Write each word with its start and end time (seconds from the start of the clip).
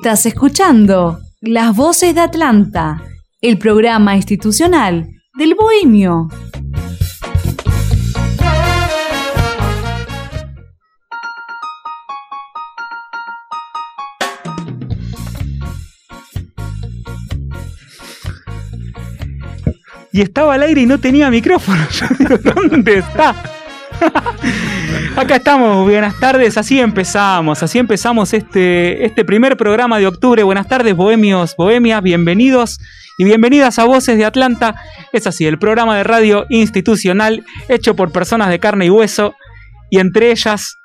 Estás 0.00 0.26
escuchando 0.26 1.18
Las 1.40 1.74
Voces 1.74 2.14
de 2.14 2.20
Atlanta, 2.20 3.02
el 3.40 3.58
programa 3.58 4.14
institucional 4.14 5.08
del 5.36 5.56
Bohemio. 5.56 6.28
Y 20.12 20.20
estaba 20.20 20.54
al 20.54 20.62
aire 20.62 20.82
y 20.82 20.86
no 20.86 21.00
tenía 21.00 21.28
micrófono. 21.28 21.84
Yo 21.90 22.06
digo, 22.16 22.38
¿dónde 22.38 22.98
está? 22.98 23.34
Acá 25.18 25.34
estamos, 25.34 25.84
buenas 25.84 26.14
tardes, 26.20 26.56
así 26.56 26.78
empezamos, 26.78 27.60
así 27.64 27.80
empezamos 27.80 28.32
este, 28.32 29.04
este 29.04 29.24
primer 29.24 29.56
programa 29.56 29.98
de 29.98 30.06
octubre. 30.06 30.44
Buenas 30.44 30.68
tardes, 30.68 30.94
bohemios, 30.94 31.56
bohemias, 31.56 32.04
bienvenidos 32.04 32.78
y 33.18 33.24
bienvenidas 33.24 33.80
a 33.80 33.84
Voces 33.84 34.16
de 34.16 34.24
Atlanta. 34.24 34.76
Es 35.12 35.26
así, 35.26 35.44
el 35.44 35.58
programa 35.58 35.96
de 35.96 36.04
radio 36.04 36.46
institucional 36.50 37.44
hecho 37.68 37.96
por 37.96 38.12
personas 38.12 38.48
de 38.48 38.60
carne 38.60 38.86
y 38.86 38.90
hueso 38.90 39.34
y 39.90 39.98
entre 39.98 40.30
ellas 40.30 40.78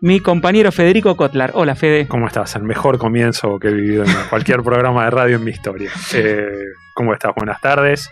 mi 0.00 0.18
compañero 0.18 0.72
Federico 0.72 1.14
Kotlar. 1.14 1.50
Hola, 1.52 1.74
Fede. 1.74 2.08
¿Cómo 2.08 2.26
estás? 2.26 2.56
El 2.56 2.62
mejor 2.62 2.96
comienzo 2.96 3.58
que 3.58 3.68
he 3.68 3.72
vivido 3.74 4.04
en 4.04 4.10
cualquier 4.30 4.62
programa 4.64 5.04
de 5.04 5.10
radio 5.10 5.36
en 5.36 5.44
mi 5.44 5.50
historia. 5.50 5.90
Eh, 6.14 6.48
¿Cómo 6.94 7.12
estás? 7.12 7.32
Buenas 7.36 7.60
tardes. 7.60 8.08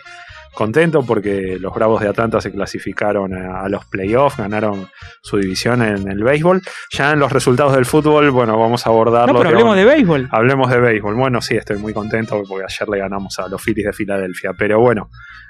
Contento 0.54 1.02
porque 1.02 1.56
los 1.58 1.72
Bravos 1.74 2.02
de 2.02 2.08
Atlanta 2.08 2.40
se 2.40 2.52
clasificaron 2.52 3.32
a, 3.34 3.62
a 3.62 3.68
los 3.70 3.86
playoffs, 3.86 4.36
ganaron 4.36 4.88
su 5.22 5.38
división 5.38 5.80
en 5.82 6.06
el 6.10 6.22
béisbol. 6.22 6.60
Ya 6.90 7.12
en 7.12 7.18
los 7.20 7.32
resultados 7.32 7.74
del 7.74 7.86
fútbol, 7.86 8.30
bueno, 8.30 8.58
vamos 8.58 8.86
a 8.86 8.90
abordarlo. 8.90 9.32
No, 9.32 9.38
pero 9.38 9.50
hablemos 9.50 9.76
de 9.76 9.84
béisbol. 9.86 10.28
Hablemos 10.30 10.70
de 10.70 10.78
béisbol. 10.78 11.14
Bueno, 11.14 11.40
sí, 11.40 11.56
estoy 11.56 11.78
muy 11.78 11.94
contento 11.94 12.42
porque 12.46 12.64
ayer 12.64 12.88
le 12.88 12.98
ganamos 12.98 13.38
a 13.38 13.48
los 13.48 13.62
Phillies 13.62 13.86
de 13.86 13.92
Filadelfia. 13.94 14.52
Pero 14.52 14.78
bueno, 14.80 15.08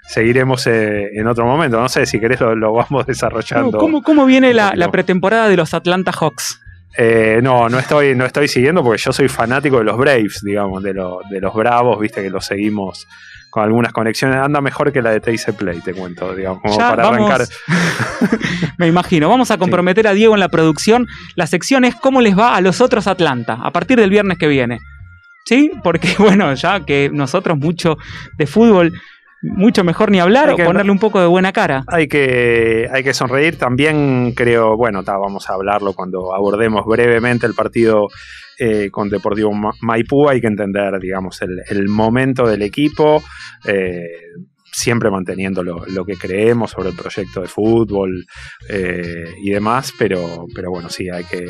seguiremos 0.09 0.67
eh, 0.69 1.11
en 1.15 1.27
otro 1.27 1.47
momento. 1.47 1.81
No 1.81 1.89
sé 1.89 2.07
si 2.07 2.21
querés 2.21 2.41
lo, 2.41 2.55
lo 2.55 2.73
vamos 2.73 3.05
desarrollando. 3.09 3.73
No, 3.73 3.79
¿Cómo, 3.79 4.03
cómo 4.03 4.25
viene 4.25 4.55
la, 4.55 4.73
pretemporada 4.93 5.49
de 5.49 5.57
los 5.57 5.75
Atlanta 5.75 6.13
Hawks? 6.13 6.61
Eh, 6.97 7.41
no, 7.43 7.69
no 7.69 7.79
estoy, 7.79 8.15
no 8.15 8.25
estoy 8.27 8.47
siguiendo 8.49 8.85
porque 8.85 9.01
yo 9.03 9.13
soy 9.13 9.27
fanático 9.29 9.79
de 9.79 9.85
los 9.85 9.97
Braves, 9.97 10.43
digamos, 10.45 10.83
de, 10.83 10.93
lo- 10.95 11.21
de 11.31 11.41
los 11.41 11.55
Bravos, 11.55 11.99
viste 11.99 12.23
que 12.23 12.29
los 12.31 12.45
seguimos 12.45 13.09
con 13.53 13.63
algunas 13.65 13.93
conexiones. 13.93 14.39
Anda 14.39 14.63
mejor 14.63 14.91
que 14.93 15.03
la 15.03 15.11
de 15.11 15.21
Taser 15.21 15.55
Play, 15.55 15.81
te 15.81 15.93
cuento, 15.93 16.35
digamos, 16.35 16.63
como 16.63 16.77
Ya 16.77 16.89
para 16.89 17.05
vamos- 17.11 17.31
arrancar. 17.31 17.47
Me 18.79 18.87
imagino. 18.87 19.29
Vamos 19.29 19.51
a 19.51 19.59
comprometer 19.59 20.07
a 20.09 20.15
Diego 20.15 20.33
en 20.35 20.41
la 20.41 20.49
producción. 20.49 21.07
La 21.35 21.47
sección 21.47 21.85
es 21.85 21.95
cómo 21.95 22.23
les 22.23 22.37
va 22.37 22.57
a 22.57 22.61
los 22.63 22.81
otros 22.81 23.07
Atlanta 23.07 23.59
a 23.63 23.71
partir 23.71 23.99
del 23.99 24.09
viernes 24.09 24.39
que 24.39 24.49
viene. 24.49 24.79
¿Sí? 25.45 25.71
Porque, 25.85 26.15
bueno, 26.19 26.55
ya 26.55 26.81
que 26.87 27.11
nosotros 27.13 27.59
mucho 27.59 27.99
de 28.39 28.47
fútbol, 28.47 28.93
mucho 29.43 29.85
mejor 29.85 30.11
ni 30.11 30.21
hablar 30.21 30.49
Hay 30.49 30.55
o 30.55 30.57
que- 30.57 30.65
ponerle 30.65 30.93
un 30.93 30.99
poco 30.99 31.21
de 31.21 31.27
buena 31.27 31.53
cara. 31.53 31.85
Hay 31.89 32.07
que, 32.09 32.89
hay 32.93 33.03
que 33.03 33.13
sonreír. 33.15 33.59
También 33.59 34.33
creo, 34.37 34.77
bueno, 34.77 35.03
ta, 35.03 35.17
vamos 35.19 35.51
a 35.51 35.55
hablarlo 35.55 35.93
cuando 35.93 36.35
abordemos 36.35 36.85
brevemente 36.87 37.47
el 37.47 37.55
partido 37.55 38.09
eh, 38.59 38.91
con 38.91 39.09
Deportivo 39.09 39.53
Ma- 39.53 39.73
Maipú. 39.81 40.29
Hay 40.29 40.41
que 40.41 40.47
entender, 40.47 40.99
digamos, 41.01 41.43
el, 41.43 41.61
el 41.69 41.89
momento 41.89 42.47
del 42.47 42.63
equipo. 42.63 43.23
eh, 43.67 44.07
siempre 44.75 45.11
manteniendo 45.11 45.63
lo, 45.63 45.85
lo 45.85 46.03
que 46.07 46.17
creemos 46.17 46.71
sobre 46.71 46.89
el 46.89 46.97
proyecto 46.97 47.43
de 47.43 47.47
fútbol 47.47 48.25
eh, 48.71 49.27
y 49.43 49.51
demás, 49.51 49.93
pero, 49.99 50.47
pero 50.55 50.71
bueno, 50.71 50.89
sí, 50.89 51.11
hay 51.11 51.25
que, 51.25 51.45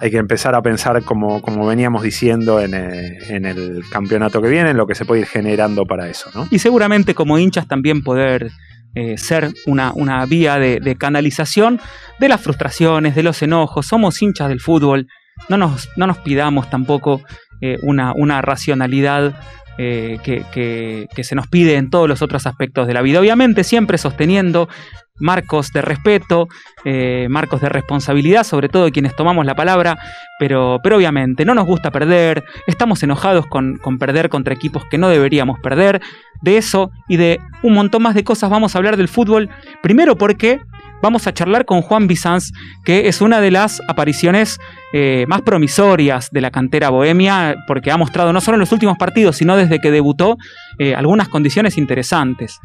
hay 0.00 0.10
que 0.10 0.18
empezar 0.18 0.54
a 0.54 0.62
pensar 0.62 1.02
como, 1.02 1.40
como 1.40 1.66
veníamos 1.66 2.02
diciendo 2.02 2.60
en, 2.60 2.74
eh, 2.74 3.18
en 3.28 3.44
el 3.46 3.82
campeonato 3.90 4.42
que 4.42 4.48
viene, 4.48 4.70
en 4.70 4.76
lo 4.76 4.86
que 4.86 4.94
se 4.94 5.04
puede 5.04 5.22
ir 5.22 5.26
generando 5.26 5.86
para 5.86 6.08
eso, 6.08 6.30
¿no? 6.34 6.46
Y 6.50 6.58
seguramente 6.58 7.14
como 7.14 7.38
hinchas 7.38 7.66
también 7.66 8.02
poder 8.02 8.50
eh, 8.94 9.16
ser 9.18 9.52
una, 9.66 9.92
una 9.94 10.24
vía 10.26 10.58
de, 10.58 10.96
canalización 10.98 11.80
de 12.18 12.28
las 12.28 12.40
frustraciones, 12.40 13.14
de 13.14 13.22
los 13.22 13.42
enojos. 13.42 13.86
Somos 13.86 14.20
hinchas 14.22 14.48
del 14.48 14.60
fútbol. 14.60 15.06
No 15.48 15.56
nos, 15.56 15.88
no 15.96 16.06
nos 16.06 16.18
pidamos 16.18 16.68
tampoco 16.70 17.22
eh, 17.60 17.78
una, 17.82 18.12
una 18.14 18.42
racionalidad 18.42 19.34
que- 19.78 21.06
que 21.14 21.24
se 21.24 21.34
nos 21.34 21.48
pide 21.48 21.76
en 21.76 21.90
todos 21.90 22.08
los 22.08 22.22
otros 22.22 22.46
aspectos 22.46 22.86
de 22.86 22.94
la 22.94 23.02
vida. 23.02 23.20
Obviamente 23.20 23.62
siempre 23.62 23.98
sosteniendo 23.98 24.70
marcos 25.18 25.72
de 25.72 25.82
respeto, 25.82 26.48
eh, 26.84 27.26
marcos 27.30 27.60
de 27.60 27.68
responsabilidad, 27.68 28.44
sobre 28.44 28.68
todo 28.68 28.90
quienes 28.90 29.14
tomamos 29.16 29.46
la 29.46 29.54
palabra, 29.54 29.98
pero, 30.38 30.80
pero 30.82 30.96
obviamente 30.96 31.44
no 31.44 31.54
nos 31.54 31.66
gusta 31.66 31.90
perder, 31.90 32.44
estamos 32.66 33.02
enojados 33.02 33.46
con, 33.46 33.78
con 33.78 33.98
perder 33.98 34.28
contra 34.28 34.54
equipos 34.54 34.84
que 34.86 34.98
no 34.98 35.08
deberíamos 35.08 35.58
perder. 35.60 36.00
De 36.42 36.58
eso 36.58 36.90
y 37.08 37.16
de 37.16 37.40
un 37.62 37.72
montón 37.72 38.02
más 38.02 38.14
de 38.14 38.22
cosas 38.22 38.50
vamos 38.50 38.74
a 38.74 38.78
hablar 38.78 38.96
del 38.96 39.08
fútbol. 39.08 39.48
Primero 39.82 40.16
porque 40.16 40.60
vamos 41.02 41.26
a 41.26 41.32
charlar 41.32 41.64
con 41.64 41.82
Juan 41.82 42.06
Bizanz, 42.06 42.52
que 42.84 43.08
es 43.08 43.20
una 43.20 43.40
de 43.40 43.50
las 43.50 43.80
apariciones 43.88 44.58
eh, 44.92 45.24
más 45.28 45.42
promisorias 45.42 46.30
de 46.30 46.40
la 46.40 46.50
cantera 46.50 46.90
bohemia, 46.90 47.56
porque 47.66 47.90
ha 47.90 47.96
mostrado 47.96 48.32
no 48.32 48.40
solo 48.40 48.56
en 48.56 48.60
los 48.60 48.72
últimos 48.72 48.96
partidos, 48.98 49.36
sino 49.36 49.56
desde 49.56 49.78
que 49.80 49.90
debutó, 49.90 50.36
eh, 50.78 50.94
algunas 50.94 51.28
condiciones 51.28 51.78
interesantes. 51.78 52.60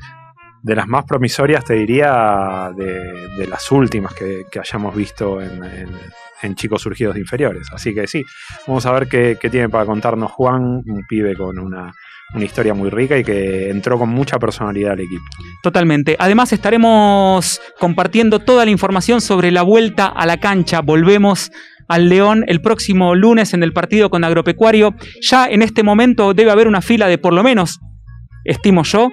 De 0.63 0.75
las 0.75 0.87
más 0.87 1.05
promisorias, 1.05 1.65
te 1.65 1.73
diría, 1.73 2.71
de, 2.75 3.47
las 3.47 3.71
últimas 3.71 4.13
que, 4.13 4.43
que 4.51 4.59
hayamos 4.59 4.95
visto 4.95 5.41
en, 5.41 5.63
en- 5.63 5.89
en 6.43 6.55
chicos 6.55 6.81
surgidos 6.81 7.13
de 7.13 7.21
inferiores. 7.21 7.67
Así 7.71 7.93
que 7.93 8.07
sí, 8.07 8.23
vamos 8.65 8.83
a 8.87 8.91
ver 8.93 9.07
qué, 9.07 9.37
qué 9.39 9.47
tiene 9.51 9.69
para 9.69 9.85
contarnos 9.85 10.31
Juan, 10.31 10.63
un 10.63 11.05
pibe 11.07 11.35
con 11.35 11.59
una, 11.59 11.93
una 12.33 12.43
historia 12.43 12.73
muy 12.73 12.89
rica 12.89 13.15
y 13.15 13.23
que 13.23 13.69
entró 13.69 13.99
con 13.99 14.09
mucha 14.09 14.39
personalidad 14.39 14.93
al 14.93 15.01
equipo. 15.01 15.23
Totalmente. 15.61 16.15
Además 16.17 16.51
estaremos 16.51 17.61
compartiendo 17.79 18.39
toda 18.39 18.65
la 18.65 18.71
información 18.71 19.21
sobre 19.21 19.51
la 19.51 19.61
vuelta 19.61 20.07
a 20.07 20.25
la 20.25 20.39
cancha. 20.39 20.81
Volvemos 20.81 21.51
al 21.87 22.09
León 22.09 22.43
el 22.47 22.59
próximo 22.61 23.13
lunes 23.13 23.53
en 23.53 23.61
el 23.61 23.71
partido 23.71 24.09
con 24.09 24.23
Agropecuario. 24.23 24.95
Ya 25.21 25.45
en 25.45 25.61
este 25.61 25.83
momento 25.83 26.33
debe 26.33 26.49
haber 26.49 26.67
una 26.67 26.81
fila 26.81 27.05
de 27.07 27.19
por 27.19 27.33
lo 27.33 27.43
menos, 27.43 27.79
estimo 28.45 28.81
yo, 28.81 29.09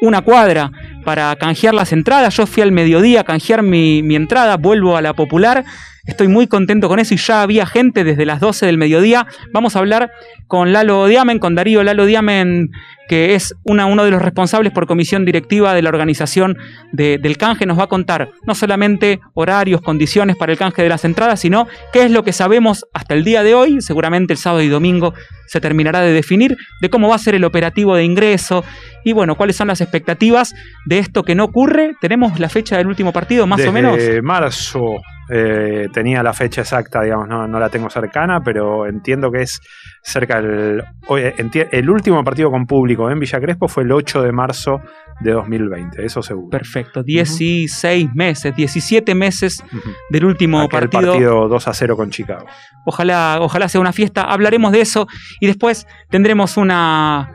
una 0.00 0.22
cuadra 0.22 0.70
para 1.04 1.34
canjear 1.36 1.74
las 1.74 1.92
entradas. 1.92 2.36
Yo 2.36 2.46
fui 2.46 2.62
al 2.62 2.72
mediodía 2.72 3.20
a 3.20 3.24
canjear 3.24 3.62
mi, 3.62 4.02
mi 4.02 4.16
entrada, 4.16 4.56
vuelvo 4.56 4.96
a 4.96 5.02
la 5.02 5.14
popular. 5.14 5.64
Estoy 6.06 6.28
muy 6.28 6.46
contento 6.46 6.88
con 6.88 6.98
eso 7.00 7.14
y 7.14 7.16
ya 7.16 7.42
había 7.42 7.66
gente 7.66 8.04
desde 8.04 8.24
las 8.24 8.40
12 8.40 8.64
del 8.66 8.78
mediodía. 8.78 9.26
Vamos 9.52 9.74
a 9.74 9.80
hablar 9.80 10.10
con 10.46 10.72
Lalo 10.72 11.06
Diamen, 11.06 11.38
con 11.40 11.54
Darío 11.56 11.82
Lalo 11.82 12.06
Diamen, 12.06 12.70
que 13.08 13.34
es 13.34 13.54
una- 13.64 13.86
uno 13.86 14.04
de 14.04 14.10
los 14.12 14.22
responsables 14.22 14.72
por 14.72 14.86
comisión 14.86 15.24
directiva 15.24 15.74
de 15.74 15.82
la 15.82 15.88
organización 15.90 16.56
de- 16.92 17.18
del 17.18 17.36
canje. 17.36 17.66
Nos 17.66 17.78
va 17.78 17.84
a 17.84 17.88
contar 17.88 18.30
no 18.46 18.54
solamente 18.54 19.18
horarios, 19.34 19.80
condiciones 19.80 20.36
para 20.36 20.52
el 20.52 20.58
canje 20.58 20.82
de 20.82 20.88
las 20.88 21.04
entradas, 21.04 21.40
sino 21.40 21.66
qué 21.92 22.04
es 22.04 22.10
lo 22.12 22.22
que 22.24 22.32
sabemos 22.32 22.84
hasta 22.94 23.14
el 23.14 23.24
día 23.24 23.42
de 23.42 23.54
hoy. 23.54 23.80
Seguramente 23.80 24.32
el 24.32 24.38
sábado 24.38 24.62
y 24.62 24.68
domingo 24.68 25.12
se 25.48 25.60
terminará 25.60 26.00
de 26.02 26.12
definir 26.12 26.56
de 26.80 26.88
cómo 26.90 27.08
va 27.08 27.16
a 27.16 27.18
ser 27.18 27.34
el 27.34 27.44
operativo 27.44 27.96
de 27.96 28.04
ingreso 28.04 28.64
y 29.04 29.12
bueno, 29.12 29.34
cuáles 29.36 29.56
son 29.56 29.68
las 29.68 29.80
expectativas 29.80 30.54
de 30.84 30.98
esto 30.98 31.24
que 31.24 31.34
no 31.34 31.44
ocurre. 31.44 31.94
Tenemos 32.00 32.38
la 32.38 32.48
fecha 32.48 32.76
del 32.76 32.86
último 32.86 33.12
partido, 33.12 33.46
más 33.46 33.58
Desde 33.58 33.70
o 33.70 33.72
menos. 33.72 33.98
marzo, 34.22 34.82
Eh, 35.28 35.88
tenía 35.92 36.22
la 36.22 36.32
fecha 36.32 36.60
exacta, 36.60 37.02
digamos, 37.02 37.26
no, 37.26 37.48
no 37.48 37.58
la 37.58 37.68
tengo 37.68 37.90
cercana, 37.90 38.40
pero 38.44 38.86
entiendo 38.86 39.30
que 39.32 39.42
es 39.42 39.60
cerca 40.02 40.40
del. 40.40 40.82
enti- 41.08 41.66
el 41.72 41.90
último 41.90 42.22
partido 42.22 42.50
con 42.50 42.64
público 42.66 43.10
en 43.10 43.18
Villa 43.18 43.40
Crespo 43.40 43.66
fue 43.66 43.82
el 43.82 43.90
8 43.92 44.22
de 44.22 44.30
marzo 44.30 44.80
de 45.20 45.32
2020, 45.32 46.04
eso 46.04 46.22
seguro. 46.22 46.50
Perfecto, 46.50 47.02
16 47.02 48.08
meses, 48.14 48.54
17 48.54 49.14
meses 49.16 49.64
del 50.10 50.24
último 50.26 50.60
Aquel 50.60 50.88
partido. 50.90 51.12
partido 51.12 51.48
2 51.48 51.68
a 51.68 51.74
0 51.74 51.96
con 51.96 52.10
Chicago. 52.10 52.46
Ojalá, 52.84 53.38
ojalá 53.40 53.68
sea 53.68 53.80
una 53.80 53.92
fiesta. 53.92 54.22
Hablaremos 54.22 54.70
de 54.70 54.80
eso 54.82 55.08
y 55.40 55.46
después 55.46 55.86
tendremos 56.08 56.56
una, 56.56 57.32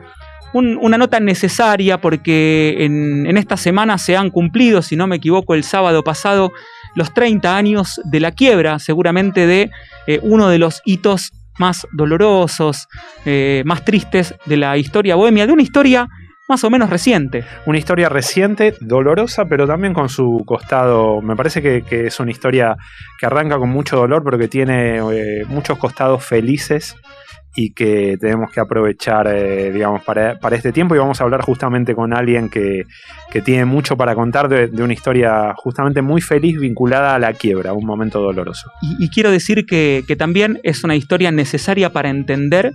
un- 0.54 0.78
una 0.80 0.96
nota 0.96 1.20
necesaria 1.20 2.00
porque 2.00 2.76
en, 2.84 3.26
en 3.26 3.36
esta 3.36 3.56
semana 3.58 3.98
se 3.98 4.16
han 4.16 4.30
cumplido, 4.30 4.80
si 4.80 4.96
no 4.96 5.06
me 5.06 5.16
equivoco, 5.16 5.54
el 5.54 5.64
sábado 5.64 6.02
pasado, 6.02 6.52
los 6.94 7.12
30 7.14 7.56
años 7.56 8.00
de 8.04 8.20
la 8.20 8.32
quiebra, 8.32 8.78
seguramente 8.78 9.46
de 9.46 9.70
eh, 10.06 10.20
uno 10.22 10.48
de 10.48 10.58
los 10.58 10.82
hitos 10.84 11.32
más 11.58 11.86
dolorosos, 11.92 12.88
eh, 13.24 13.62
más 13.66 13.84
tristes 13.84 14.34
de 14.46 14.56
la 14.56 14.76
historia 14.76 15.16
bohemia, 15.16 15.46
de 15.46 15.52
una 15.52 15.62
historia 15.62 16.08
más 16.48 16.64
o 16.64 16.70
menos 16.70 16.90
reciente. 16.90 17.44
Una 17.66 17.78
historia 17.78 18.08
reciente, 18.08 18.74
dolorosa, 18.80 19.46
pero 19.46 19.66
también 19.66 19.94
con 19.94 20.08
su 20.08 20.42
costado. 20.44 21.22
Me 21.22 21.36
parece 21.36 21.62
que, 21.62 22.06
es 22.06 22.20
una 22.20 22.30
historia 22.30 22.76
que 23.18 23.26
arranca 23.26 23.58
con 23.58 23.70
mucho 23.70 23.96
dolor, 23.96 24.22
pero 24.24 24.38
que 24.38 24.48
tiene 24.48 24.98
eh, 24.98 25.44
muchos 25.46 25.78
costados 25.78 26.24
felices 26.24 26.96
y 27.54 27.72
que 27.72 28.16
tenemos 28.20 28.50
que 28.50 28.60
aprovechar, 28.60 29.26
eh, 29.28 29.70
digamos, 29.72 30.02
para, 30.02 30.38
para 30.38 30.56
este 30.56 30.72
tiempo. 30.72 30.94
Y 30.94 30.98
vamos 30.98 31.20
a 31.20 31.24
hablar 31.24 31.42
justamente 31.42 31.94
con 31.94 32.14
alguien 32.14 32.48
que, 32.48 32.86
que 33.30 33.42
tiene 33.42 33.64
mucho 33.64 33.96
para 33.96 34.14
contar 34.14 34.48
de, 34.48 34.68
de 34.68 34.82
una 34.82 34.92
historia 34.92 35.54
justamente 35.56 36.02
muy 36.02 36.20
feliz 36.20 36.58
vinculada 36.58 37.14
a 37.14 37.18
la 37.18 37.32
quiebra, 37.34 37.72
un 37.72 37.86
momento 37.86 38.20
doloroso. 38.20 38.70
Y, 38.98 39.08
quiero 39.10 39.30
decir 39.30 39.66
que, 39.66 40.04
que 40.06 40.16
también 40.16 40.60
es 40.62 40.84
una 40.84 40.96
historia 40.96 41.30
necesaria 41.30 41.90
para 41.90 42.08
entender 42.08 42.72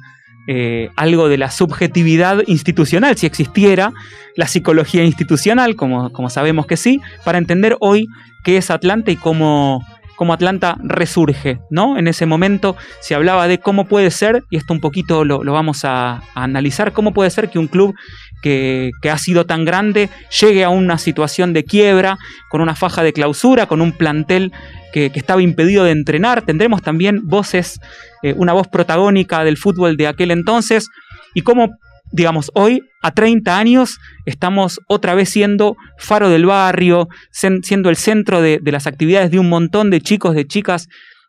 eh, 0.50 0.92
algo 0.96 1.28
de 1.28 1.38
la 1.38 1.52
subjetividad 1.52 2.42
institucional, 2.48 3.18
si 3.18 3.26
existiera 3.26 3.92
la 4.38 4.48
psicología 4.48 5.04
institucional, 5.04 5.76
como, 5.76 6.12
como 6.14 6.30
sabemos 6.30 6.68
que 6.68 6.78
sí, 6.78 7.02
para 7.26 7.38
entender 7.38 7.76
hoy 7.82 8.08
qué 8.46 8.56
es 8.56 8.72
Atlanta 8.72 9.12
y 9.12 9.18
cómo, 9.18 9.86
cómo 10.18 10.34
Atlanta 10.34 10.76
resurge, 10.84 11.60
¿no? 11.70 11.98
En 11.98 12.08
ese 12.10 12.26
momento 12.26 12.76
se 13.00 13.16
hablaba 13.16 13.48
de 13.48 13.60
cómo 13.60 13.86
puede 13.86 14.12
ser, 14.12 14.44
y 14.50 14.58
esto 14.58 14.74
un 14.74 14.82
poquito 14.82 15.24
lo, 15.24 15.40
vamos 15.40 15.86
a, 15.86 16.24
analizar, 16.36 16.92
cómo 16.92 17.14
puede 17.14 17.30
ser 17.30 17.50
que 17.50 17.60
un 17.60 17.68
club 17.68 17.96
que, 18.42 18.92
ha 19.10 19.18
sido 19.18 19.46
tan 19.46 19.64
grande 19.64 20.10
llegue 20.42 20.64
a 20.66 20.70
una 20.70 20.98
situación 20.98 21.54
de 21.54 21.64
quiebra, 21.64 22.18
con 22.50 22.60
una 22.60 22.76
faja 22.76 23.04
de 23.04 23.14
clausura, 23.14 23.68
con 23.68 23.80
un 23.80 23.94
plantel 23.94 24.52
que, 24.92 25.12
que 25.12 25.20
estaba 25.20 25.42
impedido 25.42 25.84
de 25.86 25.92
entrenar. 25.92 26.42
Tendremos 26.42 26.82
también 26.82 27.22
voces, 27.24 27.80
eh, 28.24 28.34
una 28.36 28.54
voz 28.54 28.68
protagónica 28.68 29.44
del 29.44 29.58
fútbol 29.58 29.96
de 29.98 30.08
aquel 30.08 30.32
entonces 30.32 30.90
y 31.36 31.42
cómo, 31.42 31.78
digamos, 32.12 32.52
hoy, 32.54 32.82
a 33.02 33.12
30 33.12 33.58
años, 33.58 34.00
estamos 34.26 34.80
otra 34.88 35.14
vez 35.16 35.30
siendo 35.30 35.76
faro 35.98 36.30
del 36.30 36.46
barrio, 36.46 37.08
siendo 37.32 37.90
el 37.90 37.96
centro 37.96 38.42
de, 38.42 38.60
de 38.62 38.72
las 38.72 38.88
actividades 38.88 39.32
de 39.32 39.40
un 39.40 39.50
montón 39.50 39.90
de 39.90 40.02
chicos, 40.02 40.36
de 40.36 40.46
chicas 40.46 40.88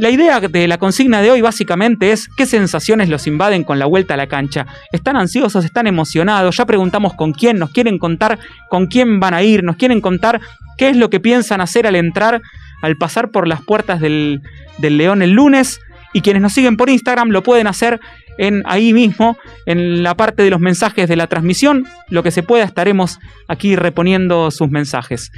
La 0.00 0.08
idea 0.08 0.40
de 0.40 0.66
la 0.66 0.78
consigna 0.78 1.20
de 1.20 1.30
hoy 1.30 1.42
básicamente 1.42 2.10
es 2.10 2.26
qué 2.34 2.46
sensaciones 2.46 3.10
los 3.10 3.26
invaden 3.26 3.64
con 3.64 3.78
la 3.78 3.84
vuelta 3.84 4.14
a 4.14 4.16
la 4.16 4.28
cancha. 4.28 4.66
¿Están 4.92 5.14
ansiosos? 5.14 5.62
¿Están 5.62 5.86
emocionados? 5.86 6.56
Ya 6.56 6.64
preguntamos 6.64 7.12
con 7.12 7.32
quién, 7.34 7.58
nos 7.58 7.68
quieren 7.68 7.98
contar 7.98 8.38
con 8.70 8.86
quién 8.86 9.20
van 9.20 9.34
a 9.34 9.42
ir, 9.42 9.62
nos 9.62 9.76
quieren 9.76 10.00
contar 10.00 10.40
qué 10.78 10.88
es 10.88 10.96
lo 10.96 11.10
que 11.10 11.20
piensan 11.20 11.60
hacer 11.60 11.86
al 11.86 11.96
entrar, 11.96 12.40
al 12.80 12.96
pasar 12.96 13.30
por 13.30 13.46
las 13.46 13.60
puertas 13.60 14.00
del, 14.00 14.40
del 14.78 14.96
León 14.96 15.20
el 15.20 15.32
lunes. 15.32 15.80
Y 16.14 16.22
quienes 16.22 16.40
nos 16.40 16.54
siguen 16.54 16.78
por 16.78 16.88
Instagram 16.88 17.28
lo 17.28 17.42
pueden 17.42 17.66
hacer 17.66 18.00
en 18.38 18.62
ahí 18.64 18.94
mismo, 18.94 19.36
en 19.66 20.02
la 20.02 20.14
parte 20.14 20.42
de 20.42 20.48
los 20.48 20.60
mensajes 20.60 21.10
de 21.10 21.16
la 21.16 21.26
transmisión. 21.26 21.84
Lo 22.08 22.22
que 22.22 22.30
se 22.30 22.42
pueda 22.42 22.64
estaremos 22.64 23.18
aquí 23.48 23.76
reponiendo 23.76 24.50
sus 24.50 24.70
mensajes. 24.70 25.30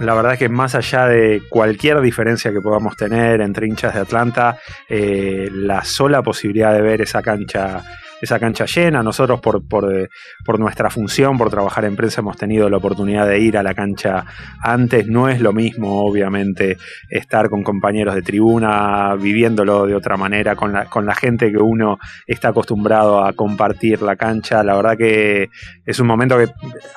La 0.00 0.14
verdad 0.14 0.32
es 0.32 0.38
que 0.38 0.48
más 0.48 0.74
allá 0.74 1.06
de 1.06 1.42
cualquier 1.48 2.00
diferencia 2.00 2.52
que 2.52 2.60
podamos 2.60 2.96
tener 2.96 3.40
entre 3.40 3.66
hinchas 3.66 3.94
de 3.94 4.00
Atlanta, 4.00 4.58
eh, 4.88 5.48
la 5.52 5.84
sola 5.84 6.22
posibilidad 6.22 6.72
de 6.72 6.80
ver 6.80 7.02
esa 7.02 7.22
cancha, 7.22 7.82
esa 8.22 8.38
cancha 8.38 8.66
llena, 8.66 9.02
nosotros 9.02 9.40
por, 9.40 9.66
por, 9.66 9.92
eh, 9.92 10.08
por 10.44 10.60
nuestra 10.60 10.88
función, 10.90 11.36
por 11.36 11.50
trabajar 11.50 11.84
en 11.84 11.96
prensa, 11.96 12.20
hemos 12.20 12.36
tenido 12.36 12.70
la 12.70 12.76
oportunidad 12.76 13.26
de 13.26 13.40
ir 13.40 13.58
a 13.58 13.64
la 13.64 13.74
cancha 13.74 14.24
antes. 14.62 15.08
No 15.08 15.28
es 15.28 15.40
lo 15.40 15.52
mismo, 15.52 16.04
obviamente, 16.04 16.78
estar 17.10 17.50
con 17.50 17.64
compañeros 17.64 18.14
de 18.14 18.22
tribuna, 18.22 19.16
viviéndolo 19.16 19.86
de 19.86 19.96
otra 19.96 20.16
manera, 20.16 20.54
con 20.54 20.72
la, 20.72 20.84
con 20.84 21.04
la 21.04 21.16
gente 21.16 21.50
que 21.50 21.58
uno 21.58 21.98
está 22.24 22.48
acostumbrado 22.50 23.24
a 23.24 23.32
compartir 23.32 24.02
la 24.02 24.14
cancha. 24.14 24.62
La 24.62 24.76
verdad 24.76 24.96
que 24.96 25.48
es 25.84 25.98
un 25.98 26.06
momento 26.06 26.38
que 26.38 26.46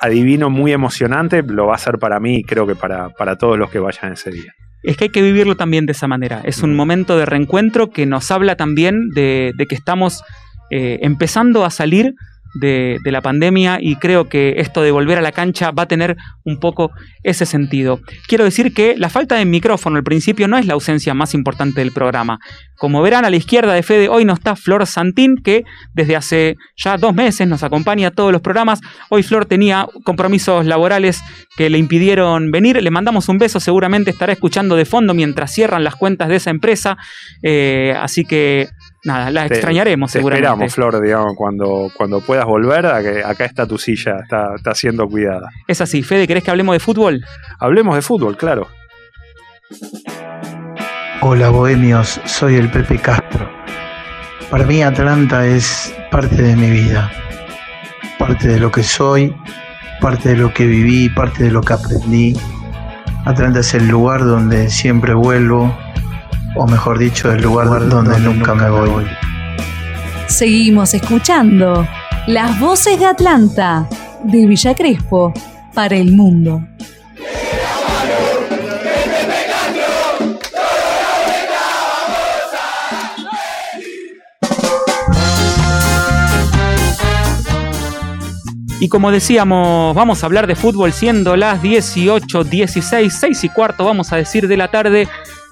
adivino 0.00 0.48
muy 0.48 0.72
emocionante, 0.72 1.42
lo 1.42 1.66
va 1.66 1.74
a 1.74 1.78
ser 1.78 1.98
para 1.98 2.20
mí 2.20 2.36
y 2.36 2.44
creo 2.44 2.68
que 2.68 2.76
para, 2.76 3.08
para 3.08 3.34
todos 3.34 3.58
los 3.58 3.68
que 3.68 3.80
vayan 3.80 4.12
ese 4.12 4.30
día. 4.30 4.52
Es 4.84 4.96
que 4.96 5.04
hay 5.04 5.10
que 5.10 5.22
vivirlo 5.22 5.56
también 5.56 5.86
de 5.86 5.92
esa 5.92 6.06
manera. 6.06 6.42
Es 6.44 6.62
un 6.62 6.76
momento 6.76 7.18
de 7.18 7.26
reencuentro 7.26 7.90
que 7.90 8.06
nos 8.06 8.30
habla 8.30 8.54
también 8.54 9.08
de, 9.12 9.52
de 9.56 9.66
que 9.66 9.74
estamos 9.74 10.22
eh, 10.70 10.98
empezando 11.02 11.64
a 11.64 11.70
salir 11.70 12.14
de, 12.60 13.00
la 13.04 13.20
pandemia 13.20 13.78
y 13.80 13.96
creo 13.96 14.28
que 14.28 14.54
esto 14.58 14.82
de 14.82 14.90
volver 14.90 15.18
a 15.18 15.22
la 15.22 15.32
cancha 15.32 15.70
va 15.70 15.84
a 15.84 15.88
tener 15.88 16.16
un 16.44 16.58
poco 16.58 16.90
ese 17.22 17.46
sentido. 17.46 18.00
Quiero 18.26 18.44
decir 18.44 18.72
que 18.72 18.96
la 18.96 19.10
falta 19.10 19.36
de 19.36 19.44
micrófono 19.44 19.96
al 19.96 20.04
principio 20.04 20.48
no 20.48 20.58
es 20.58 20.66
la 20.66 20.74
ausencia 20.74 21.14
más 21.14 21.34
importante 21.34 21.80
del 21.80 21.92
programa. 21.92 22.38
Como 22.76 23.02
verán 23.02 23.24
a 23.24 23.30
la 23.30 23.36
izquierda 23.36 23.74
de 23.74 23.82
Fede 23.82 24.08
hoy 24.08 24.24
no 24.24 24.34
está 24.34 24.56
Flor 24.56 24.86
Santín 24.86 25.36
que 25.36 25.64
desde 25.94 26.16
hace 26.16 26.56
ya 26.76 26.96
dos 26.98 27.14
meses 27.14 27.46
nos 27.46 27.62
acompaña 27.62 28.08
a 28.08 28.10
todos 28.10 28.32
los 28.32 28.40
programas. 28.40 28.80
Hoy 29.08 29.22
Flor 29.22 29.46
tenía 29.46 29.86
compromisos 30.04 30.66
laborales 30.66 31.20
que 31.56 31.70
le 31.70 31.78
impidieron 31.78 32.50
venir. 32.50 32.82
Le 32.82 32.90
mandamos 32.90 33.28
un 33.28 33.38
beso, 33.38 33.60
seguramente 33.60 34.10
estará 34.10 34.32
escuchando 34.32 34.76
de 34.76 34.84
fondo 34.84 35.14
mientras 35.14 35.52
cierran 35.52 35.84
las 35.84 35.96
cuentas 35.96 36.28
de 36.28 36.36
esa 36.36 36.50
empresa. 36.50 36.96
Eh, 37.42 37.94
así 37.98 38.24
que 38.24 38.68
nada, 39.06 39.30
la 39.30 39.46
Te- 39.48 39.54
extrañaremos 39.54 40.12
Te 40.12 40.18
seguramente. 40.18 40.48
esperamos, 40.66 40.74
Flor, 40.74 41.02
digamos, 41.02 41.34
cuando, 41.36 41.90
cuando 41.96 42.20
puedas 42.20 42.44
volver, 42.44 42.86
a 42.86 43.00
que 43.02 43.22
acá 43.24 43.44
está 43.44 43.66
tu 43.66 43.78
silla, 43.78 44.16
está, 44.22 44.54
está 44.56 44.74
siendo 44.74 45.06
cuidada. 45.08 45.48
Es 45.66 45.80
así. 45.80 46.02
Fede, 46.02 46.26
¿querés 46.26 46.44
que 46.44 46.50
hablemos 46.50 46.74
de 46.74 46.80
fútbol? 46.80 47.24
Hablemos 47.58 47.94
de 47.94 48.02
fútbol, 48.02 48.36
claro. 48.36 48.68
Hola 51.22 51.48
bohemios, 51.48 52.20
soy 52.24 52.56
el 52.56 52.70
Pepe 52.70 52.98
Castro. 52.98 53.48
Para 54.50 54.64
mí 54.64 54.82
Atlanta 54.82 55.44
es 55.46 55.94
parte 56.10 56.40
de 56.40 56.54
mi 56.54 56.70
vida, 56.70 57.10
parte 58.18 58.46
de 58.48 58.60
lo 58.60 58.70
que 58.70 58.82
soy, 58.82 59.34
parte 60.00 60.30
de 60.30 60.36
lo 60.36 60.52
que 60.52 60.66
viví, 60.66 61.08
parte 61.08 61.44
de 61.44 61.50
lo 61.50 61.62
que 61.62 61.72
aprendí. 61.72 62.36
Atlanta 63.24 63.58
es 63.60 63.74
el 63.74 63.88
lugar 63.88 64.24
donde 64.24 64.70
siempre 64.70 65.14
vuelvo, 65.14 65.76
o 66.56 66.66
mejor 66.66 66.98
dicho, 66.98 67.30
el 67.30 67.42
lugar 67.42 67.88
donde 67.88 68.18
nunca 68.18 68.54
me 68.54 68.68
voy. 68.70 69.06
Seguimos 70.26 70.94
escuchando 70.94 71.86
las 72.26 72.58
voces 72.58 72.98
de 72.98 73.06
Atlanta, 73.06 73.88
de 74.24 74.46
Villa 74.46 74.74
Crespo, 74.74 75.32
para 75.74 75.96
el 75.96 76.12
mundo. 76.12 76.62
Y 88.78 88.88
como 88.88 89.10
decíamos, 89.10 89.94
vamos 89.94 90.22
a 90.22 90.26
hablar 90.26 90.46
de 90.46 90.54
fútbol 90.54 90.92
siendo 90.92 91.34
las 91.34 91.62
18, 91.62 92.44
16, 92.44 93.12
6 93.20 93.44
y 93.44 93.48
cuarto, 93.48 93.84
vamos 93.84 94.12
a 94.12 94.16
decir, 94.16 94.46
de 94.46 94.56
la 94.56 94.68
tarde. 94.68 95.08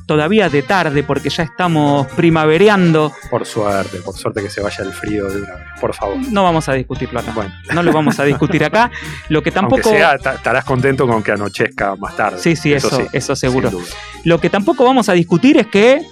Todavía 0.07 0.49
de 0.49 0.63
tarde 0.63 1.03
porque 1.03 1.31
ya 1.31 1.43
estamos 1.43 2.07
primavereando. 2.09 3.13
Por 3.31 3.47
suerte, 3.47 3.99
por 3.99 4.15
suerte 4.17 4.43
que 4.43 4.51
se 4.51 4.61
vaya 4.61 4.85
el 4.85 4.93
frío 4.93 5.29
de 5.31 5.43
una 5.43 5.55
vez, 5.55 5.65
por 5.81 5.95
favor. 5.95 6.17
No 6.31 6.43
vamos 6.45 6.69
a 6.69 6.73
discutirlo 6.75 7.21
acá. 7.21 7.33
Bueno. 7.35 7.53
No 7.73 7.83
lo 7.83 7.93
vamos 7.93 8.19
a 8.21 8.25
discutir 8.25 8.65
acá. 8.65 8.91
Lo 9.29 9.43
que 9.43 9.51
tampoco. 9.51 9.89
Aunque 9.89 9.99
sea, 9.99 10.19
ta- 10.19 10.35
estarás 10.35 10.65
contento 10.65 11.07
con 11.07 11.23
que 11.23 11.33
anochezca 11.33 11.97
más 11.97 12.17
tarde. 12.17 12.39
Sí, 12.39 12.57
sí, 12.57 12.73
eso, 12.73 13.01
eso 13.13 13.35
seguro. 13.37 13.71
sin 13.71 13.79
duda. 13.79 13.91
Lo 14.25 14.41
que 14.41 14.51
tampoco 14.51 14.85
vamos 14.85 15.09
a 15.09 15.13
discutir 15.15 15.57
es 15.59 15.67
que 15.69 16.03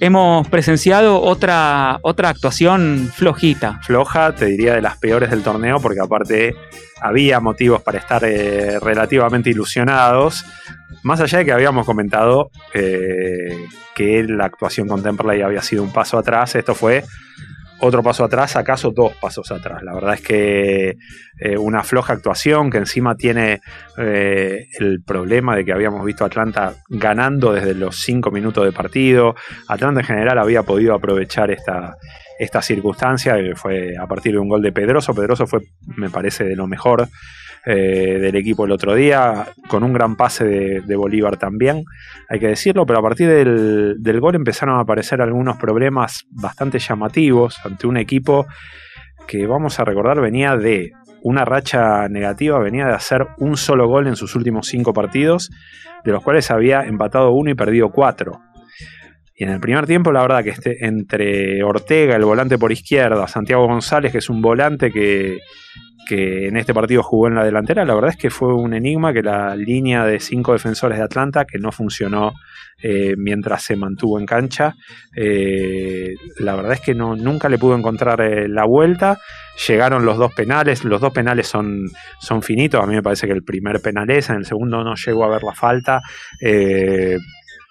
hemos 0.00 0.48
presenciado 0.48 1.20
otra, 1.20 1.98
otra 2.02 2.28
actuación 2.28 3.10
flojita. 3.14 3.80
Floja, 3.82 4.34
te 4.34 4.46
diría 4.46 4.74
de 4.74 4.82
las 4.82 4.98
peores 4.98 5.30
del 5.30 5.42
torneo, 5.42 5.80
porque 5.80 6.00
aparte 6.00 6.54
había 7.00 7.40
motivos 7.40 7.82
para 7.82 7.98
estar 7.98 8.22
eh, 8.24 8.78
relativamente 8.80 9.50
ilusionados. 9.50 10.44
Más 11.02 11.20
allá 11.20 11.38
de 11.38 11.44
que 11.44 11.52
habíamos 11.52 11.86
comentado 11.86 12.50
eh, 12.74 13.56
que 13.94 14.22
la 14.24 14.44
actuación 14.44 14.88
con 14.88 15.02
Temperley 15.02 15.42
había 15.42 15.62
sido 15.62 15.82
un 15.82 15.92
paso 15.92 16.18
atrás, 16.18 16.54
esto 16.54 16.74
fue 16.74 17.04
otro 17.84 18.02
paso 18.02 18.24
atrás, 18.24 18.54
acaso 18.54 18.92
dos 18.92 19.12
pasos 19.16 19.50
atrás. 19.50 19.82
La 19.82 19.92
verdad 19.92 20.14
es 20.14 20.20
que 20.20 20.96
eh, 21.40 21.58
una 21.58 21.82
floja 21.82 22.12
actuación 22.12 22.70
que 22.70 22.78
encima 22.78 23.16
tiene 23.16 23.60
eh, 23.98 24.66
el 24.78 25.02
problema 25.04 25.56
de 25.56 25.64
que 25.64 25.72
habíamos 25.72 26.04
visto 26.04 26.22
a 26.22 26.28
Atlanta 26.28 26.74
ganando 26.88 27.52
desde 27.52 27.74
los 27.74 27.96
cinco 27.96 28.30
minutos 28.30 28.64
de 28.64 28.70
partido. 28.70 29.34
Atlanta 29.66 30.00
en 30.00 30.06
general 30.06 30.38
había 30.38 30.62
podido 30.62 30.94
aprovechar 30.94 31.50
esta, 31.50 31.96
esta 32.38 32.62
circunstancia, 32.62 33.34
que 33.34 33.56
fue 33.56 33.96
a 34.00 34.06
partir 34.06 34.32
de 34.32 34.38
un 34.38 34.48
gol 34.48 34.62
de 34.62 34.70
Pedroso. 34.70 35.12
Pedroso 35.12 35.48
fue, 35.48 35.60
me 35.96 36.08
parece, 36.08 36.44
de 36.44 36.54
lo 36.54 36.68
mejor 36.68 37.08
eh, 37.64 38.18
del 38.20 38.34
equipo 38.36 38.64
el 38.64 38.72
otro 38.72 38.94
día, 38.94 39.48
con 39.68 39.84
un 39.84 39.92
gran 39.92 40.16
pase 40.16 40.44
de, 40.44 40.96
Bolívar 40.96 41.36
también, 41.36 41.84
hay 42.28 42.40
que 42.40 42.48
decirlo, 42.48 42.86
pero 42.86 42.98
a 42.98 43.02
partir 43.02 43.28
del, 43.28 43.96
del 43.98 44.20
gol 44.20 44.34
empezaron 44.34 44.76
a 44.76 44.80
aparecer 44.80 45.20
algunos 45.22 45.56
problemas 45.58 46.26
bastante 46.30 46.78
llamativos 46.78 47.58
ante 47.64 47.86
un 47.86 47.96
equipo 47.96 48.46
que 49.26 49.46
vamos 49.46 49.78
a 49.78 49.84
recordar 49.84 50.20
venía 50.20 50.56
de 50.56 50.92
una 51.22 51.44
racha 51.44 52.08
negativa, 52.08 52.58
venía 52.58 52.86
de 52.86 52.94
hacer 52.94 53.26
un 53.38 53.56
solo 53.56 53.86
gol 53.86 54.08
en 54.08 54.16
sus 54.16 54.34
últimos 54.34 54.66
cinco 54.66 54.92
partidos, 54.92 55.50
de 56.04 56.12
los 56.12 56.22
cuales 56.22 56.50
había 56.50 56.82
empatado 56.82 57.30
uno 57.30 57.50
y 57.50 57.54
perdido 57.54 57.90
cuatro. 57.90 58.40
Y 59.36 59.44
en 59.44 59.50
el 59.50 59.60
primer 59.60 59.86
tiempo, 59.86 60.12
la 60.12 60.22
verdad 60.22 60.44
que 60.44 60.50
este, 60.50 60.84
entre 60.84 61.62
Ortega, 61.62 62.16
el 62.16 62.24
volante 62.24 62.58
por 62.58 62.72
izquierda, 62.72 63.26
Santiago 63.28 63.66
González, 63.66 64.12
que 64.12 64.18
es 64.18 64.28
un 64.28 64.42
volante 64.42 64.90
que, 64.90 65.38
que 66.12 66.48
en 66.48 66.58
este 66.58 66.74
partido 66.74 67.02
jugó 67.02 67.28
en 67.28 67.34
la 67.36 67.42
delantera, 67.42 67.86
la 67.86 67.94
verdad 67.94 68.10
es 68.10 68.18
que 68.18 68.28
fue 68.28 68.54
un 68.54 68.74
enigma 68.74 69.14
que 69.14 69.22
la 69.22 69.56
línea 69.56 70.04
de 70.04 70.20
cinco 70.20 70.52
defensores 70.52 70.98
de 70.98 71.04
Atlanta, 71.04 71.46
que 71.46 71.58
no 71.58 71.72
funcionó 71.72 72.34
eh, 72.82 73.14
mientras 73.16 73.62
se 73.62 73.76
mantuvo 73.76 74.18
en 74.18 74.26
cancha, 74.26 74.74
eh, 75.16 76.12
la 76.38 76.54
verdad 76.54 76.74
es 76.74 76.80
que 76.80 76.94
no, 76.94 77.16
nunca 77.16 77.48
le 77.48 77.56
pudo 77.56 77.78
encontrar 77.78 78.20
eh, 78.20 78.46
la 78.46 78.66
vuelta. 78.66 79.20
Llegaron 79.66 80.04
los 80.04 80.18
dos 80.18 80.34
penales, 80.34 80.84
los 80.84 81.00
dos 81.00 81.14
penales 81.14 81.46
son, 81.46 81.88
son 82.20 82.42
finitos, 82.42 82.82
a 82.82 82.86
mí 82.86 82.94
me 82.94 83.02
parece 83.02 83.26
que 83.26 83.32
el 83.32 83.42
primer 83.42 83.80
penal 83.80 84.10
es, 84.10 84.28
en 84.28 84.36
el 84.36 84.44
segundo 84.44 84.84
no 84.84 84.94
llegó 84.94 85.24
a 85.24 85.30
ver 85.30 85.42
la 85.42 85.54
falta. 85.54 86.02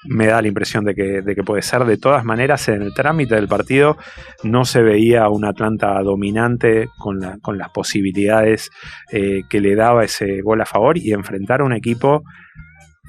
Me 0.06 0.28
da 0.28 0.42
la 0.42 0.48
impresión 0.48 0.84
de 0.84 0.96
que, 0.96 1.22
de 1.22 1.36
que 1.36 1.44
puede 1.44 1.62
ser. 1.62 1.86
De 1.86 1.98
todas 1.98 2.26
maneras, 2.26 2.68
en 2.70 2.82
el 2.82 2.94
trámite 2.94 3.36
del 3.36 3.48
partido 3.48 3.98
no 4.44 4.66
se 4.66 4.82
veía 4.82 5.30
un 5.30 5.46
Atlanta 5.46 6.02
dominante 6.02 6.88
con 6.98 7.58
las 7.58 7.70
posibilidades 7.70 8.70
eh, 9.12 9.44
que 9.50 9.60
le 9.62 9.76
daba 9.76 10.04
ese 10.04 10.42
gol 10.42 10.62
a 10.62 10.66
favor 10.66 10.98
y 10.98 11.14
enfrentar 11.14 11.62
a 11.62 11.66
un 11.66 11.74
equipo, 11.74 12.24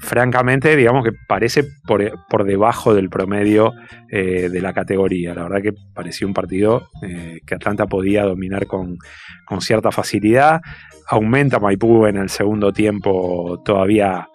francamente, 0.03 0.75
digamos 0.75 1.03
que 1.03 1.11
parece 1.27 1.63
por, 1.87 2.03
por 2.29 2.43
debajo 2.43 2.93
del 2.93 3.09
promedio 3.09 3.73
eh, 4.09 4.49
de 4.49 4.61
la 4.61 4.73
categoría. 4.73 5.33
La 5.33 5.43
verdad 5.43 5.61
que 5.61 5.73
parecía 5.93 6.27
un 6.27 6.33
partido 6.33 6.89
eh, 7.01 7.39
que 7.45 7.55
Atlanta 7.55 7.87
podía 7.87 8.23
dominar 8.23 8.67
con, 8.67 8.97
con 9.45 9.61
cierta 9.61 9.91
facilidad. 9.91 10.61
Aumenta 11.07 11.59
Maipú 11.59 12.05
en 12.05 12.17
el 12.17 12.29
segundo 12.29 12.71
tiempo 12.71 13.61
todavía 13.63 14.27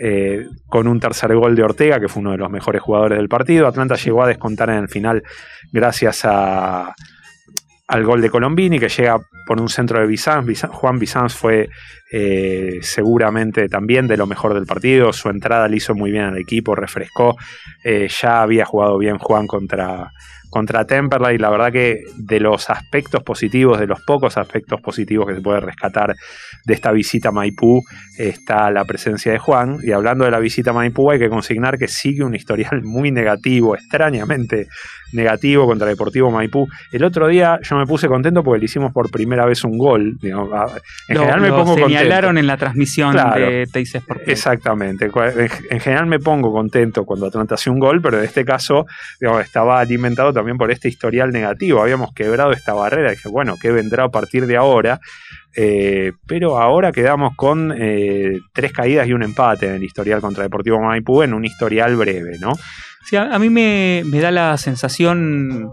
eh, 0.00 0.46
con 0.66 0.88
un 0.88 1.00
tercer 1.00 1.34
gol 1.34 1.54
de 1.54 1.62
Ortega, 1.62 2.00
que 2.00 2.08
fue 2.08 2.20
uno 2.20 2.32
de 2.32 2.38
los 2.38 2.50
mejores 2.50 2.82
jugadores 2.82 3.18
del 3.18 3.28
partido. 3.28 3.66
Atlanta 3.66 3.96
llegó 3.96 4.22
a 4.22 4.28
descontar 4.28 4.70
en 4.70 4.76
el 4.76 4.88
final 4.88 5.22
gracias 5.72 6.24
al 6.24 8.04
gol 8.04 8.20
de 8.22 8.30
Colombini, 8.30 8.78
que 8.78 8.88
llega 8.88 9.18
por 9.46 9.60
un 9.60 9.68
centro 9.68 10.00
de 10.00 10.06
Bizanz. 10.06 10.46
Bizanz- 10.46 10.70
Juan 10.72 10.98
Bizanz 10.98 11.34
fue 11.34 11.68
eh, 12.12 12.78
seguramente 12.80 13.68
también 13.68 14.06
de 14.06 14.16
lo 14.16 14.26
mejor 14.26 14.54
del 14.54 14.66
partido. 14.66 15.12
Su 15.12 15.28
entrada 15.28 15.68
le 15.68 15.76
hizo 15.76 15.94
muy 15.94 16.10
bien 16.10 16.24
al 16.24 16.38
equipo, 16.38 16.74
refrescó. 16.74 17.36
Eh, 17.84 18.08
ya 18.08 18.40
había 18.42 18.64
jugado 18.64 18.96
bien 18.98 19.18
Juan 19.18 19.46
contra, 19.46 20.10
contra 20.54 20.84
Temperley. 20.84 21.36
La 21.36 21.50
verdad 21.50 21.72
que 21.72 22.04
de 22.16 22.38
los 22.38 22.70
aspectos 22.70 23.24
positivos, 23.24 23.80
de 23.80 23.88
los 23.88 24.00
pocos 24.02 24.38
aspectos 24.38 24.80
positivos 24.80 25.26
que 25.26 25.34
se 25.34 25.40
puede 25.40 25.58
rescatar 25.58 26.14
de 26.64 26.74
esta 26.74 26.92
visita 26.92 27.30
a 27.30 27.32
Maipú, 27.32 27.82
está 28.16 28.70
la 28.70 28.84
presencia 28.84 29.32
de 29.32 29.38
Juan. 29.38 29.78
Y 29.82 29.90
hablando 29.90 30.24
de 30.24 30.30
la 30.30 30.38
visita 30.38 30.70
a 30.70 30.74
Maipú, 30.74 31.10
hay 31.10 31.18
que 31.18 31.28
consignar 31.28 31.76
que 31.76 31.88
sigue 31.88 32.22
un 32.22 32.36
historial 32.36 32.82
muy 32.84 33.10
negativo, 33.10 33.74
extrañamente 33.74 34.68
negativo 35.14 35.66
contra 35.66 35.88
Deportivo 35.88 36.30
Maipú. 36.30 36.68
El 36.92 37.04
otro 37.04 37.26
día 37.28 37.58
yo 37.62 37.76
me 37.76 37.86
puse 37.86 38.06
contento 38.08 38.42
porque 38.42 38.58
le 38.60 38.64
hicimos 38.66 38.92
por 38.92 39.10
primera 39.10 39.46
vez 39.46 39.64
un 39.64 39.78
gol. 39.78 40.16
digamos, 40.20 40.50
en 41.08 41.14
Lo, 41.14 41.20
general 41.22 41.40
me 41.40 41.48
lo 41.48 41.56
pongo 41.56 41.74
señalaron 41.76 42.28
contento. 42.30 42.40
en 42.40 42.46
la 42.46 42.56
transmisión 42.56 43.12
Claro. 43.12 43.46
de 43.46 43.66
Teis 43.72 43.94
Sport. 43.94 44.28
Exactamente. 44.28 45.10
En 45.70 45.80
general 45.80 46.06
me 46.06 46.18
pongo 46.18 46.52
contento 46.52 47.04
cuando 47.04 47.26
Atlanta 47.26 47.54
hace 47.54 47.70
un 47.70 47.78
gol, 47.78 48.00
pero 48.02 48.18
en 48.18 48.24
este 48.24 48.44
caso 48.44 48.86
digamos, 49.20 49.42
estaba 49.42 49.80
alimentado 49.80 50.32
también 50.32 50.56
por 50.58 50.70
este 50.70 50.88
historial 50.88 51.30
negativo. 51.30 51.80
Habíamos 51.80 52.12
quebrado 52.12 52.52
esta 52.52 52.72
barrera. 52.74 53.10
Dije, 53.10 53.28
bueno, 53.28 53.54
¿qué 53.60 53.70
vendrá 53.70 54.04
a 54.04 54.08
partir 54.08 54.46
de 54.46 54.56
ahora? 54.56 55.00
Eh, 55.56 56.12
pero 56.26 56.58
ahora 56.60 56.90
quedamos 56.90 57.36
con 57.36 57.72
eh, 57.76 58.40
tres 58.52 58.72
caídas 58.72 59.06
y 59.06 59.12
un 59.12 59.22
empate 59.22 59.66
en 59.66 59.74
el 59.74 59.84
historial 59.84 60.20
contra 60.20 60.42
Deportivo 60.42 60.80
Maipú 60.80 61.22
en 61.22 61.32
un 61.32 61.44
historial 61.44 61.96
breve, 61.96 62.38
¿no? 62.40 62.54
Sí, 63.04 63.16
a, 63.16 63.38
mí 63.38 63.50
me, 63.50 64.02
da 64.20 64.30
la 64.30 64.56
sensación 64.56 65.70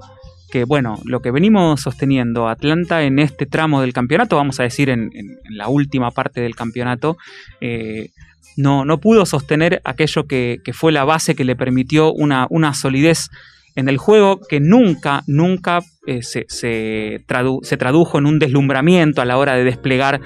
que, 0.51 0.65
bueno, 0.65 0.99
lo 1.05 1.21
que 1.21 1.31
venimos 1.31 1.81
sosteniendo, 1.81 2.49
Atlanta 2.49 3.03
en 3.03 3.19
este 3.19 3.45
tramo 3.45 3.81
del 3.81 3.93
campeonato, 3.93 4.35
vamos 4.35 4.59
a 4.59 4.63
decir 4.63 4.89
en 4.89 5.09
la 5.49 5.69
última 5.69 6.11
parte 6.11 6.41
del 6.41 6.55
campeonato, 6.55 7.17
eh, 7.61 8.09
no, 8.57 8.85
no 8.85 8.99
pudo 8.99 9.25
sostener 9.25 9.81
aquello 9.85 10.27
que, 10.27 10.59
que 10.63 10.73
fue 10.73 10.91
la 10.91 11.05
base 11.05 11.35
que 11.35 11.45
le 11.45 11.55
permitió 11.55 12.11
una, 12.11 12.47
una 12.49 12.73
solidez 12.73 13.29
en 13.75 13.87
el 13.87 13.97
juego 13.97 14.41
que 14.41 14.59
nunca, 14.59 15.23
nunca 15.27 15.81
eh, 16.05 16.23
se, 16.23 16.45
se 16.49 17.21
tradu- 17.27 17.63
se 17.63 17.77
tradujo 17.77 18.17
en 18.17 18.25
un 18.25 18.39
deslumbramiento 18.39 19.21
a 19.21 19.25
la 19.25 19.37
hora 19.37 19.55
de 19.55 19.63
desplegar 19.63 20.21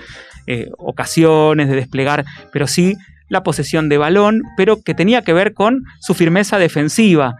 eh, 0.47 0.69
ocasiones, 0.77 1.69
de 1.69 1.75
desplegar, 1.75 2.25
pero 2.51 2.67
sí 2.67 2.95
la 3.29 3.41
posesión 3.43 3.89
de 3.89 3.97
balón, 3.97 4.41
pero 4.55 4.81
que 4.83 4.93
tenía 4.93 5.23
que 5.23 5.33
ver 5.33 5.53
con 5.53 5.83
su 5.99 6.13
firmeza 6.13 6.59
defensiva. 6.59 7.35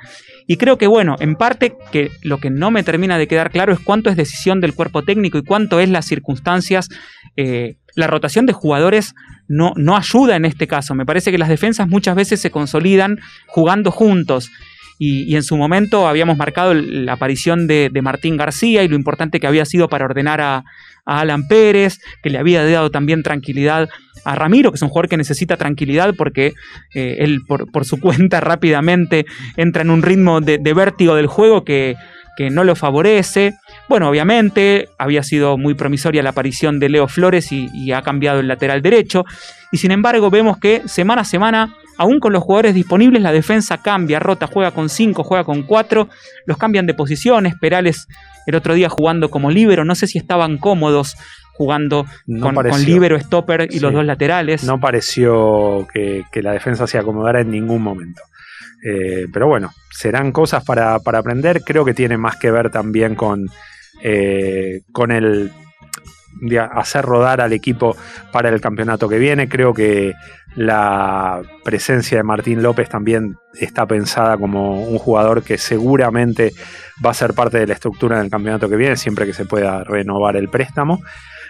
Y 0.47 0.57
creo 0.57 0.77
que, 0.77 0.87
bueno, 0.87 1.15
en 1.19 1.35
parte 1.35 1.75
que 1.91 2.09
lo 2.23 2.39
que 2.39 2.49
no 2.49 2.71
me 2.71 2.83
termina 2.83 3.17
de 3.17 3.27
quedar 3.27 3.51
claro 3.51 3.73
es 3.73 3.79
cuánto 3.79 4.09
es 4.09 4.15
decisión 4.15 4.61
del 4.61 4.73
cuerpo 4.73 5.03
técnico 5.03 5.37
y 5.37 5.43
cuánto 5.43 5.79
es 5.79 5.89
las 5.89 6.05
circunstancias. 6.05 6.89
eh, 7.35 7.75
la 7.95 8.07
rotación 8.07 8.45
de 8.45 8.51
jugadores 8.53 9.13
no, 9.47 9.71
no 9.77 9.95
ayuda 9.95 10.35
en 10.35 10.43
este 10.45 10.67
caso. 10.67 10.95
Me 10.95 11.05
parece 11.05 11.31
que 11.31 11.37
las 11.37 11.47
defensas 11.49 11.87
muchas 11.87 12.15
veces 12.15 12.41
se 12.41 12.51
consolidan 12.51 13.19
jugando 13.47 13.89
juntos. 13.89 14.51
Y, 14.97 15.35
en 15.35 15.43
su 15.43 15.57
momento 15.57 16.07
habíamos 16.07 16.37
marcado 16.37 16.73
la 16.73 17.13
aparición 17.13 17.67
de, 17.67 17.91
Martín 18.01 18.37
García 18.37 18.83
y 18.83 18.87
lo 18.87 18.95
importante 18.95 19.39
que 19.39 19.47
había 19.47 19.65
sido 19.65 19.89
para 19.89 20.05
ordenar 20.05 20.41
a, 20.41 20.63
Alan 21.07 21.47
Pérez, 21.47 21.99
que 22.23 22.31
le 22.31 22.39
había 22.39 22.65
dado 22.65 22.89
también 22.89 23.21
tranquilidad 23.21 23.89
a 24.23 24.33
Ramiro, 24.33 24.71
que 24.71 24.77
es 24.77 24.81
un 24.81 24.89
jugador 24.89 25.07
que 25.07 25.17
necesita 25.17 25.55
tranquilidad 25.55 26.15
porque 26.17 26.53
eh, 26.95 27.17
él 27.19 27.41
por, 27.47 27.85
su 27.85 27.99
cuenta 28.01 28.41
rápidamente 28.41 29.27
entra 29.55 29.83
en 29.83 29.91
un 29.91 30.01
ritmo 30.01 30.41
de, 30.41 30.57
de 30.57 30.73
vértigo 30.73 31.13
del 31.13 31.27
juego 31.27 31.63
que, 31.63 31.95
que 32.35 32.49
no 32.49 32.63
lo 32.63 32.75
favorece. 32.75 33.53
Bueno, 33.87 34.09
obviamente 34.09 34.89
había 34.97 35.23
sido 35.23 35.57
muy 35.57 35.73
promisoria 35.73 36.23
la 36.23 36.31
aparición 36.31 36.79
de 36.79 36.89
Leo 36.89 37.07
Flores 37.07 37.51
y, 37.51 37.69
y 37.73 37.91
ha 37.91 38.01
cambiado 38.01 38.39
el 38.39 38.47
lateral 38.47 38.81
derecho. 38.81 39.25
Y 39.71 39.77
sin 39.77 39.91
embargo 39.91 40.29
vemos 40.29 40.57
que 40.57 40.81
semana 40.87 41.21
a 41.21 41.25
semana, 41.25 41.75
aún 41.97 42.19
con 42.19 42.33
los 42.33 42.43
jugadores 42.43 42.75
disponibles, 42.75 43.21
la 43.21 43.31
defensa 43.31 43.81
cambia, 43.81 44.19
rota, 44.19 44.47
juega 44.47 44.71
con 44.71 44.89
5, 44.89 45.23
juega 45.23 45.43
con 45.43 45.63
4, 45.63 46.09
los 46.45 46.57
cambian 46.57 46.85
de 46.85 46.93
posiciones. 46.93 47.55
Perales 47.59 48.07
el 48.45 48.55
otro 48.55 48.73
día 48.73 48.89
jugando 48.89 49.29
como 49.29 49.51
líbero, 49.51 49.85
no 49.85 49.95
sé 49.95 50.07
si 50.07 50.17
estaban 50.17 50.57
cómodos 50.57 51.15
jugando 51.53 52.05
No 52.27 52.53
con, 52.53 52.85
líbero, 52.85 53.17
stopper 53.19 53.69
y 53.71 53.79
los 53.79 53.93
dos 53.93 54.05
laterales. 54.05 54.63
No 54.65 54.79
pareció 54.79 55.87
que, 55.93 56.23
que 56.31 56.41
la 56.41 56.51
defensa 56.51 56.85
se 56.85 56.97
acomodara 56.97 57.41
en 57.41 57.49
ningún 57.49 57.81
momento. 57.81 58.21
Eh, 58.85 59.27
pero 59.33 59.47
bueno, 59.47 59.71
serán 59.91 60.31
cosas 60.31 60.63
para, 60.63 60.99
para 60.99 61.19
aprender. 61.19 61.61
Creo 61.65 61.85
que 61.85 61.93
tiene 61.93 62.17
más 62.17 62.35
que 62.35 62.51
ver 62.51 62.69
también 62.69 63.15
con, 63.15 63.47
eh, 64.03 64.81
con 64.91 65.11
el 65.11 65.51
hacer 66.71 67.05
rodar 67.05 67.41
al 67.41 67.53
equipo 67.53 67.95
para 68.31 68.49
el 68.49 68.61
campeonato 68.61 69.07
que 69.07 69.19
viene. 69.19 69.49
Creo 69.49 69.73
que 69.73 70.13
la 70.55 71.41
presencia 71.63 72.17
de 72.17 72.23
Martín 72.23 72.63
López 72.63 72.89
también 72.89 73.35
está 73.53 73.85
pensada 73.85 74.37
como 74.37 74.83
un 74.83 74.97
jugador 74.97 75.43
que 75.43 75.57
seguramente 75.57 76.53
va 77.05 77.11
a 77.11 77.13
ser 77.13 77.33
parte 77.33 77.59
de 77.59 77.67
la 77.67 77.73
estructura 77.73 78.19
del 78.19 78.29
campeonato 78.29 78.69
que 78.69 78.75
viene, 78.75 78.95
siempre 78.95 79.25
que 79.25 79.33
se 79.33 79.45
pueda 79.45 79.83
renovar 79.83 80.37
el 80.37 80.49
préstamo. 80.49 81.01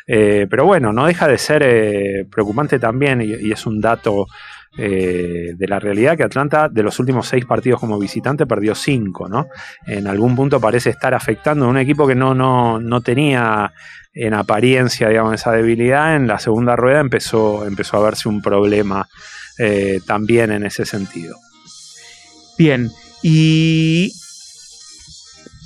Eh, 0.07 0.45
pero 0.49 0.65
bueno, 0.65 0.93
no 0.93 1.07
deja 1.07 1.27
de 1.27 1.37
ser 1.37 1.63
eh, 1.63 2.25
preocupante 2.29 2.77
también 2.77 3.21
y, 3.21 3.51
es 3.51 3.65
un 3.65 3.81
dato 3.81 4.27
eh, 4.77 5.53
de 5.55 5.67
la 5.67 5.79
realidad 5.79 6.17
que 6.17 6.23
Atlanta 6.23 6.69
de 6.69 6.83
los 6.83 6.99
últimos 6.99 7.27
seis 7.27 7.45
partidos 7.45 7.79
como 7.79 7.97
visitante 7.99 8.45
perdió 8.45 8.75
cinco, 8.75 9.29
¿no? 9.29 9.47
En 9.85 10.07
algún 10.07 10.35
punto 10.35 10.59
parece 10.59 10.89
estar 10.89 11.13
afectando 11.13 11.65
a 11.65 11.69
un 11.69 11.77
equipo 11.77 12.07
que 12.07 12.15
no, 12.15 12.33
no, 12.33 12.79
no 12.79 13.01
tenía 13.01 13.73
en 14.13 14.33
apariencia, 14.33 15.09
digamos, 15.09 15.33
esa 15.33 15.51
debilidad. 15.51 16.15
En 16.15 16.27
la 16.27 16.39
segunda 16.39 16.75
rueda 16.75 16.99
empezó, 16.99 17.65
empezó 17.65 17.97
a 17.97 18.03
verse 18.03 18.29
un 18.29 18.41
problema 18.41 19.07
también 20.05 20.51
en 20.51 20.65
ese 20.65 20.85
sentido. 20.85 21.37
Bien, 22.57 22.91
y 23.21 24.11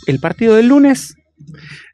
el 0.07 0.19
partido 0.19 0.55
del 0.55 0.67
lunes 0.67 1.15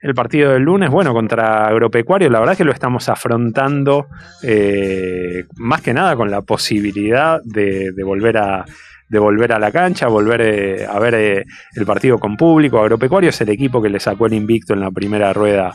el 0.02 0.14
partido 0.14 0.52
del 0.52 0.64
lunes, 0.64 0.90
bueno, 0.90 1.14
contra 1.14 1.68
Agropecuario, 1.68 2.30
la 2.30 2.40
verdad 2.40 2.54
es 2.54 2.58
que 2.58 2.66
lo 2.66 2.72
estamos 2.72 3.10
afrontando 3.10 4.08
eh, 4.44 5.46
más 5.56 5.82
que 5.82 5.94
nada 5.94 6.16
con 6.16 6.30
la 6.30 6.42
posibilidad 6.42 7.40
de, 7.44 7.92
volver 8.04 8.38
a 8.38 8.66
volver 9.10 9.54
a 9.54 9.60
la 9.60 9.72
cancha, 9.72 10.08
volver 10.08 10.42
eh, 10.42 10.86
a 10.86 11.00
ver 11.00 11.16
eh, 11.16 11.46
el 11.76 11.86
partido 11.86 12.20
con 12.20 12.36
público. 12.36 12.80
Agropecuario 12.80 13.30
es 13.30 13.42
el 13.42 13.50
equipo 13.50 13.82
que 13.82 13.90
le 13.90 14.00
sacó 14.00 14.26
el 14.26 14.34
invicto 14.34 14.74
en 14.74 14.82
la 14.82 14.92
primera 14.92 15.32
rueda 15.34 15.74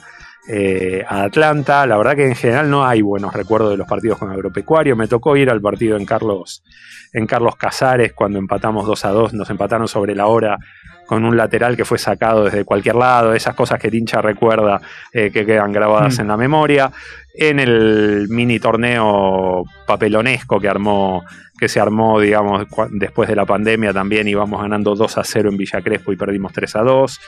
a 1.09 1.23
Atlanta. 1.23 1.87
La 1.87 1.97
verdad 1.97 2.17
que 2.17 2.27
en 2.27 2.35
general 2.35 2.69
no 2.69 2.85
hay 2.85 3.03
buenos 3.03 3.33
recuerdos 3.33 3.71
de 3.71 3.77
los 3.77 3.87
partidos 3.87 4.19
con 4.19 4.31
Agropecuario. 4.31 4.97
Me 4.97 5.07
tocó 5.07 5.37
ir 5.37 5.49
al 5.49 5.61
partido 5.61 5.97
en 5.97 6.05
Carlos, 6.05 6.65
en 7.13 7.27
Carlos 7.27 7.57
Casares 7.57 8.13
cuando 8.13 8.39
empatamos 8.39 8.87
2 8.87 9.05
a 9.05 9.11
2, 9.11 9.35
nos 9.35 9.49
empataron 9.51 9.89
sobre 9.89 10.15
la 10.15 10.27
hora 10.27 10.59
con 11.11 11.25
un 11.25 11.37
lateral 11.37 11.77
que 11.77 11.85
fue 11.85 11.99
sacado 11.99 12.45
desde 12.45 12.65
cualquier 12.65 12.95
lado, 12.95 13.35
esas 13.35 13.57
cosas 13.57 13.81
que 13.81 13.91
Tincha 13.91 14.23
recuerda 14.23 14.81
eh, 15.13 15.33
que 15.33 15.45
quedan 15.45 15.73
grabadas 15.73 16.17
mm. 16.17 16.21
en 16.21 16.29
la 16.29 16.37
memoria. 16.37 16.93
En 17.35 17.59
el 17.59 18.29
mini 18.29 18.61
torneo 18.61 19.65
papelonesco 19.89 20.61
que 20.61 20.69
armó, 20.69 21.25
que 21.59 21.69
se 21.69 21.81
armó, 21.81 22.21
digamos, 22.21 22.65
después 22.93 23.29
de 23.29 23.35
la 23.35 23.45
pandemia 23.45 23.93
también 23.93 24.29
íbamos 24.29 24.63
ganando 24.63 24.95
2 24.95 25.19
a 25.19 25.25
0 25.25 25.49
en 25.51 25.57
Villa 25.57 25.83
Crespo 25.83 26.13
y 26.13 26.17
perdimos 26.17 26.53
3 26.53 26.77
a 26.77 26.83
2. 26.83 27.21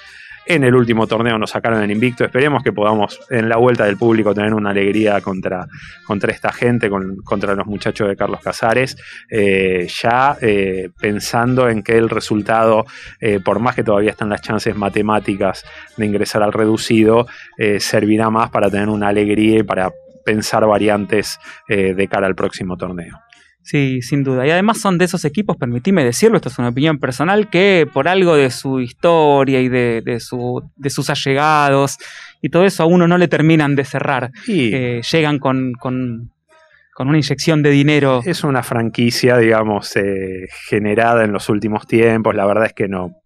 En 0.44 0.64
el 0.64 0.74
último 0.74 1.06
torneo 1.06 1.38
nos 1.38 1.50
sacaron 1.50 1.82
el 1.82 1.90
invicto. 1.90 2.24
Esperemos 2.24 2.62
que 2.62 2.72
podamos 2.72 3.20
en 3.30 3.48
la 3.48 3.58
vuelta 3.58 3.84
del 3.84 3.96
público 3.96 4.34
tener 4.34 4.54
una 4.54 4.70
alegría 4.70 5.20
contra, 5.20 5.68
contra 6.04 6.32
esta 6.32 6.52
gente, 6.52 6.90
contra 6.90 7.54
los 7.54 7.66
muchachos 7.66 8.08
de 8.08 8.16
Carlos 8.16 8.40
Casares, 8.40 8.96
eh, 9.30 9.86
ya 10.02 10.36
eh, 10.40 10.90
pensando 11.00 11.68
en 11.68 11.82
que 11.82 11.96
el 11.96 12.10
resultado, 12.10 12.84
eh, 13.20 13.38
por 13.38 13.60
más 13.60 13.76
que 13.76 13.84
todavía 13.84 14.10
están 14.10 14.30
las 14.30 14.42
chances 14.42 14.74
matemáticas 14.74 15.64
de 15.96 16.06
ingresar 16.06 16.42
al 16.42 16.52
reducido, 16.52 17.26
servirá 17.78 18.30
más 18.30 18.50
para 18.50 18.68
tener 18.68 18.88
una 18.88 19.08
alegría 19.08 19.60
y 19.60 19.62
para 19.62 19.92
pensar 20.24 20.66
variantes 20.66 21.38
de 21.68 22.08
cara 22.08 22.26
al 22.26 22.34
próximo 22.34 22.76
torneo. 22.76 23.18
Sí, 23.62 24.02
sin 24.02 24.24
duda. 24.24 24.46
Y 24.46 24.50
además 24.50 24.80
son 24.80 24.98
de 24.98 25.04
esos 25.04 25.24
equipos, 25.24 25.56
permitime 25.56 26.04
decirlo, 26.04 26.36
esto 26.36 26.48
es 26.48 26.58
una 26.58 26.70
opinión 26.70 26.98
personal, 26.98 27.48
que 27.48 27.88
por 27.92 28.08
algo 28.08 28.34
de 28.34 28.50
su 28.50 28.80
historia 28.80 29.60
y 29.60 29.68
de, 29.68 30.18
su, 30.20 30.68
de 30.76 30.90
sus 30.90 31.10
allegados 31.10 31.98
y 32.40 32.48
todo 32.48 32.64
eso 32.64 32.82
a 32.82 32.86
uno 32.86 33.06
no 33.06 33.18
le 33.18 33.28
terminan 33.28 33.76
de 33.76 33.84
cerrar. 33.84 34.32
Eh, 34.48 35.00
llegan 35.10 35.38
con, 35.38 35.72
una 36.98 37.16
inyección 37.16 37.62
de 37.62 37.70
dinero. 37.70 38.20
Es 38.24 38.42
una 38.42 38.64
franquicia, 38.64 39.38
digamos, 39.38 39.94
eh, 39.96 40.48
generada 40.68 41.24
en 41.24 41.32
los 41.32 41.48
últimos 41.48 41.86
tiempos. 41.86 42.34
La 42.34 42.44
verdad 42.44 42.66
es 42.66 42.72
que 42.72 42.88
no. 42.88 43.22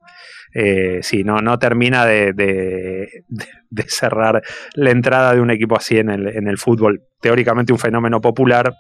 Eh, 0.55 1.01
sí, 1.03 1.25
no, 1.25 1.39
no 1.41 1.59
termina 1.59 2.07
de, 2.07 2.33
de, 2.33 3.83
cerrar 3.89 4.43
la 4.75 4.91
entrada 4.91 5.35
de 5.35 5.41
un 5.41 5.51
equipo 5.51 5.77
así 5.77 5.99
en 5.99 6.09
el, 6.09 6.29
en 6.29 6.47
el 6.47 6.57
fútbol. 6.57 7.03
Teóricamente 7.21 7.73
un 7.73 7.79
fenómeno 7.79 8.21
popular, 8.21 8.73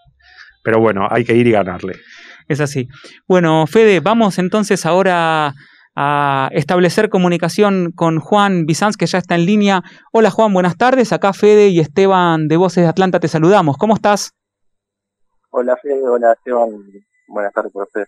pero 0.66 0.80
bueno, 0.80 1.06
hay 1.08 1.24
que 1.24 1.36
ir 1.36 1.46
y 1.46 1.52
ganarle. 1.52 1.94
Es 2.48 2.60
así. 2.60 2.88
Bueno, 3.28 3.68
Fede, 3.68 4.00
vamos 4.00 4.36
entonces 4.40 4.84
ahora 4.84 5.54
a 5.94 6.48
establecer 6.50 7.08
comunicación 7.08 7.92
con 7.94 8.18
Juan 8.18 8.66
Bizanz, 8.66 8.96
que 8.96 9.06
ya 9.06 9.18
está 9.18 9.36
en 9.36 9.46
línea. 9.46 9.84
Hola 10.12 10.32
Juan, 10.32 10.52
buenas 10.52 10.76
tardes. 10.76 11.12
Acá 11.12 11.32
Fede 11.32 11.68
y 11.68 11.78
Esteban 11.78 12.48
de 12.48 12.56
Voces 12.56 12.82
de 12.82 12.88
Atlanta 12.88 13.20
te 13.20 13.28
saludamos. 13.28 13.76
¿Cómo 13.76 13.94
estás? 13.94 14.32
Hola 15.50 15.76
Fede, 15.80 16.02
hola 16.02 16.32
Esteban. 16.32 16.70
Buenas 17.28 17.52
tardes 17.52 17.70
por 17.70 17.84
usted. 17.84 18.06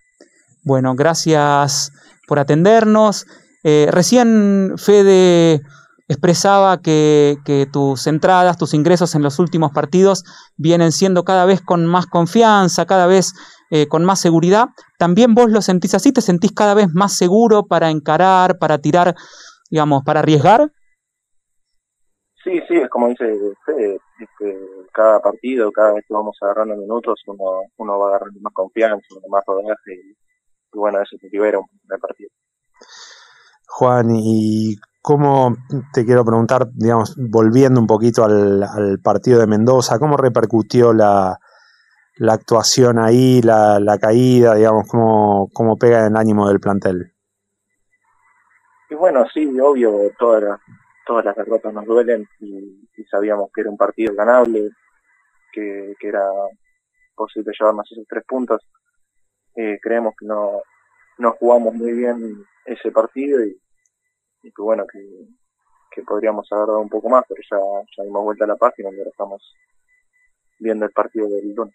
Bueno, 0.65 0.97
gracias 0.97 1.93
por 2.27 2.41
atendernos. 2.41 3.25
Eh, 3.63 3.87
recién 3.93 4.73
Fede 4.79 5.61
expresaba 6.09 6.81
que, 6.81 7.37
tus 7.73 8.07
entradas, 8.07 8.57
tus 8.57 8.75
ingresos 8.75 9.15
en 9.15 9.23
los 9.23 9.39
últimos 9.39 9.73
partidos 9.73 10.25
vienen 10.57 10.91
siendo 10.91 11.23
cada 11.23 11.45
vez 11.45 11.61
con 11.61 11.87
más 11.87 12.07
confianza, 12.07 12.87
cada 12.87 13.07
vez 13.07 13.35
eh, 13.71 13.87
con 13.89 14.05
más 14.05 14.21
seguridad. 14.21 14.69
¿También 14.99 15.35
vos 15.35 15.51
lo 15.51 15.61
sentís 15.61 15.95
así? 15.95 16.13
¿Te 16.13 16.23
sentís 16.23 16.53
cada 16.53 16.75
vez 16.75 16.89
más 16.95 17.17
seguro 17.17 17.67
para 17.67 17.91
encarar, 17.91 18.59
para 18.59 18.79
tirar, 18.79 19.15
digamos, 19.71 20.03
para 20.05 20.21
arriesgar? 20.21 20.73
Sí, 22.43 22.61
sí, 22.67 22.77
es 22.77 22.89
como 22.89 23.09
dice 23.09 23.25
usted, 23.25 23.99
este, 24.21 24.59
cada 24.93 25.21
partido, 25.21 25.71
cada 25.71 25.93
vez 25.93 26.05
que 26.09 26.15
vamos 26.15 26.37
agarrando 26.41 26.77
minutos, 26.77 27.21
uno, 27.27 27.63
uno 27.77 27.99
va 27.99 28.09
agarrando 28.09 28.41
más 28.41 28.55
confianza, 28.55 29.07
más 29.29 29.45
rodaje 29.47 29.93
y, 29.93 30.17
bueno, 30.73 31.03
eso 31.03 31.17
te 31.21 31.29
libera 31.29 31.59
un 31.59 31.67
partido. 32.01 32.31
Juan, 33.67 34.07
¿y 34.15 34.77
¿Cómo 35.01 35.57
te 35.93 36.05
quiero 36.05 36.25
preguntar, 36.25 36.69
digamos, 36.73 37.17
volviendo 37.17 37.81
un 37.81 37.87
poquito 37.87 38.25
al, 38.25 38.99
partido 39.03 39.41
de 39.41 39.47
Mendoza, 39.47 39.99
cómo 39.99 40.17
repercutió 40.17 40.93
la, 40.93 41.39
actuación 42.29 42.99
ahí, 42.99 43.41
la, 43.43 43.99
caída, 44.01 44.55
digamos, 44.55 44.89
cómo, 44.89 45.49
cómo 45.53 45.77
pega 45.77 46.01
en 46.01 46.13
el 46.13 46.17
ánimo 46.17 46.49
del 46.49 46.61
plantel? 46.61 47.13
Y 48.91 48.95
bueno, 48.95 49.25
sí, 49.33 49.47
obvio, 49.61 50.11
todas 50.19 50.43
las, 50.43 50.61
todas 51.07 51.25
las 51.25 51.37
derrotas 51.37 51.73
nos 51.73 51.87
duelen 51.87 52.27
y, 52.41 52.87
sabíamos 53.11 53.51
que 53.55 53.63
era 53.63 53.71
un 53.71 53.77
partido 53.77 54.15
ganable, 54.15 54.71
que, 55.53 55.95
era 56.01 56.27
posible 57.15 57.53
llevarnos 57.59 57.91
esos 57.91 58.05
tres 58.09 58.25
puntos. 58.27 58.61
Eh, 59.55 59.79
creemos 59.81 60.15
que 60.19 60.27
no, 60.27 60.61
no 61.19 61.33
jugamos 61.33 61.75
muy 61.75 61.93
bien 61.93 62.45
ese 62.67 62.91
partido 62.91 63.45
y, 63.45 63.59
y 64.43 64.51
que 64.53 64.63
bueno, 64.63 64.85
que, 64.91 66.03
podríamos 66.07 66.47
haber 66.53 66.69
dado 66.69 66.81
un 66.81 66.89
poco 66.89 67.09
más, 67.09 67.25
pero 67.29 67.43
ya, 67.51 67.59
ya 67.97 68.05
dimos 68.05 68.23
vuelta 68.23 68.45
a 68.45 68.49
la 68.49 68.57
página 68.57 68.89
y 68.91 68.99
ahora 68.99 69.11
estamos 69.11 69.43
viendo 70.61 70.85
el 70.85 70.93
partido 70.93 71.29
del 71.29 71.53
lunes. 71.53 71.75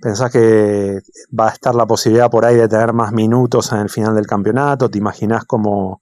¿Pensás 0.00 0.32
que 0.32 1.00
va 1.38 1.48
a 1.48 1.52
estar 1.52 1.74
la 1.74 1.86
posibilidad 1.86 2.30
por 2.30 2.44
ahí 2.44 2.56
de 2.56 2.68
tener 2.68 2.92
más 2.92 3.12
minutos 3.12 3.72
en 3.72 3.78
el 3.78 3.88
final 3.88 4.14
del 4.14 4.26
campeonato? 4.26 4.88
¿Te 4.88 4.98
imaginás 4.98 5.44
como, 5.44 6.00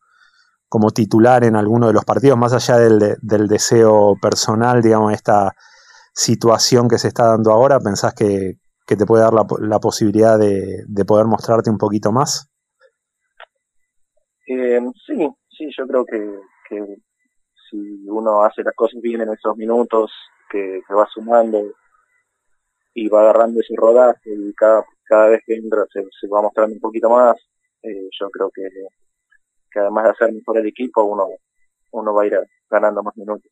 como 0.68 0.90
titular 0.90 1.44
en 1.44 1.56
alguno 1.56 1.87
de 1.87 1.92
los 1.92 2.04
partidos, 2.04 2.38
más 2.38 2.52
allá 2.52 2.78
del, 2.78 3.16
del 3.20 3.48
deseo 3.48 4.16
personal, 4.20 4.82
digamos, 4.82 5.12
esta 5.12 5.54
situación 6.14 6.88
que 6.88 6.98
se 6.98 7.08
está 7.08 7.26
dando 7.26 7.52
ahora? 7.52 7.80
¿Pensás 7.80 8.14
que, 8.14 8.58
que 8.87 8.96
te 8.96 9.06
puede 9.06 9.22
dar 9.22 9.35
la, 9.35 9.46
la 9.61 9.78
posibilidad 9.78 10.38
de, 10.38 10.85
de, 10.87 11.04
poder 11.04 11.26
mostrarte 11.26 11.70
un 11.70 11.78
poquito 11.78 12.12
más? 12.12 12.50
Eh, 14.46 14.80
sí, 15.06 15.28
sí, 15.62 15.75
yo 15.77 15.87
creo 15.87 16.05
que, 16.05 16.96
si 17.70 18.09
uno 18.09 18.42
hace 18.42 18.62
las 18.62 18.75
cosas 18.75 19.01
bien 19.01 19.20
en 19.20 19.31
esos 19.31 19.57
minutos, 19.57 20.12
que, 20.51 20.81
va 20.94 21.07
sumando 21.12 21.62
y 22.94 23.09
va 23.09 23.22
agarrando 23.22 23.61
ese 23.61 23.75
rodaje 23.77 24.31
y 24.35 24.53
cada, 24.53 24.85
cada 25.05 25.29
vez 25.29 25.40
que 25.46 25.55
entra 25.55 25.85
se, 25.92 26.29
va 26.29 26.42
mostrando 26.42 26.75
un 26.75 26.81
poquito 26.81 27.09
más, 27.09 27.37
eh, 27.83 28.09
yo 28.20 28.31
creo 28.31 28.51
que, 28.51 28.68
que 29.70 29.81
además 29.81 30.05
de 30.05 30.11
hacer 30.11 30.33
mejor 30.33 30.59
el 30.59 30.66
equipo, 30.66 31.03
uno, 31.05 31.29
uno 31.92 32.14
va 32.14 32.22
a 32.22 32.27
ir 32.27 32.38
ganando 32.68 33.03
más 33.03 33.16
minutos. 33.16 33.51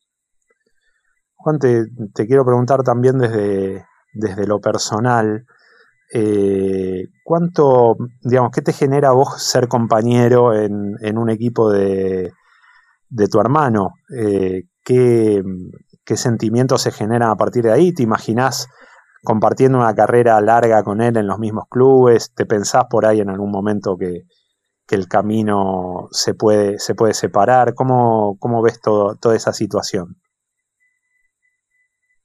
Juan, 1.35 1.57
te, 1.57 1.85
te 2.13 2.27
quiero 2.27 2.45
preguntar 2.45 2.83
también 2.83 3.17
desde, 3.17 3.83
desde 4.13 4.45
lo 4.45 4.59
personal, 4.59 5.45
eh, 6.13 7.05
¿cuánto, 7.23 7.95
digamos, 8.21 8.51
qué 8.51 8.61
te 8.61 8.73
genera 8.73 9.11
vos 9.11 9.41
ser 9.41 9.67
compañero 9.67 10.53
en, 10.53 10.95
en 11.01 11.17
un 11.17 11.29
equipo 11.29 11.71
de, 11.71 12.31
de 13.09 13.27
tu 13.27 13.39
hermano? 13.39 13.93
Eh, 14.17 14.63
¿qué, 14.83 15.41
¿qué, 16.03 16.17
sentimientos 16.17 16.81
se 16.81 16.91
generan 16.91 17.29
a 17.29 17.35
partir 17.35 17.63
de 17.63 17.71
ahí? 17.71 17.93
¿Te 17.93 18.03
imaginás 18.03 18.67
compartiendo 19.23 19.77
una 19.77 19.95
carrera 19.95 20.41
larga 20.41 20.83
con 20.83 21.01
él 21.01 21.17
en 21.17 21.27
los 21.27 21.39
mismos 21.39 21.65
clubes? 21.69 22.33
¿Te 22.33 22.45
pensás 22.45 22.85
por 22.89 23.05
ahí 23.05 23.21
en 23.21 23.29
algún 23.29 23.51
momento 23.51 23.97
que, 23.97 24.23
que 24.87 24.95
el 24.95 25.07
camino 25.07 26.07
se 26.11 26.33
puede, 26.33 26.79
se 26.79 26.95
puede 26.95 27.13
separar? 27.13 27.73
¿Cómo, 27.73 28.37
cómo 28.39 28.61
ves 28.61 28.81
todo, 28.81 29.15
toda 29.15 29.35
esa 29.35 29.53
situación? 29.53 30.17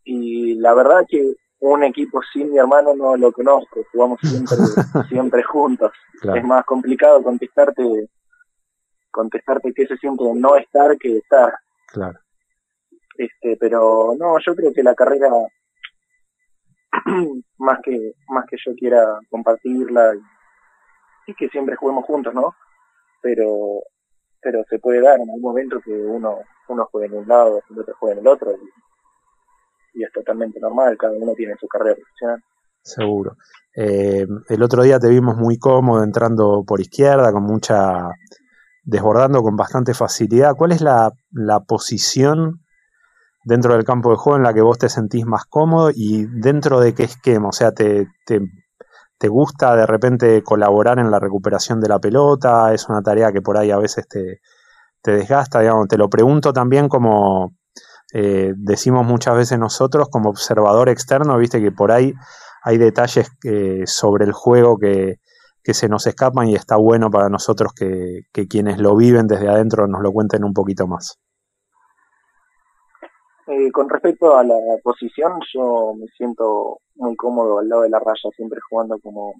y 0.06 0.54
la 0.54 0.72
verdad 0.72 1.04
que 1.08 1.34
un 1.72 1.84
equipo 1.84 2.20
sin 2.32 2.50
mi 2.50 2.58
hermano 2.58 2.94
no 2.94 3.16
lo 3.16 3.32
conozco, 3.32 3.84
jugamos 3.92 4.18
siempre, 4.20 4.56
siempre 5.08 5.42
juntos. 5.42 5.92
Claro. 6.20 6.38
Es 6.38 6.44
más 6.44 6.64
complicado 6.64 7.22
contestarte 7.22 8.08
contestarte 9.10 9.72
qué 9.72 9.86
se 9.86 9.96
siente 9.96 10.24
no 10.34 10.56
estar 10.56 10.96
que 10.98 11.18
estar. 11.18 11.54
Claro. 11.86 12.18
Este, 13.16 13.56
pero 13.58 14.14
no, 14.18 14.36
yo 14.44 14.54
creo 14.54 14.72
que 14.74 14.82
la 14.82 14.94
carrera 14.94 15.30
más 17.58 17.78
que 17.82 18.12
más 18.28 18.44
que 18.46 18.56
yo 18.64 18.74
quiera 18.74 19.18
compartirla 19.30 20.14
y, 20.14 21.30
y 21.30 21.34
que 21.34 21.48
siempre 21.48 21.76
juguemos 21.76 22.04
juntos, 22.04 22.34
¿no? 22.34 22.54
Pero 23.22 23.82
pero 24.40 24.62
se 24.68 24.78
puede 24.78 25.00
dar 25.00 25.16
en 25.16 25.22
algún 25.22 25.40
momento 25.40 25.80
que 25.80 25.92
uno 25.92 26.40
uno 26.68 26.86
juegue 26.92 27.06
en 27.06 27.14
un 27.22 27.28
lado, 27.28 27.62
el 27.70 27.78
otro 27.78 27.94
juegue 27.98 28.14
en 28.14 28.20
el 28.20 28.28
otro 28.28 28.52
y, 28.52 28.85
y 29.96 30.04
es 30.04 30.12
totalmente 30.12 30.60
normal, 30.60 30.96
cada 30.96 31.14
uno 31.14 31.32
tiene 31.34 31.54
su 31.58 31.66
carrera 31.66 31.96
profesional. 31.96 32.42
Seguro. 32.82 33.36
Eh, 33.74 34.26
el 34.48 34.62
otro 34.62 34.82
día 34.84 34.98
te 34.98 35.08
vimos 35.08 35.36
muy 35.36 35.58
cómodo 35.58 36.04
entrando 36.04 36.62
por 36.64 36.80
izquierda, 36.80 37.32
con 37.32 37.42
mucha. 37.42 38.10
desbordando 38.84 39.42
con 39.42 39.56
bastante 39.56 39.94
facilidad. 39.94 40.54
¿Cuál 40.54 40.72
es 40.72 40.80
la, 40.80 41.10
la 41.32 41.60
posición 41.60 42.60
dentro 43.44 43.74
del 43.74 43.84
campo 43.84 44.10
de 44.10 44.16
juego 44.16 44.36
en 44.36 44.44
la 44.44 44.54
que 44.54 44.62
vos 44.62 44.78
te 44.78 44.88
sentís 44.88 45.26
más 45.26 45.44
cómodo 45.46 45.90
y 45.94 46.26
dentro 46.26 46.78
de 46.80 46.94
qué 46.94 47.04
esquema? 47.04 47.48
O 47.48 47.52
sea, 47.52 47.72
¿te, 47.72 48.06
te, 48.26 48.40
te 49.18 49.28
gusta 49.28 49.74
de 49.74 49.86
repente 49.86 50.42
colaborar 50.42 50.98
en 50.98 51.10
la 51.10 51.18
recuperación 51.18 51.80
de 51.80 51.88
la 51.88 51.98
pelota? 51.98 52.72
¿Es 52.72 52.88
una 52.88 53.02
tarea 53.02 53.32
que 53.32 53.42
por 53.42 53.56
ahí 53.56 53.70
a 53.72 53.78
veces 53.78 54.06
te, 54.08 54.40
te 55.02 55.12
desgasta? 55.12 55.60
Digamos, 55.60 55.88
te 55.88 55.98
lo 55.98 56.08
pregunto 56.08 56.52
también 56.52 56.88
como. 56.88 57.55
Eh, 58.12 58.52
decimos 58.56 59.04
muchas 59.04 59.36
veces 59.36 59.58
nosotros 59.58 60.08
como 60.10 60.30
observador 60.30 60.88
externo, 60.88 61.36
viste 61.38 61.60
que 61.60 61.72
por 61.72 61.90
ahí 61.90 62.14
hay 62.62 62.78
detalles 62.78 63.30
eh, 63.44 63.82
sobre 63.86 64.24
el 64.24 64.32
juego 64.32 64.78
que, 64.78 65.16
que, 65.62 65.74
se 65.74 65.88
nos 65.88 66.06
escapan 66.06 66.48
y 66.48 66.54
está 66.54 66.76
bueno 66.76 67.10
para 67.10 67.28
nosotros 67.28 67.72
que, 67.74 68.22
quienes 68.48 68.78
lo 68.78 68.96
viven 68.96 69.26
desde 69.26 69.48
adentro 69.48 69.86
nos 69.86 70.02
lo 70.02 70.12
cuenten 70.12 70.44
un 70.44 70.52
poquito 70.52 70.86
más. 70.86 71.18
Eh, 73.48 73.70
con 73.70 73.88
respecto 73.88 74.36
a 74.36 74.42
la 74.42 74.56
posición, 74.82 75.40
yo 75.54 75.94
me 75.96 76.06
siento 76.16 76.78
muy 76.96 77.14
cómodo 77.16 77.60
al 77.60 77.68
lado 77.68 77.82
de 77.82 77.90
la 77.90 78.00
raya, 78.00 78.30
siempre 78.34 78.58
jugando 78.68 78.98
como, 78.98 79.34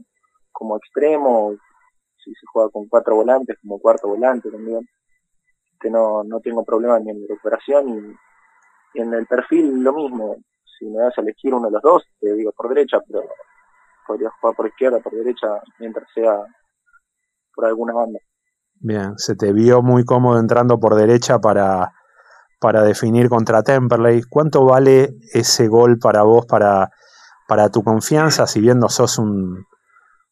como 0.52 0.76
extremo, 0.76 1.55
si 2.22 2.31
se 2.31 2.46
juega 2.52 2.68
con 2.70 2.87
cuatro 2.88 3.16
volantes, 3.16 3.57
como 3.61 3.81
cuarto 3.81 4.09
volante 4.09 4.50
también, 4.50 4.87
que 5.81 5.90
no, 5.90 6.22
no 6.24 6.40
tengo 6.40 6.64
problema 6.64 6.98
ni 7.00 7.11
en 7.11 7.20
mi 7.20 7.26
recuperación 7.26 7.88
y 7.88 8.16
en 8.97 9.15
el 9.15 9.27
perfil 9.27 9.83
lo 9.83 9.93
mismo, 9.93 10.37
si 10.79 10.87
me 10.87 10.99
das 10.99 11.17
a 11.17 11.21
elegir 11.21 11.55
uno 11.55 11.67
de 11.67 11.73
los 11.73 11.83
dos, 11.83 12.03
te 12.21 12.33
digo 12.35 12.53
por 12.53 12.69
derecha, 12.69 12.99
pero 13.07 13.23
podría 14.07 14.31
jugar 14.41 14.57
por 14.57 14.67
izquierda, 14.67 15.01
por 15.01 15.13
derecha, 15.13 15.49
mientras 15.79 16.07
sea 16.15 16.39
por 17.55 17.65
alguna 17.65 17.95
banda. 17.95 18.19
Bien, 18.75 19.19
se 19.19 19.35
te 19.37 19.53
vio 19.53 19.83
muy 19.83 20.05
cómodo 20.05 20.39
entrando 20.39 20.79
por 20.79 20.95
derecha 20.95 21.39
para, 21.39 21.93
para 22.61 22.83
definir 22.83 23.29
contra 23.29 23.63
Temperley. 23.63 24.23
¿Cuánto 24.29 24.65
vale 24.65 25.17
ese 25.33 25.67
gol 25.69 25.99
para 25.99 26.23
vos, 26.23 26.47
para, 26.47 26.91
para 27.49 27.71
tu 27.71 27.83
confianza, 27.83 28.47
si 28.47 28.61
bien 28.61 28.79
no 28.79 28.89
sos 28.89 29.19
un, 29.19 29.65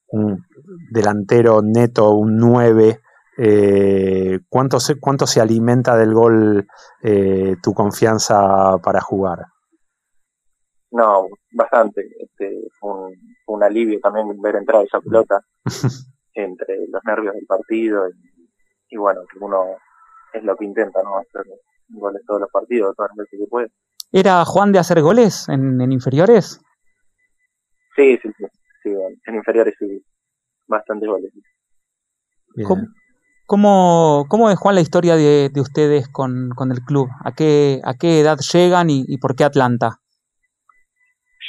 un 0.09 0.44
delantero 0.90 1.62
neto, 1.62 2.11
un 2.11 2.37
9? 2.37 3.00
Eh, 3.36 4.38
¿cuánto, 4.48 4.78
se, 4.78 5.00
¿Cuánto 5.00 5.26
se 5.26 5.40
alimenta 5.40 5.96
del 5.96 6.14
gol 6.14 6.66
eh, 7.02 7.56
tu 7.62 7.72
confianza 7.74 8.78
para 8.78 9.00
jugar? 9.00 9.46
No, 10.92 11.26
bastante. 11.52 12.06
Este, 12.20 12.68
fue 12.78 12.90
un, 12.92 13.14
un, 13.48 13.62
alivio 13.64 13.98
también 14.00 14.40
ver 14.40 14.56
entrar 14.56 14.84
esa 14.84 15.00
pelota 15.00 15.40
entre 16.34 16.86
los 16.88 17.02
nervios 17.04 17.34
del 17.34 17.46
partido 17.46 18.08
y, 18.08 18.48
y, 18.90 18.96
bueno, 18.96 19.22
que 19.32 19.38
uno 19.40 19.76
es 20.32 20.44
lo 20.44 20.56
que 20.56 20.64
intenta, 20.64 21.02
¿no? 21.02 21.18
Hacer 21.18 21.42
goles 21.88 22.22
todos 22.26 22.42
los 22.42 22.50
partidos, 22.50 22.94
todas 22.94 23.10
las 23.10 23.26
veces 23.26 23.40
que 23.40 23.50
puede. 23.50 23.68
¿Era 24.12 24.44
Juan 24.44 24.70
de 24.70 24.78
hacer 24.78 25.02
goles 25.02 25.48
en, 25.48 25.80
en 25.80 25.90
inferiores? 25.90 26.60
Sí, 27.96 28.16
sí, 28.22 28.28
sí, 28.38 28.44
sí, 28.84 28.90
en 29.26 29.34
inferiores 29.34 29.74
sí, 29.78 30.04
bastantes 30.68 31.08
goles. 31.08 31.32
¿Cómo, 32.64 32.84
¿Cómo, 33.46 34.26
¿Cómo, 34.28 34.50
es, 34.50 34.59
la 34.64 34.80
historia 34.80 35.16
de, 35.16 35.50
de 35.52 35.61
ustedes 35.61 36.09
con, 36.09 36.50
con, 36.57 36.72
el 36.72 36.80
club? 36.80 37.09
¿A 37.24 37.33
qué, 37.33 37.80
¿A 37.85 37.94
qué 37.94 38.20
edad 38.20 38.38
llegan 38.38 38.88
y, 38.88 39.18
por 39.18 39.37
qué 39.37 39.44
Atlanta? 39.44 40.00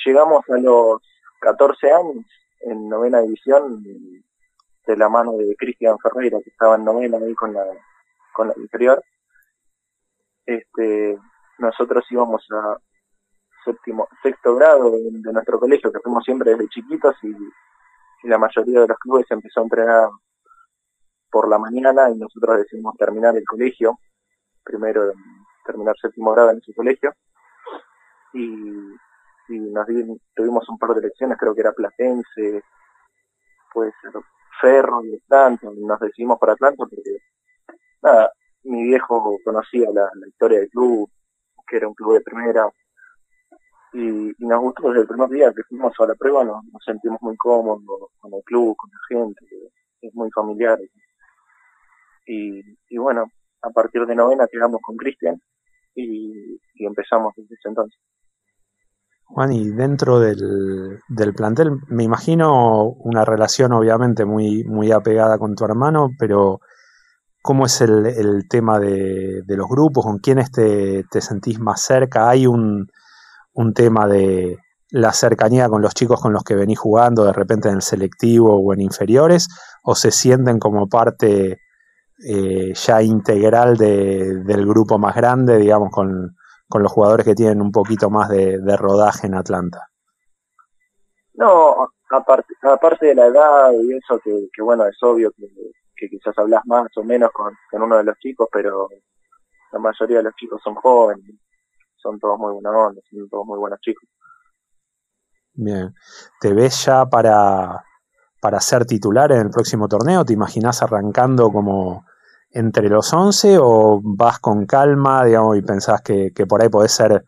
llegamos 0.05 0.43
a 0.49 0.58
los 0.58 1.01
14 1.41 1.91
años 1.91 2.25
en 2.62 2.88
novena 2.88 3.21
división 3.21 3.81
de 3.81 4.97
la 4.97 5.10
mano 5.10 5.31
de 5.34 5.55
Cristian 5.58 5.97
Ferreira 5.97 6.38
que 6.43 6.51
estaba 6.51 6.75
en 6.75 6.86
novena 6.86 7.17
ahí 7.17 7.34
con 7.34 7.53
la 7.53 7.63
con 8.34 8.49
la 8.49 8.53
inferior 8.58 9.03
este 10.45 11.17
nosotros 11.58 12.05
íbamos 12.12 12.45
a 12.51 12.77
séptimo 13.63 14.08
sexto 14.21 14.55
grado 14.55 14.91
de, 14.91 15.34
nuestro 15.34 15.60
colegio 15.60 15.91
que 15.91 15.99
fuimos 15.99 16.23
siempre 16.23 16.51
desde 16.51 16.69
chiquitos 16.69 17.15
y, 17.23 17.34
la 18.27 18.39
mayoría 18.39 18.81
de 18.81 18.88
los 18.88 18.97
clubes 18.97 19.27
empezó 19.29 19.60
a 19.60 19.63
entrenar 19.63 20.10
por 21.35 21.49
la 21.49 21.59
mañana 21.59 22.09
y 22.09 22.17
nosotros 22.17 22.59
decidimos 22.59 22.95
terminar 22.95 23.35
el 23.35 23.43
colegio 23.43 23.99
primero 24.63 25.11
terminar 25.65 25.93
séptimo 26.01 26.31
grado 26.31 26.51
en 26.51 26.59
ese 26.59 26.73
colegio 26.73 27.11
y 28.31 28.39
nos 29.49 29.85
di, 29.85 30.17
tuvimos 30.33 30.69
un 30.69 30.77
par 30.77 30.91
de 30.91 31.01
elecciones, 31.01 31.37
creo 31.37 31.53
que 31.53 31.59
era 31.59 31.73
Platense, 31.73 32.63
puede 33.73 33.91
ser 34.01 34.13
Ferro 34.61 35.03
y 35.03 35.13
Atlanta, 35.15 35.67
nos 35.75 35.99
decidimos 35.99 36.39
para 36.39 36.53
Atlanta 36.53 36.77
porque, 36.77 37.17
nada, 38.01 38.31
mi 38.63 38.83
viejo 38.83 39.37
conocía 39.43 39.89
la, 39.93 40.09
historia 40.25 40.59
del 40.59 40.69
club, 40.69 41.09
que 41.67 41.75
era 41.75 41.89
un 41.89 41.95
club 41.95 42.13
de 42.13 42.21
primera, 42.21 42.69
y, 43.91 44.29
y, 44.29 44.47
nos 44.47 44.61
gustó 44.61 44.87
desde 44.87 45.01
el 45.01 45.07
primer 45.07 45.29
día 45.29 45.53
que 45.53 45.63
fuimos 45.63 45.93
a 45.99 46.07
la 46.07 46.15
prueba, 46.15 46.45
nos, 46.45 46.63
nos 46.71 46.83
sentimos 46.85 47.21
muy 47.21 47.35
cómodos 47.35 48.09
con 48.19 48.33
el 48.33 48.43
club, 48.45 48.75
con 48.77 48.89
la 48.89 48.99
gente, 49.09 49.45
es 50.01 50.15
muy 50.15 50.31
familiar. 50.31 50.79
Y, 52.25 52.61
y 52.89 52.97
bueno, 52.97 53.25
a 53.61 53.69
partir 53.69 54.05
de 54.05 54.15
novena 54.15 54.47
quedamos 54.51 54.79
con 54.81 54.95
Cristian 54.95 55.39
y, 55.95 56.59
empezamos 56.79 57.33
desde 57.35 57.55
ese 57.55 57.69
entonces. 57.69 57.99
Juan, 59.27 59.51
y 59.53 59.69
dentro 59.71 60.19
del, 60.19 60.99
del, 61.07 61.33
plantel, 61.33 61.71
me 61.88 62.03
imagino 62.03 62.83
una 62.83 63.25
relación 63.25 63.73
obviamente 63.73 64.23
muy, 64.23 64.63
muy 64.65 64.91
apegada 64.91 65.39
con 65.39 65.55
tu 65.55 65.65
hermano, 65.65 66.09
pero 66.19 66.59
¿cómo 67.41 67.65
es 67.65 67.81
el, 67.81 68.47
tema 68.49 68.77
de, 68.77 69.41
de, 69.43 69.57
los 69.57 69.67
grupos? 69.67 70.05
¿Con 70.05 70.19
quiénes 70.19 70.51
te, 70.51 71.03
te 71.09 71.21
sentís 71.21 71.59
más 71.59 71.81
cerca? 71.81 72.29
¿Hay 72.29 72.45
un, 72.45 72.88
un, 73.53 73.73
tema 73.73 74.07
de 74.07 74.57
la 74.91 75.11
cercanía 75.11 75.69
con 75.69 75.81
los 75.81 75.95
chicos 75.95 76.21
con 76.21 76.31
los 76.31 76.43
que 76.43 76.55
venís 76.55 76.77
jugando 76.77 77.25
de 77.25 77.33
repente 77.33 77.69
en 77.69 77.75
el 77.75 77.81
selectivo 77.81 78.59
o 78.59 78.73
en 78.73 78.81
inferiores? 78.81 79.47
¿O 79.83 79.95
se 79.95 80.11
sienten 80.11 80.59
como 80.59 80.88
parte 80.88 81.57
eh, 82.19 82.73
ya 82.73 83.01
integral 83.01 83.78
de, 83.78 84.43
del 84.43 84.65
grupo 84.65 84.97
más 84.97 85.15
grande, 85.15 85.58
digamos, 85.58 85.89
con 85.91 86.36
con 86.67 86.84
los 86.84 86.91
jugadores 86.91 87.25
que 87.25 87.36
tienen 87.36 87.62
un 87.62 87.71
poquito 87.71 88.10
más 88.10 88.30
de, 88.30 88.60
de 88.60 88.78
rodaje 88.78 89.28
en 89.28 89.36
Atlanta? 89.36 89.89
No, 91.36 91.89
aparte, 92.10 92.54
aparte 92.62 93.08
de 93.08 93.15
la 93.15 93.28
edad 93.28 93.71
y 93.73 93.93
eso, 93.95 94.19
que, 94.23 94.47
que 94.54 94.62
bueno, 94.62 94.86
es 94.86 94.97
obvio 95.01 95.32
que, 95.32 95.47
que, 95.95 96.10
quizás 96.10 96.38
hablas 96.38 96.62
más 96.65 96.88
o 96.95 97.04
menos 97.04 97.32
con, 97.32 97.54
con, 97.69 97.84
uno 97.84 97.97
de 97.97 98.06
los 98.06 98.17
chicos, 98.19 98.47
pero 98.51 98.88
la 99.71 99.80
mayoría 99.80 100.17
de 100.17 100.23
los 100.23 100.36
chicos 100.36 100.62
son 100.63 100.75
jóvenes, 100.75 101.36
son 101.97 102.19
todos 102.19 102.39
muy 102.39 102.54
buenos 102.54 102.73
onda, 102.73 103.01
son 103.10 103.30
todos 103.30 103.45
muy 103.45 103.60
buenos 103.60 103.80
chicos. 103.82 104.08
Bien, 105.54 105.93
¿te 106.39 106.54
ves 106.54 106.86
ya 106.86 107.06
para, 107.06 107.84
para 108.45 108.60
ser 108.60 108.86
titular 108.86 109.31
en 109.31 109.39
el 109.39 109.49
próximo 109.49 109.88
torneo? 109.88 110.23
¿Te 110.23 110.34
imaginas 110.34 110.84
arrancando 110.84 111.49
como 111.49 112.05
entre 112.51 112.89
los 112.89 113.12
11 113.12 113.58
o 113.60 113.99
vas 114.03 114.38
con 114.38 114.67
calma, 114.67 115.25
digamos, 115.25 115.58
y 115.58 115.63
pensás 115.63 116.03
que, 116.03 116.31
por 116.47 116.62
ahí 116.62 116.69
podés 116.69 116.91
ser 116.91 117.23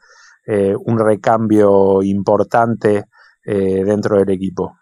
eh, 0.45 0.75
un 0.75 0.99
recambio 0.99 2.03
importante 2.03 3.05
eh, 3.43 3.83
dentro 3.83 4.19
del 4.19 4.29
equipo? 4.29 4.77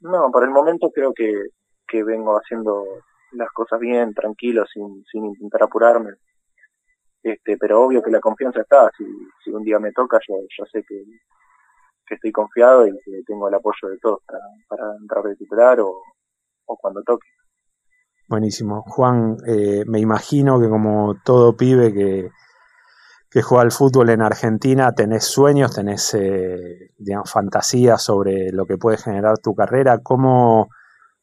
No, 0.00 0.30
por 0.32 0.42
el 0.42 0.50
momento 0.50 0.90
creo 0.90 1.12
que, 1.14 1.48
que 1.86 2.02
vengo 2.02 2.34
haciendo 2.38 2.82
las 3.32 3.50
cosas 3.50 3.78
bien, 3.78 4.14
tranquilo, 4.14 4.64
sin, 4.72 5.04
sin 5.04 5.26
intentar 5.26 5.64
apurarme. 5.64 6.12
Este, 7.22 7.58
pero 7.58 7.82
obvio 7.82 8.02
que 8.02 8.10
la 8.10 8.20
confianza 8.20 8.62
está, 8.62 8.90
si, 8.96 9.04
si 9.44 9.50
un 9.50 9.64
día 9.64 9.78
me 9.78 9.92
toca, 9.92 10.18
yo, 10.26 10.36
yo 10.56 10.64
sé 10.72 10.82
que, 10.88 11.04
que 12.12 12.16
estoy 12.16 12.32
confiado 12.32 12.86
y 12.86 12.92
que 12.92 13.22
tengo 13.26 13.48
el 13.48 13.54
apoyo 13.54 13.88
de 13.88 13.98
todos 13.98 14.20
para, 14.26 14.40
para 14.68 14.96
entrar 15.00 15.24
de 15.24 15.36
titular 15.36 15.80
o, 15.80 15.94
o 16.66 16.76
cuando 16.76 17.02
toque. 17.02 17.26
Buenísimo. 18.28 18.82
Juan, 18.86 19.38
eh, 19.46 19.84
me 19.86 19.98
imagino 19.98 20.60
que 20.60 20.68
como 20.68 21.16
todo 21.24 21.56
pibe 21.56 21.92
que, 21.92 22.30
que 23.30 23.42
juega 23.42 23.62
al 23.62 23.72
fútbol 23.72 24.10
en 24.10 24.20
Argentina, 24.20 24.92
tenés 24.92 25.24
sueños, 25.24 25.74
tenés 25.74 26.12
eh, 26.14 26.90
digamos, 26.98 27.30
fantasías 27.30 28.02
sobre 28.02 28.52
lo 28.52 28.66
que 28.66 28.76
puede 28.76 28.98
generar 28.98 29.38
tu 29.38 29.54
carrera. 29.54 29.98
¿Cómo, 30.02 30.68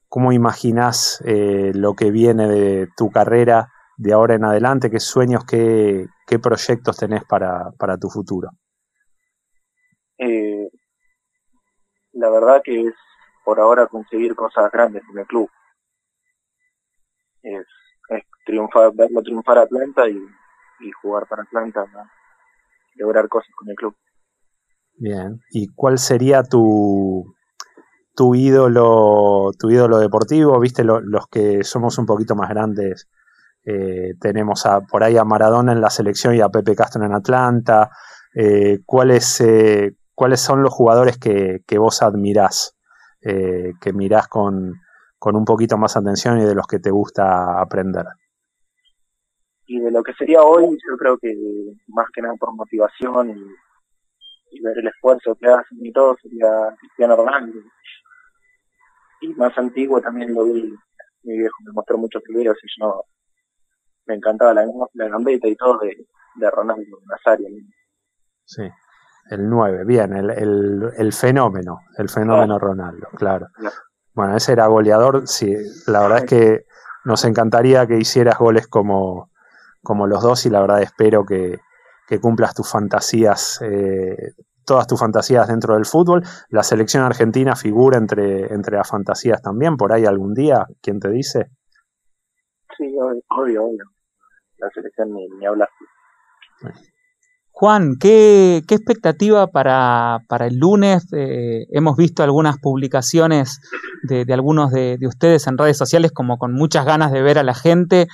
cómo 0.08 0.32
imaginás 0.32 1.22
eh, 1.26 1.72
lo 1.76 1.94
que 1.94 2.10
viene 2.10 2.48
de 2.48 2.88
tu 2.98 3.12
carrera 3.12 3.68
de 3.98 4.14
ahora 4.14 4.36
en 4.36 4.44
adelante? 4.44 4.90
¿Qué 4.90 5.00
sueños, 5.00 5.46
qué, 5.46 6.08
qué 6.26 6.40
proyectos 6.40 6.98
tenés 6.98 7.24
para, 7.26 7.72
para 7.78 7.98
tu 7.98 8.10
futuro? 8.10 8.50
Eh, 10.22 10.59
la 12.20 12.30
verdad 12.30 12.62
que 12.64 12.88
es 12.88 12.94
por 13.44 13.60
ahora 13.60 13.88
conseguir 13.88 14.36
cosas 14.36 14.72
grandes 14.72 15.04
en 15.12 15.20
el 15.20 15.26
club. 15.26 15.50
Es, 17.42 17.66
es 18.10 18.24
triunfar, 18.46 18.92
verlo 18.94 19.22
triunfar 19.22 19.58
a 19.58 19.62
Atlanta 19.64 20.08
y 20.08 20.92
jugar 21.02 21.28
para 21.28 21.44
Atlanta, 21.44 21.86
lograr 22.96 23.28
cosas 23.28 23.54
con 23.56 23.70
el 23.70 23.76
club. 23.76 23.96
Bien, 25.02 25.40
¿y 25.52 25.68
cuál 25.74 25.98
sería 25.98 26.44
tu, 26.44 27.34
tu 28.14 28.36
ídolo, 28.36 29.52
tu 29.58 29.70
ídolo 29.70 29.98
deportivo? 29.98 30.60
Viste, 30.60 30.84
los 30.84 31.28
que 31.32 31.64
somos 31.64 31.98
un 31.98 32.06
poquito 32.06 32.36
más 32.36 32.50
grandes, 32.50 33.08
eh, 33.64 34.16
tenemos 34.20 34.66
a, 34.66 34.82
por 34.82 35.06
ahí 35.06 35.16
a 35.16 35.24
Maradona 35.24 35.72
en 35.72 35.80
la 35.80 35.90
selección 35.90 36.36
y 36.36 36.42
a 36.42 36.50
Pepe 36.50 36.76
Castro 36.76 37.06
en 37.06 37.14
Atlanta. 37.14 37.90
Eh, 38.36 38.80
¿cuáles, 38.86 39.40
eh, 39.40 39.96
¿Cuáles 40.20 40.42
son 40.42 40.62
los 40.62 40.74
jugadores 40.74 41.18
que, 41.18 41.62
que 41.66 41.78
vos 41.78 42.02
admirás, 42.02 42.78
que 43.22 43.94
mirás 43.94 44.28
con, 44.28 44.74
con 45.18 45.38
un 45.38 45.46
poquito 45.46 45.78
más 45.78 45.96
atención 45.96 46.42
y 46.42 46.44
de 46.44 46.56
los 46.56 46.68
que 46.68 46.80
te 46.80 46.92
gusta 46.92 47.62
aprender? 47.62 48.06
y 49.70 49.80
de 49.80 49.92
lo 49.92 50.02
que 50.02 50.14
sería 50.14 50.42
hoy, 50.42 50.66
yo 50.66 50.98
creo 50.98 51.16
que 51.20 51.32
más 51.88 52.08
que 52.12 52.24
nada 52.24 52.34
por 52.40 52.54
motivación 52.56 53.30
y, 53.30 54.60
ver 54.62 54.80
el 54.80 54.88
esfuerzo 54.88 55.36
que 55.36 55.48
hacen 55.48 55.86
y 55.86 55.92
todo, 55.94 56.18
sería 56.22 56.76
Cristiano 56.80 57.16
Ronaldo. 57.16 57.60
Y 59.22 59.28
más 59.36 59.56
antiguo 59.60 60.02
también 60.02 60.34
lo 60.34 60.44
vi, 60.46 60.74
mi 61.22 61.38
viejo 61.38 61.56
me 61.66 61.72
mostró 61.72 62.00
muchos 62.00 62.24
videos 62.28 62.58
y 62.64 62.82
yo 62.82 63.06
me 64.08 64.16
encantaba 64.16 64.56
la, 64.56 64.66
la 64.94 65.08
gambeta 65.08 65.48
y 65.48 65.56
todo 65.56 65.78
de, 65.78 65.96
de 66.36 66.52
Ronaldo 66.52 66.98
Nazario. 67.06 67.48
Sí, 68.46 68.64
el 69.30 69.50
9, 69.50 69.86
bien, 69.86 70.14
el, 70.14 70.30
el, 70.32 70.92
el 70.98 71.14
fenómeno, 71.14 71.82
el 71.98 72.10
fenómeno 72.10 72.58
Ronaldo, 72.58 73.08
claro. 73.16 73.48
Bueno, 74.14 74.36
ese 74.36 74.54
era 74.54 74.68
goleador, 74.68 75.28
sí, 75.28 75.56
la 75.88 76.02
verdad 76.02 76.20
es 76.20 76.26
que 76.26 76.66
nos 77.06 77.24
encantaría 77.26 77.88
que 77.88 77.98
hicieras 77.98 78.38
goles 78.38 78.68
como, 78.68 79.32
como 79.82 80.08
los 80.08 80.22
dos 80.22 80.46
y 80.46 80.50
la 80.50 80.62
verdad 80.62 80.82
espero 80.82 81.26
que, 81.26 81.60
cumplas 82.22 82.56
tus 82.56 82.70
fantasías, 82.70 83.62
eh, 83.62 84.34
todas 84.66 84.88
tus 84.88 85.00
fantasías 85.00 85.48
dentro 85.48 85.76
del 85.76 85.86
fútbol. 85.86 86.24
La 86.50 86.64
selección 86.64 87.04
argentina 87.04 87.56
figura 87.56 87.98
entre, 87.98 88.52
entre 88.52 88.78
las 88.78 88.90
fantasías 88.90 89.42
también, 89.44 89.78
por 89.78 89.94
ahí 89.94 90.06
algún 90.06 90.34
día, 90.34 90.66
¿quién 90.82 91.00
te 91.00 91.10
dice? 91.10 91.52
Sí, 92.76 92.96
obvio, 93.30 93.64
obvio. 93.64 93.86
La 94.58 94.70
selección 94.72 95.14
ni, 95.14 95.28
ni 95.30 95.46
habla. 95.46 95.70
Juan, 97.60 97.98
¿qué, 98.00 98.64
expectativa 98.70 99.48
para, 99.48 100.20
para, 100.30 100.48
el 100.48 100.60
lunes? 100.60 101.12
Eh, 101.12 101.68
hemos 101.72 101.98
visto 101.98 102.24
algunas 102.24 102.58
publicaciones 102.58 103.60
de, 104.02 104.26
algunos 104.34 104.72
de, 104.72 104.98
de, 104.98 105.06
ustedes 105.06 105.46
en 105.46 105.58
redes 105.58 105.78
sociales 105.78 106.14
como 106.14 106.38
con 106.38 106.54
muchas 106.54 106.86
ganas 106.86 107.12
de 107.12 107.22
ver 107.22 107.38
a 107.38 107.44
la 107.44 107.54
gente 107.54 108.08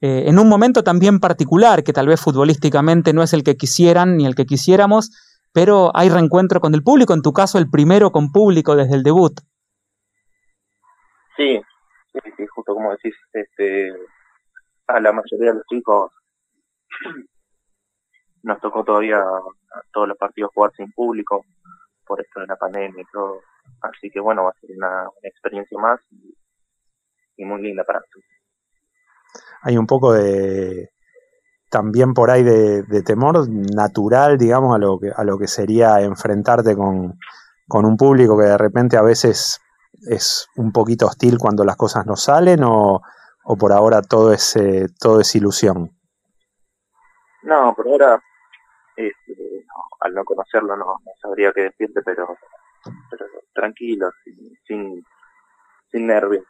eh, 0.00 0.28
en 0.28 0.38
un 0.38 0.48
momento 0.48 0.84
también 0.84 1.18
particular, 1.18 1.82
que 1.82 1.92
tal 1.92 2.06
vez 2.06 2.20
futbolísticamente 2.20 3.12
no 3.12 3.24
es 3.24 3.32
el 3.32 3.42
que 3.42 3.56
quisieran 3.56 4.16
ni 4.16 4.24
el 4.24 4.36
que 4.36 4.46
quisiéramos, 4.46 5.10
pero 5.52 5.90
hay 5.96 6.08
reencuentro 6.08 6.60
con 6.60 6.72
el 6.72 6.84
público, 6.84 7.12
en 7.12 7.22
tu 7.22 7.32
caso 7.32 7.58
el 7.58 7.68
primero 7.68 8.12
con 8.12 8.30
público 8.30 8.76
desde 8.76 8.94
el 8.94 9.02
debut. 9.02 9.32
Sí, 11.36 11.60
sí, 12.12 12.46
justo 12.54 12.72
como 12.72 12.92
decís, 12.92 13.16
este, 13.32 13.92
a 14.86 15.00
la 15.00 15.10
mayoría 15.10 15.50
de 15.50 15.54
los 15.54 15.66
chicos 15.68 16.12
nos 18.42 18.60
tocó 18.60 18.84
todavía 18.84 19.22
todos 19.92 20.08
los 20.08 20.18
partidos 20.18 20.52
jugar 20.54 20.72
sin 20.76 20.90
público 20.92 21.44
por 22.06 22.20
esto 22.20 22.40
de 22.40 22.46
la 22.46 22.56
pandemia 22.56 23.02
y 23.02 23.12
todo. 23.12 23.40
Así 23.80 24.10
que 24.10 24.20
bueno, 24.20 24.44
va 24.44 24.50
a 24.50 24.60
ser 24.60 24.70
una, 24.76 25.08
experiencia 25.22 25.78
más 25.78 26.00
y, 26.10 27.44
muy 27.44 27.60
linda 27.60 27.82
para 27.82 27.98
nosotros 27.98 28.24
hay 29.62 29.76
un 29.76 29.86
poco 29.86 30.12
de 30.12 30.90
también 31.70 32.12
por 32.12 32.30
ahí 32.30 32.42
de, 32.42 33.02
temor 33.02 33.48
natural, 33.48 34.36
digamos, 34.36 34.76
a 34.76 34.78
lo 34.78 34.98
que, 34.98 35.10
a 35.14 35.24
lo 35.24 35.38
que 35.38 35.48
sería 35.48 36.00
enfrentarte 36.02 36.76
con, 36.76 37.16
un 37.68 37.96
público 37.96 38.38
que 38.38 38.44
de 38.44 38.58
repente 38.58 38.98
a 38.98 39.02
veces 39.02 39.58
es 40.06 40.48
un 40.56 40.70
poquito 40.70 41.06
hostil 41.06 41.38
cuando 41.38 41.64
las 41.64 41.76
cosas 41.76 42.04
no 42.04 42.14
salen 42.16 42.62
o, 42.64 43.00
o 43.44 43.56
por 43.56 43.72
ahora 43.72 44.02
todo 44.02 44.34
es, 44.34 44.54
eh, 44.56 44.88
todo 45.00 45.20
es 45.20 45.34
ilusión. 45.34 45.96
No, 47.42 47.74
por 47.74 47.88
ahora, 47.88 48.22
este, 48.96 49.66
al 50.00 50.14
no 50.14 50.24
conocerlo 50.24 50.76
no, 50.76 50.96
sabría 51.20 51.52
qué 51.52 51.62
decirte, 51.62 52.02
pero, 52.02 52.36
pero 53.10 53.26
tranquilo, 53.54 54.10
sin, 54.66 55.04
sin, 55.90 56.06
nervios 56.06 56.44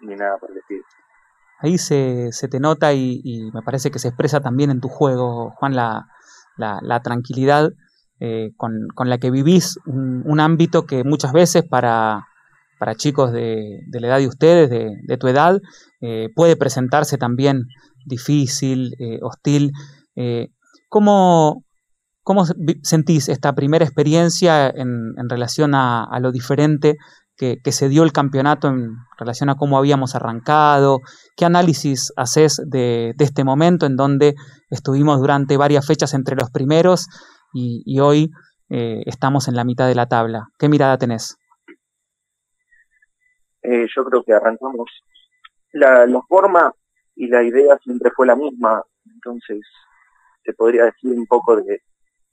ni, 0.00 0.16
nada 0.16 0.38
por 0.38 0.52
decir 0.52 0.82
ahí 1.60 1.78
se, 1.78 2.32
se 2.32 2.48
te 2.48 2.60
nota 2.60 2.92
y, 2.92 3.50
me 3.52 3.62
parece 3.62 3.90
que 3.90 3.98
se 3.98 4.08
expresa 4.08 4.40
también 4.40 4.70
en 4.70 4.80
tu 4.80 4.88
juego, 4.88 5.50
Juan, 5.56 5.74
la, 5.74 6.06
la, 6.56 7.00
tranquilidad 7.02 7.70
eh, 8.20 8.50
con, 8.56 8.88
con, 8.94 9.08
la 9.08 9.18
que 9.18 9.30
vivís 9.30 9.78
un, 9.86 10.40
ámbito 10.40 10.86
que 10.86 11.04
muchas 11.04 11.32
veces 11.32 11.64
para, 11.64 12.26
para 12.78 12.94
chicos 12.94 13.32
de, 13.32 13.80
de, 13.86 14.00
la 14.00 14.08
edad 14.08 14.18
de 14.18 14.28
ustedes, 14.28 14.70
de, 14.70 14.90
de 15.02 15.16
tu 15.16 15.28
edad, 15.28 15.60
eh, 16.00 16.28
puede 16.34 16.56
presentarse 16.56 17.18
también 17.18 17.66
difícil, 18.04 18.94
eh, 18.98 19.18
hostil. 19.22 19.72
¿Cómo, 20.94 21.64
¿Cómo 22.22 22.44
sentís 22.82 23.28
esta 23.28 23.52
primera 23.52 23.84
experiencia 23.84 24.68
en, 24.68 25.28
relación 25.28 25.74
a, 25.74 26.06
lo 26.20 26.30
diferente 26.30 26.94
que, 27.36 27.58
se 27.72 27.88
dio 27.88 28.04
el 28.04 28.12
campeonato 28.12 28.68
en 28.68 28.92
relación 29.18 29.50
a 29.50 29.56
cómo 29.56 29.76
habíamos 29.76 30.14
arrancado? 30.14 31.00
¿Qué 31.36 31.44
análisis 31.44 32.12
haces 32.16 32.62
de, 32.64 33.12
este 33.18 33.42
momento 33.42 33.86
en 33.86 33.96
donde 33.96 34.34
estuvimos 34.70 35.18
durante 35.18 35.56
varias 35.56 35.84
fechas 35.84 36.14
entre 36.14 36.36
los 36.36 36.48
primeros 36.52 37.08
y, 37.52 37.98
hoy 37.98 38.30
eh, 38.70 39.02
estamos 39.06 39.48
en 39.48 39.56
la 39.56 39.64
mitad 39.64 39.88
de 39.88 39.96
la 39.96 40.06
tabla? 40.06 40.46
¿Qué 40.60 40.68
mirada 40.68 40.96
tenés? 40.96 41.36
Eh, 43.62 43.88
yo 43.96 44.04
creo 44.04 44.22
que 44.22 44.32
arrancamos. 44.32 44.88
La 45.72 46.06
forma 46.28 46.72
y 47.16 47.26
la 47.26 47.42
idea 47.42 47.76
siempre 47.82 48.12
fue 48.14 48.28
la 48.28 48.36
misma, 48.36 48.80
entonces 49.12 49.60
se 50.44 50.52
podría 50.52 50.84
decir 50.84 51.12
un 51.12 51.26
poco 51.26 51.56
de 51.56 51.82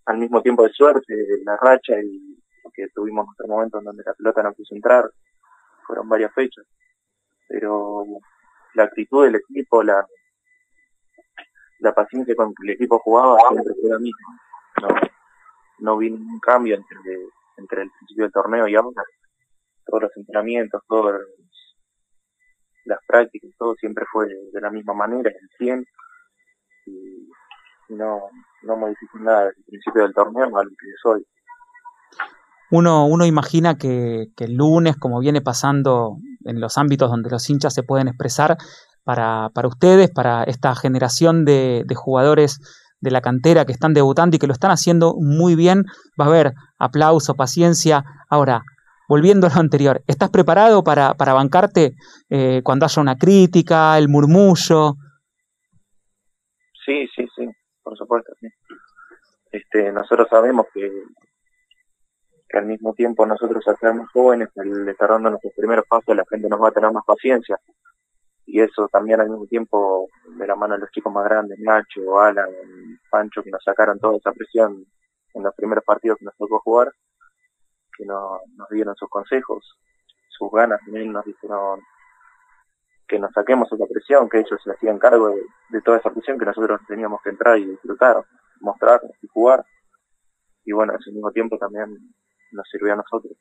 al 0.06 0.18
mismo 0.18 0.42
tiempo 0.42 0.64
de 0.64 0.74
suerte, 0.74 1.16
de 1.16 1.44
la 1.44 1.56
racha 1.58 1.94
y 2.02 2.38
que 2.74 2.88
tuvimos 2.94 3.26
nuestro 3.26 3.48
momento 3.48 3.80
en 3.80 3.86
donde 3.86 4.04
la 4.06 4.14
pelota 4.14 4.44
no 4.44 4.54
quiso 4.54 4.76
entrar, 4.76 5.10
fueron 5.86 6.08
varias 6.08 6.34
fechas, 6.34 6.66
pero 7.48 8.06
la 8.76 8.84
actitud 8.84 9.26
del 9.26 9.36
equipo, 9.36 9.84
la, 9.84 10.06
la 11.80 11.94
paciencia 11.94 12.36
con 12.36 12.54
que 12.54 12.68
el 12.68 12.70
equipo 12.76 13.00
jugaba 13.00 13.38
siempre 13.50 13.74
fue 13.80 13.90
la 13.90 14.00
misma. 14.00 14.40
No, 14.82 14.88
no 15.80 15.98
vi 15.98 16.12
ningún 16.12 16.40
cambio 16.40 16.76
entre, 16.76 17.18
entre 17.58 17.84
el 17.84 17.92
principio 17.92 18.24
del 18.24 18.32
torneo 18.32 18.68
y 18.68 18.76
ahora. 18.76 19.04
Todos 19.86 20.04
los 20.04 20.18
entrenamientos, 20.18 20.82
todas 20.88 21.20
las 22.86 23.00
prácticas, 23.06 23.52
todo 23.58 23.76
siempre 23.76 24.06
fue 24.12 24.28
de 24.28 24.62
la 24.62 24.70
misma 24.70 24.94
manera, 24.94 25.30
el 25.30 25.50
100. 25.58 25.86
Y 26.86 27.30
no, 27.96 28.30
no 28.64 28.78
modificó 28.78 29.20
nada 29.20 29.46
desde 29.46 29.60
el 29.60 29.66
principio 29.66 30.02
del 30.04 30.14
torneo 30.14 30.46
a 30.58 30.64
lo 30.64 30.70
que 30.70 30.90
es 30.90 31.06
hoy 31.06 31.26
uno, 32.72 33.06
uno 33.06 33.26
imagina 33.26 33.78
que, 33.78 34.28
el 34.38 34.54
lunes, 34.56 34.96
como 34.96 35.20
viene 35.20 35.42
pasando 35.42 36.18
en 36.46 36.60
los 36.60 36.78
ámbitos 36.78 37.12
donde 37.12 37.30
los 37.30 37.48
hinchas 37.50 37.74
se 37.74 37.84
pueden 37.84 38.08
expresar, 38.08 38.58
para, 39.04 39.50
para 39.54 39.68
ustedes, 39.68 40.10
para 40.10 40.44
esta 40.44 40.74
generación 40.76 41.44
de, 41.44 41.86
jugadores 41.96 42.60
de 43.02 43.12
la 43.12 43.22
cantera 43.22 43.66
que 43.66 43.74
están 43.74 43.94
debutando 43.94 44.36
y 44.36 44.40
que 44.40 44.48
lo 44.48 44.54
están 44.54 44.72
haciendo 44.72 45.16
muy 45.20 45.56
bien, 45.56 45.84
va 46.20 46.26
a 46.26 46.28
haber 46.30 46.54
aplauso, 46.80 47.36
paciencia. 47.36 48.04
Ahora, 48.30 48.62
volviendo 49.10 49.48
a 49.48 49.50
lo 49.54 49.60
anterior, 49.60 50.02
¿estás 50.08 50.30
preparado 50.30 50.84
para, 50.84 51.16
para 51.16 51.34
bancarte 51.34 51.96
eh, 52.30 52.62
cuando 52.64 52.86
haya 52.86 53.02
una 53.02 53.18
crítica, 53.18 53.98
el 53.98 54.08
murmullo? 54.08 54.96
Sí, 56.86 57.06
sí, 57.16 57.26
sí. 58.40 58.48
Este, 59.52 59.92
nosotros 59.92 60.28
sabemos 60.30 60.68
que, 60.74 60.90
que 62.48 62.58
al 62.58 62.66
mismo 62.66 62.94
tiempo 62.94 63.26
nosotros 63.26 63.68
al 63.68 63.78
ser 63.78 63.94
más 63.94 64.10
jóvenes, 64.12 64.50
al 64.58 64.96
dando 64.98 65.30
nuestros 65.30 65.54
primeros 65.56 65.86
pasos, 65.88 66.16
la 66.16 66.26
gente 66.30 66.48
nos 66.48 66.62
va 66.62 66.70
a 66.70 66.72
tener 66.72 66.92
más 66.92 67.06
paciencia. 67.06 67.58
Y 68.46 68.62
eso 68.62 68.88
también 68.92 69.22
al 69.22 69.30
mismo 69.30 69.46
tiempo 69.48 70.08
de 70.38 70.48
la 70.48 70.56
mano 70.56 70.74
de 70.76 70.82
los 70.82 70.92
chicos 70.92 71.14
más 71.14 71.26
grandes, 71.26 71.60
Nacho, 71.60 72.20
Alan, 72.20 72.50
Pancho, 73.10 73.44
que 73.44 73.52
nos 73.52 73.64
sacaron 73.64 74.00
toda 74.00 74.18
esa 74.18 74.32
presión 74.32 74.86
en 75.34 75.44
los 75.44 75.56
primeros 75.56 75.84
partidos 75.84 76.18
que 76.18 76.26
nos 76.26 76.36
tocó 76.36 76.60
jugar, 76.60 76.92
que 77.98 78.06
no, 78.06 78.40
nos 78.56 78.70
dieron 78.70 78.96
sus 78.96 79.10
consejos, 79.10 79.78
sus 80.30 80.52
ganas 80.52 80.80
también 80.84 81.12
nos 81.12 81.24
dijeron 81.24 81.82
que 83.12 83.20
nos 83.20 83.32
saquemos 83.34 83.68
esa 83.70 83.86
presión, 83.92 84.30
que 84.30 84.40
ellos 84.40 84.60
se 84.64 84.72
hacían 84.72 84.98
cargo 84.98 85.28
de, 85.70 85.82
toda 85.82 85.98
esa 85.98 86.10
presión 86.12 86.40
que 86.40 86.46
nosotros 86.46 86.80
teníamos 86.88 87.20
que 87.22 87.32
entrar 87.32 87.58
y 87.58 87.66
disfrutar, 87.66 88.24
mostrar 88.62 89.02
y 89.22 89.28
jugar. 89.28 89.66
Y 90.64 90.72
bueno, 90.72 90.94
al 90.94 91.14
mismo 91.14 91.30
tiempo 91.32 91.58
también 91.58 91.88
nos 92.54 92.66
sirvió 92.72 92.94
a 92.94 92.96
nosotros. 92.96 93.34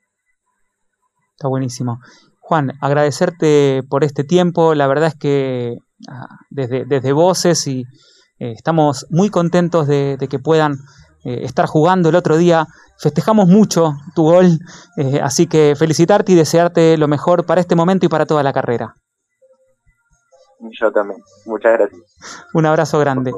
Está 1.36 1.48
buenísimo. 1.48 2.00
Juan, 2.40 2.72
agradecerte 2.80 3.82
por 3.88 4.02
este 4.02 4.24
tiempo. 4.24 4.74
La 4.74 4.88
verdad 4.88 5.08
es 5.08 5.14
que 5.14 5.76
ah, 6.08 6.26
desde, 6.50 6.84
desde 6.84 7.12
Voces 7.12 7.64
y 7.68 7.82
eh, 8.40 8.52
estamos 8.52 9.06
muy 9.10 9.30
contentos 9.30 9.86
de, 9.86 10.16
de 10.18 10.26
que 10.26 10.40
puedan 10.40 10.78
eh, 11.24 11.44
estar 11.44 11.66
jugando 11.66 12.08
el 12.08 12.16
otro 12.16 12.36
día. 12.36 12.66
Festejamos 12.98 13.46
mucho 13.46 13.92
tu 14.14 14.24
gol, 14.24 14.58
eh, 14.96 15.20
así 15.22 15.46
que 15.46 15.74
felicitarte 15.78 16.32
y 16.32 16.34
desearte 16.34 16.96
lo 16.96 17.08
mejor 17.08 17.46
para 17.46 17.60
este 17.60 17.76
momento 17.76 18.06
y 18.06 18.08
para 18.08 18.26
toda 18.26 18.42
la 18.42 18.52
carrera. 18.52 18.94
Yo 20.78 20.92
también. 20.92 21.20
Muchas 21.46 21.72
gracias. 21.72 22.00
Un 22.52 22.66
abrazo 22.66 22.98
grande. 22.98 23.32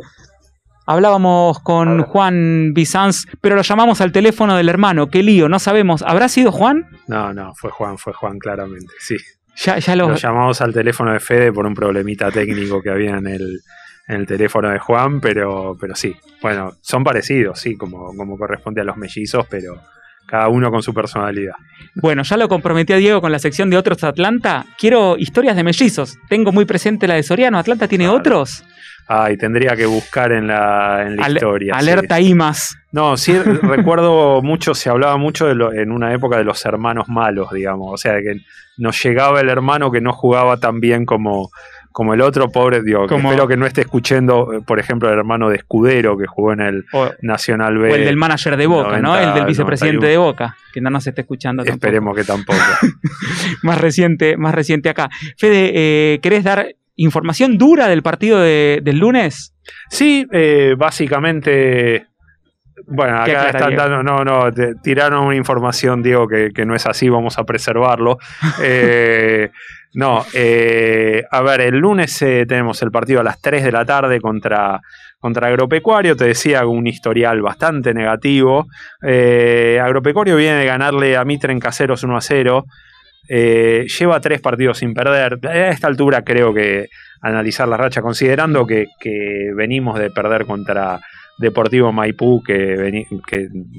Hablábamos 0.87 1.61
con. 1.61 2.03
Juan 2.03 2.73
Bizanz, 2.75 3.27
pero 3.41 3.55
lo 3.55 3.63
llamamos 3.63 4.01
al 4.01 4.13
teléfono 4.13 4.57
del 4.57 4.69
hermano. 4.69 5.09
Qué 5.09 5.23
lío, 5.23 5.49
no 5.49 5.59
sabemos. 5.59 6.03
¿Habrá 6.03 6.29
sido 6.29 6.51
Juan? 6.51 6.89
No, 7.07 7.33
no, 7.33 7.55
fue 7.55 7.71
Juan, 7.71 7.99
fue 7.99 8.13
Juan, 8.13 8.39
claramente, 8.39 8.93
sí. 8.99 9.17
Ya, 9.57 9.79
ya 9.79 9.95
lo. 9.95 10.09
Lo 10.09 10.17
llamamos 10.17 10.61
al 10.61 10.73
teléfono 10.73 11.13
de 11.13 11.21
Fede 11.21 11.53
por 11.53 11.67
un 11.67 11.75
problemita 11.75 12.31
técnico 12.31 12.83
que 12.83 12.91
había 12.91 13.17
en 13.17 13.27
el, 13.29 13.61
en 14.09 14.17
el 14.17 14.27
teléfono 14.27 14.71
de 14.71 14.79
Juan, 14.79 15.21
pero, 15.21 15.77
pero 15.81 15.95
sí. 15.95 16.17
Bueno, 16.41 16.73
son 16.81 17.05
parecidos, 17.05 17.61
sí, 17.61 17.77
como, 17.77 18.17
como 18.17 18.37
corresponde 18.37 18.81
a 18.81 18.85
los 18.85 18.97
mellizos, 18.97 19.47
pero 19.49 19.81
cada 20.33 20.49
uno 20.49 20.71
con 20.71 20.83
su 20.83 20.95
personalidad. 20.95 21.53
Bueno, 21.95 22.23
ya 22.23 22.39
lo 22.39 22.49
comprometí 22.49 22.95
a 22.95 22.97
Diego 22.97 23.21
con 23.21 23.31
la 23.33 23.39
sección 23.39 23.69
de 23.69 23.77
otros 23.77 23.99
de 24.01 24.07
Atlanta. 24.09 24.65
Quiero 24.79 25.17
historias 25.19 25.57
de 25.57 25.63
mellizos. 25.63 26.17
Tengo 26.31 26.53
muy 26.53 26.65
presente 26.65 27.07
la 27.07 27.17
de 27.17 27.23
Soriano. 27.23 27.59
¿Atlanta 27.59 27.87
tiene 27.87 28.05
Claro. 28.05 28.19
otros? 28.19 28.65
Ay, 29.09 29.37
tendría 29.37 29.77
que 29.77 29.85
buscar 29.85 30.33
en 30.33 30.47
la, 30.47 31.03
en 31.07 31.17
la 31.19 31.29
historia. 31.29 31.75
sí. 31.75 31.81
Alerta 31.81 32.19
IMAS. 32.19 32.79
No, 32.93 33.19
sí, 33.19 33.35
recuerdo 33.63 34.41
mucho, 34.41 34.75
se 34.75 34.89
hablaba 34.89 35.19
mucho 35.19 35.47
de 35.47 35.55
lo- 35.55 35.71
en 35.75 35.93
una 35.93 36.15
época 36.15 36.39
de 36.39 36.45
los 36.45 36.65
hermanos 36.65 37.09
malos, 37.09 37.51
digamos. 37.53 37.93
O 37.93 37.97
sea, 37.99 38.15
que 38.23 38.41
nos 38.79 39.03
llegaba 39.05 39.43
el 39.43 39.51
hermano 39.51 39.91
que 39.91 40.01
no 40.01 40.15
jugaba 40.15 40.57
tan 40.57 40.81
bien 40.81 41.05
como, 41.05 41.51
como 41.93 42.15
el 42.15 42.21
otro, 42.23 42.49
pobre, 42.51 42.83
digo, 42.83 43.07
Como- 43.07 43.29
espero 43.31 43.47
que 43.47 43.57
no 43.57 43.67
esté 43.67 43.83
escuchando, 43.83 44.53
eh, 44.55 44.61
por 44.67 44.79
ejemplo, 44.81 45.11
el 45.13 45.19
hermano 45.19 45.49
de 45.51 45.57
Escudero 45.57 46.17
que 46.19 46.27
jugó 46.27 46.53
en 46.55 46.61
el 46.61 46.85
O, 46.93 47.11
Nacional 47.23 47.77
o 47.77 47.81
B. 47.83 47.95
el 47.95 48.05
del 48.05 48.17
manager 48.17 48.57
de 48.57 48.67
Boca, 48.67 48.99
¿no? 48.99 49.11
90, 49.11 49.29
El 49.29 49.35
del 49.35 49.45
vicepresidente 49.47 49.97
91. 50.07 50.11
de 50.11 50.17
Boca, 50.17 50.57
que 50.73 50.81
no 50.81 50.91
nos 50.91 51.07
esté 51.07 51.21
escuchando 51.21 51.63
tampoco. 51.63 51.87
Esperemos 51.87 52.17
que 52.17 52.25
tampoco. 52.25 52.59
Más 53.63 53.81
reciente, 53.81 54.37
más 54.37 54.55
reciente 54.55 54.89
acá. 54.89 55.09
Fede, 55.39 55.71
eh, 55.75 56.19
¿querés 56.23 56.43
dar 56.45 56.75
información 56.97 57.59
dura 57.59 57.89
del 57.89 58.03
partido 58.03 58.41
de- 58.41 58.81
del 58.83 58.99
lunes? 58.99 59.55
Sí, 59.91 60.27
eh, 60.33 60.75
básicamente. 60.77 62.07
Bueno, 62.87 63.23
¿Qué 63.25 63.37
acá 63.37 63.51
están 63.51 63.77
dando, 63.77 64.03
no, 64.03 64.25
no, 64.25 64.51
te- 64.53 64.75
tiraron 64.83 65.25
una 65.27 65.37
información, 65.37 66.03
Diego, 66.03 66.27
que, 66.27 66.51
que 66.53 66.67
no 66.67 66.75
es 66.75 66.85
así, 66.87 67.09
vamos 67.09 67.39
a 67.39 67.45
preservarlo. 67.45 68.19
Eh, 68.63 69.51
no, 69.95 70.25
eh, 70.33 71.23
a 71.31 71.43
ver, 71.43 71.61
el 71.61 71.77
lunes 71.77 72.21
eh, 72.23 72.47
tenemos 72.47 72.81
el 72.83 72.91
partido 72.91 73.21
a 73.21 73.25
las 73.25 73.41
3 73.41 73.63
de 73.63 73.73
la 73.73 73.85
tarde 73.85 74.21
contra, 74.21 74.81
contra 75.19 75.49
Agropecuario, 75.49 76.17
te 76.17 76.25
decía 76.25 76.67
un 76.67 76.87
historial 76.87 77.43
bastante 77.43 77.93
negativo. 77.93 78.69
Eh, 79.03 79.79
Agropecuario 79.83 80.37
viene 80.37 80.57
de 80.57 80.67
ganarle 80.67 81.17
a 81.17 81.25
Mitre 81.25 81.53
en 81.53 81.61
caseros 81.61 82.03
1 82.05 82.17
a 82.17 82.21
0. 82.23 82.65
Eh, 83.29 83.87
lleva 83.87 84.21
tres 84.21 84.41
partidos 84.41 84.79
sin 84.79 84.95
perder. 84.95 85.39
A 85.47 85.69
esta 85.69 85.89
altura 85.89 86.23
creo 86.23 86.55
que 86.55 86.89
analizar 87.21 87.69
la 87.69 87.77
racha, 87.77 88.01
considerando 88.01 88.67
que, 88.67 88.87
que 88.99 89.53
venimos 89.55 89.99
de 89.99 90.11
perder 90.11 90.47
contra 90.47 91.01
Deportivo 91.43 91.93
Maipú, 91.93 92.43
que, 92.43 93.05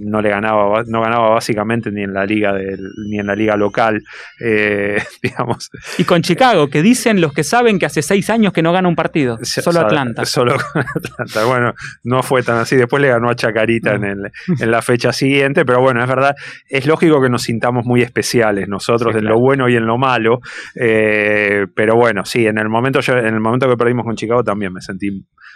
no 0.02 0.21
le 0.21 0.30
ganaba, 0.30 0.84
no 0.86 1.02
ganaba 1.02 1.30
básicamente 1.32 1.89
ni 1.91 2.04
en 2.04 2.13
la 2.13 2.26
liga 2.26 2.54
del, 2.54 2.80
ni 3.10 3.17
en 3.17 3.26
la 3.26 3.36
liga 3.36 3.56
local, 3.58 4.04
eh, 4.39 5.02
digamos. 5.23 5.71
Y 5.97 6.04
con 6.04 6.21
Chicago, 6.21 6.67
que 6.67 6.82
dicen 6.84 7.19
los 7.21 7.34
que 7.34 7.43
saben 7.43 7.80
que 7.80 7.88
hace 7.88 8.02
seis 8.04 8.30
años 8.30 8.54
que 8.54 8.62
no 8.62 8.71
gana 8.71 8.88
un 8.88 8.95
partido. 8.95 9.38
Solo 9.41 9.80
Atlanta. 9.80 10.26
Solo 10.26 10.54
con 10.73 10.84
Atlanta. 10.95 11.45
Bueno, 11.45 11.73
no 12.04 12.21
fue 12.21 12.43
tan 12.43 12.58
así. 12.58 12.76
Después 12.76 13.02
le 13.02 13.08
ganó 13.10 13.30
a 13.30 13.36
Chacarita 13.36 13.95
en, 13.95 14.04
el- 14.04 14.32
en 14.60 14.69
la 14.71 14.82
fecha 14.84 15.12
siguiente, 15.13 15.65
pero 15.65 15.82
bueno, 15.82 16.02
es 16.04 16.08
verdad, 16.08 16.36
es 16.69 16.86
lógico 16.86 17.21
que 17.21 17.30
nos 17.30 17.41
sintamos 17.43 17.86
muy 17.86 18.02
especiales 18.04 18.67
nosotros 18.67 19.13
Sí, 19.13 19.17
en 19.17 19.21
claro. 19.23 19.36
lo 19.38 19.41
bueno 19.41 19.69
y 19.69 19.76
en 19.76 19.86
lo 19.86 19.97
malo. 19.97 20.39
eh, 20.76 21.65
pero 21.76 21.95
bueno, 21.95 22.26
sí, 22.26 22.45
en 22.45 22.58
el 22.58 22.69
momento 22.69 22.99
yo, 22.99 23.13
en 23.17 23.34
el 23.34 23.39
momento 23.39 23.67
que 23.69 23.78
perdimos 23.78 24.06
con 24.06 24.15
Chicago 24.15 24.43
también 24.43 24.73
me 24.73 24.82
sentí 24.82 25.08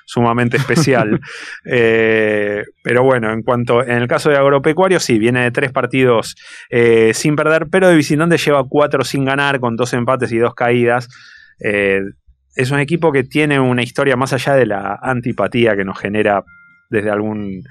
sumamente 0.07 0.57
especial. 0.57 1.19
Eh, 1.69 2.63
pero 2.81 3.03
bueno, 3.03 3.31
en 3.31 3.43
cuanto, 3.43 3.83
en 3.83 3.97
el 3.97 4.07
caso 4.07 4.29
de 4.29 4.37
Agropecuario, 4.37 4.99
sí, 4.99 5.19
viene 5.19 5.43
de 5.43 5.51
tres 5.51 5.71
partidos 5.71 6.35
eh, 6.69 7.13
sin 7.13 7.35
perder, 7.35 7.67
pero 7.69 7.89
de 7.89 7.95
visitante 7.95 8.37
lleva 8.37 8.63
cuatro 8.69 9.03
sin 9.03 9.25
ganar, 9.25 9.59
con 9.59 9.75
dos 9.75 9.93
empates 9.93 10.31
y 10.31 10.37
dos 10.37 10.55
caídas. 10.55 11.09
Eh, 11.59 11.99
es 12.55 12.71
un 12.71 12.79
equipo 12.79 13.11
que 13.11 13.23
tiene 13.23 13.59
una 13.59 13.83
historia 13.83 14.15
más 14.15 14.31
allá 14.31 14.55
de 14.55 14.65
la 14.65 14.97
antipatía 15.01 15.75
que 15.75 15.83
nos 15.83 15.99
genera 15.99 16.43
desde 16.89 17.09
algún, 17.09 17.63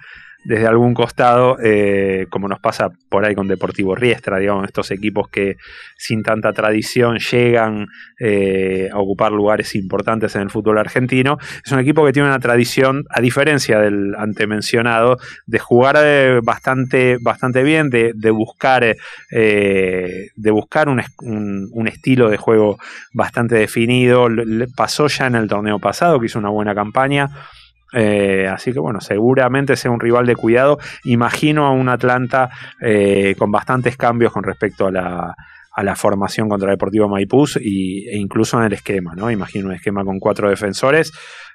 desde 0.47 0.67
algún 0.67 0.95
costado, 0.95 1.57
eh, 1.63 2.27
como 2.31 2.47
nos 2.49 2.61
pasa 2.61 2.91
por 3.09 3.25
ahí 3.25 3.35
con 3.35 3.49
Deportivo 3.49 3.95
Riestra, 3.95 4.39
digamos, 4.39 4.65
estos 4.65 4.91
equipos 4.91 5.29
que 5.29 5.57
sin 5.97 6.23
tanta 6.23 6.53
tradición 6.53 7.19
llegan 7.19 7.87
eh, 8.21 8.89
a 8.93 8.99
ocupar 8.99 9.33
lugares 9.33 9.75
importantes 9.75 10.35
en 10.37 10.43
el 10.43 10.51
fútbol 10.51 10.79
argentino. 10.79 11.39
Es 11.65 11.73
un 11.73 11.81
equipo 11.81 12.05
que 12.07 12.13
tiene 12.13 12.29
una 12.29 12.39
tradición, 12.39 13.05
a 13.11 13.21
diferencia 13.21 13.81
del 13.81 14.15
antemencionado, 14.17 15.19
de 15.47 15.59
jugar 15.59 15.97
eh, 15.99 16.41
bastante, 16.43 17.19
bastante 17.21 17.63
bien, 17.63 17.91
de, 17.91 18.13
buscar, 18.31 18.97
de 19.31 20.51
buscar 20.51 20.89
un, 20.89 21.03
un- 21.23 21.69
un 21.73 21.89
estilo 21.89 22.31
de 22.31 22.37
juego 22.37 22.79
bastante 23.13 23.57
definido. 23.57 24.29
Pasó 24.77 25.09
ya 25.09 25.27
en 25.27 25.35
el 25.35 25.49
torneo 25.49 25.79
pasado, 25.79 26.21
que 26.21 26.27
hizo 26.27 26.39
una 26.39 26.51
buena 26.51 26.75
campaña. 26.75 27.29
Eh, 27.93 28.49
así 28.49 28.73
que 28.73 28.81
bueno, 28.81 29.01
seguramente 29.01 29.77
sea 29.77 29.91
un 29.91 30.01
rival 30.01 30.27
de 30.27 30.37
cuidado. 30.37 30.79
Imagino 31.05 31.67
a 31.67 31.71
un 31.71 31.89
Atlanta 31.89 32.51
eh, 32.81 33.35
con 33.39 33.51
bastantes 33.51 33.97
cambios 33.97 34.33
con 34.33 34.43
respecto 34.43 34.87
a 34.87 34.91
la, 34.91 35.35
formación 35.95 36.49
contra 36.49 36.71
Deportivo 36.71 37.09
Maipú 37.09 37.47
y, 37.61 38.09
e 38.09 38.17
incluso 38.17 38.59
en 38.59 38.65
el 38.65 38.73
esquema, 38.73 39.15
¿no? 39.15 39.31
Imagino 39.31 39.69
un 39.69 39.75
esquema 39.75 40.05
con 40.05 40.19
cuatro 40.19 40.49
defensores 40.49 41.13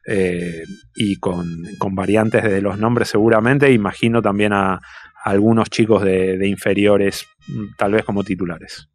eh, 0.08 0.64
y 0.96 1.18
con, 1.18 1.64
variantes 1.92 2.44
de 2.44 2.62
los 2.62 2.78
nombres 2.78 3.10
seguramente. 3.10 3.72
Imagino 3.72 4.22
también 4.22 4.54
a, 4.54 4.80
algunos 5.24 5.70
chicos 5.70 6.04
de, 6.04 6.38
de 6.38 6.48
inferiores, 6.48 7.28
mm, 7.48 7.76
tal 7.78 7.92
vez 7.92 8.04
como 8.04 8.24
titulares. 8.24 8.90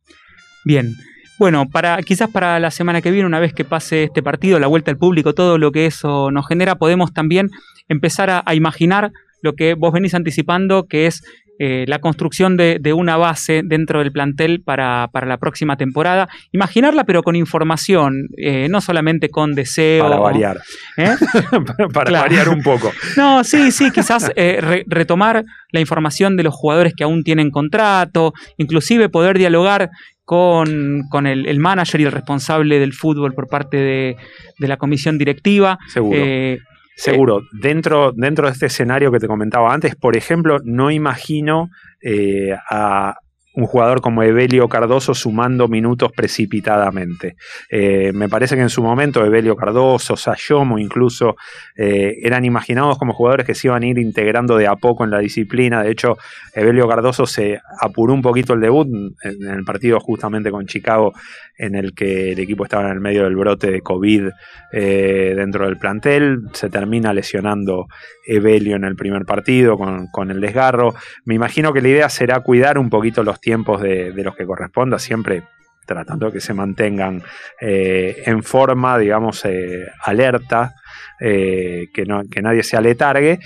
Bien. 0.64 0.96
Bueno, 1.38 1.68
para, 1.70 2.02
quizás 2.02 2.30
para 2.30 2.58
la 2.58 2.70
semana 2.70 3.02
que 3.02 3.10
viene, 3.10 3.26
una 3.26 3.40
vez 3.40 3.52
que 3.52 3.64
pase 3.64 4.04
este 4.04 4.22
partido, 4.22 4.58
la 4.58 4.68
vuelta 4.68 4.90
al 4.90 4.96
público, 4.96 5.34
todo 5.34 5.58
lo 5.58 5.70
que 5.70 5.84
eso 5.84 6.30
nos 6.30 6.48
genera, 6.48 6.76
podemos 6.76 7.12
también 7.12 7.50
empezar 7.88 8.30
a, 8.30 8.42
a 8.46 8.54
imaginar 8.54 9.12
lo 9.42 9.54
que 9.54 9.74
vos 9.74 9.92
venís 9.92 10.14
anticipando, 10.14 10.86
que 10.86 11.06
es 11.06 11.22
eh, 11.58 11.84
la 11.88 11.98
construcción 12.00 12.56
de, 12.56 12.78
de 12.80 12.92
una 12.92 13.16
base 13.16 13.62
dentro 13.64 14.00
del 14.00 14.12
plantel 14.12 14.62
para, 14.62 15.08
para 15.12 15.26
la 15.26 15.38
próxima 15.38 15.76
temporada. 15.76 16.28
Imaginarla, 16.52 17.04
pero 17.04 17.22
con 17.22 17.34
información, 17.36 18.28
eh, 18.36 18.68
no 18.68 18.80
solamente 18.80 19.28
con 19.30 19.54
deseo. 19.54 20.04
Para 20.04 20.18
variar. 20.20 20.58
¿eh? 20.96 21.14
para 21.92 22.06
Claro. 22.10 22.24
variar 22.24 22.48
un 22.48 22.62
poco. 22.62 22.90
No, 23.16 23.42
sí, 23.44 23.70
sí, 23.72 23.90
quizás 23.90 24.30
re- 24.36 24.84
retomar 24.86 25.44
la 25.72 25.80
información 25.80 26.36
de 26.36 26.42
los 26.42 26.54
jugadores 26.54 26.92
que 26.96 27.04
aún 27.04 27.22
tienen 27.24 27.50
contrato, 27.50 28.32
inclusive 28.58 29.08
poder 29.08 29.38
dialogar 29.38 29.90
con, 30.24 31.02
con 31.08 31.26
el, 31.26 31.46
el 31.46 31.58
manager 31.60 32.00
y 32.00 32.04
el 32.04 32.12
responsable 32.12 32.78
del 32.78 32.92
fútbol 32.92 33.32
por 33.32 33.48
parte 33.48 33.76
de, 33.76 34.16
de 34.58 34.68
la 34.68 34.76
comisión 34.76 35.18
directiva. 35.18 35.78
Seguro. 35.88 36.18
Eh, 36.20 36.58
Seguro, 36.96 37.42
dentro, 37.52 38.12
dentro 38.12 38.46
de 38.46 38.52
este 38.52 38.66
escenario 38.66 39.12
que 39.12 39.18
te 39.18 39.26
comentaba 39.28 39.72
antes, 39.72 39.94
por 39.94 40.16
ejemplo, 40.16 40.58
no 40.64 40.90
imagino 40.90 41.68
eh, 42.00 42.56
a 42.70 43.16
un 43.56 43.66
jugador 43.66 44.02
como 44.02 44.22
Evelio 44.22 44.68
Cardoso 44.68 45.14
sumando 45.14 45.66
minutos 45.66 46.12
precipitadamente. 46.14 47.36
Eh, 47.70 48.12
me 48.12 48.28
parece 48.28 48.54
que 48.54 48.60
en 48.60 48.68
su 48.68 48.82
momento 48.82 49.24
Evelio 49.24 49.56
Cardoso, 49.56 50.14
Sayomo 50.14 50.78
incluso, 50.78 51.36
eh, 51.74 52.16
eran 52.22 52.44
imaginados 52.44 52.98
como 52.98 53.14
jugadores 53.14 53.46
que 53.46 53.54
se 53.54 53.68
iban 53.68 53.82
a 53.82 53.86
ir 53.86 53.98
integrando 53.98 54.58
de 54.58 54.66
a 54.66 54.76
poco 54.76 55.04
en 55.04 55.10
la 55.10 55.20
disciplina. 55.20 55.82
De 55.82 55.90
hecho, 55.90 56.18
Evelio 56.54 56.86
Cardoso 56.86 57.26
se 57.26 57.58
apuró 57.80 58.12
un 58.12 58.20
poquito 58.20 58.52
el 58.52 58.60
debut 58.60 58.88
en 59.22 59.48
el 59.48 59.64
partido 59.64 60.00
justamente 60.00 60.50
con 60.50 60.66
Chicago, 60.66 61.14
en 61.58 61.74
el 61.74 61.94
que 61.94 62.32
el 62.32 62.38
equipo 62.38 62.64
estaba 62.64 62.84
en 62.84 62.92
el 62.92 63.00
medio 63.00 63.24
del 63.24 63.36
brote 63.36 63.70
de 63.70 63.80
COVID 63.80 64.28
eh, 64.72 65.34
dentro 65.36 65.66
del 65.66 65.78
plantel. 65.78 66.42
Se 66.52 66.68
termina 66.68 67.12
lesionando 67.12 67.86
Evelio 68.26 68.76
en 68.76 68.84
el 68.84 68.96
primer 68.96 69.24
partido 69.24 69.76
con, 69.76 70.30
el 70.30 70.40
desgarro. 70.40 70.94
Me 71.24 71.34
imagino 71.34 71.72
que 71.72 71.80
la 71.80 71.88
idea 71.88 72.08
será 72.08 72.40
cuidar 72.40 72.78
un 72.78 72.90
poquito 72.90 73.22
los 73.22 73.40
tiempos 73.40 73.80
de, 73.80 74.12
los 74.14 74.36
que 74.36 74.46
corresponda, 74.46 74.98
siempre 74.98 75.44
tratando 75.86 76.26
de 76.26 76.32
que 76.32 76.40
se 76.40 76.52
mantengan 76.52 77.22
eh, 77.60 78.22
en 78.26 78.42
forma, 78.42 78.98
digamos, 78.98 79.44
eh, 79.44 79.86
alerta, 80.02 80.74
que, 81.18 82.04
nadie 82.42 82.62
se 82.64 82.76
aletargue, 82.76 83.38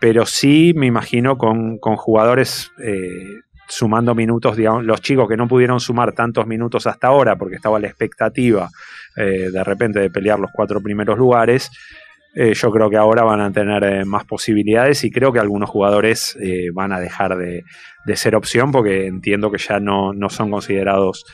pero 0.00 0.26
sí 0.26 0.72
me 0.74 0.86
imagino 0.86 1.36
con 1.36 1.78
jugadores 1.78 2.72
sumando 3.74 4.14
minutos, 4.14 4.58
los 4.58 5.00
chicos 5.00 5.28
que 5.28 5.36
no 5.36 5.48
pudieron 5.48 5.80
sumar 5.80 6.12
tantos 6.12 6.46
minutos 6.46 6.86
hasta 6.86 7.06
ahora 7.06 7.36
porque 7.36 7.56
estaba 7.56 7.78
la 7.78 7.88
expectativa 7.88 8.68
de 9.16 9.64
repente 9.64 10.00
de 10.00 10.10
pelear 10.10 10.38
los 10.38 10.50
cuatro 10.52 10.80
primeros 10.80 11.18
lugares, 11.18 11.70
eh, 12.34 12.54
yo 12.54 12.70
creo 12.70 12.88
que 12.88 12.96
ahora 12.96 13.24
van 13.24 13.40
a 13.40 13.52
tener 13.52 13.84
eh, 13.84 14.04
más 14.06 14.24
posibilidades 14.24 15.04
y 15.04 15.10
creo 15.10 15.32
que 15.32 15.38
algunos 15.38 15.68
jugadores 15.68 16.34
eh, 16.40 16.70
van 16.72 16.92
a 16.92 16.98
dejar 16.98 17.36
de, 17.36 17.62
ser 18.14 18.34
opción 18.34 18.72
porque 18.72 19.06
entiendo 19.06 19.50
que 19.50 19.58
ya 19.58 19.80
no, 19.80 20.12
son 20.28 20.50
considerados 20.50 21.24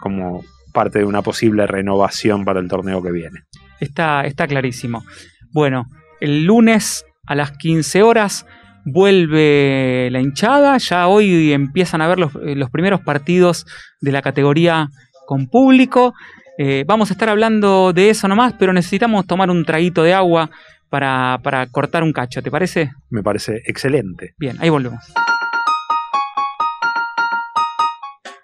como 0.00 0.42
parte 0.72 1.00
de 1.00 1.04
una 1.04 1.22
posible 1.22 1.66
renovación 1.66 2.44
para 2.44 2.60
el 2.60 2.68
torneo 2.68 3.02
que 3.02 3.12
viene. 3.12 3.42
Está, 3.80 4.22
está 4.22 4.46
clarísimo. 4.46 5.04
Bueno, 5.52 5.84
el 6.20 6.44
lunes 6.44 7.04
a 7.26 7.34
las 7.34 7.52
15 7.52 8.02
horas 8.02 8.46
vuelve 8.92 10.08
la 10.10 10.20
hinchada, 10.20 10.76
ya 10.78 11.08
hoy 11.08 11.52
empiezan 11.52 12.02
a 12.02 12.08
ver 12.08 12.18
los, 12.18 12.32
los 12.34 12.70
primeros 12.70 13.00
partidos 13.00 13.66
de 14.00 14.12
la 14.12 14.22
categoría 14.22 14.88
con 15.26 15.46
público. 15.46 16.14
Eh, 16.58 16.84
vamos 16.86 17.10
a 17.10 17.12
estar 17.12 17.28
hablando 17.28 17.92
de 17.92 18.10
eso 18.10 18.26
nomás, 18.26 18.54
pero 18.58 18.72
necesitamos 18.72 19.26
tomar 19.26 19.50
un 19.50 19.64
traguito 19.64 20.02
de 20.02 20.12
agua 20.12 20.50
para, 20.88 21.38
para 21.42 21.66
cortar 21.66 22.02
un 22.02 22.12
cacho, 22.12 22.42
¿te 22.42 22.50
parece? 22.50 22.90
Me 23.10 23.22
parece 23.22 23.62
excelente. 23.66 24.34
Bien, 24.38 24.56
ahí 24.60 24.68
volvemos. 24.68 25.00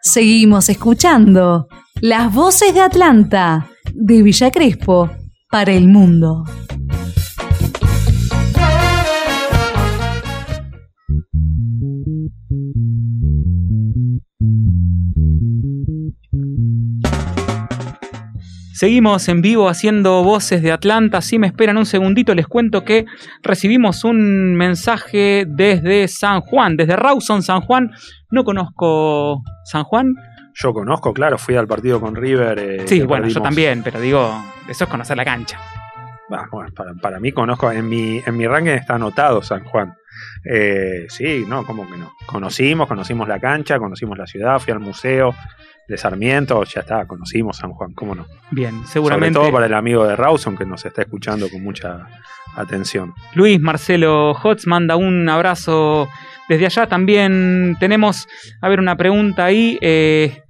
Seguimos 0.00 0.68
escuchando 0.68 1.66
las 2.00 2.32
voces 2.32 2.74
de 2.74 2.80
Atlanta, 2.82 3.66
de 3.92 4.22
Villa 4.22 4.50
Crespo, 4.50 5.10
para 5.50 5.72
el 5.72 5.88
mundo. 5.88 6.44
Seguimos 18.74 19.28
en 19.28 19.40
vivo 19.40 19.68
haciendo 19.68 20.24
voces 20.24 20.60
de 20.60 20.72
Atlanta. 20.72 21.20
Si 21.20 21.38
me 21.38 21.46
esperan 21.46 21.76
un 21.76 21.86
segundito, 21.86 22.34
les 22.34 22.48
cuento 22.48 22.84
que 22.84 23.04
recibimos 23.40 24.02
un 24.02 24.56
mensaje 24.56 25.46
desde 25.46 26.08
San 26.08 26.40
Juan, 26.40 26.76
desde 26.76 26.96
Rawson, 26.96 27.44
San 27.44 27.60
Juan. 27.60 27.92
No 28.32 28.42
conozco 28.42 29.44
San 29.64 29.84
Juan. 29.84 30.14
Yo 30.54 30.72
conozco, 30.72 31.14
claro, 31.14 31.38
fui 31.38 31.54
al 31.54 31.68
partido 31.68 32.00
con 32.00 32.16
River. 32.16 32.58
Eh, 32.58 32.88
sí, 32.88 33.02
bueno, 33.02 33.28
yo 33.28 33.40
también, 33.40 33.84
pero 33.84 34.00
digo, 34.00 34.42
eso 34.68 34.82
es 34.84 34.90
conocer 34.90 35.16
la 35.16 35.24
cancha. 35.24 35.60
bueno, 36.50 36.70
para, 37.00 37.20
mí 37.20 37.30
conozco, 37.30 37.70
en 37.70 37.88
mi, 37.88 38.20
en 38.26 38.36
mi 38.36 38.48
ranking 38.48 38.72
está 38.72 38.96
anotado 38.96 39.40
San 39.40 39.62
Juan. 39.62 39.94
Eh, 40.44 41.06
sí, 41.08 41.44
no, 41.48 41.64
¿cómo 41.64 41.88
que 41.90 41.96
no? 41.96 42.12
Conocimos, 42.26 42.86
conocimos 42.88 43.28
la 43.28 43.40
cancha, 43.40 43.78
conocimos 43.78 44.18
la 44.18 44.26
ciudad, 44.26 44.58
fui 44.58 44.72
al 44.72 44.80
museo, 44.80 45.34
de 45.86 45.98
Sarmiento, 45.98 46.64
ya 46.64 46.80
está, 46.80 47.06
conocimos 47.06 47.58
San 47.58 47.72
Juan, 47.72 47.92
¿cómo 47.92 48.14
no? 48.14 48.26
Bien, 48.50 48.86
seguramente. 48.86 49.34
Sobre 49.34 49.46
todo 49.46 49.54
para 49.54 49.66
el 49.66 49.74
amigo 49.74 50.06
de 50.06 50.16
Rawson 50.16 50.56
que 50.56 50.64
nos 50.64 50.84
está 50.84 51.02
escuchando 51.02 51.48
con 51.50 51.62
mucha 51.62 52.06
atención. 52.56 53.12
Luis 53.34 53.60
Marcelo 53.60 54.32
Hotz 54.32 54.66
manda 54.66 54.96
un 54.96 55.28
abrazo 55.28 56.08
desde 56.48 56.66
allá. 56.66 56.86
También 56.86 57.76
tenemos, 57.80 58.26
a 58.60 58.68
ver, 58.68 58.80
una 58.80 58.96
pregunta 58.96 59.44
ahí. 59.44 59.78
Eh, 59.82 60.40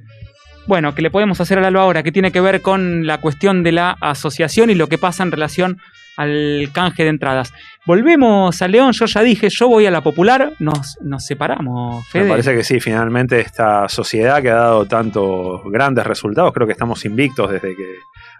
bueno, 0.67 0.95
que 0.95 1.03
le 1.03 1.11
podemos 1.11 1.41
hacer 1.41 1.59
a 1.59 1.63
Lalo 1.63 1.81
ahora, 1.81 2.03
que 2.03 2.13
tiene 2.13 2.33
que 2.33 2.41
ver 2.41 2.63
con 2.63 3.07
la 3.07 3.21
cuestión 3.21 3.63
de 3.63 3.73
la 3.73 3.97
asociación 4.01 4.71
y 4.71 4.75
lo 4.75 4.89
que 4.89 4.99
pasa 4.99 5.23
en 5.23 5.31
relación 5.31 5.79
al 6.17 6.71
canje 6.73 7.03
de 7.03 7.11
entradas. 7.11 7.53
Volvemos 7.87 8.61
a 8.63 8.69
León, 8.69 8.93
yo 8.93 9.07
ya 9.07 9.23
dije, 9.23 9.49
yo 9.51 9.69
voy 9.69 9.87
a 9.87 9.91
la 9.91 10.01
popular, 10.01 10.53
nos, 10.59 10.99
nos 11.03 11.25
separamos, 11.27 12.05
Me 12.15 12.27
parece 12.27 12.55
que 12.55 12.65
sí, 12.65 12.81
finalmente 12.81 13.41
esta 13.41 13.89
sociedad 13.89 14.41
que 14.41 14.51
ha 14.51 14.57
dado 14.57 14.87
tantos 14.87 15.63
grandes 15.71 16.07
resultados, 16.07 16.53
creo 16.53 16.67
que 16.67 16.73
estamos 16.73 17.05
invictos 17.05 17.51
desde 17.51 17.77
que 17.77 17.99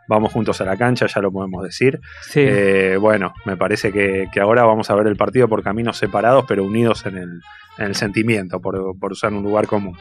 vamos 0.09 0.33
juntos 0.33 0.61
a 0.61 0.65
la 0.65 0.77
cancha, 0.77 1.07
ya 1.07 1.21
lo 1.21 1.33
podemos 1.33 1.63
decir. 1.63 2.01
Eh, 2.35 2.97
bueno, 3.01 3.35
me 3.45 3.57
parece 3.57 3.93
que, 3.93 4.29
ahora 4.41 4.65
vamos 4.65 4.91
a 4.91 4.95
ver 4.95 5.07
el 5.07 5.17
partido 5.17 5.49
por 5.49 5.63
caminos 5.63 5.99
separados, 5.99 6.45
pero 6.47 6.65
unidos 6.65 7.07
en 7.07 7.17
el, 7.17 7.41
en 7.79 7.87
el 7.87 7.95
sentimiento, 7.95 8.61
por, 8.61 8.99
por 8.99 9.13
usar 9.13 9.33
un 9.33 9.43
lugar 9.43 9.67
común. 9.67 9.97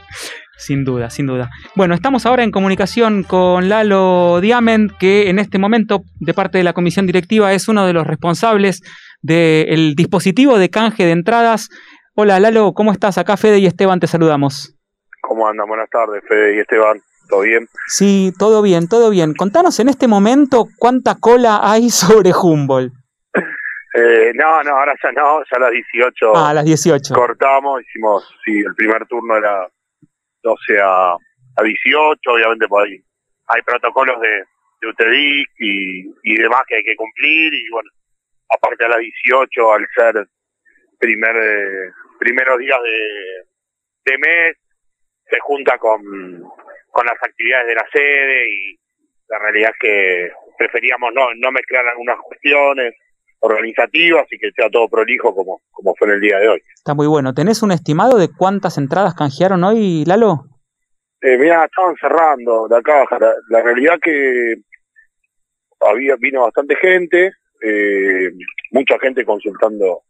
Sin 0.56 0.84
duda, 0.84 1.10
sin 1.10 1.26
duda. 1.26 1.50
Bueno, 1.74 1.94
estamos 1.94 2.26
ahora 2.26 2.44
en 2.44 2.50
comunicación 2.50 3.24
con 3.24 3.68
Lalo 3.68 4.40
Diamond, 4.40 4.96
que 4.98 5.28
en 5.28 5.38
este 5.38 5.58
momento, 5.58 6.04
de 6.20 6.34
parte 6.34 6.58
de 6.58 6.64
la 6.64 6.72
comisión 6.72 7.06
directiva, 7.06 7.52
es 7.52 7.68
uno 7.68 7.86
de 7.86 7.92
los 7.92 8.06
responsables 8.06 8.82
del 9.22 9.94
dispositivo 9.96 10.58
de 10.58 10.70
canje 10.70 11.04
de 11.04 11.12
entradas. 11.12 11.70
Hola 12.14 12.38
Lalo, 12.38 12.72
¿cómo 12.74 12.92
estás? 12.92 13.18
Acá 13.18 13.36
Fede 13.36 13.58
y 13.58 13.66
Esteban 13.66 13.98
te 13.98 14.06
saludamos. 14.06 14.76
¿Cómo 15.20 15.48
andan? 15.48 15.66
Buenas 15.66 15.88
tardes, 15.90 16.22
Fede 16.28 16.56
y 16.56 16.60
Esteban. 16.60 17.00
¿Todo 17.28 17.40
bien? 17.40 17.68
Sí, 17.86 18.32
todo 18.38 18.62
bien, 18.62 18.88
todo 18.88 19.10
bien. 19.10 19.34
Contanos 19.34 19.78
en 19.80 19.88
este 19.88 20.08
momento 20.08 20.66
cuánta 20.78 21.16
cola 21.16 21.60
hay 21.62 21.90
sobre 21.90 22.32
Humboldt. 22.32 22.92
Eh, 23.96 24.32
no, 24.34 24.62
no, 24.64 24.70
ahora 24.70 24.92
ya 25.00 25.12
no, 25.12 25.40
ya 25.44 25.56
a 25.56 25.60
las 25.60 25.70
18. 25.70 26.36
Ah, 26.36 26.50
a 26.50 26.54
las 26.54 26.64
18. 26.64 27.14
Cortamos, 27.14 27.80
hicimos, 27.82 28.28
sí, 28.44 28.58
el 28.58 28.74
primer 28.74 29.06
turno 29.06 29.36
era 29.36 29.68
12 30.42 30.80
a, 30.82 31.12
a 31.12 31.62
18, 31.62 32.18
obviamente 32.30 32.66
pues 32.66 32.86
hay, 32.90 33.04
hay 33.46 33.62
protocolos 33.62 34.20
de, 34.20 34.44
de 34.80 34.88
UTEDIC 34.88 35.48
y, 35.58 36.00
y 36.24 36.36
demás 36.36 36.62
que 36.66 36.76
hay 36.76 36.82
que 36.82 36.96
cumplir 36.96 37.54
y 37.54 37.70
bueno, 37.70 37.88
aparte 38.50 38.84
a 38.84 38.88
las 38.88 38.98
18 38.98 39.72
al 39.72 39.86
ser 39.94 40.28
primer 40.98 41.36
eh, 41.36 41.92
primeros 42.18 42.58
días 42.58 42.78
de, 42.82 44.12
de 44.12 44.18
mes 44.18 44.56
se 45.30 45.38
junta 45.40 45.78
con, 45.78 46.02
con 46.94 47.06
las 47.06 47.20
actividades 47.20 47.66
de 47.66 47.74
la 47.74 47.86
sede 47.92 48.50
y 48.50 48.78
la 49.28 49.38
realidad 49.40 49.70
es 49.72 49.78
que 49.80 50.30
preferíamos 50.56 51.12
no, 51.12 51.34
no 51.34 51.50
mezclar 51.50 51.84
algunas 51.88 52.16
cuestiones 52.20 52.94
organizativas 53.40 54.26
y 54.30 54.38
que 54.38 54.52
sea 54.52 54.70
todo 54.70 54.88
prolijo 54.88 55.34
como, 55.34 55.60
como 55.72 55.94
fue 55.96 56.06
en 56.08 56.14
el 56.14 56.20
día 56.20 56.38
de 56.38 56.48
hoy. 56.48 56.62
Está 56.72 56.94
muy 56.94 57.08
bueno. 57.08 57.34
¿Tenés 57.34 57.62
un 57.62 57.72
estimado 57.72 58.16
de 58.16 58.28
cuántas 58.30 58.78
entradas 58.78 59.14
canjearon 59.14 59.64
hoy, 59.64 60.04
Lalo? 60.06 60.44
Eh, 61.20 61.36
mira, 61.36 61.64
estaban 61.64 61.96
cerrando 61.96 62.68
la 62.70 62.80
caja. 62.80 63.18
La, 63.18 63.34
la 63.50 63.62
realidad 63.62 63.98
que 64.00 64.54
había 65.80 66.14
vino 66.16 66.42
bastante 66.42 66.76
gente, 66.76 67.32
eh, 67.60 68.30
mucha 68.70 68.98
gente 69.00 69.24
consultando, 69.24 70.02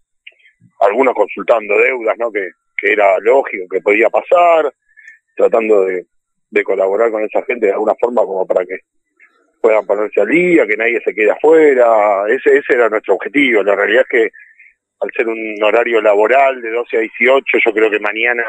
algunos 0.80 1.14
consultando 1.14 1.78
deudas, 1.78 2.14
¿no? 2.18 2.30
Que, 2.30 2.50
que 2.76 2.92
era 2.92 3.18
lógico, 3.20 3.64
que 3.70 3.80
podía 3.80 4.10
pasar, 4.10 4.72
tratando 5.34 5.86
de, 5.86 6.06
de 6.54 6.62
colaborar 6.62 7.10
con 7.10 7.22
esa 7.22 7.42
gente 7.42 7.66
de 7.66 7.72
alguna 7.72 7.94
forma 8.00 8.22
como 8.22 8.46
para 8.46 8.64
que 8.64 8.78
puedan 9.60 9.84
ponerse 9.86 10.20
al 10.20 10.28
día, 10.28 10.66
que 10.66 10.76
nadie 10.76 11.00
se 11.04 11.14
quede 11.14 11.32
afuera. 11.32 12.24
Ese, 12.28 12.58
ese 12.58 12.74
era 12.74 12.88
nuestro 12.88 13.14
objetivo. 13.14 13.62
La 13.62 13.74
realidad 13.74 14.02
es 14.02 14.08
que 14.08 14.30
al 15.00 15.10
ser 15.16 15.26
un 15.26 15.62
horario 15.62 16.00
laboral 16.00 16.62
de 16.62 16.70
12 16.70 16.96
a 16.96 17.00
18, 17.00 17.58
yo 17.64 17.72
creo 17.72 17.90
que 17.90 17.98
mañana 17.98 18.44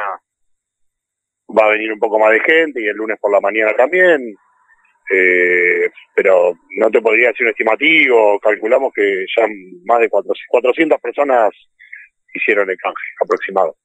va 1.57 1.65
a 1.65 1.71
venir 1.71 1.91
un 1.91 1.99
poco 1.99 2.19
más 2.19 2.31
de 2.31 2.41
gente 2.41 2.81
y 2.81 2.87
el 2.87 2.95
lunes 2.95 3.17
por 3.19 3.31
la 3.31 3.41
mañana 3.41 3.73
también. 3.73 4.35
Eh, 5.11 5.89
pero 6.15 6.53
no 6.77 6.89
te 6.91 7.01
podría 7.01 7.29
decir 7.29 7.45
un 7.45 7.51
estimativo, 7.51 8.39
calculamos 8.39 8.91
que 8.93 9.25
ya 9.35 9.47
más 9.85 9.99
de 9.99 10.09
400 10.09 10.99
personas 10.99 11.51
hicieron 12.33 12.69
el 12.69 12.77
canje 12.77 13.05
aproximado. 13.21 13.75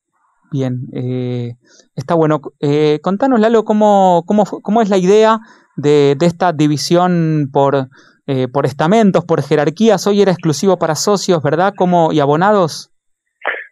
Bien, 0.50 0.80
eh, 0.92 1.54
está 1.94 2.14
bueno. 2.14 2.40
Eh, 2.60 2.98
contanos, 3.02 3.40
Lalo, 3.40 3.64
cómo, 3.64 4.24
cómo, 4.26 4.44
cómo 4.44 4.82
es 4.82 4.88
la 4.88 4.98
idea 4.98 5.38
de, 5.76 6.16
de 6.18 6.26
esta 6.26 6.52
división 6.52 7.50
por, 7.52 7.88
eh, 8.26 8.48
por 8.52 8.66
estamentos, 8.66 9.24
por 9.24 9.42
jerarquías. 9.42 10.06
Hoy 10.06 10.22
era 10.22 10.32
exclusivo 10.32 10.78
para 10.78 10.94
socios, 10.96 11.42
¿verdad? 11.42 11.72
como 11.76 12.12
¿Y 12.12 12.20
abonados? 12.20 12.92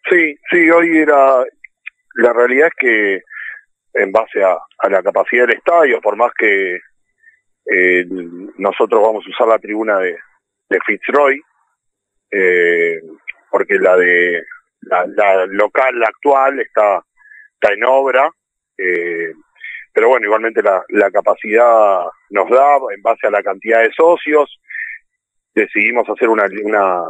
Sí, 0.09 0.37
sí, 0.51 0.71
hoy 0.71 0.99
era 0.99 1.45
la 2.15 2.33
realidad 2.33 2.69
es 2.69 2.75
que 2.79 3.23
en 3.95 4.13
base 4.13 4.43
a, 4.43 4.57
a 4.79 4.89
la 4.89 5.03
capacidad 5.03 5.47
del 5.47 5.57
estadio, 5.57 6.01
por 6.01 6.17
más 6.17 6.33
que 6.39 6.77
eh, 7.67 8.07
nosotros 8.57 9.03
vamos 9.03 9.25
a 9.27 9.31
usar 9.31 9.49
la 9.49 9.59
tribuna 9.59 9.99
de, 9.99 10.17
de 10.69 10.79
Fitzroy, 10.87 11.41
eh, 12.31 13.01
porque 13.51 13.79
la 13.79 13.97
de 13.97 14.43
la, 14.83 15.07
la 15.07 15.47
local, 15.47 15.99
la 15.99 16.07
actual, 16.07 16.61
está, 16.61 17.03
está 17.55 17.75
en 17.75 17.85
obra, 17.85 18.31
eh, 18.77 19.33
pero 19.93 20.09
bueno, 20.09 20.27
igualmente 20.27 20.63
la, 20.63 20.85
la 20.89 21.11
capacidad 21.11 22.05
nos 22.31 22.51
da 22.51 22.77
en 22.95 23.03
base 23.03 23.27
a 23.27 23.31
la 23.31 23.43
cantidad 23.43 23.81
de 23.81 23.93
socios, 23.93 24.61
decidimos 25.55 26.09
hacer 26.09 26.29
una, 26.29 26.47
una 26.63 27.03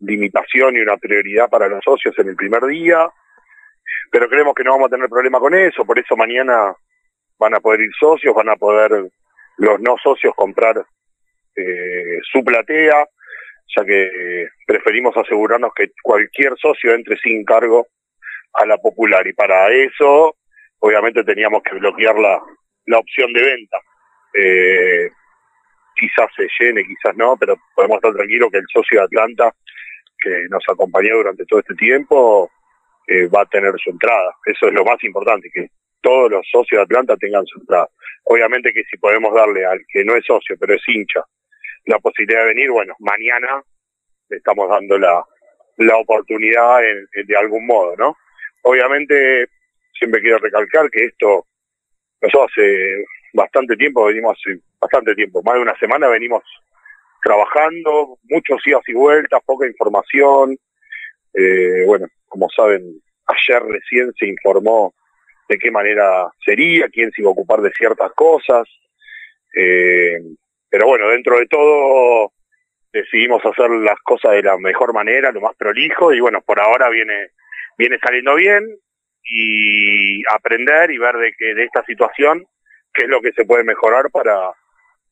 limitación 0.00 0.76
y 0.76 0.80
una 0.80 0.96
prioridad 0.96 1.48
para 1.48 1.68
los 1.68 1.84
socios 1.84 2.18
en 2.18 2.28
el 2.28 2.36
primer 2.36 2.64
día, 2.66 3.08
pero 4.10 4.28
creemos 4.28 4.54
que 4.54 4.64
no 4.64 4.72
vamos 4.72 4.88
a 4.88 4.94
tener 4.94 5.08
problema 5.08 5.38
con 5.38 5.54
eso, 5.54 5.84
por 5.84 5.98
eso 5.98 6.16
mañana 6.16 6.74
van 7.38 7.54
a 7.54 7.60
poder 7.60 7.80
ir 7.82 7.90
socios, 7.98 8.34
van 8.34 8.48
a 8.48 8.56
poder 8.56 9.08
los 9.58 9.80
no 9.80 9.96
socios 10.02 10.34
comprar 10.34 10.84
eh, 11.54 12.18
su 12.30 12.44
platea, 12.44 13.06
ya 13.74 13.84
que 13.84 14.48
preferimos 14.66 15.16
asegurarnos 15.16 15.72
que 15.74 15.90
cualquier 16.02 16.56
socio 16.58 16.94
entre 16.94 17.16
sin 17.18 17.44
cargo 17.44 17.86
a 18.54 18.66
la 18.66 18.78
popular 18.78 19.26
y 19.26 19.32
para 19.32 19.68
eso 19.68 20.36
obviamente 20.78 21.24
teníamos 21.24 21.62
que 21.62 21.76
bloquear 21.76 22.18
la, 22.18 22.40
la 22.86 22.98
opción 22.98 23.32
de 23.32 23.42
venta. 23.42 23.78
Eh, 24.34 25.10
quizás 25.94 26.28
se 26.36 26.46
llene, 26.58 26.84
quizás 26.84 27.16
no, 27.16 27.36
pero 27.36 27.56
podemos 27.74 27.96
estar 27.96 28.12
tranquilos 28.14 28.50
que 28.50 28.58
el 28.58 28.66
socio 28.72 29.00
de 29.00 29.04
Atlanta 29.04 29.52
que 30.18 30.46
nos 30.50 30.62
acompañó 30.68 31.16
durante 31.16 31.44
todo 31.46 31.60
este 31.60 31.74
tiempo 31.74 32.50
eh, 33.06 33.26
va 33.28 33.42
a 33.42 33.46
tener 33.46 33.72
su 33.82 33.90
entrada. 33.90 34.34
Eso 34.44 34.68
es 34.68 34.74
lo 34.74 34.84
más 34.84 35.02
importante, 35.04 35.48
que 35.52 35.68
todos 36.00 36.30
los 36.30 36.46
socios 36.50 36.78
de 36.78 36.82
Atlanta 36.82 37.16
tengan 37.16 37.44
su 37.46 37.58
entrada. 37.60 37.88
Obviamente 38.24 38.72
que 38.72 38.84
si 38.84 38.96
podemos 38.98 39.34
darle 39.34 39.64
al 39.64 39.80
que 39.88 40.04
no 40.04 40.14
es 40.16 40.24
socio, 40.24 40.56
pero 40.58 40.74
es 40.74 40.82
hincha, 40.86 41.22
la 41.86 41.98
posibilidad 41.98 42.42
de 42.42 42.54
venir, 42.54 42.70
bueno, 42.70 42.94
mañana 42.98 43.62
le 44.28 44.36
estamos 44.36 44.68
dando 44.68 44.98
la, 44.98 45.24
la 45.76 45.96
oportunidad 45.96 46.84
en, 46.84 47.06
de 47.26 47.36
algún 47.36 47.66
modo, 47.66 47.96
¿no? 47.96 48.16
Obviamente, 48.62 49.46
siempre 49.98 50.20
quiero 50.20 50.38
recalcar 50.38 50.90
que 50.90 51.06
esto, 51.06 51.46
nosotros 52.20 52.50
hace 52.52 53.04
bastante 53.32 53.76
tiempo, 53.76 54.04
venimos 54.06 54.38
bastante 54.80 55.14
tiempo, 55.14 55.42
más 55.42 55.54
de 55.54 55.60
una 55.62 55.78
semana 55.78 56.08
venimos 56.08 56.42
trabajando, 57.22 58.18
muchos 58.24 58.64
idas 58.66 58.82
y 58.86 58.92
vueltas, 58.92 59.40
poca 59.44 59.66
información. 59.66 60.56
Eh, 61.34 61.84
bueno, 61.84 62.06
como 62.26 62.48
saben, 62.50 63.00
ayer 63.26 63.62
recién 63.62 64.12
se 64.18 64.26
informó 64.26 64.94
de 65.48 65.58
qué 65.58 65.70
manera 65.70 66.28
sería, 66.44 66.88
quién 66.88 67.10
se 67.10 67.22
iba 67.22 67.30
a 67.30 67.32
ocupar 67.32 67.60
de 67.60 67.72
ciertas 67.72 68.12
cosas. 68.12 68.68
Eh, 69.54 70.20
pero 70.68 70.86
bueno, 70.86 71.08
dentro 71.08 71.38
de 71.38 71.46
todo 71.46 72.32
decidimos 72.92 73.44
hacer 73.44 73.70
las 73.70 73.98
cosas 74.00 74.32
de 74.32 74.42
la 74.42 74.56
mejor 74.58 74.92
manera, 74.92 75.32
lo 75.32 75.40
más 75.40 75.54
prolijo, 75.56 76.12
y 76.12 76.20
bueno, 76.20 76.40
por 76.40 76.60
ahora 76.60 76.88
viene, 76.88 77.28
viene 77.76 77.98
saliendo 77.98 78.34
bien 78.34 78.64
y 79.22 80.22
aprender 80.32 80.90
y 80.90 80.98
ver 80.98 81.16
de 81.16 81.32
que 81.36 81.54
de 81.54 81.64
esta 81.64 81.84
situación 81.84 82.46
qué 82.92 83.04
es 83.04 83.10
lo 83.10 83.20
que 83.20 83.32
se 83.32 83.44
puede 83.44 83.64
mejorar 83.64 84.10
para, 84.10 84.52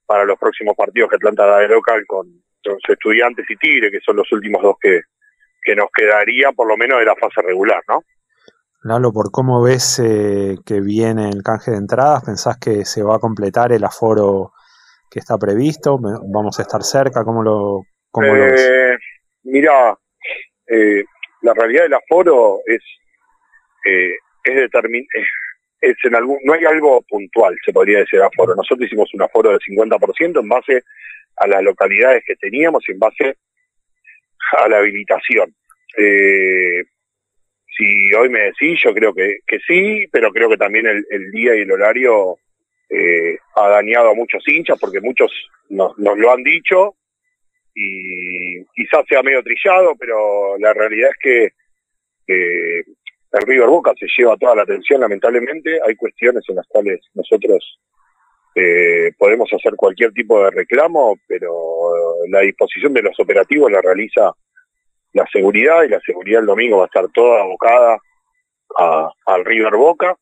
para 0.06 0.24
los 0.24 0.38
próximos 0.38 0.74
partidos 0.76 1.10
que 1.10 1.16
Atlanta 1.16 1.46
da 1.46 1.58
de 1.58 1.68
local 1.68 2.04
con 2.06 2.26
los 2.64 2.78
estudiantes 2.88 3.44
y 3.48 3.56
Tigre, 3.56 3.90
que 3.90 4.00
son 4.00 4.16
los 4.16 4.30
últimos 4.32 4.62
dos 4.62 4.76
que, 4.80 5.02
que 5.62 5.76
nos 5.76 5.88
quedarían 5.94 6.54
por 6.54 6.66
lo 6.66 6.76
menos 6.76 6.98
de 6.98 7.04
la 7.04 7.16
fase 7.16 7.42
regular, 7.42 7.82
¿no? 7.88 8.02
Lalo, 8.82 9.12
por 9.12 9.30
cómo 9.30 9.62
ves 9.62 9.98
eh, 9.98 10.56
que 10.64 10.80
viene 10.80 11.30
el 11.30 11.42
canje 11.42 11.70
de 11.70 11.78
entradas, 11.78 12.22
¿pensás 12.22 12.58
que 12.58 12.84
se 12.84 13.02
va 13.02 13.16
a 13.16 13.18
completar 13.18 13.72
el 13.72 13.82
aforo 13.82 14.52
que 15.10 15.20
está 15.20 15.38
previsto? 15.38 15.98
¿Vamos 15.98 16.58
a 16.58 16.62
estar 16.62 16.82
cerca? 16.82 17.24
¿Cómo 17.24 17.42
lo, 17.42 17.82
cómo 18.10 18.26
eh, 18.26 18.38
lo 18.38 18.44
ves? 18.44 18.98
Mira, 19.44 19.96
eh, 20.66 21.04
la 21.42 21.54
realidad 21.54 21.84
del 21.84 21.94
aforo 21.94 22.60
es, 22.66 22.82
eh, 23.86 24.14
es 24.44 24.54
determin 24.54 25.06
es 25.84 25.96
en 26.04 26.14
algún, 26.14 26.38
no 26.44 26.54
hay 26.54 26.64
algo 26.64 27.02
puntual, 27.02 27.54
se 27.64 27.72
podría 27.72 27.98
decir 27.98 28.20
aforo. 28.20 28.54
Nosotros 28.54 28.86
hicimos 28.86 29.12
un 29.12 29.22
aforo 29.22 29.50
del 29.50 29.60
50% 29.60 30.40
en 30.40 30.48
base 30.48 30.82
a 31.36 31.46
las 31.46 31.62
localidades 31.62 32.22
que 32.26 32.36
teníamos 32.36 32.82
y 32.88 32.92
en 32.92 32.98
base 32.98 33.36
a 34.52 34.68
la 34.68 34.78
habilitación. 34.78 35.54
Eh, 35.98 36.84
si 37.76 38.14
hoy 38.14 38.28
me 38.30 38.40
decís, 38.40 38.80
yo 38.82 38.94
creo 38.94 39.12
que, 39.12 39.38
que 39.46 39.58
sí, 39.66 40.06
pero 40.10 40.32
creo 40.32 40.48
que 40.48 40.56
también 40.56 40.86
el 40.86 41.30
día 41.32 41.54
y 41.54 41.62
el 41.62 41.72
horario 41.72 42.36
eh, 42.96 43.38
ha 43.56 43.68
dañado 43.70 44.10
a 44.10 44.14
muchos 44.14 44.46
hinchas 44.46 44.78
porque 44.78 45.00
muchos 45.00 45.32
nos, 45.68 45.98
nos 45.98 46.16
lo 46.16 46.30
han 46.30 46.44
dicho 46.44 46.94
y 47.74 48.64
quizás 48.66 49.04
sea 49.08 49.22
medio 49.22 49.42
trillado, 49.42 49.96
pero 49.98 50.56
la 50.58 50.72
realidad 50.72 51.10
es 51.10 51.16
que 51.20 51.44
eh, 52.32 52.84
el 53.32 53.46
River 53.46 53.66
Boca 53.66 53.92
se 53.98 54.06
lleva 54.16 54.36
toda 54.36 54.54
la 54.54 54.62
atención, 54.62 55.00
lamentablemente. 55.00 55.80
Hay 55.84 55.96
cuestiones 55.96 56.44
en 56.48 56.54
las 56.54 56.66
cuales 56.68 57.00
nosotros 57.14 57.80
eh, 58.54 59.10
podemos 59.18 59.52
hacer 59.52 59.74
cualquier 59.74 60.12
tipo 60.12 60.44
de 60.44 60.52
reclamo, 60.52 61.18
pero 61.26 61.90
la 62.28 62.40
disposición 62.40 62.92
de 62.92 63.02
los 63.02 63.18
operativos 63.18 63.72
la 63.72 63.82
realiza 63.82 64.30
la 65.14 65.26
seguridad 65.32 65.82
y 65.82 65.88
la 65.88 66.00
seguridad 66.00 66.42
el 66.42 66.46
domingo 66.46 66.78
va 66.78 66.84
a 66.84 66.86
estar 66.86 67.08
toda 67.12 67.40
abocada 67.40 67.98
al 69.26 69.44
River 69.44 69.74
Boca 69.74 70.16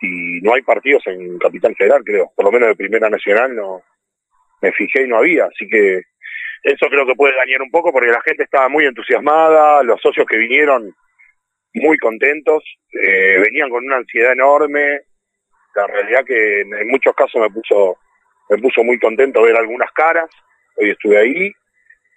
y 0.00 0.40
no 0.42 0.54
hay 0.54 0.62
partidos 0.62 1.06
en 1.06 1.38
Capital 1.38 1.74
Federal, 1.76 2.02
creo, 2.04 2.30
por 2.34 2.44
lo 2.44 2.52
menos 2.52 2.68
de 2.68 2.76
Primera 2.76 3.10
Nacional 3.10 3.54
no 3.54 3.82
me 4.60 4.72
fijé 4.72 5.02
y 5.02 5.08
no 5.08 5.18
había, 5.18 5.46
así 5.46 5.68
que 5.68 6.02
eso 6.62 6.86
creo 6.88 7.06
que 7.06 7.14
puede 7.14 7.36
dañar 7.36 7.62
un 7.62 7.70
poco 7.70 7.92
porque 7.92 8.10
la 8.10 8.20
gente 8.22 8.44
estaba 8.44 8.68
muy 8.68 8.84
entusiasmada, 8.84 9.82
los 9.82 10.00
socios 10.00 10.26
que 10.26 10.36
vinieron 10.36 10.94
muy 11.74 11.96
contentos, 11.98 12.64
eh, 12.92 13.38
venían 13.38 13.70
con 13.70 13.84
una 13.84 13.96
ansiedad 13.96 14.32
enorme, 14.32 15.00
la 15.74 15.86
realidad 15.86 16.24
que 16.24 16.60
en, 16.62 16.88
muchos 16.88 17.14
casos 17.14 17.40
me 17.40 17.50
puso 17.50 17.98
me 18.50 18.58
puso 18.58 18.82
muy 18.82 18.98
contento 18.98 19.42
ver 19.42 19.56
algunas 19.56 19.92
caras, 19.92 20.30
hoy 20.76 20.90
estuve 20.90 21.18
ahí 21.18 21.52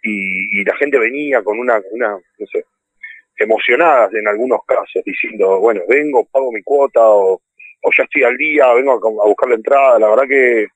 y, 0.04 0.62
y 0.62 0.64
la 0.64 0.76
gente 0.78 0.98
venía 0.98 1.44
con 1.44 1.60
una, 1.60 1.80
una, 1.92 2.12
no 2.12 2.46
sé, 2.48 2.64
emocionadas 3.38 4.14
en 4.14 4.28
algunos 4.28 4.62
casos, 4.66 5.04
diciendo, 5.06 5.60
bueno, 5.60 5.82
vengo, 5.88 6.26
pago 6.32 6.52
mi 6.52 6.62
cuota 6.64 7.02
o, 7.04 7.42
o 7.84 7.90
ya 7.98 8.04
estoy 8.04 8.24
al 8.24 8.38
día, 8.38 8.74
vengo 8.74 8.94
a, 8.94 8.96
a 8.96 9.28
buscar 9.28 9.50
la 9.50 9.56
entrada. 9.56 10.00
La 10.00 10.10
verdad 10.10 10.24
que 10.28 10.68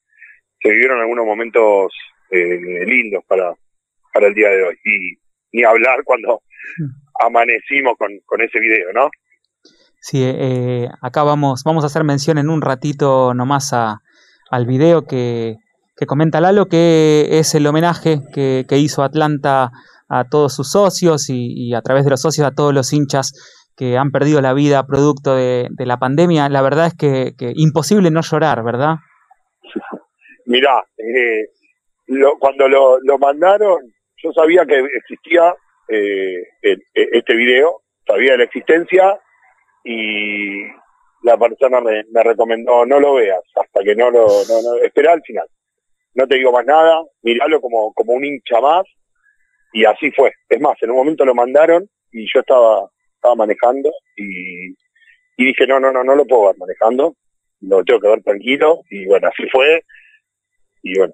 se 0.61 0.69
vivieron 0.69 0.99
algunos 0.99 1.25
momentos 1.25 1.91
eh, 2.31 2.85
lindos 2.85 3.23
para, 3.27 3.53
para 4.13 4.27
el 4.27 4.33
día 4.33 4.49
de 4.49 4.63
hoy. 4.63 4.75
Y 4.83 5.17
ni 5.57 5.63
hablar 5.63 5.99
cuando 6.03 6.41
amanecimos 7.19 7.95
con, 7.97 8.09
con 8.25 8.41
ese 8.41 8.59
video, 8.59 8.91
¿no? 8.93 9.09
Sí, 9.99 10.21
eh, 10.23 10.87
acá 11.01 11.23
vamos, 11.23 11.63
vamos 11.63 11.83
a 11.83 11.87
hacer 11.87 12.03
mención 12.03 12.37
en 12.37 12.49
un 12.49 12.61
ratito 12.61 13.33
nomás 13.33 13.73
a, 13.73 14.01
al 14.51 14.65
video 14.67 15.05
que, 15.05 15.55
que 15.95 16.05
comenta 16.05 16.41
Lalo, 16.41 16.67
que 16.67 17.27
es 17.31 17.55
el 17.55 17.65
homenaje 17.65 18.19
que, 18.33 18.65
que 18.67 18.77
hizo 18.77 19.03
Atlanta 19.03 19.71
a 20.07 20.23
todos 20.25 20.53
sus 20.53 20.69
socios 20.69 21.29
y, 21.29 21.53
y, 21.55 21.73
a 21.73 21.81
través 21.81 22.03
de 22.03 22.11
los 22.11 22.21
socios 22.21 22.45
a 22.45 22.51
todos 22.51 22.71
los 22.71 22.93
hinchas 22.93 23.33
que 23.75 23.97
han 23.97 24.11
perdido 24.11 24.41
la 24.41 24.53
vida 24.53 24.85
producto 24.85 25.35
de, 25.35 25.69
la 25.77 25.97
pandemia. 25.97 26.49
La 26.49 26.61
verdad 26.61 26.87
es 26.87 26.95
que, 26.95 27.33
imposible 27.55 28.11
no 28.11 28.21
llorar, 28.21 28.63
¿verdad? 28.63 28.95
Mirá, 30.45 30.83
eh, 30.97 31.45
lo, 32.07 32.37
cuando 32.37 32.67
lo, 32.67 33.17
mandaron, 33.17 33.79
yo 34.17 34.31
sabía 34.31 34.65
que 34.65 34.79
existía 34.79 35.55
eh, 35.89 36.43
el, 36.61 36.81
este 36.93 37.35
video, 37.35 37.81
sabía 38.07 38.33
de 38.33 38.37
la 38.39 38.43
existencia 38.43 39.19
y 39.83 40.63
la 41.23 41.37
persona 41.37 41.81
me, 41.81 42.03
me, 42.11 42.23
recomendó 42.23 42.85
no 42.85 42.99
lo 42.99 43.15
veas 43.15 43.41
hasta 43.55 43.83
que 43.83 43.95
no 43.95 44.11
lo 44.11 44.27
no, 44.47 44.61
no 44.61 44.83
espera 44.83 45.13
al 45.13 45.21
final 45.21 45.47
no 46.15 46.27
te 46.27 46.35
digo 46.35 46.51
más 46.51 46.65
nada, 46.65 47.03
miralo 47.21 47.61
como, 47.61 47.93
como 47.93 48.13
un 48.13 48.25
hincha 48.25 48.59
más, 48.61 48.83
y 49.73 49.85
así 49.85 50.11
fue. 50.11 50.31
Es 50.49 50.59
más, 50.61 50.81
en 50.81 50.91
un 50.91 50.97
momento 50.97 51.25
lo 51.25 51.35
mandaron 51.35 51.87
y 52.11 52.25
yo 52.33 52.39
estaba, 52.39 52.89
estaba 53.25 53.35
manejando 53.35 53.91
y, 54.15 54.69
y 55.37 55.45
dije, 55.45 55.65
no, 55.67 55.79
no, 55.79 55.91
no, 55.91 56.03
no 56.03 56.15
lo 56.15 56.25
puedo 56.25 56.47
ver 56.47 56.57
manejando, 56.57 57.15
lo 57.61 57.83
tengo 57.83 57.99
que 57.99 58.07
ver 58.07 58.23
tranquilo, 58.23 58.81
y 58.89 59.05
bueno, 59.07 59.27
así 59.27 59.47
fue, 59.51 59.83
y 60.83 60.97
bueno, 60.97 61.13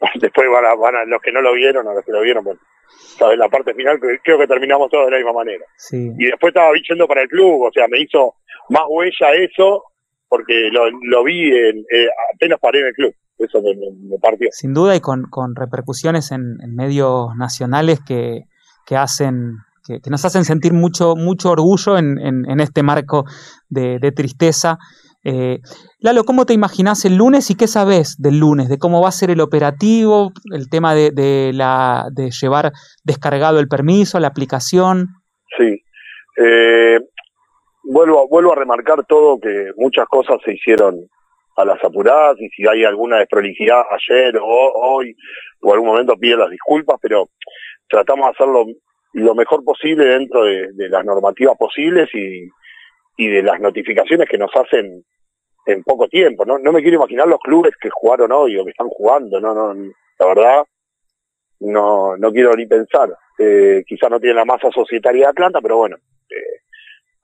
después 0.20 0.48
van 0.50 0.64
a, 0.64 0.74
van 0.74 0.96
a 0.96 1.04
los 1.04 1.22
que 1.22 1.32
no 1.32 1.40
lo 1.40 1.54
vieron, 1.54 1.86
a 1.86 1.94
los 1.94 2.04
que 2.04 2.12
lo 2.12 2.22
vieron, 2.22 2.44
bueno, 2.44 2.60
sabes, 3.18 3.38
la 3.38 3.48
parte 3.48 3.74
final 3.74 4.00
creo 4.22 4.38
que 4.38 4.46
terminamos 4.46 4.90
todos 4.90 5.06
de 5.06 5.12
la 5.12 5.16
misma 5.18 5.32
manera. 5.32 5.64
Sí. 5.76 6.10
Y 6.18 6.26
después 6.26 6.50
estaba 6.50 6.72
yendo 6.88 7.06
para 7.06 7.22
el 7.22 7.28
club, 7.28 7.62
o 7.62 7.72
sea, 7.72 7.86
me 7.88 8.00
hizo 8.00 8.34
más 8.70 8.82
huella 8.88 9.32
eso, 9.34 9.84
porque 10.28 10.68
lo, 10.72 10.90
lo 10.90 11.24
vi 11.24 11.50
en, 11.56 11.78
eh, 11.78 12.08
apenas 12.34 12.58
paré 12.58 12.80
en 12.80 12.86
el 12.86 12.94
club 12.94 13.14
eso 13.36 13.60
me, 13.60 13.74
me, 13.74 14.18
partió. 14.18 14.48
Sin 14.52 14.72
duda 14.72 14.94
y 14.94 15.00
con, 15.00 15.24
con 15.24 15.56
repercusiones 15.56 16.30
en, 16.30 16.56
en, 16.62 16.74
medios 16.76 17.34
nacionales 17.36 17.98
que, 18.06 18.44
que 18.86 18.96
hacen 18.96 19.56
que, 19.84 20.00
nos 20.10 20.24
hacen 20.24 20.44
sentir 20.44 20.72
mucho, 20.72 21.14
mucho 21.16 21.50
orgullo 21.50 21.98
en, 21.98 22.18
en- 22.18 22.60
este 22.60 22.82
marco 22.82 23.24
de, 23.68 24.12
tristeza. 24.12 24.78
Eh, 25.24 25.58
Lalo, 26.00 26.24
¿cómo 26.24 26.46
te 26.46 26.54
imaginás 26.54 27.04
el 27.04 27.16
lunes 27.16 27.50
y 27.50 27.54
qué 27.54 27.66
sabés 27.66 28.16
del 28.18 28.38
lunes? 28.38 28.68
¿De 28.68 28.78
cómo 28.78 29.00
va 29.02 29.08
a 29.08 29.12
ser 29.12 29.30
el 29.30 29.40
operativo? 29.40 30.32
¿El 30.52 30.68
tema 30.68 30.94
de, 30.94 31.10
de 31.10 31.52
la, 31.54 32.06
de 32.12 32.30
llevar 32.30 32.72
descargado 33.04 33.58
el 33.58 33.68
permiso, 33.68 34.20
la 34.20 34.28
aplicación? 34.28 35.08
Sí. 35.56 35.82
Eh, 36.36 36.98
vuelvo, 37.84 38.28
vuelvo 38.28 38.52
a 38.52 38.56
remarcar 38.56 39.04
todo 39.06 39.38
que 39.38 39.70
muchas 39.76 40.06
cosas 40.06 40.36
se 40.44 40.54
hicieron 40.54 40.96
a 41.56 41.64
las 41.64 41.82
apuradas 41.84 42.36
y 42.40 42.48
si 42.48 42.66
hay 42.66 42.84
alguna 42.84 43.18
desprolijidad 43.18 43.82
ayer 43.90 44.36
o 44.38 44.72
hoy 44.74 45.14
o 45.60 45.72
algún 45.72 45.88
momento 45.88 46.16
pido 46.16 46.38
las 46.38 46.50
disculpas, 46.50 46.96
pero 47.00 47.28
tratamos 47.88 48.26
de 48.26 48.30
hacerlo 48.32 48.64
lo 49.14 49.34
mejor 49.34 49.64
posible 49.64 50.04
dentro 50.04 50.44
de, 50.44 50.88
las 50.88 51.04
normativas 51.04 51.56
posibles 51.56 52.08
y, 52.12 52.48
de 53.16 53.42
las 53.42 53.60
notificaciones 53.60 54.28
que 54.28 54.38
nos 54.38 54.50
hacen 54.54 55.04
en 55.66 55.82
poco 55.82 56.08
tiempo. 56.08 56.44
No, 56.44 56.58
no 56.58 56.72
me 56.72 56.82
quiero 56.82 56.96
imaginar 56.96 57.28
los 57.28 57.38
clubes 57.38 57.74
que 57.80 57.90
jugaron 57.90 58.32
hoy 58.32 58.58
o 58.58 58.64
que 58.64 58.70
están 58.70 58.88
jugando. 58.88 59.40
No, 59.40 59.54
no, 59.54 59.72
la 60.18 60.26
verdad 60.26 60.64
no, 61.60 62.16
no 62.16 62.32
quiero 62.32 62.54
ni 62.54 62.66
pensar. 62.66 63.16
Eh, 63.38 63.84
quizás 63.86 64.10
no 64.10 64.20
tiene 64.20 64.34
la 64.34 64.44
masa 64.44 64.70
societaria 64.70 65.26
de 65.26 65.30
Atlanta, 65.30 65.60
pero 65.60 65.76
bueno, 65.78 65.96
eh, 66.30 66.60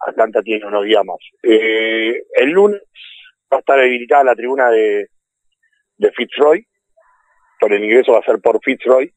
Atlanta 0.06 0.42
tiene 0.42 0.66
unos 0.66 0.84
días 0.84 1.04
más. 1.04 1.18
Eh, 1.42 2.22
el 2.34 2.50
lunes 2.50 2.80
va 3.52 3.58
a 3.58 3.60
estar 3.60 3.78
habilitada 3.78 4.24
la 4.24 4.34
tribuna 4.36 4.70
de, 4.70 5.08
de 5.98 6.12
Fitzroy, 6.12 6.64
por 7.58 7.72
el 7.72 7.84
ingreso 7.84 8.12
va 8.12 8.20
a 8.20 8.24
ser 8.24 8.40
por 8.40 8.60
Fitzroy, 8.62 9.12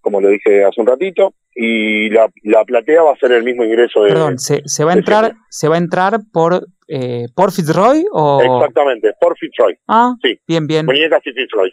como 0.00 0.20
lo 0.20 0.28
dije 0.28 0.64
hace 0.64 0.80
un 0.80 0.86
ratito, 0.86 1.34
y 1.60 2.08
la, 2.10 2.30
la 2.44 2.64
platea 2.64 3.02
va 3.02 3.12
a 3.14 3.16
ser 3.16 3.32
el 3.32 3.42
mismo 3.42 3.64
ingreso 3.64 4.04
de... 4.04 4.10
Perdón, 4.10 4.38
¿se, 4.38 4.62
se 4.64 4.84
va 4.84 4.92
a 4.92 4.94
entrar, 4.94 5.24
siempre. 5.24 5.42
se 5.50 5.68
va 5.68 5.74
a 5.74 5.78
entrar 5.78 6.18
por, 6.32 6.64
eh, 6.86 7.26
por 7.34 7.50
Fitzroy 7.50 8.04
o...? 8.12 8.40
Exactamente, 8.60 9.12
por 9.20 9.36
Fitzroy. 9.36 9.76
Ah, 9.88 10.14
Sí. 10.22 10.38
bien, 10.46 10.68
bien. 10.68 10.86
Muñecas 10.86 11.20
y 11.26 11.32
Fitzroy. 11.32 11.72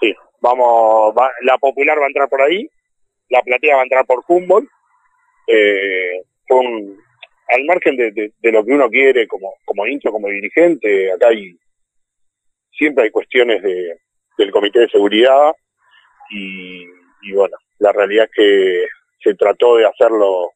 Sí, 0.00 0.12
vamos, 0.40 1.14
va- 1.16 1.30
la 1.42 1.56
popular 1.58 1.96
va 2.00 2.04
a 2.04 2.08
entrar 2.08 2.28
por 2.28 2.42
ahí, 2.42 2.68
la 3.30 3.40
platea 3.42 3.76
va 3.76 3.82
a 3.82 3.84
entrar 3.84 4.04
por 4.04 4.24
Humboldt, 4.26 4.68
eh, 5.46 6.22
con, 6.48 6.66
al 6.66 7.64
margen 7.66 7.96
de, 7.96 8.10
de- 8.10 8.32
de 8.36 8.52
lo 8.52 8.64
que 8.64 8.72
uno 8.72 8.88
quiere 8.90 9.28
como, 9.28 9.54
como 9.64 9.86
hincha, 9.86 10.10
como 10.10 10.26
dirigente, 10.28 11.12
acá 11.12 11.28
hay, 11.28 11.56
siempre 12.72 13.04
hay 13.04 13.10
cuestiones 13.12 13.62
de, 13.62 13.96
del 14.38 14.50
comité 14.50 14.80
de 14.80 14.88
seguridad 14.88 15.52
y, 16.30 16.82
y 17.22 17.32
bueno, 17.32 17.56
la 17.78 17.92
realidad 17.92 18.24
es 18.24 18.30
que 18.34 18.84
se 19.24 19.34
trató 19.34 19.76
de 19.76 19.86
hacerlo 19.86 20.50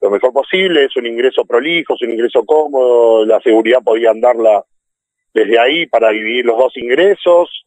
lo 0.00 0.10
mejor 0.10 0.32
posible, 0.32 0.84
es 0.84 0.96
un 0.96 1.06
ingreso 1.06 1.44
prolijo, 1.44 1.94
es 1.94 2.02
un 2.02 2.10
ingreso 2.10 2.44
cómodo, 2.44 3.24
la 3.24 3.40
seguridad 3.40 3.82
podía 3.84 4.10
andarla 4.10 4.64
desde 5.32 5.58
ahí 5.60 5.86
para 5.86 6.10
dividir 6.10 6.44
los 6.44 6.58
dos 6.58 6.76
ingresos, 6.76 7.64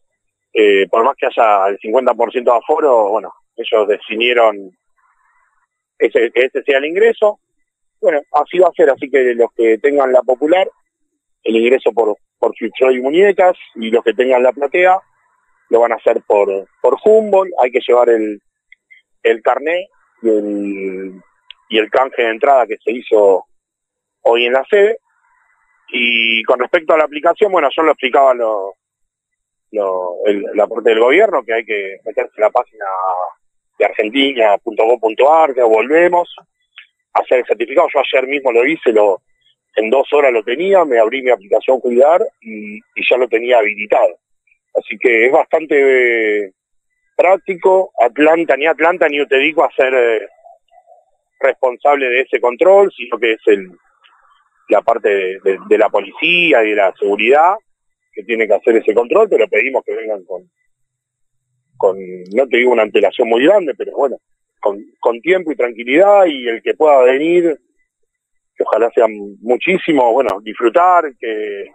eh, 0.52 0.86
por 0.88 1.02
más 1.02 1.16
que 1.16 1.26
haya 1.26 1.68
el 1.68 1.78
50% 1.78 2.44
de 2.44 2.56
aforo, 2.56 3.08
bueno, 3.08 3.32
ellos 3.56 3.88
definieron 3.88 4.70
ese, 5.98 6.30
que 6.30 6.44
ese 6.44 6.62
sea 6.62 6.78
el 6.78 6.84
ingreso. 6.84 7.40
Bueno, 8.02 8.20
así 8.32 8.58
va 8.58 8.68
a 8.68 8.72
ser, 8.72 8.90
así 8.90 9.10
que 9.10 9.34
los 9.34 9.50
que 9.56 9.78
tengan 9.78 10.12
la 10.12 10.20
popular, 10.20 10.68
el 11.42 11.56
ingreso 11.56 11.90
por, 11.92 12.16
por 12.38 12.52
y 12.60 13.00
Muñecas, 13.00 13.56
y 13.76 13.90
los 13.90 14.04
que 14.04 14.12
tengan 14.12 14.42
la 14.42 14.52
platea, 14.52 14.98
lo 15.70 15.80
van 15.80 15.92
a 15.92 15.96
hacer 15.96 16.20
por, 16.26 16.48
por 16.82 16.98
Humboldt, 17.02 17.52
hay 17.62 17.70
que 17.70 17.80
llevar 17.86 18.10
el, 18.10 18.40
el 19.22 19.42
carné 19.42 19.88
y 20.22 20.28
el, 20.28 21.22
y 21.68 21.78
el 21.78 21.90
canje 21.90 22.22
de 22.22 22.30
entrada 22.30 22.66
que 22.66 22.76
se 22.78 22.92
hizo 22.92 23.46
hoy 24.22 24.46
en 24.46 24.52
la 24.52 24.64
sede. 24.68 24.98
Y 25.88 26.42
con 26.44 26.58
respecto 26.58 26.94
a 26.94 26.98
la 26.98 27.04
aplicación, 27.04 27.52
bueno, 27.52 27.68
yo 27.74 27.82
lo 27.82 27.92
explicaba 27.92 28.34
lo, 28.34 28.74
lo, 29.72 30.26
el, 30.26 30.44
la 30.54 30.66
parte 30.66 30.90
del 30.90 31.00
gobierno, 31.00 31.42
que 31.44 31.54
hay 31.54 31.64
que 31.64 31.98
meterse 32.04 32.32
en 32.36 32.42
la 32.42 32.50
página 32.50 32.84
de 33.78 33.84
argentina.gov.ar, 33.84 35.54
que 35.54 35.62
volvemos, 35.62 36.34
hacer 37.12 37.38
el 37.38 37.46
certificado. 37.46 37.88
Yo 37.92 38.00
ayer 38.00 38.28
mismo 38.28 38.52
lo 38.52 38.66
hice, 38.66 38.92
lo 38.92 39.22
en 39.76 39.90
dos 39.90 40.10
horas 40.12 40.32
lo 40.32 40.42
tenía, 40.42 40.84
me 40.84 40.98
abrí 40.98 41.22
mi 41.22 41.30
aplicación 41.30 41.80
Cuidar 41.80 42.26
y, 42.40 42.80
ya 43.08 43.16
lo 43.18 43.28
tenía 43.28 43.58
habilitado. 43.58 44.18
Así 44.74 44.96
que 44.98 45.26
es 45.26 45.32
bastante 45.32 46.52
práctico. 47.16 47.90
Atlanta, 48.00 48.56
ni 48.56 48.66
Atlanta 48.66 49.08
ni 49.08 49.24
te 49.26 49.38
digo 49.38 49.64
a 49.64 49.70
ser 49.72 49.94
eh, 49.94 50.28
responsable 51.40 52.08
de 52.08 52.20
ese 52.20 52.40
control, 52.40 52.92
sino 52.96 53.18
que 53.18 53.32
es 53.32 53.40
el 53.46 53.70
la 54.68 54.82
parte 54.82 55.08
de, 55.08 55.58
de- 55.68 55.78
la 55.78 55.88
policía 55.88 56.64
y 56.64 56.70
de 56.70 56.74
la 56.76 56.92
seguridad 56.98 57.54
que 58.12 58.24
tiene 58.24 58.48
que 58.48 58.54
hacer 58.54 58.76
ese 58.76 58.94
control, 58.94 59.28
pero 59.28 59.46
pedimos 59.48 59.84
que 59.84 59.94
vengan 59.94 60.24
con, 60.24 60.42
con 61.76 61.96
no 62.34 62.48
te 62.48 62.56
digo 62.56 62.72
una 62.72 62.82
antelación 62.82 63.28
muy 63.28 63.44
grande, 63.44 63.74
pero 63.78 63.92
bueno, 63.96 64.16
con, 64.60 64.78
con 64.98 65.20
tiempo 65.20 65.52
y 65.52 65.56
tranquilidad 65.56 66.26
y 66.26 66.48
el 66.48 66.62
que 66.62 66.74
pueda 66.74 67.00
venir, 67.02 67.56
que 68.56 68.64
ojalá 68.64 68.90
sean 68.92 69.12
muchísimos, 69.40 70.12
bueno, 70.12 70.40
disfrutar, 70.42 71.04
que 71.20 71.66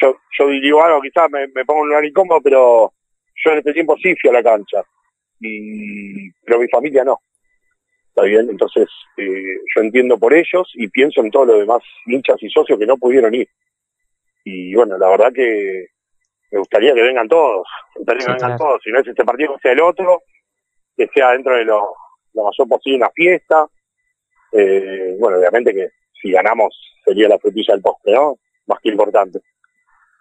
yo, 0.00 0.16
yo 0.38 0.46
digo 0.48 0.82
algo, 0.84 1.00
quizás 1.00 1.28
me, 1.30 1.48
me 1.48 1.64
pongo 1.64 1.80
en 1.80 1.82
un 1.84 1.88
lugar 1.88 2.04
incómodo, 2.04 2.40
pero 2.40 2.92
yo 3.44 3.50
en 3.52 3.58
este 3.58 3.72
tiempo 3.72 3.96
sí 3.96 4.14
fui 4.20 4.30
a 4.30 4.34
la 4.34 4.42
cancha, 4.42 4.82
y 5.40 6.30
pero 6.44 6.60
mi 6.60 6.68
familia 6.68 7.04
no. 7.04 7.18
¿Está 8.08 8.22
bien? 8.22 8.48
Entonces, 8.48 8.88
eh, 9.16 9.56
yo 9.74 9.82
entiendo 9.82 10.18
por 10.18 10.32
ellos 10.32 10.70
y 10.74 10.88
pienso 10.88 11.20
en 11.20 11.30
todos 11.30 11.48
los 11.48 11.58
demás 11.58 11.82
hinchas 12.06 12.36
y 12.40 12.48
socios 12.48 12.78
que 12.78 12.86
no 12.86 12.96
pudieron 12.96 13.34
ir. 13.34 13.48
Y 14.44 14.74
bueno, 14.74 14.96
la 14.98 15.08
verdad 15.08 15.32
que 15.34 15.88
me 16.52 16.58
gustaría 16.60 16.94
que 16.94 17.02
vengan 17.02 17.28
todos, 17.28 17.66
me 17.96 18.00
gustaría 18.00 18.26
que 18.26 18.32
vengan 18.32 18.56
claro. 18.56 18.64
todos, 18.64 18.82
si 18.84 18.92
no 18.92 19.00
es 19.00 19.06
este 19.08 19.24
partido, 19.24 19.54
que 19.54 19.60
sea 19.62 19.72
el 19.72 19.80
otro, 19.80 20.22
que 20.96 21.08
sea 21.12 21.32
dentro 21.32 21.56
de 21.56 21.64
lo, 21.64 21.80
lo 22.34 22.44
mayor 22.44 22.68
posible 22.68 22.98
una 22.98 23.10
fiesta. 23.10 23.66
Eh, 24.52 25.16
bueno, 25.18 25.38
obviamente 25.38 25.74
que 25.74 25.88
si 26.22 26.30
ganamos 26.30 26.72
sería 27.04 27.28
la 27.28 27.38
frutilla 27.38 27.74
del 27.74 27.82
postre, 27.82 28.12
¿no? 28.14 28.36
Más 28.66 28.78
que 28.80 28.90
importante. 28.90 29.40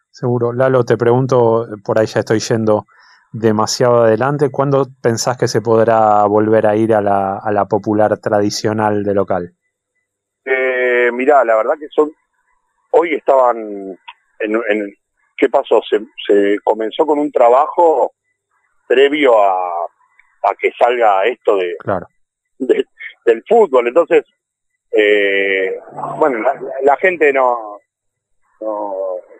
Seguro. 0.09 0.51
Lalo, 0.51 0.83
te 0.83 0.97
pregunto, 0.97 1.67
por 1.83 1.99
ahí 1.99 2.07
ya 2.07 2.21
estoy 2.21 2.39
yendo 2.39 2.85
demasiado 3.33 4.03
adelante, 4.03 4.49
¿cuándo 4.51 4.85
pensás 5.01 5.37
que 5.37 5.47
se 5.47 5.61
podrá 5.61 6.23
volver 6.25 6.67
a 6.67 6.75
ir 6.75 6.93
a 6.93 7.01
la, 7.01 7.37
a 7.37 7.51
la 7.51 7.65
popular 7.65 8.17
tradicional 8.19 9.03
de 9.03 9.13
local? 9.13 9.53
Eh, 10.45 11.09
mirá, 11.13 11.43
la 11.43 11.55
verdad 11.55 11.73
que 11.79 11.87
son. 11.89 12.11
Hoy 12.91 13.15
estaban. 13.15 13.57
En, 14.39 14.55
en- 14.69 14.93
¿Qué 15.35 15.49
pasó? 15.49 15.81
Se, 15.89 15.99
se 16.27 16.57
comenzó 16.63 17.05
con 17.07 17.17
un 17.17 17.31
trabajo 17.31 18.13
previo 18.87 19.41
a, 19.43 19.51
a 19.57 20.55
que 20.59 20.71
salga 20.77 21.25
esto 21.25 21.57
de, 21.57 21.75
Claro. 21.79 22.05
de- 22.59 22.85
del 23.25 23.43
fútbol. 23.49 23.87
Entonces, 23.87 24.23
eh, 24.91 25.75
bueno, 26.17 26.37
la, 26.39 26.61
la 26.83 26.97
gente 26.97 27.33
no, 27.33 27.72
no 28.63 28.93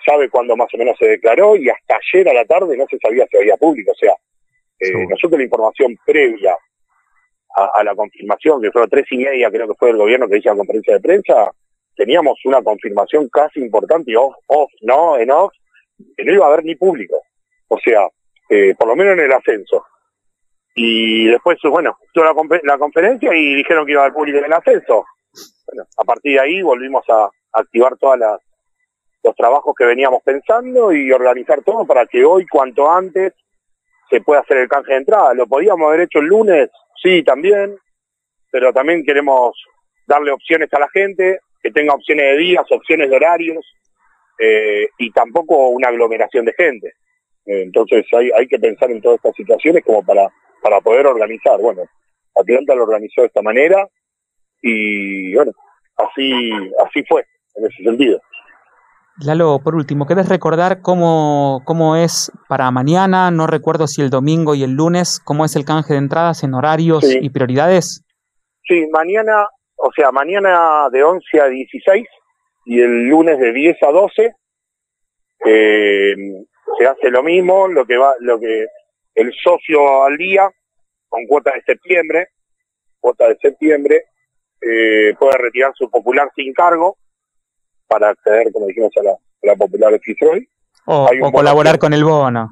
sabe 0.06 0.30
cuándo 0.30 0.56
más 0.56 0.68
o 0.74 0.78
menos 0.78 0.96
se 1.00 1.08
declaró 1.08 1.56
y 1.56 1.70
hasta 1.70 1.98
ayer 1.98 2.30
a 2.30 2.34
la 2.34 2.46
tarde 2.46 2.78
no 2.78 2.86
se 2.90 2.98
sabía 2.98 3.26
si 3.30 3.38
había 3.38 3.58
público. 3.58 3.92
O 3.92 3.96
sea, 3.96 4.14
eh, 4.80 5.08
nosotros 5.10 5.40
la 5.40 5.46
información 5.46 5.96
previa 6.06 6.58
a, 7.56 7.70
a 7.76 7.84
la 7.84 7.96
confirmación, 7.96 8.62
que 8.62 8.72
fueron 8.72 8.90
tres 8.90 9.06
y 9.12 9.18
media, 9.18 9.50
creo 9.50 9.68
que 9.68 9.76
fue 9.76 9.90
el 9.92 9.98
gobierno 9.98 10.28
que 10.28 10.38
hizo 10.38 10.50
la 10.50 10.58
conferencia 10.58 10.96
de 10.96 11.00
prensa, 11.00 11.52
teníamos 11.96 12.40
una 12.46 12.62
confirmación 12.62 13.30
casi 13.30 13.60
importante 13.60 14.12
y 14.12 14.16
off, 14.16 14.36
off, 14.48 14.72
no, 14.82 15.18
en 15.18 15.32
off, 15.32 15.54
que 16.18 16.26
no 16.26 16.34
iba 16.34 16.46
a 16.46 16.50
haber 16.50 16.66
ni 16.66 16.76
público. 16.76 17.22
O 17.68 17.80
sea, 17.80 18.08
eh, 18.50 18.76
por 18.78 18.88
lo 18.88 18.96
menos 18.96 19.14
en 19.14 19.26
el 19.26 19.32
ascenso. 19.32 19.86
Y 20.76 21.28
después, 21.28 21.60
bueno, 21.70 21.98
tuvo 22.14 22.26
la, 22.26 22.34
confe- 22.34 22.64
la 22.64 22.80
conferencia 22.80 23.36
y 23.36 23.54
dijeron 23.56 23.86
que 23.86 23.92
iba 23.92 24.02
a 24.02 24.06
haber 24.06 24.16
público 24.16 24.40
en 24.40 24.46
el 24.46 24.54
ascenso. 24.54 25.06
Bueno, 25.68 25.84
a 25.98 26.04
partir 26.04 26.34
de 26.34 26.40
ahí 26.40 26.62
volvimos 26.64 27.04
a 27.10 27.30
activar 27.54 27.96
todos 27.98 28.20
los 29.24 29.36
trabajos 29.36 29.74
que 29.78 29.86
veníamos 29.86 30.22
pensando 30.24 30.92
y 30.92 31.12
organizar 31.12 31.62
todo 31.64 31.86
para 31.86 32.06
que 32.06 32.26
hoy, 32.26 32.46
cuanto 32.46 32.92
antes, 32.92 33.34
se 34.10 34.22
pueda 34.22 34.42
hacer 34.42 34.58
el 34.58 34.68
canje 34.68 34.92
de 34.92 35.00
entrada. 35.00 35.34
¿Lo 35.34 35.48
podíamos 35.48 35.88
haber 35.88 36.02
hecho 36.02 36.20
el 36.20 36.26
lunes? 36.26 36.70
Sí, 37.02 37.24
también. 37.24 37.78
Pero 38.52 38.74
también 38.74 39.04
queremos 39.04 39.56
darle 40.06 40.32
opciones 40.32 40.72
a 40.74 40.80
la 40.80 40.90
gente, 40.90 41.40
que 41.62 41.72
tenga 41.72 41.94
opciones 41.94 42.26
de 42.26 42.38
días, 42.38 42.66
opciones 42.70 43.10
de 43.10 43.16
horarios, 43.16 43.66
eh, 44.40 44.90
y 44.98 45.12
tampoco 45.12 45.70
una 45.70 45.88
aglomeración 45.88 46.46
de 46.46 46.54
gente. 46.54 46.88
Eh, 47.46 47.64
entonces 47.64 48.06
hay, 48.14 48.30
hay 48.32 48.48
que 48.48 48.60
pensar 48.60 48.92
en 48.92 49.02
todas 49.02 49.18
estas 49.18 49.36
situaciones 49.36 49.84
como 49.86 50.04
para, 50.04 50.28
para 50.62 50.82
poder 50.82 51.08
organizar. 51.08 51.60
Bueno, 51.60 51.84
Atlanta 52.36 52.76
lo 52.76 52.84
organizó 52.84 53.22
de 53.22 53.28
esta 53.28 53.42
manera 53.42 53.88
y 54.62 55.34
bueno, 55.36 55.52
así, 55.98 56.52
así 56.86 57.04
fue 57.08 57.26
en 57.56 57.66
ese 57.66 57.84
sentido. 57.84 58.22
Lalo, 59.20 59.60
por 59.64 59.76
último, 59.76 60.08
¿querés 60.08 60.28
recordar 60.28 60.82
cómo, 60.82 61.62
cómo 61.66 61.96
es 61.96 62.32
para 62.50 62.72
mañana? 62.72 63.30
No 63.30 63.46
recuerdo 63.46 63.86
si 63.86 64.02
el 64.02 64.10
domingo 64.10 64.56
y 64.56 64.64
el 64.64 64.72
lunes, 64.72 65.20
cómo 65.24 65.46
es 65.46 65.56
el 65.56 65.66
canje 65.66 65.94
de 65.94 66.00
entradas 66.00 66.44
en 66.44 66.56
horarios 66.56 67.04
Sí. 67.06 67.20
y 67.22 67.30
prioridades. 67.30 68.04
Sí, 68.68 68.88
mañana, 68.92 69.46
o 69.76 69.92
sea, 69.96 70.12
mañana 70.12 70.90
de 70.92 71.04
11 71.04 71.42
a 71.42 71.46
16 71.46 72.08
y 72.66 72.82
el 72.82 73.08
lunes 73.08 73.38
de 73.40 73.54
10 73.54 73.78
a 73.84 73.92
12 73.92 74.32
eh, 75.46 76.16
se 76.80 76.86
hace 76.88 77.12
lo 77.12 77.22
mismo, 77.22 77.68
lo 77.68 77.86
que 77.86 77.98
va, 77.98 78.14
lo 78.20 78.40
que 78.40 78.66
el 79.14 79.32
socio 79.44 80.06
al 80.06 80.18
día 80.18 80.50
con 81.08 81.28
cuota 81.28 81.52
de 81.54 81.62
septiembre, 81.62 82.30
cuota 83.00 83.28
de 83.28 83.38
septiembre, 83.40 84.06
eh, 84.62 85.14
puede 85.20 85.38
retirar 85.38 85.72
su 85.76 85.88
popular 85.92 86.32
sin 86.36 86.52
cargo 86.54 86.98
para 87.94 88.10
acceder, 88.10 88.52
como 88.52 88.66
dijimos, 88.68 88.92
a 89.00 89.04
la, 89.04 89.12
a 89.12 89.18
la 89.44 89.56
popular 89.56 90.00
Fitzroy. 90.02 90.48
O, 90.86 91.08
colaborar 91.32 91.78
con 91.78 91.94
el 91.94 92.04
bono. 92.04 92.50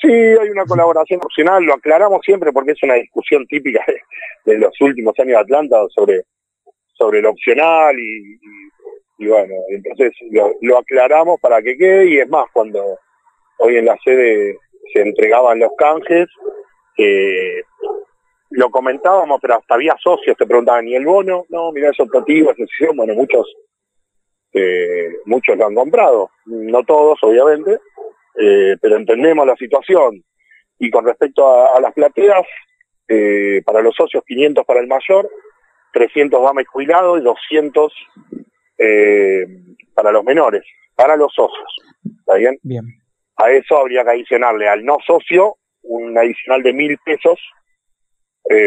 Sí, 0.00 0.08
hay 0.10 0.48
una 0.50 0.64
colaboración 0.66 1.20
opcional, 1.22 1.62
lo 1.64 1.74
aclaramos 1.74 2.20
siempre 2.24 2.52
porque 2.52 2.72
es 2.72 2.82
una 2.82 2.94
discusión 2.94 3.46
típica 3.46 3.82
de, 3.86 4.52
de 4.52 4.58
los 4.58 4.72
últimos 4.80 5.18
años 5.18 5.32
de 5.36 5.40
Atlanta 5.40 5.76
sobre, 5.88 6.22
sobre 6.94 7.20
lo 7.22 7.30
opcional 7.30 7.98
y, 7.98 8.34
y- 8.34 8.64
y 9.16 9.26
bueno, 9.28 9.54
entonces 9.70 10.12
lo, 10.32 10.50
lo 10.60 10.78
aclaramos 10.78 11.40
para 11.40 11.62
que 11.62 11.76
quede 11.76 12.06
y 12.10 12.18
es 12.18 12.28
más, 12.28 12.46
cuando 12.52 12.98
hoy 13.58 13.76
en 13.76 13.86
la 13.86 13.96
sede 14.04 14.58
se 14.92 15.02
entregaban 15.02 15.60
los 15.60 15.70
canjes, 15.78 16.26
eh, 16.98 17.62
lo 18.50 18.70
comentábamos, 18.70 19.38
pero 19.40 19.54
hasta 19.54 19.74
había 19.76 19.94
socios 20.02 20.36
que 20.36 20.46
preguntaban, 20.46 20.88
¿y 20.88 20.96
el 20.96 21.04
bono? 21.06 21.44
No, 21.48 21.70
mira, 21.72 21.90
es 21.90 22.00
optativo, 22.00 22.50
es 22.50 22.56
decisión, 22.56 22.96
bueno, 22.96 23.14
muchos, 23.14 23.46
eh, 24.54 25.08
muchos 25.26 25.58
lo 25.58 25.66
han 25.66 25.74
comprado, 25.74 26.30
no 26.46 26.84
todos, 26.84 27.18
obviamente, 27.22 27.80
eh, 28.40 28.76
pero 28.80 28.96
entendemos 28.96 29.44
la 29.46 29.56
situación. 29.56 30.22
Y 30.78 30.90
con 30.90 31.04
respecto 31.04 31.46
a, 31.46 31.76
a 31.76 31.80
las 31.80 31.92
plateas, 31.92 32.46
eh, 33.08 33.62
para 33.64 33.82
los 33.82 33.94
socios 33.96 34.22
500 34.24 34.64
para 34.64 34.80
el 34.80 34.86
mayor, 34.86 35.28
300 35.92 36.42
dama 36.42 36.62
y 36.62 36.64
jubilado 36.64 37.18
y 37.18 37.22
200 37.22 37.92
eh, 38.78 39.44
para 39.92 40.12
los 40.12 40.24
menores, 40.24 40.62
para 40.94 41.16
los 41.16 41.32
socios. 41.34 41.76
¿Está 42.20 42.34
bien? 42.36 42.56
Bien. 42.62 42.84
A 43.36 43.50
eso 43.50 43.76
habría 43.76 44.04
que 44.04 44.10
adicionarle 44.10 44.68
al 44.68 44.84
no 44.84 44.98
socio 45.04 45.56
un 45.82 46.16
adicional 46.16 46.62
de 46.62 46.72
mil 46.72 46.96
pesos 47.04 47.38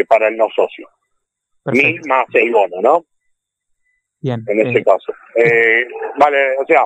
para 0.08 0.28
el 0.28 0.36
no 0.36 0.48
socio. 0.54 0.88
Mil 1.66 1.82
Perfecto. 1.82 2.08
más 2.08 2.26
el 2.34 2.50
bono, 2.50 2.80
¿no? 2.82 3.04
Bien. 4.20 4.42
en 4.46 4.66
ese 4.66 4.78
eh, 4.78 4.84
caso. 4.84 5.12
Eh, 5.36 5.86
vale, 6.18 6.56
o 6.58 6.66
sea, 6.66 6.84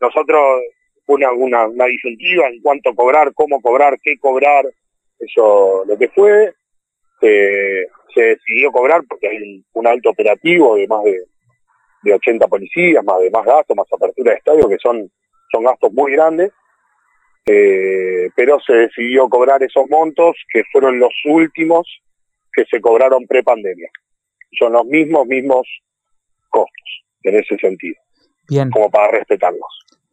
nosotros 0.00 0.60
una, 1.06 1.32
una, 1.32 1.66
una 1.66 1.86
disyuntiva 1.86 2.48
en 2.48 2.60
cuanto 2.62 2.94
cobrar, 2.94 3.32
cómo 3.34 3.60
cobrar, 3.60 3.98
qué 4.02 4.16
cobrar, 4.18 4.64
eso 5.18 5.84
lo 5.86 5.96
que 5.98 6.08
fue, 6.08 6.54
eh, 7.22 7.86
se 8.14 8.20
decidió 8.20 8.70
cobrar 8.70 9.02
porque 9.08 9.28
hay 9.28 9.36
un, 9.36 9.64
un 9.72 9.86
alto 9.86 10.10
operativo 10.10 10.76
de 10.76 10.86
más 10.86 11.02
de, 11.04 11.24
de 12.02 12.14
80 12.14 12.46
policías, 12.48 13.04
más 13.04 13.20
de 13.20 13.30
más 13.30 13.44
gastos, 13.44 13.76
más 13.76 13.86
apertura 13.92 14.32
de 14.32 14.38
estadio, 14.38 14.68
que 14.68 14.78
son, 14.78 15.10
son 15.50 15.64
gastos 15.64 15.92
muy 15.92 16.12
grandes, 16.12 16.52
eh, 17.46 18.30
pero 18.36 18.58
se 18.60 18.72
decidió 18.74 19.28
cobrar 19.28 19.62
esos 19.62 19.88
montos 19.90 20.36
que 20.52 20.62
fueron 20.72 20.98
los 20.98 21.12
últimos 21.26 21.86
que 22.52 22.64
se 22.66 22.80
cobraron 22.80 23.26
pre-pandemia. 23.26 23.88
Son 24.58 24.72
los 24.72 24.86
mismos, 24.86 25.26
mismos 25.26 25.66
costos 26.54 26.90
en 27.24 27.34
ese 27.36 27.56
sentido, 27.56 27.96
bien. 28.48 28.70
como 28.70 28.88
para 28.90 29.10
respetarlos. 29.10 29.66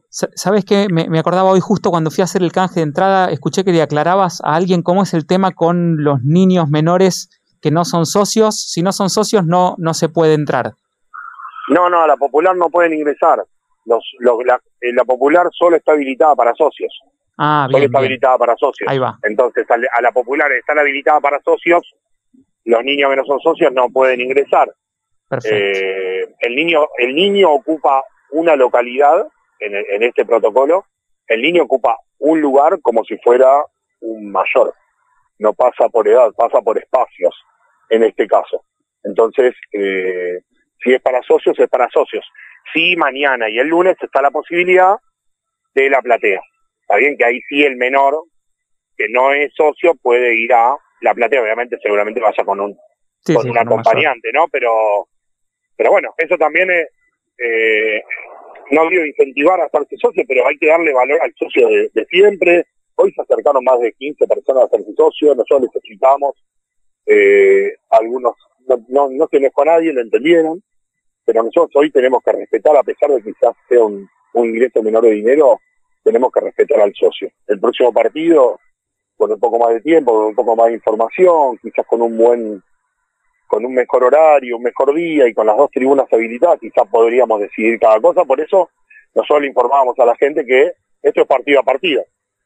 Sa- 0.09 0.29
¿Sabes 0.35 0.65
qué? 0.65 0.87
Me, 0.91 1.07
me 1.09 1.19
acordaba 1.19 1.51
hoy 1.51 1.59
justo 1.61 1.89
cuando 1.91 2.09
fui 2.11 2.21
a 2.21 2.25
hacer 2.25 2.41
el 2.41 2.51
canje 2.51 2.79
de 2.81 2.83
entrada, 2.83 3.29
escuché 3.29 3.63
que 3.63 3.71
le 3.71 3.81
aclarabas 3.81 4.41
a 4.43 4.55
alguien 4.55 4.81
cómo 4.81 5.03
es 5.03 5.13
el 5.13 5.25
tema 5.25 5.51
con 5.51 6.03
los 6.03 6.21
niños 6.23 6.67
menores 6.69 7.29
que 7.61 7.71
no 7.71 7.85
son 7.85 8.05
socios. 8.05 8.59
Si 8.71 8.81
no 8.81 8.91
son 8.91 9.09
socios, 9.09 9.45
no, 9.45 9.75
no 9.77 9.93
se 9.93 10.09
puede 10.09 10.33
entrar. 10.33 10.73
No, 11.69 11.89
no, 11.89 12.01
a 12.01 12.07
la 12.07 12.17
popular 12.17 12.55
no 12.57 12.69
pueden 12.69 12.93
ingresar. 12.93 13.37
Los, 13.85 14.03
los- 14.19 14.43
la, 14.45 14.55
eh, 14.81 14.91
la 14.93 15.05
popular 15.05 15.47
solo 15.57 15.77
está 15.77 15.93
habilitada 15.93 16.35
para 16.35 16.53
socios. 16.55 16.91
Ah, 17.37 17.63
Solo 17.67 17.77
bien, 17.77 17.85
está 17.89 17.99
bien. 17.99 18.09
habilitada 18.11 18.37
para 18.37 18.55
socios. 18.57 18.89
Ahí 18.89 18.99
va. 18.99 19.17
Entonces, 19.23 19.65
a 19.69 20.01
la 20.01 20.11
popular 20.11 20.51
están 20.51 20.77
habilitada 20.79 21.19
para 21.21 21.39
socios. 21.41 21.81
Los 22.65 22.83
niños 22.83 23.09
que 23.09 23.15
no 23.15 23.25
son 23.25 23.39
socios 23.39 23.71
no 23.73 23.89
pueden 23.89 24.19
ingresar. 24.21 24.69
Eh, 25.45 26.25
el 26.39 26.55
niño 26.55 26.88
el 26.97 27.15
niño 27.15 27.51
ocupa 27.51 28.03
una 28.32 28.55
localidad 28.55 29.27
en, 29.59 29.75
en 29.75 30.03
este 30.03 30.25
protocolo. 30.25 30.86
El 31.27 31.41
niño 31.41 31.63
ocupa 31.63 31.97
un 32.19 32.41
lugar 32.41 32.79
como 32.82 33.03
si 33.03 33.17
fuera 33.17 33.63
un 34.01 34.32
mayor. 34.32 34.73
No 35.39 35.53
pasa 35.53 35.89
por 35.89 36.07
edad, 36.07 36.32
pasa 36.38 36.61
por 36.61 36.77
espacios 36.77 37.34
en 37.89 38.03
este 38.03 38.27
caso. 38.27 38.63
Entonces, 39.03 39.53
eh, 39.73 40.39
si 40.84 40.93
es 40.93 41.01
para 41.01 41.21
socios, 41.23 41.57
es 41.59 41.69
para 41.69 41.89
socios. 41.89 42.25
Sí, 42.73 42.95
mañana 42.95 43.49
y 43.49 43.57
el 43.59 43.67
lunes 43.67 43.95
está 44.01 44.21
la 44.21 44.32
posibilidad 44.32 44.95
de 45.73 45.89
la 45.89 46.01
platea. 46.01 46.41
Está 46.82 46.97
bien 46.97 47.17
que 47.17 47.25
ahí 47.25 47.39
sí 47.49 47.63
el 47.63 47.75
menor, 47.77 48.23
que 48.97 49.07
no 49.09 49.32
es 49.32 49.51
socio, 49.55 49.95
puede 50.01 50.36
ir 50.36 50.53
a 50.53 50.75
la 51.01 51.13
platea. 51.13 51.41
Obviamente, 51.41 51.77
seguramente 51.82 52.19
vaya 52.19 52.43
con 52.43 52.59
un 52.59 52.77
Sí, 53.23 53.34
con 53.34 53.43
sí, 53.43 53.49
un 53.49 53.55
mayor. 53.55 53.67
acompañante, 53.73 54.32
¿no? 54.34 54.47
Pero, 54.51 55.07
pero 55.82 55.93
bueno, 55.93 56.13
eso 56.15 56.38
también 56.38 56.69
es, 56.69 56.89
eh, 57.39 58.03
no 58.69 58.88
digo 58.88 59.03
incentivar 59.03 59.59
a 59.59 59.65
hacerse 59.65 59.97
socio, 59.97 60.23
pero 60.27 60.45
hay 60.45 60.55
que 60.59 60.67
darle 60.67 60.93
valor 60.93 61.19
al 61.23 61.34
socio 61.34 61.67
de, 61.69 62.05
siempre. 62.07 62.67
Hoy 62.93 63.11
se 63.13 63.21
acercaron 63.23 63.63
más 63.63 63.79
de 63.79 63.91
15 63.93 64.27
personas 64.27 64.61
a 64.61 64.65
hacerse 64.67 64.93
socio, 64.95 65.34
nosotros 65.34 65.61
les 65.61 65.75
explicamos, 65.75 66.36
eh, 67.07 67.73
algunos 67.89 68.36
no, 68.67 68.86
no, 68.89 69.09
no 69.09 69.27
se 69.27 69.38
enojó 69.38 69.63
a 69.63 69.65
nadie, 69.65 69.91
lo 69.91 70.01
entendieron, 70.01 70.61
pero 71.25 71.41
nosotros 71.41 71.71
hoy 71.73 71.89
tenemos 71.89 72.21
que 72.23 72.32
respetar, 72.32 72.77
a 72.77 72.84
pesar 72.84 73.09
de 73.09 73.23
que 73.23 73.32
quizás 73.32 73.55
sea 73.67 73.84
un, 73.84 74.07
un 74.34 74.45
ingreso 74.45 74.84
menor 74.84 75.05
de 75.05 75.13
dinero, 75.13 75.61
tenemos 76.03 76.32
que 76.32 76.41
respetar 76.41 76.79
al 76.79 76.93
socio. 76.93 77.32
El 77.47 77.59
próximo 77.59 77.91
partido, 77.91 78.59
con 79.17 79.32
un 79.32 79.39
poco 79.39 79.57
más 79.57 79.69
de 79.69 79.82
tiempo, 79.82 80.13
con 80.13 80.25
un 80.25 80.36
poco 80.36 80.55
más 80.55 80.67
de 80.67 80.75
información, 80.75 81.57
quizás 81.57 81.88
con 81.88 82.03
un 82.03 82.15
buen 82.15 82.63
con 83.52 83.66
un 83.66 83.74
mejor 83.74 84.06
horario, 84.06 84.56
un 84.56 84.64
mejor 84.64 84.95
día 84.95 85.28
y 85.28 85.34
con 85.34 85.45
las 85.45 85.58
dos 85.58 85.70
tribunas 85.72 86.06
habilitadas, 86.10 86.58
quizás 86.58 86.88
podríamos 86.89 87.41
decidir 87.41 87.78
cada 87.80 87.99
cosa. 87.99 88.24
Por 88.24 88.39
eso 88.39 88.70
nosotros 89.14 89.41
le 89.41 89.49
informábamos 89.49 89.99
a 89.99 90.06
la 90.06 90.16
gente 90.16 90.45
que 90.45 90.72
esto 91.02 91.22
es 91.22 91.28
partido 91.28 91.60
a 91.60 91.64
partido. 91.64 92.02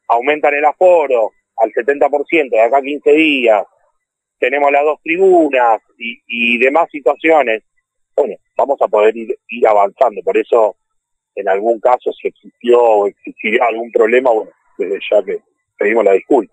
Aumentan 0.08 0.54
el 0.54 0.64
aforo 0.64 1.30
al 1.58 1.70
70% 1.70 2.50
de 2.50 2.60
acá 2.60 2.78
a 2.78 2.82
15 2.82 3.12
días, 3.12 3.64
tenemos 4.40 4.72
las 4.72 4.82
dos 4.82 4.98
tribunas 5.00 5.80
y, 5.96 6.18
y 6.26 6.58
demás 6.58 6.88
situaciones. 6.90 7.62
Bueno, 8.16 8.34
vamos 8.56 8.82
a 8.82 8.88
poder 8.88 9.16
ir, 9.16 9.38
ir 9.46 9.68
avanzando. 9.68 10.20
Por 10.24 10.36
eso, 10.36 10.74
en 11.36 11.48
algún 11.48 11.78
caso, 11.78 12.10
si 12.20 12.26
existió 12.26 12.82
o 12.82 13.06
existiría 13.06 13.64
algún 13.64 13.92
problema, 13.92 14.32
bueno, 14.32 14.50
desde 14.76 14.98
ya 15.08 15.22
que 15.22 15.38
pedimos 15.78 16.04
la 16.04 16.14
disculpa. 16.14 16.52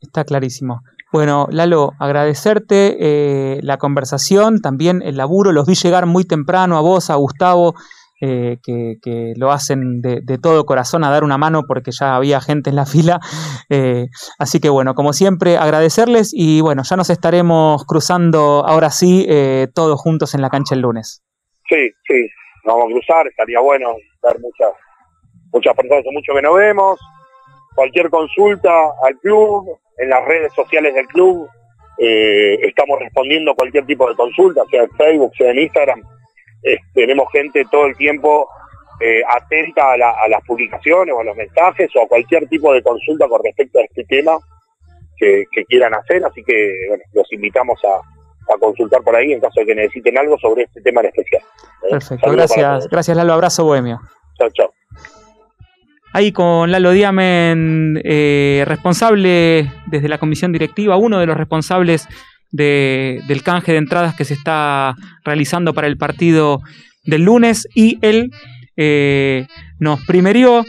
Está 0.00 0.24
clarísimo. 0.24 0.80
Bueno, 1.14 1.46
Lalo, 1.48 1.92
agradecerte 2.00 2.96
eh, 2.98 3.60
la 3.62 3.78
conversación, 3.78 4.60
también 4.60 5.00
el 5.00 5.16
laburo. 5.16 5.52
Los 5.52 5.64
vi 5.64 5.76
llegar 5.76 6.06
muy 6.06 6.24
temprano 6.24 6.76
a 6.76 6.80
vos, 6.80 7.08
a 7.08 7.14
Gustavo, 7.14 7.76
eh, 8.20 8.56
que, 8.64 9.32
lo 9.36 9.52
hacen 9.52 10.00
de, 10.02 10.38
todo 10.42 10.66
corazón 10.66 11.04
a 11.04 11.12
dar 11.12 11.22
una 11.22 11.38
mano 11.38 11.62
porque 11.68 11.92
ya 11.92 12.16
había 12.16 12.40
gente 12.40 12.70
en 12.70 12.74
la 12.74 12.84
fila. 12.92 13.20
Eh, 13.70 14.06
así 14.40 14.58
que 14.58 14.68
bueno, 14.68 14.96
como 14.96 15.12
siempre, 15.12 15.56
agradecerles 15.56 16.32
y 16.34 16.60
bueno, 16.60 16.82
ya 16.82 16.96
nos 16.96 17.10
estaremos 17.10 17.84
cruzando 17.84 18.64
ahora 18.66 18.90
sí 18.90 19.24
eh, 19.28 19.68
todos 19.72 20.00
juntos 20.00 20.34
en 20.34 20.42
la 20.42 20.50
cancha 20.50 20.74
el 20.74 20.80
lunes. 20.80 21.22
Sí, 21.68 21.92
sí, 22.08 22.28
nos 22.64 22.74
vamos 22.74 22.90
a 22.90 22.92
cruzar, 22.92 23.28
estaría 23.28 23.60
bueno 23.60 23.94
ver 24.20 24.40
muchas, 24.40 24.72
muchas 25.52 25.76
personas, 25.76 26.04
mucho 26.12 26.32
que 26.34 26.42
no 26.42 26.54
vemos. 26.54 26.98
Cualquier 27.76 28.10
consulta 28.10 28.70
al 29.06 29.16
club, 29.20 29.78
en 29.98 30.10
las 30.10 30.24
redes 30.24 30.52
sociales 30.54 30.94
del 30.94 31.06
club, 31.06 31.48
eh, 31.98 32.58
estamos 32.62 32.98
respondiendo 32.98 33.54
cualquier 33.54 33.86
tipo 33.86 34.08
de 34.08 34.16
consulta, 34.16 34.62
sea 34.70 34.82
en 34.82 34.90
Facebook, 34.90 35.32
sea 35.36 35.50
en 35.50 35.58
Instagram. 35.60 36.02
Eh, 36.62 36.76
tenemos 36.94 37.30
gente 37.32 37.64
todo 37.70 37.86
el 37.86 37.96
tiempo 37.96 38.48
eh, 39.00 39.22
atenta 39.28 39.92
a, 39.92 39.96
la- 39.96 40.10
a 40.12 40.28
las 40.28 40.40
publicaciones 40.44 41.14
o 41.14 41.20
a 41.20 41.24
los 41.24 41.36
mensajes 41.36 41.90
o 41.96 42.02
a 42.02 42.08
cualquier 42.08 42.48
tipo 42.48 42.72
de 42.72 42.82
consulta 42.82 43.28
con 43.28 43.42
respecto 43.44 43.78
a 43.78 43.82
este 43.82 44.04
tema 44.04 44.38
que, 45.16 45.44
que 45.52 45.64
quieran 45.66 45.94
hacer, 45.94 46.24
así 46.24 46.42
que 46.44 46.72
bueno, 46.88 47.02
los 47.12 47.32
invitamos 47.32 47.80
a, 47.84 47.96
a 48.54 48.58
consultar 48.58 49.02
por 49.02 49.14
ahí 49.16 49.32
en 49.32 49.40
caso 49.40 49.60
de 49.60 49.66
que 49.66 49.74
necesiten 49.74 50.16
algo 50.18 50.38
sobre 50.38 50.62
este 50.64 50.80
tema 50.80 51.00
en 51.00 51.06
especial. 51.08 51.42
¿eh? 51.42 51.86
Perfecto, 51.90 52.26
Saludos 52.26 52.52
gracias, 52.56 52.88
gracias 52.88 53.16
Lalo, 53.16 53.32
abrazo 53.34 53.64
bohemio. 53.64 54.00
Chao, 54.38 54.50
chao. 54.50 54.72
Ahí 56.14 56.30
con 56.30 56.70
Lalo 56.70 56.92
Diamen, 56.92 58.00
eh, 58.04 58.62
responsable 58.68 59.68
desde 59.86 60.08
la 60.08 60.18
comisión 60.18 60.52
directiva, 60.52 60.96
uno 60.96 61.18
de 61.18 61.26
los 61.26 61.36
responsables 61.36 62.06
de- 62.52 63.20
del 63.26 63.42
canje 63.42 63.72
de 63.72 63.78
entradas 63.78 64.14
que 64.14 64.24
se 64.24 64.34
está 64.34 64.94
realizando 65.24 65.74
para 65.74 65.88
el 65.88 65.96
partido 65.96 66.60
del 67.04 67.22
lunes 67.24 67.66
y 67.74 67.98
él 68.00 68.30
eh, 68.76 69.46
nos 69.80 70.04
primerió 70.04 70.64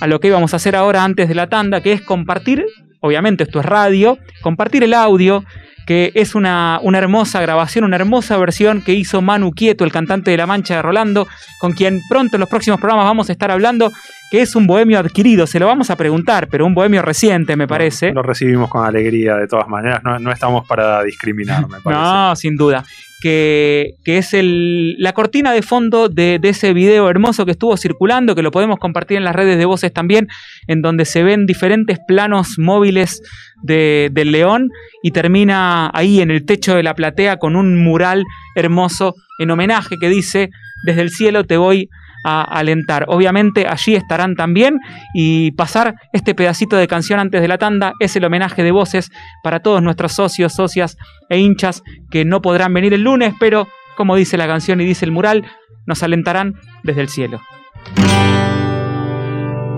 a 0.00 0.06
lo 0.08 0.18
que 0.20 0.28
íbamos 0.28 0.52
a 0.52 0.56
hacer 0.56 0.74
ahora 0.76 1.04
antes 1.04 1.28
de 1.28 1.34
la 1.36 1.48
tanda, 1.48 1.80
que 1.80 1.92
es 1.92 2.00
compartir, 2.02 2.64
obviamente 3.00 3.44
esto 3.44 3.60
es 3.60 3.66
radio, 3.66 4.18
compartir 4.42 4.82
el 4.84 4.94
audio 4.94 5.44
que 5.86 6.12
es 6.14 6.34
una, 6.34 6.78
una 6.82 6.98
hermosa 6.98 7.40
grabación, 7.40 7.84
una 7.84 7.96
hermosa 7.96 8.36
versión 8.36 8.82
que 8.82 8.92
hizo 8.92 9.22
Manu 9.22 9.52
Quieto, 9.52 9.84
el 9.84 9.90
cantante 9.92 10.30
de 10.30 10.36
La 10.36 10.46
Mancha 10.46 10.76
de 10.76 10.82
Rolando, 10.82 11.26
con 11.60 11.72
quien 11.72 12.00
pronto 12.10 12.36
en 12.36 12.40
los 12.40 12.48
próximos 12.50 12.78
programas 12.78 13.06
vamos 13.06 13.28
a 13.28 13.32
estar 13.32 13.50
hablando, 13.50 13.90
que 14.30 14.42
es 14.42 14.54
un 14.56 14.66
bohemio 14.66 14.98
adquirido, 14.98 15.46
se 15.46 15.58
lo 15.58 15.66
vamos 15.66 15.90
a 15.90 15.96
preguntar, 15.96 16.48
pero 16.50 16.66
un 16.66 16.74
bohemio 16.74 17.02
reciente 17.02 17.56
me 17.56 17.66
parece. 17.66 18.12
Lo 18.12 18.22
recibimos 18.22 18.68
con 18.68 18.84
alegría 18.84 19.36
de 19.36 19.46
todas 19.48 19.68
maneras, 19.68 20.02
no, 20.04 20.18
no 20.18 20.30
estamos 20.32 20.66
para 20.68 21.02
discriminar, 21.02 21.62
me 21.68 21.80
parece. 21.82 22.02
No, 22.02 22.36
sin 22.36 22.56
duda. 22.56 22.84
Que, 23.20 23.94
que 24.04 24.18
es 24.18 24.32
el, 24.32 24.94
la 24.98 25.12
cortina 25.12 25.52
de 25.52 25.62
fondo 25.62 26.08
de, 26.08 26.38
de 26.40 26.50
ese 26.50 26.72
video 26.72 27.10
hermoso 27.10 27.44
que 27.44 27.50
estuvo 27.50 27.76
circulando, 27.76 28.36
que 28.36 28.42
lo 28.42 28.52
podemos 28.52 28.78
compartir 28.78 29.16
en 29.16 29.24
las 29.24 29.34
redes 29.34 29.58
de 29.58 29.64
voces 29.64 29.92
también, 29.92 30.28
en 30.68 30.82
donde 30.82 31.04
se 31.04 31.24
ven 31.24 31.44
diferentes 31.44 31.98
planos 32.06 32.58
móviles 32.58 33.20
de- 33.64 34.10
del 34.12 34.30
león 34.30 34.68
y 35.02 35.10
termina 35.10 35.90
ahí 35.94 36.20
en 36.20 36.30
el 36.30 36.44
techo 36.44 36.76
de 36.76 36.84
la 36.84 36.94
platea 36.94 37.38
con 37.38 37.56
un 37.56 37.82
mural 37.82 38.24
hermoso 38.54 39.14
en 39.40 39.50
homenaje 39.50 39.96
que 40.00 40.08
dice, 40.08 40.50
desde 40.84 41.02
el 41.02 41.10
cielo 41.10 41.42
te 41.42 41.56
voy 41.56 41.88
alentar. 42.42 43.04
Obviamente 43.08 43.66
allí 43.66 43.94
estarán 43.94 44.34
también 44.34 44.78
y 45.14 45.52
pasar 45.52 45.94
este 46.12 46.34
pedacito 46.34 46.76
de 46.76 46.88
canción 46.88 47.20
antes 47.20 47.40
de 47.40 47.48
la 47.48 47.58
tanda 47.58 47.92
es 48.00 48.14
el 48.16 48.24
homenaje 48.24 48.62
de 48.62 48.70
voces 48.70 49.10
para 49.42 49.60
todos 49.60 49.82
nuestros 49.82 50.12
socios, 50.12 50.54
socias 50.54 50.96
e 51.28 51.38
hinchas 51.38 51.82
que 52.10 52.24
no 52.24 52.40
podrán 52.42 52.72
venir 52.72 52.94
el 52.94 53.02
lunes, 53.02 53.34
pero 53.38 53.68
como 53.96 54.16
dice 54.16 54.36
la 54.36 54.46
canción 54.46 54.80
y 54.80 54.84
dice 54.84 55.04
el 55.04 55.12
mural, 55.12 55.44
nos 55.86 56.02
alentarán 56.02 56.54
desde 56.84 57.00
el 57.00 57.08
cielo. 57.08 57.40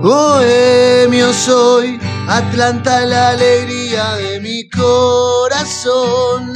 Bohemio 0.02 1.32
soy, 1.32 1.98
Atlanta 2.26 3.04
la 3.04 3.30
alegría 3.30 4.14
de 4.14 4.40
mi 4.40 4.68
corazón. 4.70 6.54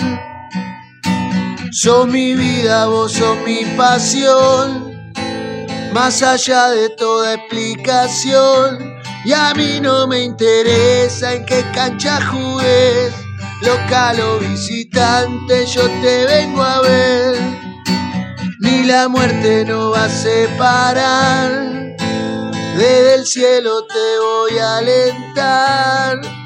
Sos 1.71 2.07
mi 2.09 2.35
vida, 2.35 2.87
vos 2.87 3.13
sos 3.13 3.37
mi 3.45 3.65
pasión. 3.77 4.94
Más 5.95 6.25
allá 6.25 6.71
de 6.71 6.91
toda 6.91 7.35
explicación. 7.35 8.97
Y 9.25 9.33
a 9.33 9.55
mí 9.55 9.79
no 9.81 10.09
me 10.09 10.25
interesa 10.25 11.35
en 11.35 11.47
qué 11.47 11.65
cancha 11.73 12.21
jugues. 12.21 13.15
Local 13.63 14.21
o 14.21 14.39
visitante, 14.41 15.65
yo 15.67 15.83
te 16.03 16.27
vengo 16.27 16.65
a 16.65 16.81
ver. 16.81 17.37
Ni 18.59 18.83
la 18.83 19.07
muerte 19.09 19.65
nos 19.65 19.95
va 19.95 20.07
a 20.07 20.09
separar. 20.09 21.95
Desde 22.77 23.15
el 23.15 23.25
cielo 23.25 23.87
te 23.87 24.19
voy 24.19 24.59
a 24.59 24.79
alentar. 24.79 26.44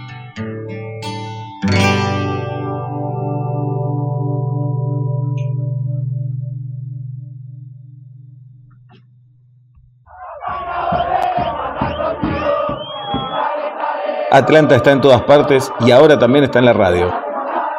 Atlanta 14.39 14.77
está 14.77 14.93
en 14.93 15.01
todas 15.01 15.23
partes 15.23 15.73
y 15.81 15.91
ahora 15.91 16.17
también 16.17 16.45
está 16.45 16.61
en 16.61 16.67
la 16.67 16.73
radio. 16.73 17.13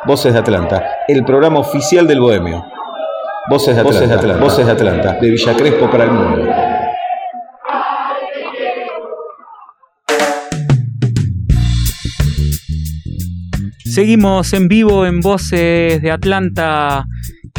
Voces 0.06 0.34
de 0.34 0.40
Atlanta, 0.40 0.84
el 1.08 1.24
programa 1.24 1.60
oficial 1.60 2.06
del 2.06 2.20
Bohemio. 2.20 2.66
Voces 3.50 3.76
de 3.76 3.82
Atlanta, 3.82 4.38
Voces 4.38 4.66
de 4.66 4.72
Atlanta, 4.74 5.14
de 5.22 5.30
Villa 5.30 5.56
Crespo 5.56 5.90
para 5.90 6.04
el 6.04 6.12
mundo. 6.12 6.54
Seguimos 13.86 14.52
en 14.54 14.68
vivo 14.68 15.06
en 15.06 15.22
Voces 15.22 16.02
de 16.02 16.12
Atlanta. 16.12 17.06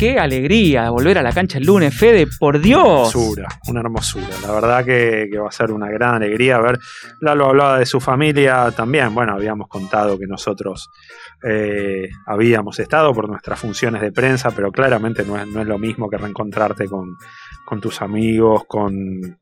Qué 0.00 0.18
alegría 0.18 0.88
volver 0.88 1.18
a 1.18 1.22
la 1.22 1.30
cancha 1.30 1.58
el 1.58 1.66
lunes, 1.66 1.94
Fede, 1.94 2.26
por 2.38 2.58
Dios. 2.58 3.14
hermosura, 3.14 3.48
una 3.68 3.80
hermosura. 3.80 4.28
La 4.40 4.50
verdad 4.50 4.82
que, 4.82 5.28
que 5.30 5.38
va 5.38 5.50
a 5.50 5.52
ser 5.52 5.70
una 5.72 5.90
gran 5.90 6.14
alegría. 6.14 6.56
A 6.56 6.62
ver, 6.62 6.78
Lalo 7.20 7.48
hablaba 7.48 7.78
de 7.78 7.84
su 7.84 8.00
familia 8.00 8.72
también. 8.74 9.14
Bueno, 9.14 9.34
habíamos 9.34 9.68
contado 9.68 10.18
que 10.18 10.26
nosotros 10.26 10.90
eh, 11.42 12.10
habíamos 12.26 12.78
estado 12.78 13.14
por 13.14 13.28
nuestras 13.28 13.58
funciones 13.58 14.02
de 14.02 14.12
prensa, 14.12 14.50
pero 14.50 14.70
claramente 14.70 15.24
no 15.24 15.38
es, 15.38 15.46
no 15.46 15.60
es 15.62 15.66
lo 15.66 15.78
mismo 15.78 16.10
que 16.10 16.18
reencontrarte 16.18 16.86
con, 16.86 17.16
con 17.64 17.80
tus 17.80 18.02
amigos, 18.02 18.64
con 18.66 19.38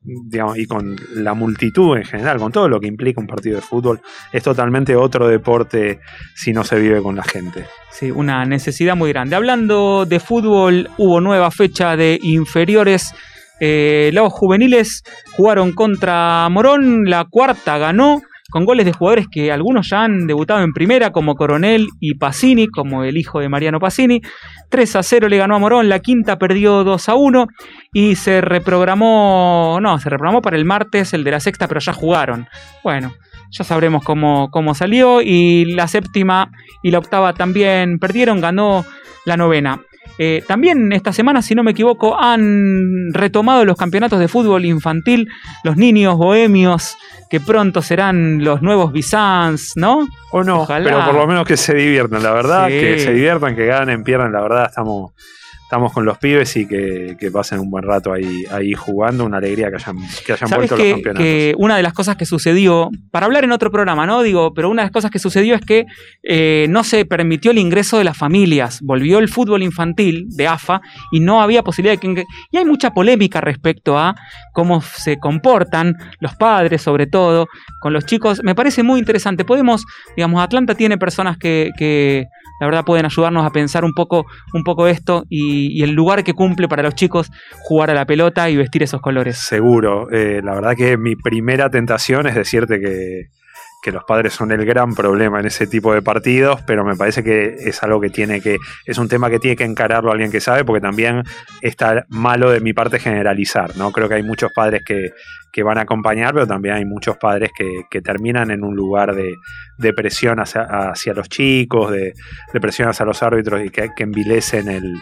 y 0.55 0.65
con 0.65 0.95
la 1.15 1.33
multitud 1.33 1.97
en 1.97 2.05
general, 2.05 2.37
con 2.37 2.51
todo 2.51 2.69
lo 2.69 2.79
que 2.79 2.87
implica 2.87 3.19
un 3.19 3.27
partido 3.27 3.57
de 3.57 3.61
fútbol. 3.61 3.99
Es 4.31 4.43
totalmente 4.43 4.95
otro 4.95 5.27
deporte 5.27 5.99
si 6.35 6.53
no 6.53 6.63
se 6.63 6.79
vive 6.79 7.01
con 7.01 7.15
la 7.15 7.23
gente. 7.23 7.65
Sí, 7.91 8.11
una 8.11 8.45
necesidad 8.45 8.95
muy 8.95 9.11
grande. 9.11 9.35
Hablando 9.35 10.05
de 10.05 10.19
fútbol, 10.19 10.89
hubo 10.97 11.19
nueva 11.21 11.51
fecha 11.51 11.97
de 11.97 12.19
inferiores. 12.21 13.13
Eh, 13.59 14.11
los 14.13 14.31
juveniles 14.31 15.03
jugaron 15.35 15.73
contra 15.73 16.47
Morón, 16.49 17.09
la 17.09 17.25
cuarta 17.25 17.77
ganó 17.77 18.21
con 18.49 18.65
goles 18.65 18.85
de 18.85 18.93
jugadores 18.93 19.27
que 19.31 19.51
algunos 19.51 19.89
ya 19.89 20.03
han 20.03 20.27
debutado 20.27 20.61
en 20.61 20.73
primera, 20.73 21.11
como 21.11 21.35
Coronel 21.35 21.87
y 21.99 22.15
Pacini, 22.15 22.67
como 22.67 23.03
el 23.03 23.17
hijo 23.17 23.39
de 23.39 23.49
Mariano 23.49 23.79
Pacini. 23.79 24.21
3 24.69 24.95
a 24.95 25.03
0 25.03 25.29
le 25.29 25.37
ganó 25.37 25.55
a 25.55 25.59
Morón, 25.59 25.89
la 25.89 25.99
quinta 25.99 26.37
perdió 26.37 26.83
2 26.83 27.09
a 27.09 27.15
1 27.15 27.47
y 27.93 28.15
se 28.15 28.41
reprogramó, 28.41 29.79
no, 29.81 29.99
se 29.99 30.09
reprogramó 30.09 30.41
para 30.41 30.57
el 30.57 30.65
martes 30.65 31.13
el 31.13 31.23
de 31.23 31.31
la 31.31 31.39
sexta, 31.39 31.67
pero 31.67 31.79
ya 31.79 31.93
jugaron. 31.93 32.47
Bueno, 32.83 33.13
ya 33.51 33.63
sabremos 33.63 34.03
cómo, 34.03 34.49
cómo 34.51 34.75
salió. 34.75 35.21
Y 35.21 35.65
la 35.65 35.87
séptima 35.87 36.51
y 36.83 36.91
la 36.91 36.99
octava 36.99 37.33
también 37.33 37.99
perdieron, 37.99 38.41
ganó 38.41 38.85
la 39.25 39.37
novena. 39.37 39.81
Eh, 40.17 40.43
también 40.47 40.91
esta 40.91 41.13
semana, 41.13 41.41
si 41.41 41.55
no 41.55 41.63
me 41.63 41.71
equivoco, 41.71 42.19
han 42.19 43.13
retomado 43.13 43.63
los 43.65 43.77
campeonatos 43.77 44.19
de 44.19 44.27
fútbol 44.27 44.65
infantil, 44.65 45.29
los 45.63 45.77
niños 45.77 46.17
bohemios, 46.17 46.97
que 47.29 47.39
pronto 47.39 47.81
serán 47.81 48.43
los 48.43 48.61
nuevos 48.61 48.91
Bizans, 48.91 49.73
¿no? 49.75 50.07
O 50.31 50.43
no, 50.43 50.61
Ojalá. 50.63 50.83
pero 50.83 51.05
por 51.05 51.15
lo 51.15 51.27
menos 51.27 51.45
que 51.45 51.55
se 51.57 51.73
diviertan, 51.75 52.21
la 52.23 52.31
verdad, 52.33 52.67
Sí. 52.67 52.73
que 52.79 52.99
se 52.99 53.13
diviertan, 53.13 53.55
que 53.55 53.65
ganen, 53.67 54.03
pierdan, 54.03 54.31
la 54.33 54.41
verdad, 54.41 54.65
estamos, 54.67 55.13
estamos 55.69 55.93
con 55.93 56.03
los 56.03 56.17
pibes 56.17 56.57
y 56.57 56.67
que, 56.67 57.15
que 57.19 57.29
pasen 57.29 57.59
un 57.59 57.69
buen 57.69 57.83
rato 57.83 58.11
ahí, 58.11 58.43
ahí 58.49 58.73
jugando, 58.73 59.23
una 59.23 59.37
alegría 59.37 59.69
que 59.69 59.75
hayan, 59.75 59.97
que 60.25 60.33
hayan 60.33 60.49
¿Sabes 60.49 60.67
vuelto 60.67 60.83
los 60.83 60.93
campeonatos. 60.95 61.23
que 61.23 61.53
una 61.59 61.77
de 61.77 61.83
las 61.83 61.93
cosas 61.93 62.17
que 62.17 62.25
sucedió, 62.25 62.89
para 63.11 63.27
hablar 63.27 63.43
en 63.43 63.51
otro 63.51 63.69
programa, 63.69 64.07
¿no? 64.07 64.23
Digo, 64.23 64.51
pero 64.55 64.67
una 64.71 64.81
de 64.81 64.85
las 64.87 64.91
cosas 64.91 65.11
que 65.11 65.19
sucedió 65.19 65.53
es 65.53 65.61
que 65.61 65.85
eh, 66.23 66.65
no 66.71 66.83
se 66.83 67.05
permitió 67.05 67.51
el 67.51 67.59
ingreso 67.59 67.99
de 67.99 68.03
las 68.03 68.17
familias. 68.17 68.79
Volvió 68.81 69.19
el 69.19 69.29
fútbol 69.29 69.61
infantil 69.61 70.25
de 70.29 70.47
AFA 70.47 70.81
y 71.11 71.19
no 71.19 71.39
había 71.39 71.61
posibilidad 71.61 72.01
de 72.01 72.15
que. 72.15 72.23
Y 72.49 72.57
hay 72.57 72.65
mucha 72.65 72.91
polémica 72.91 73.39
respecto 73.39 73.95
a 73.95 74.15
cómo 74.53 74.81
se 74.81 75.19
comportan 75.19 75.93
los 76.19 76.35
padres, 76.35 76.81
sobre 76.81 77.05
todo, 77.05 77.45
con 77.79 77.93
los 77.93 78.07
chicos. 78.07 78.41
Me 78.43 78.55
parece 78.55 78.81
muy 78.81 78.97
interesante. 78.97 79.45
Podemos, 79.45 79.85
digamos, 80.15 80.41
Atlanta 80.41 80.73
tiene 80.73 80.97
personas 80.97 81.37
que. 81.37 82.25
La 82.59 82.67
verdad 82.67 82.85
pueden 82.85 83.05
ayudarnos 83.05 83.45
a 83.45 83.51
pensar 83.51 83.85
un 83.85 83.93
poco, 83.93 84.25
un 84.53 84.63
poco 84.63 84.87
esto 84.87 85.23
y, 85.29 85.79
y 85.79 85.83
el 85.83 85.91
lugar 85.91 86.23
que 86.23 86.33
cumple 86.33 86.67
para 86.67 86.83
los 86.83 86.95
chicos 86.95 87.31
jugar 87.63 87.89
a 87.89 87.93
la 87.93 88.05
pelota 88.05 88.49
y 88.49 88.57
vestir 88.57 88.83
esos 88.83 89.01
colores. 89.01 89.37
Seguro. 89.37 90.09
Eh, 90.11 90.41
la 90.43 90.55
verdad 90.55 90.75
que 90.75 90.97
mi 90.97 91.15
primera 91.15 91.69
tentación 91.69 92.27
es 92.27 92.35
decirte 92.35 92.79
que, 92.79 93.29
que 93.81 93.91
los 93.91 94.03
padres 94.03 94.33
son 94.33 94.51
el 94.51 94.65
gran 94.65 94.93
problema 94.93 95.39
en 95.39 95.45
ese 95.45 95.65
tipo 95.65 95.93
de 95.93 96.01
partidos, 96.01 96.61
pero 96.63 96.83
me 96.83 96.95
parece 96.95 97.23
que 97.23 97.55
es 97.59 97.81
algo 97.81 98.01
que 98.01 98.09
tiene 98.09 98.41
que, 98.41 98.57
es 98.85 98.97
un 98.97 99.07
tema 99.07 99.29
que 99.29 99.39
tiene 99.39 99.55
que 99.55 99.63
encararlo 99.63 100.11
alguien 100.11 100.31
que 100.31 100.41
sabe, 100.41 100.65
porque 100.65 100.81
también 100.81 101.23
está 101.61 102.05
malo 102.09 102.51
de 102.51 102.59
mi 102.59 102.73
parte 102.73 102.99
generalizar, 102.99 103.77
¿no? 103.77 103.91
Creo 103.91 104.09
que 104.09 104.15
hay 104.15 104.23
muchos 104.23 104.51
padres 104.53 104.81
que, 104.85 105.11
que 105.51 105.63
van 105.63 105.77
a 105.77 105.81
acompañar, 105.81 106.33
pero 106.33 106.45
también 106.47 106.75
hay 106.75 106.85
muchos 106.85 107.17
padres 107.17 107.51
que, 107.57 107.81
que 107.89 108.01
terminan 108.01 108.51
en 108.51 108.63
un 108.63 108.75
lugar 108.75 109.15
de, 109.15 109.35
de 109.77 109.93
presión 109.93 110.39
hacia, 110.39 110.61
hacia 110.63 111.13
los 111.13 111.27
chicos, 111.29 111.91
de, 111.91 112.13
de 112.53 112.59
presión 112.61 112.89
hacia 112.89 113.05
los 113.05 113.21
árbitros 113.23 113.65
y 113.65 113.69
que, 113.69 113.89
que 113.95 114.03
envilecen 114.03 114.67
el, 114.69 114.95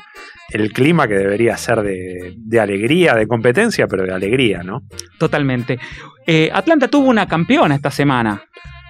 el 0.52 0.72
clima 0.74 1.08
que 1.08 1.16
debería 1.16 1.58
ser 1.58 1.82
de, 1.82 2.34
de 2.38 2.60
alegría, 2.60 3.14
de 3.16 3.28
competencia, 3.28 3.88
pero 3.88 4.04
de 4.04 4.14
alegría, 4.14 4.64
¿no? 4.64 4.84
Totalmente. 5.18 5.80
Eh, 6.26 6.50
Atlanta 6.54 6.88
tuvo 6.88 7.10
una 7.10 7.28
campeona 7.28 7.76
esta 7.76 7.92
semana, 7.92 8.42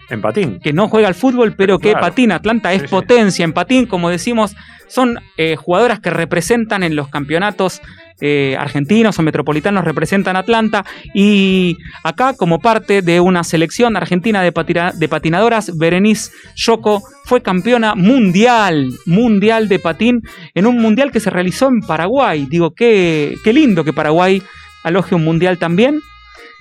En 0.10 0.22
patín. 0.22 0.60
que 0.64 0.74
no 0.74 0.88
juega 0.88 1.08
al 1.08 1.16
fútbol, 1.16 1.54
pero 1.56 1.80
que 1.80 1.92
Claro. 1.92 2.06
patina. 2.08 2.36
Atlanta 2.36 2.74
es 2.74 2.82
Sí, 2.82 2.88
sí. 2.88 2.92
potencia 2.92 3.44
en 3.46 3.54
patín, 3.54 3.86
como 3.88 4.10
decimos, 4.10 4.56
son 4.88 5.20
eh, 5.38 5.56
jugadoras 5.56 6.00
que 6.00 6.10
representan 6.10 6.82
en 6.84 6.96
los 6.96 7.10
campeonatos 7.10 7.82
eh, 8.22 8.56
argentinos 8.60 9.20
o 9.20 9.24
metropolitanos, 9.24 9.86
representan 9.86 10.36
Atlanta. 10.36 10.86
Y 11.14 11.78
acá, 12.04 12.34
como 12.34 12.60
parte 12.60 13.02
de 13.02 13.20
una 13.20 13.44
selección 13.44 13.96
argentina 13.96 14.42
de, 14.42 14.52
de 14.96 15.08
patinadoras, 15.08 15.78
Berenice 15.78 16.32
Yoko 16.56 17.04
fue 17.26 17.42
campeona 17.42 17.96
mundial, 17.96 18.90
mundial 19.06 19.68
de 19.68 19.80
patín, 19.80 20.22
en 20.56 20.66
un 20.66 20.80
mundial 20.80 21.12
que 21.12 21.20
se 21.20 21.30
realizó 21.30 21.68
en 21.68 21.82
Paraguay. 21.82 22.48
Digo, 22.50 22.74
qué, 22.74 23.36
qué 23.44 23.54
lindo 23.54 23.84
que 23.84 23.94
Paraguay 23.94 24.42
aloje 24.84 25.16
un 25.16 25.24
mundial 25.24 25.58
también. 25.58 26.00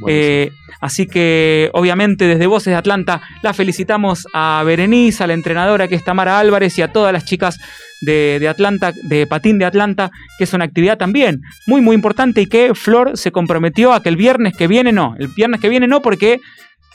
Eh, 0.07 0.51
así 0.80 1.07
que, 1.07 1.70
obviamente, 1.72 2.26
desde 2.26 2.47
Voces 2.47 2.72
de 2.72 2.76
Atlanta, 2.76 3.22
la 3.42 3.55
felicitamos 3.55 4.26
a 4.32 4.62
Berenice, 4.64 5.24
a 5.24 5.26
la 5.26 5.34
entrenadora 5.34 5.88
que 5.88 5.94
es 5.94 6.05
Tamara 6.05 6.38
Álvarez 6.38 6.78
y 6.78 6.82
a 6.82 6.92
todas 6.92 7.12
las 7.12 7.24
chicas 7.24 7.59
de, 8.03 8.38
de, 8.40 8.49
Atlanta, 8.49 8.92
de 9.03 9.26
Patín 9.26 9.59
de 9.59 9.64
Atlanta, 9.64 10.11
que 10.38 10.44
es 10.44 10.53
una 10.53 10.64
actividad 10.64 10.99
también 10.99 11.42
muy, 11.66 11.80
muy 11.80 11.94
importante 11.94 12.42
y 12.42 12.47
que 12.47 12.74
Flor 12.74 13.16
se 13.16 13.32
comprometió 13.32 13.92
a 13.92 14.03
que 14.03 14.11
el 14.11 14.16
viernes 14.16 14.55
que 14.57 14.66
viene 14.66 14.92
no, 14.92 15.14
el 15.18 15.28
viernes 15.28 15.61
que 15.61 15.68
viene 15.68 15.86
no, 15.86 16.03
porque 16.03 16.40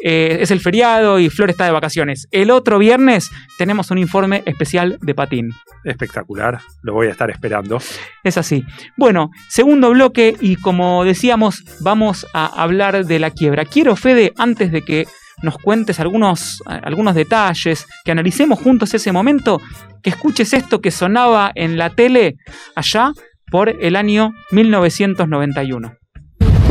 eh, 0.04 0.38
es 0.42 0.52
el 0.52 0.60
feriado 0.60 1.20
y 1.20 1.30
Flor 1.30 1.50
está 1.50 1.66
de 1.66 1.72
vacaciones. 1.72 2.28
El 2.32 2.52
otro 2.52 2.80
viernes 2.80 3.30
tenemos 3.58 3.92
un 3.92 3.98
informe 3.98 4.44
especial 4.46 4.98
de 5.02 5.14
patín. 5.16 5.52
Espectacular, 5.84 6.60
lo 6.82 6.94
voy 6.94 7.08
a 7.08 7.12
estar 7.12 7.30
esperando. 7.30 7.80
Es 8.24 8.38
así. 8.38 8.64
Bueno, 8.98 9.32
segundo 9.50 9.92
bloque 9.92 10.36
y 10.40 10.56
como 10.56 11.04
decíamos, 11.04 11.64
vamos 11.80 12.26
a 12.34 12.46
hablar 12.46 13.06
de 13.06 13.20
la 13.20 13.32
quiebra. 13.32 13.66
Quiero, 13.66 13.96
Fede, 13.96 14.34
antes 14.38 14.72
de 14.72 14.82
que 14.82 15.08
nos 15.42 15.58
cuentes 15.58 16.00
algunos, 16.00 16.62
algunos 16.66 17.16
detalles, 17.16 17.88
que 18.04 18.12
analicemos 18.12 18.60
juntos 18.60 18.94
ese 18.94 19.12
momento, 19.12 19.60
que 20.04 20.12
escuches 20.12 20.54
esto 20.54 20.82
que 20.82 20.92
sonaba 20.92 21.52
en 21.56 21.78
la 21.78 21.90
tele 21.90 22.36
allá 22.76 23.12
por 23.50 23.70
el 23.70 23.96
año 23.96 24.34
1991. 24.52 26.01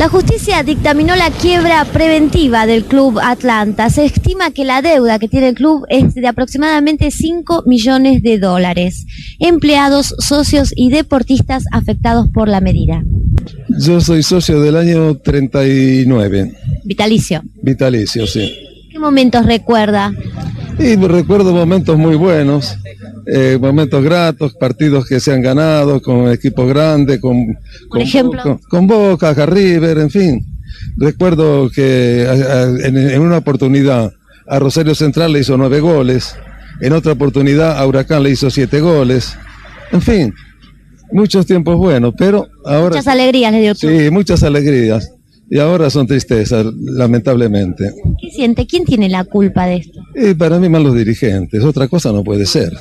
La 0.01 0.09
justicia 0.09 0.63
dictaminó 0.63 1.15
la 1.15 1.29
quiebra 1.29 1.85
preventiva 1.85 2.65
del 2.65 2.85
Club 2.85 3.19
Atlanta. 3.21 3.87
Se 3.91 4.03
estima 4.03 4.49
que 4.49 4.65
la 4.65 4.81
deuda 4.81 5.19
que 5.19 5.27
tiene 5.27 5.49
el 5.49 5.53
club 5.53 5.85
es 5.89 6.15
de 6.15 6.27
aproximadamente 6.27 7.11
5 7.11 7.65
millones 7.67 8.23
de 8.23 8.39
dólares. 8.39 9.05
Empleados, 9.37 10.15
socios 10.17 10.73
y 10.75 10.89
deportistas 10.89 11.65
afectados 11.71 12.29
por 12.33 12.47
la 12.47 12.61
medida. 12.61 13.03
Yo 13.69 14.01
soy 14.01 14.23
socio 14.23 14.59
del 14.59 14.75
año 14.75 15.17
39. 15.17 16.51
Vitalicio. 16.83 17.43
Vitalicio, 17.61 18.25
sí. 18.25 18.70
¿Qué 18.91 18.99
momentos 18.99 19.45
recuerda? 19.45 20.13
Y 20.77 20.95
recuerdo 20.95 21.53
momentos 21.53 21.97
muy 21.97 22.15
buenos. 22.15 22.77
Eh, 23.25 23.57
momentos 23.61 24.03
gratos, 24.03 24.53
partidos 24.55 25.05
que 25.05 25.21
se 25.21 25.31
han 25.31 25.41
ganado 25.41 26.01
con 26.01 26.29
equipos 26.29 26.67
grandes, 26.67 27.21
con, 27.21 27.57
con, 27.87 28.01
ejemplo? 28.01 28.59
con, 28.67 28.87
Boca, 28.87 29.33
River, 29.45 29.99
en 29.99 30.09
fin. 30.09 30.45
Recuerdo 30.97 31.69
que 31.69 32.23
en, 32.83 33.21
una 33.21 33.37
oportunidad 33.37 34.11
a 34.47 34.59
Rosario 34.59 34.93
Central 34.93 35.31
le 35.31 35.39
hizo 35.39 35.55
nueve 35.55 35.79
goles, 35.79 36.35
en 36.81 36.91
otra 36.91 37.13
oportunidad 37.13 37.77
a 37.77 37.85
Huracán 37.85 38.23
le 38.23 38.31
hizo 38.31 38.49
siete 38.49 38.81
goles, 38.81 39.37
en 39.91 40.01
fin, 40.01 40.33
muchos 41.11 41.45
tiempos 41.45 41.77
buenos, 41.77 42.13
pero 42.17 42.47
ahora... 42.65 42.89
Muchas 42.89 43.07
alegrías 43.07 43.51
le 43.53 43.61
dio. 43.61 43.75
Sí, 43.75 44.09
muchas 44.09 44.43
alegrías. 44.43 45.11
Y 45.53 45.59
ahora 45.59 45.89
son 45.89 46.07
tristezas, 46.07 46.65
lamentablemente. 46.79 47.91
¿Qué 48.21 48.31
siente? 48.31 48.65
¿Quién 48.65 48.85
tiene 48.85 49.09
la 49.09 49.25
culpa 49.25 49.65
de 49.65 49.75
esto? 49.75 49.99
Y 50.15 50.33
para 50.33 50.57
mí 50.59 50.69
más 50.69 50.81
los 50.81 50.95
dirigentes, 50.95 51.61
otra 51.65 51.89
cosa 51.89 52.13
no 52.13 52.23
puede 52.23 52.45
ser. 52.45 52.71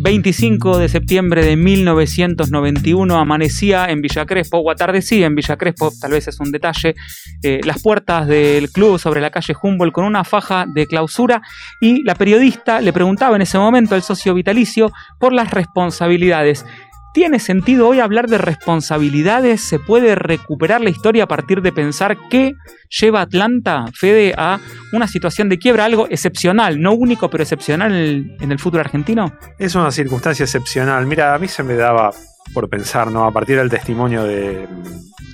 25 0.00 0.78
de 0.78 0.88
septiembre 0.88 1.44
de 1.44 1.56
1991 1.56 3.18
amanecía 3.18 3.84
en 3.90 4.00
Villa 4.00 4.24
Crespo, 4.24 4.56
o 4.56 4.70
atardecía 4.70 5.26
en 5.26 5.34
Villa 5.34 5.58
Crespo, 5.58 5.92
tal 6.00 6.12
vez 6.12 6.28
es 6.28 6.40
un 6.40 6.50
detalle, 6.50 6.94
eh, 7.42 7.60
las 7.64 7.82
puertas 7.82 8.26
del 8.26 8.70
club 8.70 8.98
sobre 8.98 9.20
la 9.20 9.30
calle 9.30 9.54
Humboldt 9.60 9.92
con 9.92 10.06
una 10.06 10.24
faja 10.24 10.64
de 10.66 10.86
clausura 10.86 11.42
y 11.82 12.02
la 12.04 12.14
periodista 12.14 12.80
le 12.80 12.94
preguntaba 12.94 13.36
en 13.36 13.42
ese 13.42 13.58
momento 13.58 13.94
al 13.94 14.02
socio 14.02 14.32
vitalicio 14.32 14.90
por 15.20 15.34
las 15.34 15.50
responsabilidades. 15.50 16.64
¿Tiene 17.14 17.38
sentido 17.38 17.88
hoy 17.88 18.00
hablar 18.00 18.28
de 18.28 18.38
responsabilidades? 18.38 19.62
¿Se 19.62 19.78
puede 19.78 20.14
recuperar 20.14 20.80
la 20.80 20.90
historia 20.90 21.24
a 21.24 21.28
partir 21.28 21.62
de 21.62 21.72
pensar 21.72 22.16
que 22.30 22.54
lleva 23.00 23.22
Atlanta, 23.22 23.86
Fede, 23.94 24.34
a 24.36 24.60
una 24.92 25.08
situación 25.08 25.48
de 25.48 25.58
quiebra, 25.58 25.86
algo 25.86 26.06
excepcional, 26.10 26.80
no 26.80 26.92
único, 26.92 27.30
pero 27.30 27.42
excepcional 27.42 27.92
en 27.92 27.98
el, 27.98 28.36
en 28.40 28.52
el 28.52 28.58
fútbol 28.58 28.80
argentino? 28.80 29.32
Es 29.58 29.74
una 29.74 29.90
circunstancia 29.90 30.44
excepcional. 30.44 31.06
Mira, 31.06 31.34
a 31.34 31.38
mí 31.38 31.48
se 31.48 31.62
me 31.62 31.74
daba 31.74 32.12
por 32.52 32.68
pensar, 32.68 33.10
¿no? 33.10 33.24
A 33.24 33.32
partir 33.32 33.56
del 33.56 33.70
testimonio 33.70 34.24
de, 34.24 34.66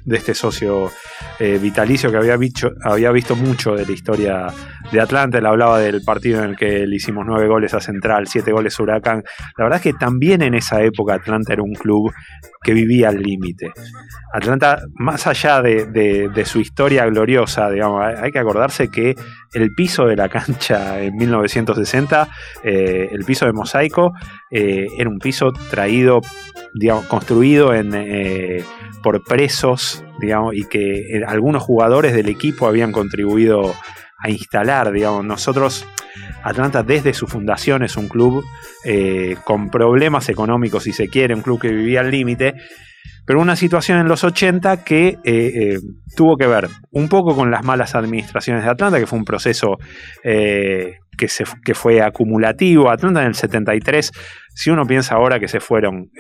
de 0.05 0.17
este 0.17 0.35
socio 0.35 0.91
eh, 1.39 1.59
vitalicio 1.61 2.11
que 2.11 2.17
había, 2.17 2.39
había 2.83 3.11
visto 3.11 3.37
mucho 3.37 3.75
de 3.75 3.87
la 3.87 3.93
historia 3.93 4.47
de 4.95 5.01
Atlanta. 5.01 5.39
Él 5.39 5.47
hablaba 5.47 5.79
del 5.79 6.03
partido 6.03 6.43
en 6.43 6.51
el 6.51 6.57
que 6.57 6.87
le 6.87 6.97
hicimos 6.97 7.25
nueve 7.27 7.47
goles 7.49 7.75
a 7.75 7.81
Central, 7.81 8.27
siete 8.27 8.53
goles 8.53 8.79
a 8.79 8.83
Huracán. 8.83 9.23
La 9.59 9.65
verdad 9.65 9.77
es 9.77 9.83
que 9.83 9.93
también 9.93 10.43
en 10.43 10.55
esa 10.55 10.83
época 10.83 11.15
Atlanta 11.15 11.53
era 11.53 11.63
un 11.63 11.75
club 11.75 12.13
que 12.63 12.73
vivía 12.73 13.11
al 13.11 13.23
límite. 13.23 13.73
Atlanta, 14.33 14.83
más 14.95 15.27
allá 15.27 15.61
de, 15.61 16.43
su 16.47 16.61
historia 16.61 17.05
gloriosa, 17.07 17.71
digamos, 17.71 18.05
hay 18.05 18.33
que 18.33 18.39
acordarse 18.39 18.89
que 18.89 19.15
el 19.53 19.75
piso 19.75 20.07
de 20.07 20.17
la 20.17 20.29
cancha 20.29 21.03
en 21.03 21.15
1960, 21.17 22.29
eh, 22.65 23.09
el 23.13 23.25
piso 23.25 23.47
de 23.47 23.53
mosaico, 23.53 24.13
eh, 24.51 24.87
era 24.99 25.11
un 25.11 25.19
piso 25.19 25.53
traído, 25.71 26.21
digamos, 26.75 27.07
construido 27.07 27.75
en, 27.75 27.93
por 29.05 29.23
presos, 29.23 30.03
digamos, 30.19 30.55
y 30.55 30.65
que 30.65 31.19
eh, 31.19 31.25
algunos 31.27 31.63
jugadores 31.63 32.15
del 32.15 32.29
equipo 32.29 32.67
habían 32.67 32.91
contribuido 32.91 33.75
a 34.25 34.31
instalar, 34.31 34.91
digamos, 34.91 35.23
nosotros, 35.23 35.87
Atlanta 36.43 36.83
desde 36.83 37.13
su 37.13 37.27
fundación 37.27 37.83
es 37.83 37.99
un 37.99 38.09
club 38.09 38.43
eh, 38.83 39.37
con 39.45 39.69
problemas 39.69 40.31
económicos, 40.31 40.85
si 40.85 40.95
se 40.95 41.09
quiere, 41.09 41.35
un 41.35 41.43
club 41.43 41.61
que 41.61 41.69
vivía 41.69 42.01
al 42.01 42.11
límite, 42.11 42.55
pero 43.27 43.39
una 43.39 43.55
situación 43.55 43.99
en 43.99 44.09
los 44.09 44.25
80 44.25 44.83
que 44.83 45.09
eh, 45.09 45.19
eh, 45.25 45.79
tuvo 46.17 46.39
que 46.39 46.47
ver 46.47 46.71
un 46.91 47.11
poco 47.11 47.37
con 47.37 47.51
las 47.51 47.63
malas 47.67 47.95
administraciones 47.95 48.65
de 48.65 48.71
Atlanta, 48.71 48.99
que 48.99 49.07
fue 49.07 49.19
un 49.19 49.27
proceso 49.27 49.77
que, 51.17 51.75
fue 51.75 52.03
acumulativo. 52.03 52.91
Atlanta 52.91 53.23
en 53.23 53.29
el 53.29 53.35
73, 53.35 54.11
si 54.55 54.71
uno 54.71 54.87
piensa 54.87 55.17
ahora 55.17 55.41
que 55.41 55.49
se 55.49 55.61
fueron 55.61 56.11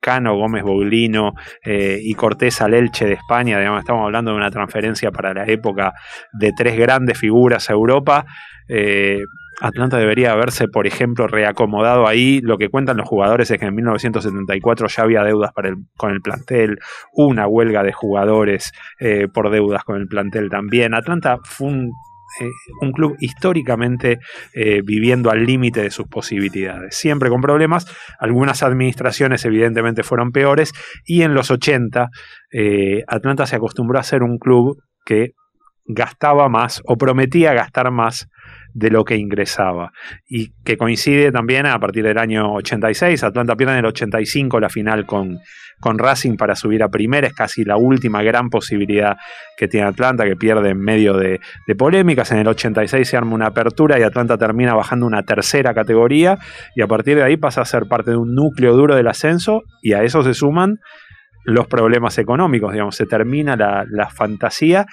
Cano, 0.00 0.36
Gómez 0.36 0.62
Boglino 0.62 1.32
y 1.64 2.14
Cortés 2.14 2.60
al 2.60 2.74
Elche 2.74 3.04
de 3.04 3.14
España, 3.14 3.58
digamos, 3.58 3.80
estamos 3.80 4.04
hablando 4.04 4.30
de 4.30 4.36
una 4.38 4.50
transferencia 4.50 5.10
para 5.10 5.34
la 5.34 5.44
época 5.44 5.92
de 6.32 6.52
tres 6.56 6.78
grandes 6.78 7.18
figuras 7.18 7.68
a 7.68 7.74
Europa. 7.74 8.24
Atlanta 9.60 9.98
debería 9.98 10.32
haberse, 10.32 10.68
por 10.68 10.86
ejemplo, 10.86 11.26
reacomodado 11.26 12.06
ahí. 12.06 12.40
Lo 12.42 12.58
que 12.58 12.68
cuentan 12.68 12.96
los 12.96 13.08
jugadores 13.08 13.50
es 13.50 13.58
que 13.58 13.66
en 13.66 13.74
1974 13.74 14.88
ya 14.88 15.02
había 15.02 15.22
deudas 15.22 15.52
con 15.96 16.10
el 16.10 16.20
plantel, 16.20 16.78
una 17.12 17.46
huelga 17.46 17.82
de 17.82 17.92
jugadores 17.92 18.72
eh, 19.00 19.28
por 19.32 19.50
deudas 19.50 19.84
con 19.84 20.00
el 20.00 20.06
plantel 20.06 20.50
también. 20.50 20.94
Atlanta 20.94 21.38
fue 21.44 21.68
un, 21.68 21.92
eh, 22.40 22.50
club 22.92 23.16
históricamente 23.20 24.18
eh, 24.54 24.80
viviendo 24.84 25.30
al 25.30 25.44
límite 25.44 25.82
de 25.82 25.90
sus 25.90 26.06
posibilidades, 26.06 26.96
siempre 26.96 27.28
con 27.28 27.40
problemas. 27.40 27.86
Algunas 28.18 28.62
administraciones 28.62 29.44
evidentemente 29.44 30.02
fueron 30.02 30.30
peores 30.30 30.72
y 31.04 31.22
en 31.22 31.34
los 31.34 31.50
80 31.50 32.08
Atlanta 33.08 33.46
se 33.46 33.56
acostumbró 33.56 33.98
a 33.98 34.04
ser 34.04 34.22
un 34.22 34.38
club 34.38 34.78
que 35.04 35.32
gastaba 35.86 36.48
más 36.48 36.82
o 36.86 36.96
prometía 36.96 37.52
gastar 37.52 37.90
más 37.90 38.28
de 38.74 38.90
lo 38.90 39.04
que 39.04 39.16
ingresaba. 39.16 39.92
Y 40.28 40.52
que 40.64 40.76
coincide 40.76 41.32
también 41.32 41.64
a 41.66 41.78
partir 41.78 42.04
del 42.04 42.18
año 42.18 42.52
86. 42.54 43.22
Atlanta 43.22 43.54
pierde 43.54 43.74
en 43.74 43.78
el 43.78 43.86
85 43.86 44.60
la 44.60 44.68
final 44.68 45.06
con, 45.06 45.38
con 45.80 45.98
Racing 45.98 46.36
para 46.36 46.56
subir 46.56 46.82
a 46.82 46.88
primera. 46.88 47.28
Es 47.28 47.34
casi 47.34 47.64
la 47.64 47.76
última 47.76 48.22
gran 48.22 48.50
posibilidad 48.50 49.16
que 49.56 49.68
tiene 49.68 49.86
Atlanta, 49.86 50.24
que 50.24 50.36
pierde 50.36 50.70
en 50.70 50.80
medio 50.80 51.16
de, 51.16 51.40
polémicas. 51.78 52.32
En 52.32 52.38
el 52.38 52.48
86 52.48 53.08
se 53.08 53.16
arma 53.16 53.34
una 53.34 53.46
apertura 53.46 53.98
y 53.98 54.02
Atlanta 54.02 54.36
termina 54.36 54.74
bajando 54.74 55.06
una 55.06 55.22
tercera 55.22 55.72
categoría. 55.72 56.38
Y 56.74 56.82
a 56.82 56.88
partir 56.88 57.16
de 57.16 57.22
ahí 57.22 57.36
pasa 57.36 57.62
a 57.62 57.64
ser 57.64 57.86
parte 57.86 58.10
de 58.10 58.16
un 58.16 58.34
núcleo 58.34 58.74
duro 58.74 58.96
del 58.96 59.06
ascenso. 59.06 59.62
Y 59.82 59.92
a 59.92 60.02
eso 60.02 60.24
se 60.24 60.34
suman 60.34 60.80
los 61.44 61.66
problemas 61.66 62.16
económicos, 62.16 62.72
digamos, 62.72 62.96
se 62.96 63.04
termina 63.04 63.54
la, 63.54 63.84
la 63.86 64.08
fantasía 64.08 64.86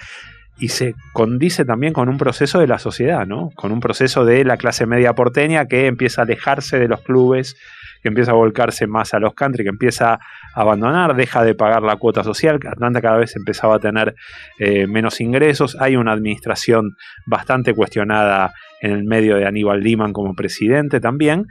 y 0.58 0.68
se 0.68 0.94
condice 1.12 1.64
también 1.64 1.92
con 1.92 2.08
un 2.08 2.18
proceso 2.18 2.58
de 2.58 2.66
la 2.66 2.78
sociedad, 2.78 3.26
¿no? 3.26 3.50
Con 3.56 3.72
un 3.72 3.80
proceso 3.80 4.24
de 4.24 4.44
la 4.44 4.56
clase 4.56 4.86
media 4.86 5.14
porteña 5.14 5.66
que 5.66 5.86
empieza 5.86 6.22
a 6.22 6.24
alejarse 6.24 6.78
de 6.78 6.88
los 6.88 7.00
clubes, 7.02 7.56
que 8.02 8.08
empieza 8.08 8.32
a 8.32 8.34
volcarse 8.34 8.86
más 8.86 9.14
a 9.14 9.20
los 9.20 9.34
country, 9.34 9.64
que 9.64 9.70
empieza 9.70 10.14
a 10.14 10.20
abandonar, 10.54 11.14
deja 11.14 11.42
de 11.44 11.54
pagar 11.54 11.82
la 11.82 11.96
cuota 11.96 12.24
social. 12.24 12.58
Atlanta 12.68 13.00
cada 13.00 13.16
vez 13.16 13.34
empezaba 13.36 13.76
a 13.76 13.78
tener 13.78 14.14
eh, 14.58 14.86
menos 14.86 15.20
ingresos. 15.20 15.76
Hay 15.80 15.96
una 15.96 16.12
administración 16.12 16.96
bastante 17.26 17.74
cuestionada 17.74 18.52
en 18.80 18.92
el 18.92 19.04
medio 19.04 19.36
de 19.36 19.46
Aníbal 19.46 19.80
Liman 19.80 20.12
como 20.12 20.34
presidente 20.34 21.00
también. 21.00 21.46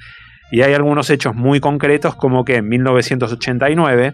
Y 0.51 0.61
hay 0.61 0.73
algunos 0.73 1.09
hechos 1.09 1.33
muy 1.33 1.61
concretos 1.61 2.15
como 2.15 2.43
que 2.43 2.57
en 2.57 2.67
1989, 2.67 4.13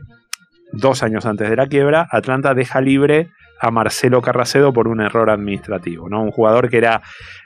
dos 0.72 1.02
años 1.02 1.26
antes 1.26 1.50
de 1.50 1.56
la 1.56 1.66
quiebra, 1.66 2.08
Atlanta 2.12 2.54
deja 2.54 2.80
libre 2.80 3.30
a 3.60 3.72
Marcelo 3.72 4.22
Carracedo 4.22 4.74
por 4.74 4.88
un 4.88 5.02
error 5.02 5.30
administrativo, 5.30 6.10
¿no? 6.10 6.22
Un 6.22 6.32
jugador 6.32 6.70
que 6.70 6.78
era 6.78 7.02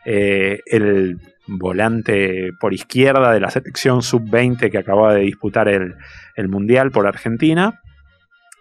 eh, 0.05 0.59
el 0.65 1.17
volante 1.47 2.51
por 2.59 2.73
izquierda 2.73 3.31
de 3.31 3.39
la 3.39 3.49
selección 3.49 4.01
sub-20 4.01 4.71
que 4.71 4.77
acababa 4.77 5.13
de 5.13 5.21
disputar 5.21 5.67
el, 5.67 5.95
Mundial 6.49 6.91
por 6.91 7.05
Argentina. 7.05 7.81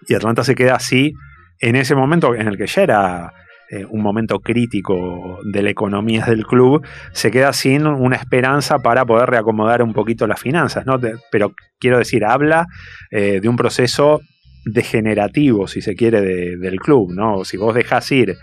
Y 0.06 0.14
Atlanta 0.14 0.44
se 0.44 0.54
queda 0.54 0.74
así 0.74 1.12
en 1.60 1.76
ese 1.76 1.94
momento 1.94 2.34
en 2.34 2.46
el 2.46 2.58
que 2.58 2.66
ya 2.66 2.82
era 2.82 3.32
eh, 3.70 3.86
un 3.88 4.02
momento 4.02 4.40
crítico 4.40 5.38
de 5.44 5.62
la 5.62 5.70
economía 5.70 6.24
del 6.26 6.44
club, 6.44 6.84
se 7.12 7.30
queda 7.30 7.52
sin 7.52 7.86
una 7.86 8.16
esperanza 8.16 8.80
para 8.80 9.06
poder 9.06 9.30
reacomodar 9.30 9.82
un 9.82 9.92
poquito 9.92 10.26
las 10.26 10.40
finanzas. 10.40 10.84
¿no? 10.84 10.98
Pero 11.30 11.54
quiero 11.78 11.98
decir, 11.98 12.24
habla 12.24 12.66
eh, 13.10 13.40
de 13.40 13.48
un 13.48 13.56
proceso 13.56 14.20
degenerativo, 14.64 15.66
si 15.68 15.80
se 15.80 15.94
quiere, 15.94 16.20
del 16.20 16.78
club. 16.78 17.12
¿no? 17.12 17.44
Si 17.44 17.56
vos 17.56 17.74
dejás 17.74 18.10
ir 18.12 18.36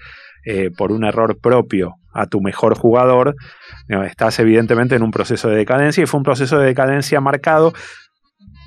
eh, 0.46 0.70
por 0.76 0.92
un 0.92 1.04
error 1.04 1.38
propio 1.42 1.96
a 2.14 2.26
tu 2.28 2.42
mejor 2.42 2.76
jugador, 2.78 3.36
estás 4.06 4.40
evidentemente 4.40 4.96
en 4.96 5.04
un 5.04 5.12
proceso 5.12 5.50
de 5.50 5.58
decadencia 5.58 6.04
y 6.04 6.08
fue 6.08 6.20
un 6.20 6.24
proceso 6.24 6.58
de 6.58 6.66
decadencia 6.66 7.22
marcado 7.22 7.74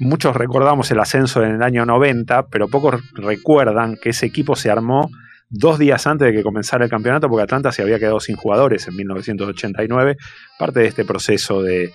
muchos 0.00 0.34
recordamos 0.34 0.90
el 0.90 0.98
ascenso 0.98 1.44
en 1.44 1.56
el 1.56 1.62
año 1.62 1.86
90, 1.86 2.46
pero 2.50 2.68
pocos 2.68 3.00
recuerdan 3.14 3.96
que 4.02 4.10
ese 4.10 4.26
equipo 4.26 4.56
se 4.56 4.70
armó 4.70 5.10
dos 5.50 5.78
días 5.78 6.06
antes 6.06 6.28
de 6.28 6.32
que 6.32 6.42
comenzara 6.42 6.84
el 6.84 6.90
campeonato, 6.90 7.28
porque 7.28 7.42
Atlanta 7.42 7.70
se 7.70 7.82
había 7.82 7.98
quedado 7.98 8.20
sin 8.20 8.36
jugadores 8.36 8.88
en 8.88 8.96
1989, 8.96 10.16
parte 10.58 10.80
de 10.80 10.86
este 10.86 11.04
proceso 11.04 11.62
de, 11.62 11.92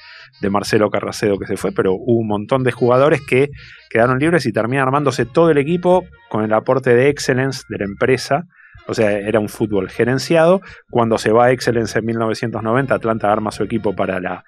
Marcelo 0.50 0.90
Carracedo 0.90 1.38
que 1.38 1.48
se 1.48 1.58
fue, 1.58 1.72
pero 1.72 1.94
hubo 1.94 2.20
un 2.20 2.28
montón 2.28 2.64
de 2.64 2.72
jugadores 2.72 3.22
que 3.22 3.50
quedaron 3.90 4.20
libres 4.20 4.46
y 4.46 4.52
termina 4.52 4.84
armándose 4.84 5.26
todo 5.26 5.50
el 5.50 5.58
equipo 5.58 6.06
con 6.30 6.44
el 6.44 6.54
aporte 6.54 6.96
de 6.96 7.10
Excellence 7.10 7.64
de 7.70 7.78
la 7.80 7.86
empresa. 7.86 8.44
O 8.88 8.94
sea, 8.94 9.12
era 9.12 9.40
un 9.40 9.50
fútbol 9.50 9.90
gerenciado. 9.90 10.62
Cuando 10.92 11.18
se 11.18 11.32
va 11.32 11.46
a 11.46 11.52
Excellence 11.52 11.98
en 11.98 12.06
1990, 12.06 12.94
Atlanta 12.94 13.32
arma 13.32 13.52
su 13.52 13.64
equipo 13.64 13.96
para 13.96 14.20
la, 14.20 14.44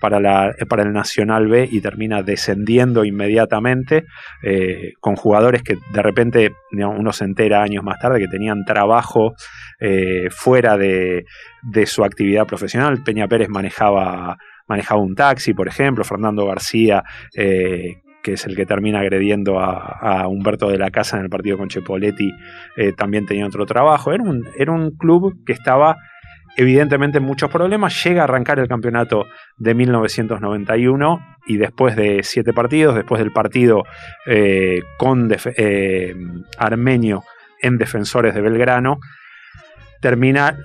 para, 0.00 0.20
la, 0.20 0.54
para 0.68 0.82
el 0.82 0.92
Nacional 0.92 1.48
B 1.48 1.68
y 1.70 1.80
termina 1.80 2.22
descendiendo 2.22 3.04
inmediatamente 3.04 4.04
eh, 4.42 4.92
con 5.00 5.16
jugadores 5.16 5.62
que 5.62 5.76
de 5.92 6.02
repente 6.02 6.52
uno 6.72 7.12
se 7.12 7.24
entera 7.24 7.62
años 7.62 7.82
más 7.84 7.98
tarde 7.98 8.20
que 8.20 8.28
tenían 8.28 8.64
trabajo 8.64 9.34
eh, 9.80 10.28
fuera 10.30 10.76
de, 10.76 11.24
su 11.86 12.04
actividad 12.04 12.46
profesional. 12.46 13.02
Peña 13.04 13.28
Pérez 13.28 13.48
manejaba, 13.48 14.36
manejaba 14.68 15.00
un 15.00 15.14
taxi, 15.14 15.54
por 15.54 15.68
ejemplo, 15.68 16.04
Fernando 16.04 16.46
García. 16.46 17.02
Eh, 17.34 18.02
que 18.22 18.32
es 18.32 18.44
el 18.44 18.56
que 18.56 18.66
termina 18.66 18.98
agrediendo 18.98 19.60
a, 19.60 20.26
Humberto 20.26 20.68
de 20.68 20.78
la 20.78 20.90
Casa 20.90 21.16
en 21.16 21.22
el 21.22 21.30
partido 21.30 21.56
con 21.56 21.68
Chepoletti, 21.68 22.28
también 22.96 23.24
tenía 23.24 23.46
otro 23.46 23.66
trabajo. 23.66 24.12
Era 24.12 24.24
un, 24.24 24.42
era 24.58 24.72
un 24.72 24.90
club 24.96 25.44
que 25.46 25.52
estaba 25.52 25.96
evidentemente 26.56 27.20
muchos 27.20 27.50
problemas, 27.50 28.02
llega 28.02 28.22
a 28.22 28.24
arrancar 28.24 28.58
el 28.58 28.66
campeonato 28.66 29.26
de 29.58 29.74
1991 29.74 31.36
y 31.46 31.58
después 31.58 31.96
de 31.96 32.22
siete 32.22 32.52
partidos, 32.52 32.94
después 32.94 33.20
del 33.20 33.32
partido 33.32 33.84
eh, 34.26 34.80
con 34.98 35.30
eh, 35.56 36.14
Armenio 36.58 37.22
en 37.60 37.76
Defensores 37.78 38.34
de 38.34 38.40
Belgrano, 38.40 38.98
termina, 40.00 40.58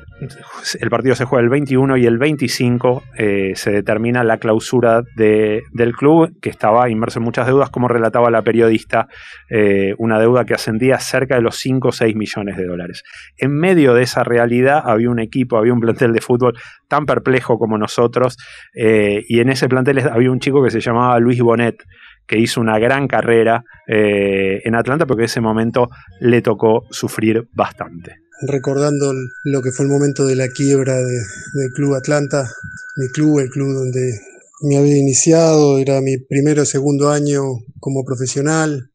el 0.80 0.90
partido 0.90 1.16
se 1.16 1.26
juega 1.26 1.44
el 1.44 1.50
21 1.50 1.98
y 1.98 2.06
el 2.06 2.18
25 2.18 3.04
eh, 3.18 3.52
se 3.56 3.72
determina 3.72 4.24
la 4.24 4.38
clausura 4.38 5.02
del 5.16 5.94
club, 5.94 6.40
que 6.42 6.50
estaba 6.50 6.90
inmerso 6.90 7.20
en 7.20 7.26
muchas 7.26 7.48
deudas, 7.48 7.70
como 7.70 7.88
relataba 7.88 8.30
la 8.30 8.42
periodista, 8.42 9.08
eh, 9.50 9.96
una 9.98 10.20
deuda 10.20 10.46
que 10.46 10.54
ascendía 10.54 11.00
cerca 11.00 11.36
de 11.36 11.42
los 11.42 11.56
5 11.58 11.88
o 11.88 11.92
6 11.92 12.16
millones 12.16 12.58
de 12.58 12.66
dólares. 12.66 13.04
En 13.38 13.54
medio 13.54 13.94
de 13.94 14.04
esa 14.04 14.24
realidad 14.24 14.82
había 14.86 15.10
un 15.10 15.20
equipo, 15.20 15.58
había 15.58 15.74
un 15.74 15.80
plantel 15.80 16.14
de 16.14 16.22
fútbol 16.22 16.58
tan 16.88 17.06
perplejo 17.06 17.58
como 17.58 17.78
nosotros, 17.78 18.38
eh, 18.76 19.24
y 19.28 19.40
en 19.40 19.50
ese 19.50 19.68
plantel 19.70 20.00
había 20.00 20.32
un 20.32 20.40
chico 20.40 20.64
que 20.64 20.72
se 20.72 20.82
llamaba 20.82 21.20
Luis 21.20 21.42
Bonet, 21.42 21.84
que 22.28 22.38
hizo 22.38 22.62
una 22.62 22.80
gran 22.80 23.08
carrera 23.08 23.64
en 23.88 24.74
Atlanta, 24.76 25.06
porque 25.06 25.24
en 25.24 25.26
ese 25.26 25.42
momento 25.42 25.90
le 26.22 26.42
tocó 26.42 26.86
sufrir 26.90 27.50
bastante 27.54 28.22
recordando 28.42 29.14
lo 29.44 29.62
que 29.62 29.72
fue 29.72 29.86
el 29.86 29.92
momento 29.92 30.26
de 30.26 30.36
la 30.36 30.48
quiebra 30.48 30.98
del 30.98 31.72
Club 31.76 31.96
Atlanta, 31.96 32.52
mi 32.98 33.08
club, 33.10 33.40
el 33.40 33.50
club 33.50 33.74
donde 33.74 34.20
me 34.62 34.78
había 34.78 34.98
iniciado, 34.98 35.80
era 35.80 36.02
mi 36.02 36.18
primero 36.18 36.64
o 36.64 36.66
segundo 36.66 37.10
año 37.10 37.44
como 37.80 38.04
profesional 38.04 38.92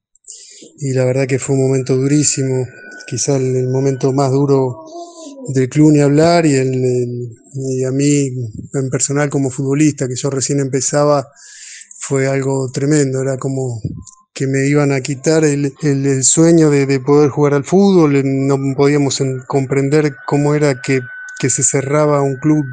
y 0.78 0.92
la 0.92 1.05
verdad 1.05 1.26
que 1.26 1.38
fue 1.38 1.57
un 1.57 1.62
momento 1.62 1.97
durísimo, 1.97 2.66
quizá 3.07 3.36
el, 3.36 3.68
momento 3.68 4.12
más 4.12 4.30
duro 4.30 4.84
del 5.55 5.68
club 5.68 5.92
ni 5.92 6.01
hablar 6.01 6.44
y, 6.47 6.55
el, 6.55 7.30
y 7.55 7.84
a 7.84 7.90
mí 7.90 8.28
en 8.74 8.90
personal 8.90 9.30
como 9.30 9.51
futbolista 9.51 10.09
que 10.09 10.16
yo 10.16 10.30
recién 10.30 10.61
empezaba 10.61 11.26
fue 11.99 12.26
algo 12.26 12.70
tremendo, 12.70 13.20
era 13.20 13.36
como 13.36 13.80
que 14.37 14.47
me 14.47 14.66
iban 14.66 14.93
a 14.93 15.01
quitar 15.01 15.47
el, 15.47 15.72
el, 15.80 16.22
sueño 16.22 16.68
de, 16.68 16.84
de, 16.84 17.01
poder 17.01 17.30
jugar 17.30 17.55
al 17.55 17.64
fútbol, 17.64 18.20
no 18.22 18.59
podíamos 18.76 19.18
comprender 19.47 20.14
cómo 20.26 20.55
era 20.55 20.82
que, 20.82 21.01
que, 21.39 21.49
se 21.49 21.62
cerraba 21.62 22.20
un 22.20 22.37
club 22.37 22.66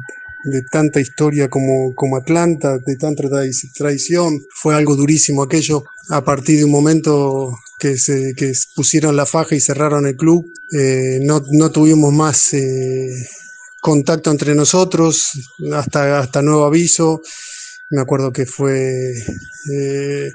de 0.44 0.60
tanta 0.70 1.00
historia 1.00 1.48
como, 1.48 1.94
como 1.94 2.18
Atlanta, 2.18 2.76
de 2.76 2.96
tanta 2.96 3.24
tradición. 3.74 4.44
Fue 4.54 4.74
algo 4.74 4.94
durísimo 4.94 5.42
aquello. 5.42 5.84
A 6.10 6.22
partir 6.22 6.58
de 6.58 6.66
un 6.66 6.70
momento 6.70 7.56
que 7.78 7.96
se 7.96 8.34
que 8.34 8.52
pusieron 8.76 9.16
la 9.16 9.24
faja 9.24 9.54
y 9.54 9.60
cerraron 9.60 10.06
el 10.06 10.16
club, 10.16 10.44
eh, 10.78 11.18
no, 11.22 11.42
no, 11.50 11.70
tuvimos 11.70 12.12
más 12.12 12.52
eh, 12.52 13.08
contacto 13.80 14.30
entre 14.30 14.54
nosotros 14.54 15.30
hasta, 15.72 16.18
hasta 16.18 16.42
nuevo 16.42 16.66
aviso. 16.66 17.22
Me 17.88 18.02
acuerdo 18.02 18.32
que 18.32 18.44
fue... 18.44 19.14
Eh, 19.72 20.30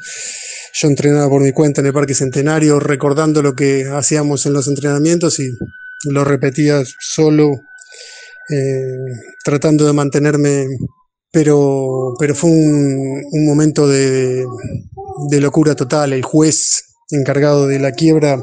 yo 0.82 0.88
entrenaba 0.88 1.30
por 1.30 1.41
mi 1.41 1.51
cuenta 1.51 1.82
en 1.82 1.88
el 1.88 1.93
Parque 1.93 2.13
Centenario, 2.13 2.80
recordando 2.80 3.41
lo 3.41 3.53
que 3.53 3.86
hacíamos 3.91 4.45
en 4.45 4.53
los 4.53 4.67
entrenamientos 4.67 5.39
y 5.39 5.49
lo 6.05 6.23
repetía 6.23 6.84
solo, 6.99 7.51
eh, 8.49 8.95
tratando 9.43 9.86
de 9.86 9.91
mantenerme, 9.91 10.67
pero, 11.32 12.13
pero 12.17 12.34
fue 12.34 12.49
un, 12.51 13.45
momento 13.45 13.88
de 13.88 14.45
locura 15.41 15.75
total. 15.75 16.13
El 16.13 16.23
juez 16.23 16.84
encargado 17.11 17.67
de 17.67 17.80
la 17.80 17.91
quiebra 17.91 18.39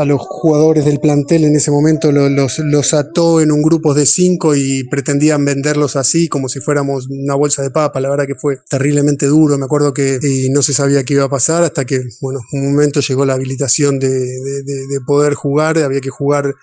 a 0.00 0.04
los 0.06 0.20
jugadores 0.22 0.86
del 0.86 0.98
plantel 0.98 1.44
en 1.44 1.54
ese 1.56 1.70
momento 1.70 2.10
los, 2.10 2.58
los, 2.58 2.94
ató 2.94 3.40
en 3.42 3.52
un 3.52 3.60
grupo 3.60 3.92
de 3.92 4.06
cinco 4.06 4.54
y 4.56 4.84
pretendían 4.84 5.44
venderlos 5.44 5.94
así 5.94 6.26
como 6.26 6.48
si 6.48 6.60
fuéramos 6.60 7.06
una 7.10 7.34
bolsa 7.34 7.62
de 7.62 7.70
papa. 7.70 8.00
La 8.00 8.08
verdad 8.08 8.26
que 8.26 8.34
fue 8.34 8.58
terriblemente 8.68 9.26
duro. 9.26 9.58
Me 9.58 9.66
acuerdo 9.66 9.92
que 9.92 10.18
no 10.52 10.62
se 10.62 10.72
sabía 10.72 11.04
qué 11.04 11.14
iba 11.14 11.24
a 11.24 11.28
pasar 11.28 11.62
hasta 11.64 11.84
que, 11.84 12.02
bueno, 12.22 12.40
un 12.52 12.72
momento 12.72 13.00
llegó 13.00 13.26
la 13.26 13.34
habilitación 13.34 13.98
de, 13.98 14.08
de, 14.08 15.00
poder 15.06 15.34
jugar. 15.34 15.76
Había 15.78 16.00
que 16.00 16.10
jugar 16.10 16.54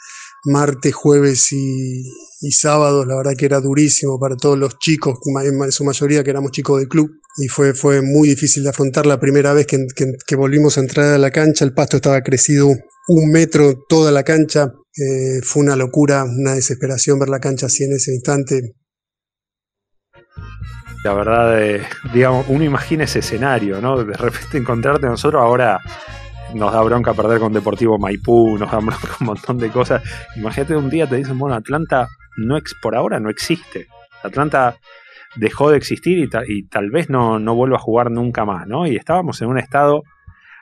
martes, 0.46 0.94
jueves 0.94 1.52
y, 1.52 2.04
y 2.42 2.52
sábados. 2.52 3.06
La 3.08 3.16
verdad 3.18 3.34
que 3.38 3.46
era 3.46 3.60
durísimo 3.60 4.20
para 4.20 4.36
todos 4.36 4.58
los 4.58 4.78
chicos, 4.80 5.20
en 5.26 5.72
su 5.72 5.84
mayoría 5.84 6.24
que 6.24 6.30
éramos 6.30 6.52
chicos 6.52 6.80
del 6.80 6.88
club. 6.88 7.10
Y 7.38 7.48
fue, 7.48 7.74
fue 7.74 8.02
muy 8.02 8.30
difícil 8.30 8.64
de 8.64 8.70
afrontar 8.70 9.06
la 9.06 9.20
primera 9.20 9.54
vez 9.54 9.68
que, 9.68 9.86
que, 9.96 10.14
que 10.26 10.36
volvimos 10.36 10.78
a 10.78 10.82
entrar 10.82 11.14
a 11.14 11.18
la 11.18 11.32
cancha. 11.32 11.66
El 11.66 11.74
pasto 11.74 11.98
estaba 11.98 12.22
crecido 12.22 12.68
un 13.08 13.32
metro 13.32 13.86
toda 13.88 14.11
la 14.11 14.24
cancha. 14.24 14.74
Eh, 14.95 15.41
fue 15.44 15.64
una 15.64 15.76
locura, 15.76 16.24
una 16.24 16.56
desesperación 16.56 17.20
ver 17.20 17.30
la 17.30 17.40
cancha 17.40 17.68
así 17.68 17.84
en 17.84 17.94
ese 17.94 18.14
instante. 18.14 18.74
La 21.03 21.14
verdad, 21.14 21.64
eh, 21.64 21.84
digamos, 22.14 22.48
uno 22.49 22.64
imagina 22.64 23.03
ese 23.03 23.20
escenario, 23.20 23.80
¿no? 23.80 24.03
De 24.03 24.18
repente 24.18 24.57
encontrarte 24.57 25.06
nosotros 25.06 25.41
ahora 25.41 25.80
nos 26.53 26.72
da 26.72 26.82
bronca 26.82 27.14
perder 27.14 27.40
con 27.40 27.53
Deportivo 27.53 27.98
Maipú, 27.98 28.57
nos 28.57 28.72
da 28.72 28.80
bronca 28.80 29.18
un 29.19 29.28
montón 29.28 29.57
de 29.57 29.69
cosas. 29.69 30.02
Imagínate 30.36 30.76
un 30.76 30.90
día 30.90 31.07
te 31.07 31.18
dicen, 31.18 31.38
bueno, 31.38 31.56
Atlanta 31.56 32.07
no 32.38 32.57
por 32.82 32.95
ahora 32.95 33.19
no 33.19 33.30
existe. 33.30 33.88
Atlanta 34.24 34.78
dejó 35.36 35.72
de 35.72 35.78
existir 35.78 36.18
y, 36.18 36.30
y 36.48 36.68
tal 36.68 36.90
vez 36.90 37.10
no, 37.10 37.40
no 37.40 37.56
vuelva 37.56 37.78
a 37.78 37.82
jugar 37.82 38.11
nunca 38.11 38.45
más, 38.45 38.68
¿no? 38.68 38.88
Y 38.88 38.95
estábamos 38.95 39.41
en 39.41 39.49
un 39.49 39.60
estado 39.60 40.03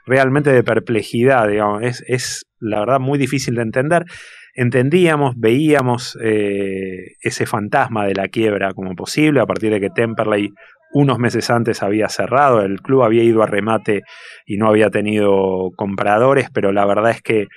realmente 0.06 0.52
de 0.52 0.64
perplejidad, 0.64 1.48
digamos. 1.48 1.84
Es, 1.84 2.04
es 2.08 2.46
la 2.60 2.80
verdad 2.80 3.00
muy 3.00 3.18
difícil 3.18 3.56
de 3.56 3.62
entender. 3.62 4.06
Entendíamos, 4.54 5.36
veíamos 5.38 6.18
eh, 6.24 7.16
ese 7.22 7.46
fantasma 7.46 8.06
de 8.06 8.16
la 8.16 8.30
quiebra 8.30 8.74
como 8.74 8.96
posible 8.96 9.42
a 9.42 9.46
partir 9.46 9.72
de 9.72 9.82
que 9.82 9.90
Temperley 9.90 10.52
unos 10.96 11.20
meses 11.20 11.50
antes 11.50 11.84
había 11.84 12.08
cerrado, 12.08 12.62
el 12.62 12.82
club 12.82 13.04
había 13.04 13.22
ido 13.22 13.44
a 13.44 13.48
remate 13.48 14.04
y 14.46 14.56
no 14.56 14.70
había 14.70 14.90
tenido 14.90 15.72
compradores, 15.76 16.48
pero 16.54 16.72
la 16.72 16.86
verdad 16.86 17.12
es 17.12 17.22
que 17.22 17.48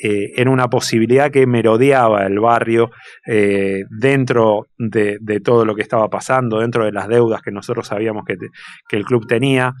eh, 0.00 0.32
era 0.36 0.48
una 0.48 0.68
posibilidad 0.68 1.32
que 1.32 1.44
merodeaba 1.48 2.24
el 2.24 2.38
barrio 2.38 2.92
eh, 3.26 3.82
dentro 3.90 4.68
de, 4.78 5.18
todo 5.42 5.64
lo 5.64 5.74
que 5.74 5.82
estaba 5.82 6.08
pasando, 6.08 6.60
dentro 6.60 6.84
de 6.84 6.92
las 6.92 7.08
deudas 7.08 7.42
que 7.42 7.50
nosotros 7.50 7.88
sabíamos 7.88 8.24
que, 8.24 8.36
que 8.88 8.96
el 8.96 9.04
club 9.04 9.26
tenía. 9.26 9.74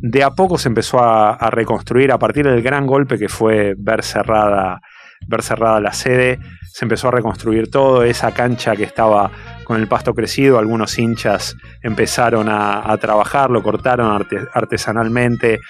De 0.00 0.24
a 0.24 0.30
poco 0.30 0.56
se 0.56 0.68
empezó 0.68 0.98
a, 0.98 1.50
reconstruir 1.50 2.10
a 2.10 2.18
partir 2.18 2.46
del 2.46 2.62
gran 2.62 2.86
golpe 2.86 3.18
que 3.18 3.28
fue 3.28 3.74
ver 3.76 4.02
cerrada, 4.02 4.80
ver 5.28 5.42
cerrada 5.42 5.78
la 5.78 5.92
sede, 5.92 6.38
se 6.72 6.86
empezó 6.86 7.08
a 7.08 7.10
reconstruir 7.10 7.70
todo, 7.70 8.02
esa 8.02 8.32
cancha 8.32 8.74
que 8.76 8.84
estaba 8.84 9.30
con 9.72 9.80
el 9.80 9.88
pasto 9.88 10.12
crecido, 10.12 10.58
algunos 10.58 10.98
hinchas 10.98 11.56
empezaron 11.80 12.50
a, 12.50 12.94
trabajar, 12.98 13.48
lo 13.48 13.62
cortaron 13.62 14.22
artesanalmente, 14.52 15.60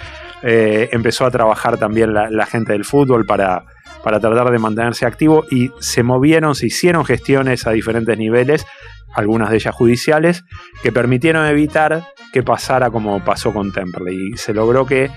eh, 0.42 0.88
empezó 0.90 1.24
a 1.24 1.30
trabajar 1.30 1.76
también 1.76 2.12
la, 2.12 2.46
gente 2.46 2.72
del 2.72 2.84
fútbol 2.84 3.24
para, 3.24 3.62
para 4.02 4.18
tratar 4.18 4.50
de 4.50 4.58
mantenerse 4.58 5.06
activo 5.06 5.44
y 5.52 5.70
se 5.78 6.02
movieron, 6.02 6.56
se 6.56 6.66
hicieron 6.66 7.04
gestiones 7.04 7.64
a 7.68 7.70
diferentes 7.70 8.18
niveles, 8.18 8.66
algunas 9.14 9.50
de 9.50 9.56
ellas 9.58 9.72
judiciales, 9.72 10.42
que 10.82 10.90
permitieron 10.90 11.46
evitar 11.46 12.02
que 12.32 12.42
pasara 12.42 12.90
como 12.90 13.24
pasó 13.24 13.52
con 13.52 13.70
Temperley. 13.70 14.32
Y 14.32 14.36
se 14.36 14.52
logró 14.52 14.84
que 14.84 15.10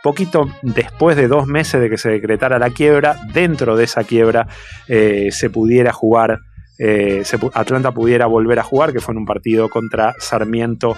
poquito 0.00 0.48
después 0.62 1.16
de 1.16 1.26
dos 1.26 1.48
meses 1.48 1.80
de 1.80 1.90
que 1.90 1.98
se 1.98 2.10
decretara 2.10 2.60
la 2.60 2.70
quiebra, 2.70 3.16
dentro 3.32 3.74
de 3.74 3.82
esa 3.82 4.04
quiebra 4.04 4.46
eh, 4.86 5.30
se 5.32 5.50
pudiera 5.50 5.92
jugar, 5.92 6.38
eh, 6.84 7.22
Atlanta 7.54 7.92
pudiera 7.92 8.26
volver 8.26 8.58
a 8.58 8.64
jugar, 8.64 8.92
que 8.92 9.00
fue 9.00 9.12
en 9.12 9.18
un 9.18 9.26
partido 9.26 9.68
contra 9.68 10.14
Sarmiento 10.18 10.96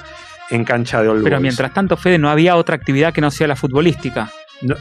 en 0.50 0.64
cancha 0.64 1.02
de 1.02 1.08
Olvos. 1.08 1.24
Pero 1.24 1.40
mientras 1.40 1.74
tanto, 1.74 1.96
Fede, 1.96 2.18
no 2.18 2.30
había 2.30 2.56
otra 2.56 2.74
actividad 2.74 3.12
que 3.12 3.20
no 3.20 3.30
sea 3.30 3.46
la 3.48 3.56
futbolística. 3.56 4.30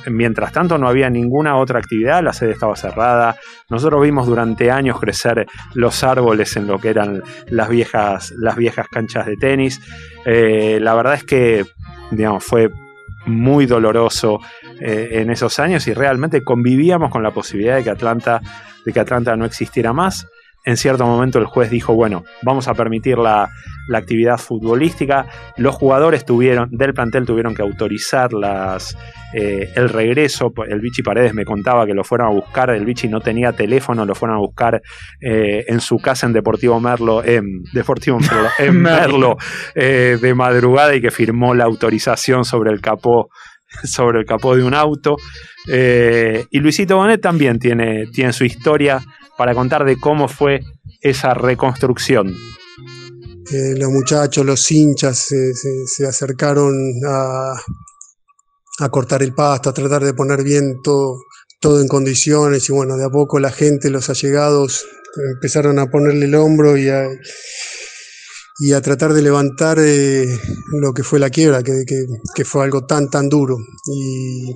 mientras 0.07 0.53
tanto 0.53 0.77
no 0.77 0.87
había 0.87 1.09
ninguna 1.09 1.57
otra 1.57 1.79
actividad, 1.79 2.23
la 2.23 2.31
sede 2.31 2.51
estaba 2.51 2.75
cerrada. 2.75 3.35
Nosotros 3.69 4.01
vimos 4.01 4.27
durante 4.27 4.71
años 4.71 4.99
crecer 4.99 5.45
los 5.73 6.03
árboles 6.03 6.55
en 6.55 6.67
lo 6.67 6.79
que 6.79 6.89
eran 6.89 7.21
las 7.47 7.67
viejas, 7.67 8.31
las 8.37 8.55
viejas 8.55 8.87
canchas 8.87 9.25
de 9.25 9.35
tenis. 9.35 9.81
Eh, 10.25 10.79
la 10.81 10.93
verdad 10.93 11.15
es 11.15 11.23
que 11.25 11.65
digamos, 12.11 12.43
fue 12.43 12.69
muy 13.25 13.65
doloroso 13.65 14.39
eh, 14.79 15.09
en 15.13 15.29
esos 15.31 15.59
años 15.59 15.87
y 15.87 15.93
realmente 15.93 16.43
convivíamos 16.43 17.09
con 17.11 17.23
la 17.23 17.31
posibilidad 17.31 17.77
de 17.77 17.83
que 17.83 17.89
Atlanta, 17.89 18.41
de 18.85 18.93
que 18.93 18.99
Atlanta 18.99 19.35
no 19.35 19.45
existiera 19.45 19.93
más. 19.93 20.27
En 20.65 20.77
cierto 20.77 21.05
momento 21.05 21.39
el 21.39 21.45
juez 21.45 21.69
dijo, 21.69 21.93
bueno, 21.93 22.23
vamos 22.41 22.69
a 22.69 22.73
permitir 22.73 23.17
la, 23.17 23.49
actividad 23.93 24.37
futbolística. 24.37 25.25
Los 25.57 25.75
jugadores 25.75 26.23
tuvieron, 26.23 26.69
del 26.71 26.93
plantel 26.93 27.25
tuvieron 27.25 27.53
que 27.53 27.61
autorizar 27.61 28.31
las, 28.31 28.97
eh, 29.33 29.69
el 29.75 29.89
regreso. 29.89 30.53
El 30.65 30.79
Vichy 30.79 31.03
Paredes 31.03 31.33
me 31.33 31.43
contaba 31.43 31.85
que 31.85 31.93
lo 31.93 32.05
fueron 32.05 32.27
a 32.27 32.29
buscar. 32.31 32.69
El 32.69 32.85
Vichy 32.85 33.09
no 33.09 33.19
tenía 33.19 33.51
teléfono, 33.51 34.05
lo 34.05 34.15
fueron 34.15 34.37
a 34.37 34.39
buscar 34.39 34.81
eh, 35.19 35.65
en 35.67 35.81
su 35.81 35.97
casa 35.97 36.27
en 36.27 36.33
Deportivo 36.33 36.79
Merlo, 36.79 37.23
en 37.25 37.63
Deportivo 37.73 38.19
Merlo, 38.19 38.49
en 38.57 38.81
Merlo 38.81 39.37
eh, 39.75 40.17
de 40.21 40.33
madrugada 40.33 40.95
y 40.95 41.01
que 41.01 41.11
firmó 41.11 41.53
la 41.53 41.65
autorización 41.65 42.45
sobre 42.45 42.71
el 42.71 42.79
capó 42.79 43.29
sobre 43.83 44.19
el 44.19 44.25
capó 44.25 44.55
de 44.55 44.63
un 44.63 44.75
auto. 44.75 45.17
y 45.67 46.59
Luisito 46.59 46.95
Bonet 46.95 47.19
también 47.19 47.57
tiene, 47.57 48.05
tiene 48.13 48.31
su 48.31 48.45
historia 48.45 49.01
para 49.37 49.53
contar 49.53 49.85
de 49.85 49.99
cómo 49.99 50.27
fue 50.27 50.61
esa 51.01 51.33
reconstrucción. 51.33 52.35
Eh, 53.51 53.75
los 53.77 53.91
muchachos, 53.91 54.45
los 54.45 54.71
hinchas 54.71 55.27
se, 55.27 56.07
acercaron 56.07 56.73
a, 57.05 57.53
cortar 58.89 59.21
el 59.21 59.33
pasto, 59.33 59.69
a 59.69 59.73
tratar 59.73 60.03
de 60.03 60.13
poner 60.13 60.43
bien 60.43 60.81
todo, 60.83 61.19
todo 61.59 61.81
en 61.81 61.87
condiciones 61.87 62.69
y 62.69 62.73
bueno, 62.73 62.97
de 62.97 63.05
a 63.05 63.09
poco 63.09 63.39
la 63.39 63.51
gente, 63.51 63.89
los 63.89 64.09
allegados 64.09 64.85
empezaron 65.35 65.77
a 65.79 65.87
ponerle 65.87 66.25
el 66.25 66.35
hombro 66.35 66.77
y 66.77 66.89
a, 66.89 67.07
y 68.59 68.73
a 68.73 68.81
tratar 68.81 69.13
de 69.13 69.21
levantar 69.21 69.77
eh, 69.79 70.25
lo 70.79 70.93
que 70.93 71.03
fue 71.03 71.19
la 71.19 71.29
quiebra, 71.29 71.63
que, 71.63 71.83
que, 72.35 72.45
fue 72.45 72.63
algo 72.63 72.85
tan, 72.85 73.09
tan 73.09 73.29
duro. 73.29 73.57
Y 73.85 74.53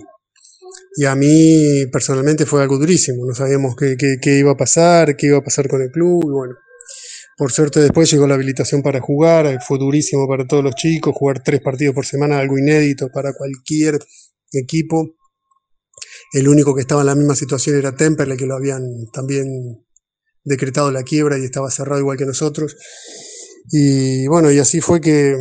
y 0.99 1.05
a 1.05 1.13
mí 1.13 1.85
personalmente 1.91 2.47
fue 2.47 2.63
algo 2.63 2.79
durísimo, 2.79 3.23
no 3.23 3.35
sabíamos 3.35 3.75
qué, 3.75 4.19
iba 4.35 4.53
a 4.53 4.57
pasar, 4.57 5.15
qué 5.15 5.27
iba 5.27 5.37
a 5.37 5.43
pasar 5.43 5.67
con 5.67 5.83
el 5.83 5.91
club, 5.91 6.23
y 6.25 6.31
bueno, 6.31 6.55
por 7.37 7.51
suerte 7.51 7.79
después 7.81 8.09
llegó 8.09 8.25
la 8.25 8.33
habilitación 8.33 8.81
para 8.81 8.99
jugar, 8.99 9.59
fue 9.61 9.77
durísimo 9.77 10.27
para 10.27 10.47
todos 10.47 10.63
los 10.63 10.73
chicos, 10.73 11.13
jugar 11.15 11.43
tres 11.43 11.61
partidos 11.61 11.93
por 11.93 12.07
semana, 12.07 12.39
algo 12.39 12.57
inédito 12.57 13.09
para 13.13 13.33
cualquier 13.33 13.99
equipo. 14.51 15.13
El 16.33 16.47
único 16.47 16.73
que 16.73 16.81
estaba 16.81 17.01
en 17.01 17.07
la 17.07 17.15
misma 17.15 17.35
situación 17.35 17.77
era 17.77 17.95
Temperley, 17.95 18.35
que 18.35 18.47
lo 18.47 18.55
habían 18.55 18.81
también 19.13 19.85
decretado 20.43 20.91
la 20.91 21.03
quiebra 21.03 21.37
y 21.37 21.43
estaba 21.43 21.69
cerrado 21.69 22.01
igual 22.01 22.17
que 22.17 22.25
nosotros. 22.25 22.75
Y 23.69 24.25
bueno, 24.25 24.51
y 24.51 24.57
así 24.57 24.81
fue 24.81 24.99
que 24.99 25.35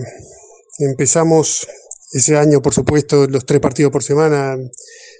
empezamos 0.80 1.66
ese 2.12 2.36
año, 2.36 2.60
por 2.60 2.74
supuesto, 2.74 3.26
los 3.26 3.46
tres 3.46 3.60
partidos 3.60 3.90
por 3.90 4.02
semana 4.02 4.58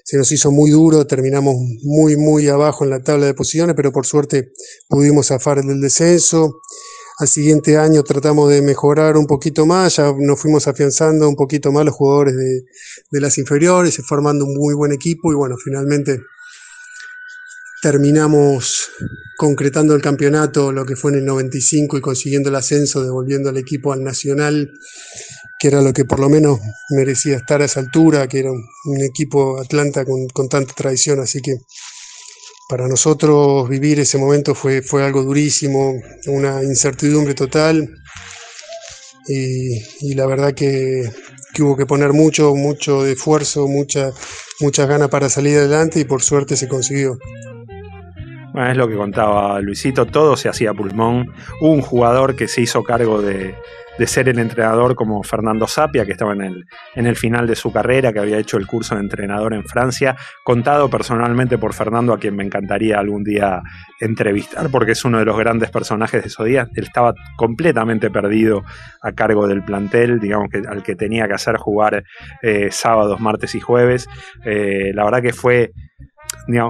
se 0.07 0.15
nos 0.15 0.31
hizo 0.31 0.51
muy 0.51 0.71
duro, 0.71 1.05
terminamos 1.05 1.57
muy, 1.83 2.15
muy 2.15 2.47
abajo 2.47 2.85
en 2.85 2.91
la 2.91 3.03
tabla 3.03 3.25
de 3.25 3.33
posiciones, 3.33 3.75
pero 3.75 3.91
por 3.91 4.05
suerte 4.05 4.53
pudimos 4.87 5.27
zafar 5.27 5.61
del 5.61 5.81
descenso. 5.81 6.61
Al 7.19 7.27
siguiente 7.27 7.77
año 7.77 8.03
tratamos 8.03 8.49
de 8.49 8.61
mejorar 8.61 9.17
un 9.17 9.27
poquito 9.27 9.65
más, 9.65 9.97
ya 9.97 10.13
nos 10.17 10.39
fuimos 10.39 10.65
afianzando 10.65 11.27
un 11.27 11.35
poquito 11.35 11.73
más 11.73 11.83
los 11.83 11.93
jugadores 11.93 12.37
de, 12.37 12.61
de 13.11 13.19
las 13.19 13.37
inferiores, 13.37 13.97
formando 14.07 14.45
un 14.45 14.53
muy 14.53 14.73
buen 14.75 14.93
equipo 14.93 15.29
y 15.33 15.35
bueno, 15.35 15.57
finalmente 15.61 16.21
terminamos 17.81 18.89
concretando 19.35 19.93
el 19.93 20.01
campeonato, 20.01 20.71
lo 20.71 20.85
que 20.85 20.95
fue 20.95 21.11
en 21.11 21.17
el 21.17 21.25
95 21.25 21.97
y 21.97 22.01
consiguiendo 22.01 22.47
el 22.47 22.55
ascenso, 22.55 23.03
devolviendo 23.03 23.49
al 23.49 23.57
equipo 23.57 23.91
al 23.91 24.05
Nacional 24.05 24.71
que 25.59 25.67
era 25.67 25.81
lo 25.81 25.93
que 25.93 26.05
por 26.05 26.19
lo 26.19 26.29
menos 26.29 26.59
merecía 26.89 27.37
estar 27.37 27.61
a 27.61 27.65
esa 27.65 27.79
altura, 27.79 28.27
que 28.27 28.39
era 28.39 28.51
un, 28.51 29.01
equipo 29.01 29.59
Atlanta 29.59 30.05
con, 30.05 30.49
tanta 30.49 30.73
tradición, 30.73 31.19
así 31.19 31.41
que 31.41 31.57
para 32.69 32.87
nosotros 32.87 33.67
vivir 33.69 33.99
ese 33.99 34.17
momento 34.17 34.53
fue, 34.53 34.81
fue 34.81 35.03
algo 35.03 35.23
durísimo, 35.23 35.93
una 36.27 36.63
incertidumbre 36.63 37.33
total 37.33 37.89
y, 39.27 40.13
la 40.15 40.25
verdad 40.25 40.53
que, 40.53 41.09
hubo 41.59 41.75
que 41.75 41.85
poner 41.85 42.13
mucho, 42.13 42.55
mucho 42.55 43.05
esfuerzo, 43.05 43.67
mucha, 43.67 44.11
muchas 44.59 44.87
ganas 44.87 45.09
para 45.09 45.29
salir 45.29 45.57
adelante 45.57 45.99
y 45.99 46.05
por 46.05 46.21
suerte 46.21 46.55
se 46.55 46.67
consiguió. 46.67 47.17
Bueno, 48.53 48.71
es 48.71 48.77
lo 48.77 48.87
que 48.87 48.95
contaba 48.95 49.59
Luisito, 49.59 50.05
todo 50.05 50.37
se 50.37 50.49
hacía 50.49 50.73
pulmón. 50.73 51.33
Un 51.61 51.81
jugador 51.81 52.35
que 52.35 52.47
se 52.47 52.61
hizo 52.61 52.83
cargo 52.83 53.21
de, 53.21 53.55
de 53.97 54.07
ser 54.07 54.29
el 54.29 54.39
entrenador 54.39 54.95
como 54.95 55.23
Fernando 55.23 55.67
Sapia, 55.67 56.05
que 56.05 56.11
estaba 56.11 56.33
en 56.33 56.41
el, 56.41 56.65
en 56.95 57.07
el 57.07 57.15
final 57.15 57.47
de 57.47 57.55
su 57.55 57.71
carrera, 57.71 58.13
que 58.13 58.19
había 58.19 58.37
hecho 58.37 58.57
el 58.57 58.67
curso 58.67 58.95
de 58.95 59.01
entrenador 59.01 59.53
en 59.53 59.63
Francia, 59.63 60.15
contado 60.43 60.89
personalmente 60.89 61.57
por 61.57 61.73
Fernando, 61.73 62.13
a 62.13 62.19
quien 62.19 62.35
me 62.35 62.43
encantaría 62.43 62.99
algún 62.99 63.23
día 63.23 63.61
entrevistar, 63.99 64.69
porque 64.69 64.91
es 64.91 65.05
uno 65.05 65.19
de 65.19 65.25
los 65.25 65.37
grandes 65.37 65.71
personajes 65.71 66.21
de 66.21 66.27
esos 66.27 66.45
días. 66.45 66.69
Él 66.75 66.83
estaba 66.83 67.13
completamente 67.35 68.09
perdido 68.09 68.63
a 69.01 69.11
cargo 69.11 69.47
del 69.47 69.63
plantel, 69.63 70.19
digamos 70.19 70.49
que 70.49 70.59
al 70.67 70.83
que 70.83 70.95
tenía 70.95 71.27
que 71.27 71.33
hacer 71.33 71.57
jugar 71.57 72.03
eh, 72.41 72.69
sábados, 72.71 73.19
martes 73.19 73.55
y 73.55 73.59
jueves. 73.59 74.07
Eh, 74.45 74.91
la 74.93 75.03
verdad 75.03 75.21
que 75.21 75.33
fue 75.33 75.71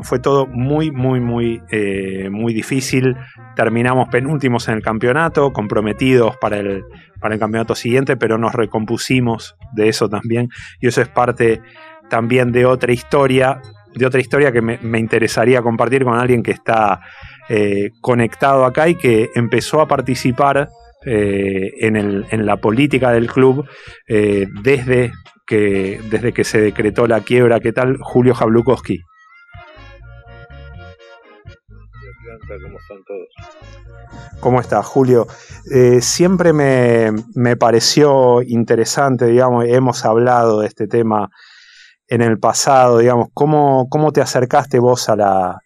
fue 0.04 0.20
todo 0.20 0.48
muy, 0.48 0.92
muy, 0.92 1.20
muy, 1.20 1.62
eh, 1.70 2.30
muy 2.32 2.54
difícil. 2.54 3.16
Terminamos 3.56 4.10
penúltimos 4.10 4.68
en 4.68 4.76
el 4.76 4.82
campeonato, 4.82 5.52
comprometidos 5.54 6.36
para 6.38 6.58
el, 6.58 6.84
para 7.20 7.36
el 7.36 7.40
campeonato 7.40 7.76
siguiente, 7.76 8.18
pero 8.18 8.38
nos 8.38 8.54
recompusimos 8.54 9.56
de 9.74 9.90
eso 9.90 10.10
también. 10.10 10.50
Y 10.82 10.88
eso 10.88 11.02
es 11.02 11.08
parte 11.08 11.62
también 12.10 12.52
de 12.52 12.66
otra 12.66 12.92
historia, 12.92 13.62
de 13.94 14.06
otra 14.06 14.20
historia 14.20 14.52
que 14.52 14.62
me, 14.62 15.00
interesaría 15.00 15.62
compartir 15.62 16.04
con 16.04 16.18
alguien 16.18 16.42
que 16.42 16.52
está 16.52 17.02
eh, 17.50 17.92
conectado 18.02 18.66
acá 18.66 18.88
y 18.90 18.96
que 18.96 19.30
empezó 19.36 19.82
a 19.82 19.88
participar 19.88 20.70
eh, 21.06 21.72
en, 21.82 21.96
el, 21.96 22.26
en, 22.32 22.46
la 22.46 22.58
política 22.58 23.12
del 23.12 23.28
club 23.28 23.66
desde, 24.08 25.12
que, 25.46 26.00
desde 26.10 26.34
que 26.34 26.44
se 26.44 26.60
decretó 26.60 27.06
la 27.06 27.22
quiebra. 27.22 27.60
¿Qué 27.60 27.72
tal, 27.72 27.98
Julio 28.02 28.34
Jablukowski? 28.34 29.04
¿Cómo 32.48 32.80
están 32.80 33.04
todos? 33.04 33.28
¿Cómo 34.40 34.60
está, 34.62 34.82
Julio? 34.82 35.28
Eh, 35.74 36.02
siempre 36.02 36.54
me, 36.54 37.56
pareció 37.58 38.42
interesante, 38.42 39.26
digamos, 39.26 39.66
hemos 39.66 40.06
hablado 40.06 40.62
de 40.62 40.68
este 40.68 40.88
tema 40.88 41.30
en 42.08 42.22
el 42.22 42.40
pasado, 42.40 43.00
digamos, 43.00 43.28
¿cómo, 43.34 43.88
cómo 43.90 44.14
te 44.14 44.22
acercaste 44.22 44.80
vos 44.80 45.10
a 45.10 45.18
la, 45.18 45.60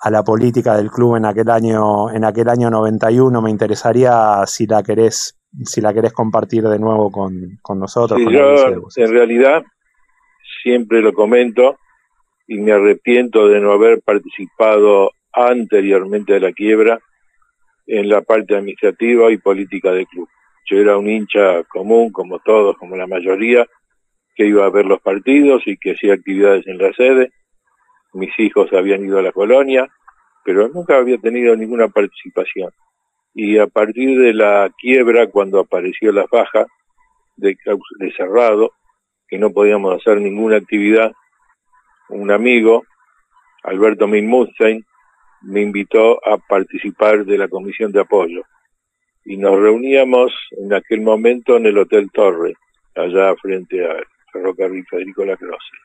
a 0.00 0.10
la 0.10 0.22
política 0.22 0.76
del 0.76 0.90
club 0.90 1.16
en 1.16 1.24
aquel 1.24 1.48
año, 1.48 2.10
en 2.10 2.24
aquel 2.24 2.48
año 2.50 2.68
91? 2.68 3.40
Me 3.40 3.50
interesaría 3.50 4.44
si 4.46 4.66
la 4.66 4.82
querés, 4.82 5.38
si 5.64 5.80
la 5.80 5.94
querés 5.94 6.12
compartir 6.12 6.64
de 6.64 6.78
nuevo 6.78 7.10
con, 7.10 7.58
nosotros. 7.78 8.20
yo, 8.30 8.82
en 8.96 9.10
realidad, 9.10 9.62
siempre 10.62 11.00
lo 11.00 11.14
comento 11.14 11.76
y 12.46 12.58
me 12.58 12.72
arrepiento 12.72 13.48
de 13.48 13.60
no 13.60 13.72
haber 13.72 14.02
participado 14.02 15.10
anteriormente 15.46 16.34
a 16.34 16.40
la 16.40 16.52
quiebra 16.52 16.98
en 17.86 18.08
la 18.08 18.22
parte 18.22 18.56
administrativa 18.56 19.30
y 19.30 19.38
política 19.38 19.92
del 19.92 20.06
club. 20.06 20.28
Yo 20.70 20.78
era 20.78 20.98
un 20.98 21.08
hincha 21.08 21.64
común, 21.64 22.12
como 22.12 22.38
todos, 22.40 22.76
como 22.76 22.96
la 22.96 23.06
mayoría, 23.06 23.66
que 24.34 24.46
iba 24.46 24.66
a 24.66 24.70
ver 24.70 24.84
los 24.84 25.00
partidos 25.00 25.62
y 25.66 25.76
que 25.78 25.92
hacía 25.92 26.14
actividades 26.14 26.66
en 26.66 26.78
la 26.78 26.92
sede. 26.92 27.32
Mis 28.12 28.38
hijos 28.38 28.72
habían 28.72 29.04
ido 29.04 29.18
a 29.18 29.22
la 29.22 29.32
colonia, 29.32 29.88
pero 30.44 30.68
nunca 30.68 30.96
había 30.96 31.18
tenido 31.18 31.56
ninguna 31.56 31.88
participación. 31.88 32.70
y 33.34 33.58
a 33.58 33.66
partir 33.68 34.18
de 34.18 34.32
la 34.34 34.68
quiebra, 34.78 35.28
cuando 35.28 35.60
apareció 35.60 36.10
la 36.12 36.26
faja 36.26 36.66
de, 37.36 37.56
cerrado, 38.16 38.72
que 39.28 39.38
no 39.38 39.50
podíamos 39.50 39.94
hacer 39.94 40.20
ninguna 40.20 40.56
actividad, 40.56 41.12
un 42.08 42.30
amigo, 42.30 42.84
Alberto 43.62 44.08
Minmustein, 44.08 44.84
me 45.42 45.62
invitó 45.62 46.20
a 46.26 46.38
participar 46.38 47.24
de 47.24 47.38
la 47.38 47.48
comisión 47.48 47.92
de 47.92 48.00
apoyo. 48.00 48.42
Y 49.24 49.36
nos 49.36 49.60
reuníamos 49.60 50.32
en 50.52 50.72
aquel 50.72 51.00
momento 51.02 51.56
en 51.56 51.66
el 51.66 51.78
Hotel 51.78 52.10
Torre, 52.12 52.54
allá 52.94 53.34
frente 53.36 53.84
al 53.84 54.04
ferrocarril 54.32 54.86
Federico 54.88 55.24
Lacroce. 55.24 55.76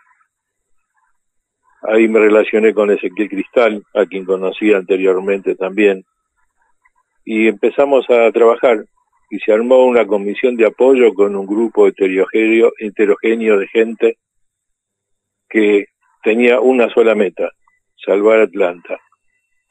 Ahí 1.83 2.07
me 2.07 2.19
relacioné 2.19 2.73
con 2.73 2.91
Ezequiel 2.91 3.29
Cristal, 3.29 3.83
a 3.93 4.05
quien 4.05 4.23
conocía 4.23 4.77
anteriormente 4.77 5.55
también, 5.55 6.05
y 7.25 7.47
empezamos 7.47 8.09
a 8.09 8.31
trabajar 8.31 8.85
y 9.29 9.39
se 9.39 9.51
armó 9.51 9.83
una 9.85 10.05
comisión 10.05 10.55
de 10.55 10.67
apoyo 10.67 11.13
con 11.13 11.35
un 11.35 11.45
grupo 11.45 11.87
heterogéneo, 11.87 12.71
heterogéneo 12.77 13.57
de 13.57 13.67
gente 13.67 14.17
que 15.49 15.87
tenía 16.23 16.59
una 16.59 16.89
sola 16.89 17.15
meta, 17.15 17.49
salvar 18.05 18.41
Atlanta. 18.41 18.99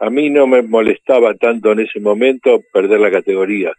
A 0.03 0.11
mí 0.11 0.31
no 0.31 0.49
me 0.49 0.63
molestaba 0.63 1.33
tanto 1.35 1.71
en 1.71 1.79
ese 1.79 2.01
momento 2.01 2.61
perder 2.73 2.99
la 2.99 3.13
categoría. 3.13 3.73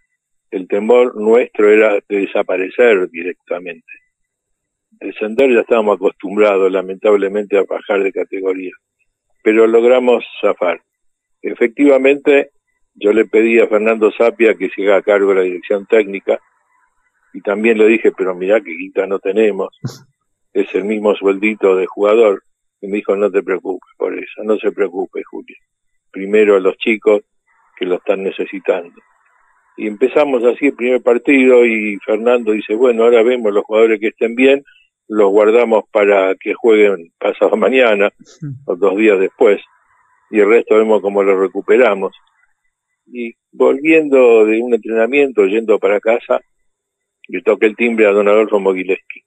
El 0.51 0.69
temor 0.69 1.17
nuestro 1.17 1.69
era 1.69 1.95
de 1.95 2.17
desaparecer 2.17 3.09
directamente. 3.09 3.91
Descender 4.91 5.51
ya 5.51 5.59
estábamos 5.59 5.97
acostumbrados, 5.97 6.71
lamentablemente, 6.71 7.57
a 7.57 7.63
bajar 7.63 8.03
de 8.03 8.13
categoría. 8.13 8.71
Pero 9.43 9.67
logramos 9.67 10.23
zafar. 10.39 10.81
Efectivamente, 11.41 12.51
yo 12.95 13.11
le 13.11 13.25
pedí 13.25 13.59
a 13.59 13.67
Fernando 13.67 14.09
Sapia 14.13 14.55
que 14.55 14.69
se 14.69 14.83
haga 14.83 14.99
a 14.99 15.01
cargo 15.01 15.31
de 15.31 15.35
la 15.35 15.41
dirección 15.41 15.85
técnica 15.87 16.39
y 17.33 17.41
también 17.41 17.77
le 17.77 17.87
dije, 17.87 18.13
pero 18.13 18.33
mira 18.33 18.61
que 18.61 18.71
guita 18.71 19.07
no 19.07 19.19
tenemos, 19.19 19.77
es 20.53 20.73
el 20.73 20.85
mismo 20.85 21.15
sueldito 21.15 21.75
de 21.75 21.85
jugador. 21.85 22.43
Y 22.79 22.87
me 22.87 22.95
dijo, 22.97 23.13
no 23.17 23.29
te 23.29 23.43
preocupes 23.43 23.91
por 23.97 24.17
eso, 24.17 24.41
no 24.45 24.55
se 24.55 24.71
preocupe, 24.71 25.21
Julio. 25.29 25.57
Primero 26.13 26.55
a 26.55 26.61
los 26.61 26.77
chicos 26.77 27.23
que 27.75 27.85
lo 27.85 27.95
están 27.95 28.23
necesitando. 28.23 28.95
Y 29.75 29.87
empezamos 29.87 30.45
así 30.45 30.67
el 30.67 30.75
primer 30.75 31.01
partido 31.01 31.65
y 31.65 31.97
Fernando 32.05 32.53
dice, 32.53 32.75
bueno, 32.75 33.03
ahora 33.03 33.23
vemos 33.23 33.51
los 33.51 33.65
jugadores 33.65 33.99
que 33.99 34.07
estén 34.07 34.35
bien, 34.35 34.63
los 35.09 35.29
guardamos 35.31 35.83
para 35.91 36.35
que 36.35 36.53
jueguen 36.53 37.11
pasado 37.19 37.57
mañana 37.57 38.09
o 38.65 38.75
dos 38.77 38.95
días 38.95 39.19
después 39.19 39.59
y 40.33 40.39
el 40.39 40.49
resto 40.49 40.75
vemos 40.75 40.99
cómo 41.01 41.21
lo 41.21 41.39
recuperamos. 41.39 42.11
Y 43.05 43.33
volviendo 43.51 44.45
de 44.45 44.61
un 44.61 44.73
entrenamiento, 44.73 45.45
yendo 45.45 45.77
para 45.77 45.99
casa, 45.99 46.41
le 47.27 47.41
toqué 47.43 47.67
el 47.67 47.75
timbre 47.75 48.07
a 48.07 48.11
don 48.11 48.27
Adolfo 48.27 48.59
Mogileski 48.59 49.21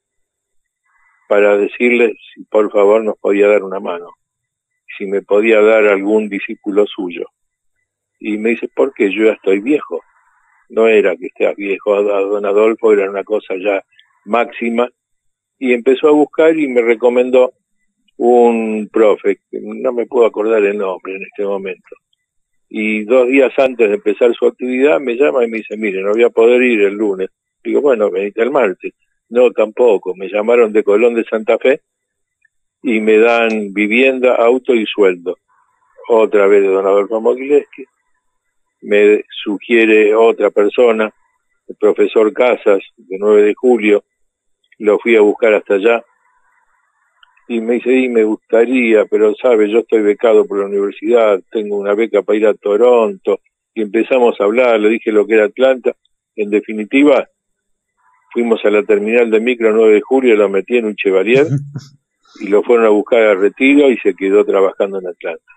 para 1.29 1.57
decirle 1.57 2.15
si 2.35 2.45
por 2.45 2.73
favor 2.73 3.05
nos 3.05 3.17
podía 3.19 3.47
dar 3.47 3.63
una 3.63 3.79
mano, 3.79 4.15
si 4.97 5.07
me 5.07 5.23
podía 5.23 5.61
dar 5.61 5.87
algún 5.87 6.29
discípulo 6.29 6.87
suyo. 6.87 7.27
Y 8.19 8.39
me 8.39 8.51
dice, 8.51 8.69
porque 8.75 9.13
yo 9.13 9.25
ya 9.25 9.33
estoy 9.33 9.61
viejo. 9.61 10.01
No 10.69 10.89
era 10.89 11.17
que 11.17 11.27
esté 11.27 11.53
viejo, 11.55 12.03
don 12.03 12.45
Adolfo 12.45 12.93
era 12.93 13.09
una 13.09 13.25
cosa 13.25 13.55
ya 13.57 13.83
máxima. 14.25 14.89
Y 15.59 15.73
empezó 15.73 16.09
a 16.09 16.13
buscar 16.13 16.59
y 16.59 16.69
me 16.69 16.83
recomendó 16.83 17.53
un 18.19 18.89
profe, 18.91 19.41
no 19.53 19.93
me 19.93 20.07
puedo 20.07 20.27
acordar 20.27 20.65
el 20.65 20.79
nombre 20.79 21.17
en 21.17 21.23
este 21.23 21.45
momento. 21.45 21.97
Y 22.69 23.05
dos 23.05 23.29
días 23.29 23.53
antes 23.59 23.89
de 23.89 23.95
empezar 23.97 24.35
su 24.35 24.47
actividad 24.47 25.01
me 25.01 25.15
llama 25.15 25.45
y 25.45 25.49
me 25.49 25.59
dice, 25.59 25.77
mire, 25.77 26.03
no 26.03 26.13
voy 26.13 26.25
a 26.25 26.31
poder 26.31 26.63
ir 26.63 26.83
el 26.83 26.95
lunes. 26.95 27.29
Digo, 27.63 27.81
bueno, 27.81 28.11
venite 28.11 28.43
el 28.43 28.51
martes. 28.51 28.93
No, 29.29 29.51
tampoco. 29.51 30.15
Me 30.15 30.29
llamaron 30.29 30.73
de 30.73 30.83
Colón 30.83 31.15
de 31.15 31.25
Santa 31.25 31.59
Fe 31.59 31.81
y 32.87 33.01
me 33.01 33.19
dan 33.19 33.75
vivienda, 33.75 34.37
auto 34.37 34.73
y 34.73 34.87
sueldo. 34.87 35.37
Otra 36.09 36.47
vez 36.47 36.63
de 36.63 36.69
don 36.69 36.87
Adolfo 36.87 37.21
Mogileski. 37.21 37.85
Me 38.83 39.25
sugiere 39.43 40.15
otra 40.15 40.51
persona, 40.51 41.13
el 41.67 41.77
profesor 41.81 42.33
Casas, 42.33 42.79
de 42.97 43.17
9 43.19 43.43
de 43.43 43.55
julio. 43.55 44.05
Lo 44.79 45.01
fui 45.01 45.17
a 45.17 45.21
buscar 45.21 45.55
hasta 45.55 45.75
allá. 45.75 46.05
Y 47.49 47.61
me 47.61 47.75
dice, 47.75 47.93
y 47.93 48.09
me 48.09 48.23
gustaría, 48.23 49.05
pero 49.07 49.35
sabe, 49.35 49.69
yo 49.69 49.81
estoy 49.81 50.03
becado 50.03 50.47
por 50.47 50.61
la 50.61 50.67
universidad, 50.67 51.41
tengo 51.51 51.79
una 51.79 51.95
beca 51.95 52.23
para 52.23 52.39
ir 52.39 52.47
a 52.47 52.55
Toronto. 52.55 53.41
Y 53.75 53.83
empezamos 53.83 54.41
a 54.41 54.45
hablar, 54.45 54.79
le 54.79 54.91
dije 54.91 55.11
lo 55.11 55.27
que 55.27 55.35
era 55.35 55.47
Atlanta. 55.47 55.93
En 56.37 56.51
definitiva, 56.51 57.27
fuimos 58.33 58.65
a 58.65 58.71
la 58.71 58.85
terminal 58.85 59.29
de 59.29 59.41
micro 59.41 59.73
9 59.73 59.95
de 59.95 60.01
julio, 60.03 60.37
lo 60.37 60.49
metí 60.49 60.77
en 60.77 60.85
un 60.85 60.95
Chevalier 60.95 61.49
y 62.41 62.49
lo 62.49 62.63
fueron 62.63 62.87
a 62.87 62.91
buscar 62.91 63.23
a 63.23 63.35
retiro 63.35 63.91
y 63.91 63.97
se 63.99 64.15
quedó 64.15 64.45
trabajando 64.45 64.99
en 64.99 65.09
Atlanta. 65.09 65.53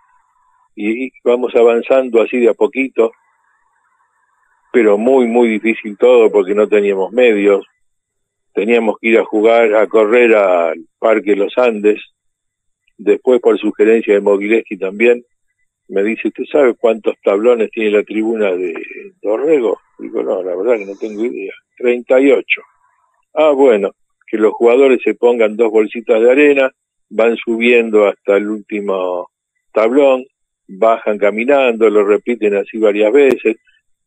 Y 0.76 1.12
vamos 1.24 1.54
avanzando 1.56 2.22
así 2.22 2.40
de 2.40 2.50
a 2.50 2.54
poquito, 2.54 3.12
pero 4.72 4.98
muy, 4.98 5.28
muy 5.28 5.50
difícil 5.50 5.98
todo 5.98 6.32
porque 6.32 6.54
no 6.54 6.68
teníamos 6.68 7.12
medios. 7.12 7.66
Teníamos 8.54 8.96
que 9.00 9.10
ir 9.10 9.20
a 9.20 9.26
jugar, 9.26 9.76
a 9.76 9.88
correr 9.88 10.36
al 10.36 10.86
Parque 10.98 11.36
Los 11.36 11.58
Andes. 11.58 12.00
Después, 12.98 13.42
por 13.42 13.58
sugerencia 13.58 14.14
de 14.14 14.22
Mogileski 14.22 14.78
también, 14.78 15.24
me 15.88 16.04
dice, 16.04 16.28
¿usted 16.28 16.44
sabe 16.52 16.76
cuántos 16.76 17.16
tablones 17.24 17.72
tiene 17.72 17.92
la 17.92 18.04
tribuna 18.04 18.52
de 18.52 18.74
Dorrego? 19.22 19.80
Digo, 19.98 20.24
no, 20.24 20.44
la 20.44 20.56
verdad 20.56 20.78
que 20.78 20.86
no 20.86 20.96
tengo 20.96 21.26
idea. 21.26 21.54
38. 21.78 22.62
Ah, 23.34 23.52
bueno, 23.52 23.92
que 24.30 24.38
los 24.38 24.54
jugadores 24.54 25.00
se 25.04 25.16
pongan 25.16 25.58
dos 25.58 25.72
bolsitas 25.72 26.22
de 26.22 26.32
arena, 26.32 26.72
van 27.10 27.36
subiendo 27.38 28.08
hasta 28.08 28.38
el 28.38 28.50
último 28.50 29.30
tablón, 29.74 30.26
bajan 30.68 31.18
caminando, 31.18 31.90
lo 31.90 32.06
repiten 32.06 32.56
así 32.56 32.78
varias 32.78 33.12
veces, 33.12 33.58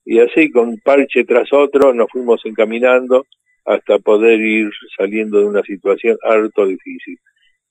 y 0.05 0.19
así 0.21 0.51
con 0.51 0.79
parche 0.79 1.25
tras 1.25 1.53
otro 1.53 1.93
nos 1.93 2.11
fuimos 2.11 2.41
encaminando 2.45 3.27
hasta 3.65 3.99
poder 3.99 4.41
ir 4.41 4.71
saliendo 4.97 5.41
de 5.41 5.47
una 5.47 5.63
situación 5.63 6.17
harto 6.23 6.67
difícil, 6.67 7.19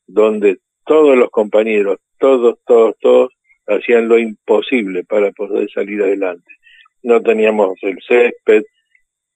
donde 0.07 0.59
todos 0.85 1.17
los 1.17 1.29
compañeros, 1.29 1.99
todos, 2.17 2.59
todos, 2.65 2.95
todos, 2.99 3.33
hacían 3.67 4.07
lo 4.07 4.17
imposible 4.17 5.03
para 5.03 5.31
poder 5.31 5.69
salir 5.71 6.01
adelante. 6.01 6.51
No 7.03 7.21
teníamos 7.21 7.77
el 7.81 7.97
césped, 8.07 8.63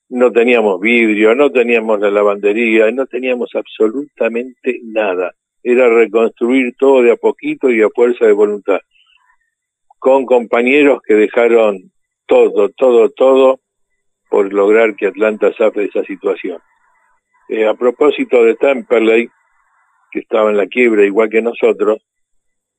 no 0.10 0.32
teníamos 0.32 0.80
vidrio, 0.80 1.36
no 1.36 1.52
teníamos 1.52 2.00
la 2.00 2.12
lavandería, 2.12 2.92
no 2.92 3.06
teníamos 3.06 3.50
absolutamente 3.56 4.80
nada. 4.84 5.34
Era 5.64 5.90
reconstruir 5.90 6.76
todo 6.78 7.02
de 7.02 7.12
a 7.12 7.16
poquito 7.16 7.72
y 7.72 7.82
a 7.82 7.90
fuerza 7.90 8.26
de 8.26 8.34
voluntad. 8.34 8.80
Con 9.98 10.26
compañeros 10.26 11.00
que 11.06 11.16
dejaron 11.16 11.92
todo, 12.28 12.70
todo, 12.70 13.10
todo 13.10 13.60
por 14.30 14.54
lograr 14.54 14.96
que 14.96 15.08
Atlanta 15.08 15.52
zafe 15.58 15.82
de 15.82 15.86
esa 15.88 16.04
situación. 16.04 16.60
Eh, 17.50 17.68
a 17.68 17.74
propósito 17.74 18.44
de 18.44 18.56
Temperley, 18.56 19.30
que 20.12 20.20
estaba 20.20 20.52
en 20.52 20.58
la 20.58 20.68
quiebra 20.68 21.06
igual 21.06 21.30
que 21.30 21.42
nosotros, 21.42 22.00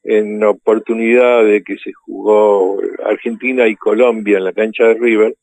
en 0.02 0.42
oportunidad 0.44 1.44
de 1.44 1.62
que 1.62 1.76
se 1.78 1.92
jugó 1.92 2.78
Argentina 3.04 3.66
y 3.66 3.74
Colombia 3.74 4.38
en 4.38 4.44
la 4.44 4.52
cancha 4.52 4.84
de 4.84 4.94
River, 4.94 5.34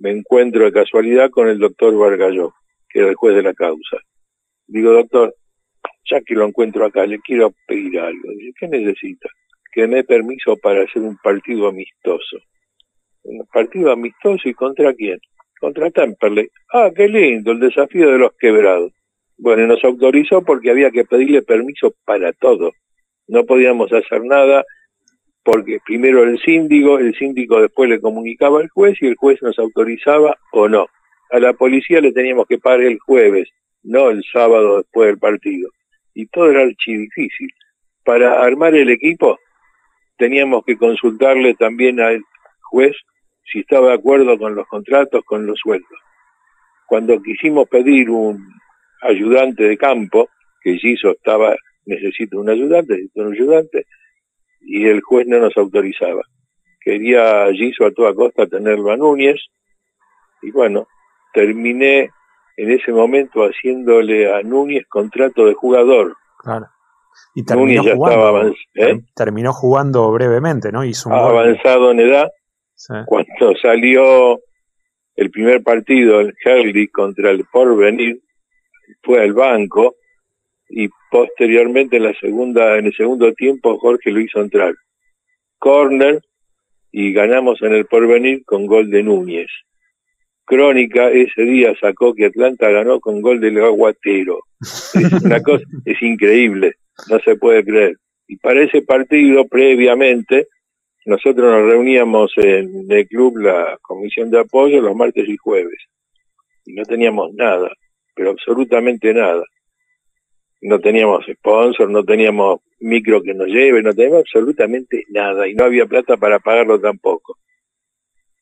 me 0.00 0.10
encuentro 0.10 0.64
de 0.64 0.72
casualidad 0.72 1.30
con 1.30 1.48
el 1.48 1.58
doctor 1.58 1.96
Vargalló, 1.96 2.54
que 2.88 3.00
era 3.00 3.08
el 3.10 3.14
juez 3.14 3.36
de 3.36 3.42
la 3.42 3.54
causa. 3.54 3.98
Digo, 4.66 4.92
doctor, 4.92 5.34
ya 6.10 6.20
que 6.22 6.34
lo 6.34 6.46
encuentro 6.46 6.84
acá, 6.86 7.04
le 7.06 7.20
quiero 7.20 7.52
pedir 7.66 8.00
algo. 8.00 8.30
Dice, 8.32 8.52
¿qué 8.58 8.68
necesita? 8.68 9.28
Que 9.72 9.86
me 9.86 9.96
dé 9.96 10.04
permiso 10.04 10.56
para 10.56 10.82
hacer 10.82 11.02
un 11.02 11.16
partido 11.18 11.68
amistoso. 11.68 12.38
¿Un 13.24 13.46
partido 13.52 13.92
amistoso 13.92 14.48
y 14.48 14.54
contra 14.54 14.94
quién? 14.94 15.18
Contra 15.60 15.90
Temperley. 15.90 16.48
Ah, 16.72 16.90
qué 16.96 17.06
lindo, 17.06 17.52
el 17.52 17.60
desafío 17.60 18.10
de 18.10 18.18
los 18.18 18.32
quebrados. 18.38 18.92
Bueno, 19.36 19.66
nos 19.66 19.84
autorizó 19.84 20.42
porque 20.42 20.70
había 20.70 20.90
que 20.90 21.04
pedirle 21.04 21.42
permiso 21.42 21.94
para 22.06 22.32
todo. 22.32 22.72
No 23.28 23.44
podíamos 23.44 23.92
hacer 23.92 24.24
nada 24.24 24.64
porque 25.42 25.78
primero 25.84 26.22
el 26.24 26.38
síndico, 26.40 26.98
el 26.98 27.14
síndico 27.14 27.60
después 27.60 27.88
le 27.88 28.00
comunicaba 28.00 28.60
al 28.60 28.68
juez 28.68 28.96
y 29.00 29.06
el 29.06 29.16
juez 29.16 29.40
nos 29.42 29.58
autorizaba 29.58 30.36
o 30.52 30.68
no. 30.68 30.86
A 31.30 31.38
la 31.38 31.52
policía 31.52 32.00
le 32.00 32.12
teníamos 32.12 32.46
que 32.46 32.58
pagar 32.58 32.82
el 32.82 32.98
jueves, 32.98 33.48
no 33.82 34.10
el 34.10 34.22
sábado 34.32 34.78
después 34.78 35.08
del 35.08 35.18
partido. 35.18 35.70
Y 36.14 36.26
todo 36.26 36.50
era 36.50 36.62
archidifícil. 36.62 37.50
Para 38.04 38.42
armar 38.42 38.74
el 38.74 38.90
equipo 38.90 39.38
teníamos 40.16 40.64
que 40.64 40.76
consultarle 40.76 41.54
también 41.54 42.00
al 42.00 42.22
juez 42.62 42.94
si 43.44 43.60
estaba 43.60 43.88
de 43.88 43.94
acuerdo 43.94 44.38
con 44.38 44.54
los 44.54 44.66
contratos, 44.66 45.22
con 45.24 45.46
los 45.46 45.58
sueldos. 45.58 45.98
Cuando 46.86 47.20
quisimos 47.22 47.68
pedir 47.68 48.10
un 48.10 48.46
ayudante 49.02 49.64
de 49.64 49.76
campo, 49.76 50.28
que 50.60 50.78
hizo 50.82 51.10
estaba, 51.12 51.56
necesito 51.86 52.38
un 52.38 52.50
ayudante, 52.50 52.94
necesito 52.94 53.22
un 53.22 53.32
ayudante, 53.32 53.86
y 54.60 54.86
el 54.86 55.00
juez 55.02 55.26
no 55.26 55.38
nos 55.38 55.56
autorizaba. 55.56 56.22
quería 56.80 57.46
Giso 57.52 57.84
a 57.86 57.90
toda 57.92 58.14
costa 58.14 58.46
tenerlo 58.46 58.90
a 58.90 58.96
Núñez, 58.96 59.36
y 60.42 60.50
bueno, 60.50 60.86
terminé 61.34 62.10
en 62.56 62.70
ese 62.70 62.92
momento 62.92 63.42
haciéndole 63.42 64.32
a 64.32 64.42
Núñez 64.42 64.86
contrato 64.88 65.46
de 65.46 65.54
jugador. 65.54 66.16
Claro. 66.38 66.66
Y 67.34 67.44
terminó 67.44 67.66
Núñez 67.82 67.84
ya 67.84 67.96
jugando, 67.96 68.18
estaba 68.18 68.42
avanz- 68.42 68.68
¿eh? 68.74 69.00
terminó 69.14 69.52
jugando 69.52 70.10
brevemente, 70.12 70.72
¿no? 70.72 70.84
Hizo 70.84 71.10
un 71.10 71.18
gol. 71.18 71.38
avanzado 71.38 71.90
en 71.92 72.00
edad. 72.00 72.28
Sí. 72.74 72.94
Cuando 73.06 73.54
salió 73.62 74.38
el 75.16 75.30
primer 75.30 75.62
partido, 75.62 76.20
el 76.20 76.34
Herley 76.44 76.88
contra 76.88 77.30
el 77.30 77.44
Porvenir, 77.52 78.20
fue 79.02 79.22
al 79.22 79.32
banco 79.34 79.94
y 80.70 80.88
posteriormente 81.10 81.96
en 81.96 82.04
la 82.04 82.14
segunda, 82.14 82.78
en 82.78 82.86
el 82.86 82.94
segundo 82.94 83.32
tiempo 83.34 83.78
Jorge 83.78 84.10
lo 84.10 84.20
hizo 84.20 84.40
entrar. 84.40 84.74
Corner 85.58 86.20
y 86.92 87.12
ganamos 87.12 87.60
en 87.62 87.74
el 87.74 87.86
Porvenir 87.86 88.44
con 88.44 88.66
gol 88.66 88.90
de 88.90 89.02
Núñez. 89.02 89.50
Crónica 90.44 91.10
ese 91.10 91.42
día 91.42 91.74
sacó 91.80 92.14
que 92.14 92.26
Atlanta 92.26 92.70
ganó 92.70 92.98
con 93.00 93.20
gol 93.20 93.40
del 93.40 93.62
Aguatero. 93.62 94.40
Es 94.60 95.12
una 95.24 95.40
cosa, 95.42 95.64
es 95.84 96.02
increíble, 96.02 96.74
no 97.08 97.20
se 97.20 97.36
puede 97.36 97.64
creer. 97.64 97.96
Y 98.26 98.36
para 98.36 98.62
ese 98.62 98.82
partido, 98.82 99.46
previamente, 99.46 100.46
nosotros 101.04 101.52
nos 101.52 101.70
reuníamos 101.70 102.32
en 102.36 102.86
el 102.88 103.06
club, 103.08 103.38
la 103.38 103.78
comisión 103.82 104.30
de 104.30 104.40
apoyo, 104.40 104.80
los 104.80 104.94
martes 104.94 105.28
y 105.28 105.36
jueves. 105.36 105.78
Y 106.64 106.74
no 106.74 106.84
teníamos 106.84 107.32
nada, 107.34 107.70
pero 108.14 108.30
absolutamente 108.30 109.12
nada. 109.14 109.44
No 110.62 110.78
teníamos 110.78 111.24
sponsor, 111.26 111.90
no 111.90 112.04
teníamos 112.04 112.60
micro 112.80 113.22
que 113.22 113.34
nos 113.34 113.48
lleve, 113.48 113.82
no 113.82 113.94
teníamos 113.94 114.20
absolutamente 114.20 115.04
nada. 115.08 115.48
Y 115.48 115.54
no 115.54 115.64
había 115.64 115.86
plata 115.86 116.16
para 116.16 116.38
pagarlo 116.38 116.80
tampoco. 116.80 117.38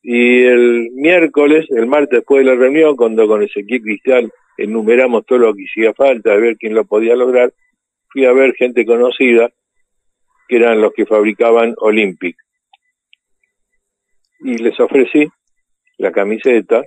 Y 0.01 0.43
el 0.43 0.91
miércoles, 0.93 1.65
el 1.69 1.87
martes 1.87 2.19
después 2.19 2.45
de 2.45 2.51
la 2.51 2.59
reunión, 2.59 2.95
cuando 2.95 3.27
con 3.27 3.43
Ezequiel 3.43 3.81
Cristal 3.81 4.31
enumeramos 4.57 5.25
todo 5.25 5.39
lo 5.39 5.53
que 5.53 5.65
hacía 5.69 5.93
falta, 5.93 6.33
a 6.33 6.37
ver 6.37 6.57
quién 6.57 6.73
lo 6.73 6.85
podía 6.85 7.15
lograr, 7.15 7.53
fui 8.09 8.25
a 8.25 8.33
ver 8.33 8.53
gente 8.55 8.85
conocida, 8.85 9.49
que 10.47 10.55
eran 10.55 10.81
los 10.81 10.93
que 10.93 11.05
fabricaban 11.05 11.75
Olympic. 11.77 12.35
Y 14.41 14.57
les 14.57 14.79
ofrecí 14.79 15.27
la 15.97 16.11
camiseta 16.11 16.81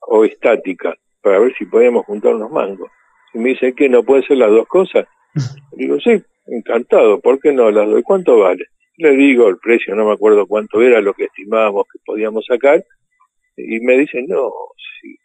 o 0.00 0.24
estática, 0.24 0.94
para 1.20 1.40
ver 1.40 1.54
si 1.56 1.64
podíamos 1.66 2.06
juntar 2.06 2.34
unos 2.34 2.50
mangos. 2.50 2.90
Y 3.34 3.38
me 3.38 3.50
dice 3.50 3.74
que 3.74 3.88
no 3.88 4.02
puede 4.02 4.22
ser 4.22 4.38
las 4.38 4.50
dos 4.50 4.66
cosas. 4.66 5.06
Digo, 5.72 5.98
sí, 6.00 6.22
encantado, 6.46 7.20
¿por 7.20 7.40
qué 7.40 7.52
no 7.52 7.70
las 7.70 7.88
doy? 7.88 8.02
¿Cuánto 8.02 8.38
vale? 8.38 8.64
Le 8.96 9.10
digo 9.16 9.48
el 9.48 9.58
precio, 9.58 9.94
no 9.96 10.06
me 10.06 10.12
acuerdo 10.12 10.46
cuánto 10.46 10.80
era 10.80 11.00
lo 11.00 11.14
que 11.14 11.24
estimábamos 11.24 11.84
que 11.92 11.98
podíamos 12.06 12.46
sacar, 12.46 12.84
y 13.56 13.80
me 13.80 13.98
dicen, 13.98 14.26
no, 14.28 14.52
sí, 15.00 15.16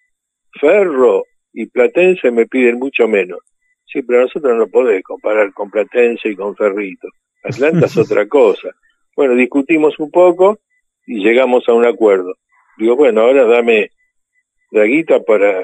Ferro 0.60 1.24
y 1.54 1.68
Platense 1.68 2.32
me 2.32 2.48
piden 2.48 2.80
mucho 2.80 3.08
menos. 3.08 3.40
Sí, 3.86 4.02
pero 4.04 4.22
nosotros 4.22 4.58
no 4.58 4.68
podemos 4.68 5.04
comparar 5.04 5.52
con 5.54 5.70
Platense 5.70 6.30
y 6.30 6.36
con 6.36 6.56
Ferrito. 6.56 7.08
Atlanta 7.44 7.86
es 7.86 7.98
otra 7.98 8.28
cosa. 8.28 8.70
Bueno, 9.16 9.36
discutimos 9.36 9.98
un 10.00 10.12
poco 10.12 10.60
y 11.08 11.24
llegamos 11.24 11.68
a 11.68 11.74
un 11.74 11.86
acuerdo. 11.86 12.36
Digo, 12.78 12.96
bueno, 12.96 13.22
ahora 13.22 13.46
dame 13.46 13.90
la 14.72 14.86
guita 14.86 15.22
para 15.22 15.64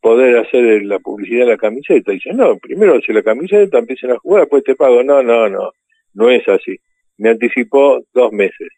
poder 0.00 0.38
hacer 0.38 0.82
la 0.84 0.98
publicidad 0.98 1.46
de 1.46 1.52
la 1.52 1.56
camiseta. 1.56 2.12
Dice, 2.12 2.30
no, 2.32 2.56
primero 2.58 2.96
hace 2.96 3.12
la 3.12 3.22
camiseta, 3.22 3.78
empiecen 3.78 4.12
a 4.12 4.18
jugar, 4.18 4.42
después 4.42 4.64
te 4.64 4.74
pago. 4.74 5.02
No, 5.02 5.22
no, 5.22 5.48
no, 5.48 5.72
no 6.14 6.30
es 6.30 6.46
así. 6.48 6.78
Me 7.16 7.30
anticipó 7.30 8.00
dos 8.14 8.32
meses. 8.32 8.68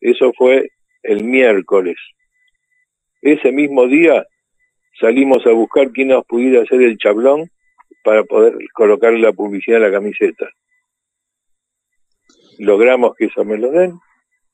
Eso 0.00 0.32
fue 0.36 0.70
el 1.02 1.24
miércoles. 1.24 1.96
Ese 3.22 3.52
mismo 3.52 3.86
día 3.86 4.26
salimos 5.00 5.46
a 5.46 5.50
buscar 5.52 5.90
quién 5.92 6.08
nos 6.08 6.24
pudiera 6.24 6.62
hacer 6.62 6.82
el 6.82 6.98
chablón 6.98 7.50
para 8.04 8.24
poder 8.24 8.54
colocar 8.72 9.12
la 9.12 9.32
publicidad 9.32 9.78
en 9.78 9.82
la 9.84 9.92
camiseta. 9.92 10.48
Logramos 12.58 13.14
que 13.16 13.26
eso 13.26 13.44
me 13.44 13.58
lo 13.58 13.70
den. 13.70 13.92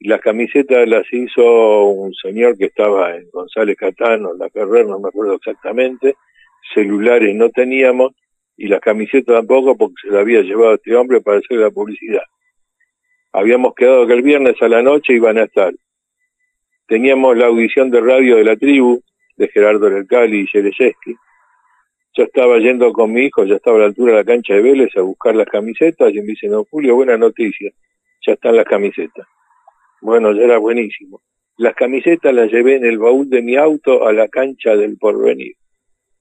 Las 0.00 0.20
camisetas 0.20 0.86
las 0.88 1.10
hizo 1.12 1.84
un 1.84 2.12
señor 2.14 2.58
que 2.58 2.66
estaba 2.66 3.16
en 3.16 3.28
González 3.30 3.76
Catano, 3.76 4.32
en 4.32 4.38
la 4.38 4.50
Ferrer, 4.50 4.86
no 4.86 4.98
me 4.98 5.08
acuerdo 5.08 5.34
exactamente. 5.34 6.16
Celulares 6.74 7.34
no 7.34 7.50
teníamos 7.50 8.12
y 8.56 8.68
las 8.68 8.80
camisetas 8.80 9.36
tampoco 9.36 9.76
porque 9.76 9.94
se 10.02 10.08
las 10.08 10.20
había 10.20 10.42
llevado 10.42 10.74
este 10.74 10.94
hombre 10.94 11.20
para 11.20 11.38
hacer 11.38 11.58
la 11.58 11.70
publicidad. 11.70 12.22
Habíamos 13.32 13.74
quedado 13.74 14.06
que 14.06 14.12
el 14.12 14.22
viernes 14.22 14.60
a 14.60 14.68
la 14.68 14.82
noche 14.82 15.14
iban 15.14 15.38
a 15.38 15.44
estar. 15.44 15.72
Teníamos 16.86 17.36
la 17.36 17.46
audición 17.46 17.90
de 17.90 18.00
radio 18.00 18.36
de 18.36 18.44
la 18.44 18.56
tribu, 18.56 19.00
de 19.36 19.48
Gerardo 19.48 19.88
Lercali 19.88 20.40
y 20.40 20.46
Yereyeski. 20.52 21.16
Yo 22.16 22.24
estaba 22.24 22.58
yendo 22.58 22.92
con 22.92 23.12
mi 23.12 23.22
hijo, 23.22 23.44
ya 23.44 23.56
estaba 23.56 23.78
a 23.78 23.80
la 23.80 23.86
altura 23.86 24.12
de 24.12 24.18
la 24.18 24.24
cancha 24.24 24.54
de 24.54 24.62
Vélez 24.62 24.96
a 24.96 25.00
buscar 25.00 25.34
las 25.34 25.48
camisetas 25.48 26.12
y 26.12 26.20
me 26.20 26.26
dicen, 26.26 26.52
no, 26.52 26.64
Julio, 26.70 26.94
buena 26.94 27.16
noticia, 27.16 27.70
ya 28.24 28.34
están 28.34 28.54
las 28.54 28.66
camisetas. 28.66 29.26
Bueno, 30.04 30.32
ya 30.32 30.42
era 30.42 30.58
buenísimo. 30.58 31.22
Las 31.56 31.74
camisetas 31.74 32.34
las 32.34 32.52
llevé 32.52 32.76
en 32.76 32.84
el 32.84 32.98
baúl 32.98 33.30
de 33.30 33.40
mi 33.40 33.56
auto 33.56 34.06
a 34.06 34.12
la 34.12 34.28
cancha 34.28 34.76
del 34.76 34.98
porvenir. 34.98 35.54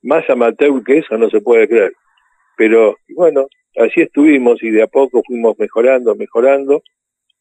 Más 0.03 0.23
amateur 0.29 0.81
que 0.85 0.99
eso 0.99 1.17
no 1.17 1.29
se 1.29 1.41
puede 1.41 1.67
creer. 1.67 1.91
Pero 2.55 2.95
bueno, 3.09 3.47
así 3.75 3.99
estuvimos 3.99 4.63
y 4.63 4.69
de 4.69 4.83
a 4.83 4.87
poco 4.87 5.21
fuimos 5.27 5.59
mejorando, 5.59 6.15
mejorando, 6.15 6.81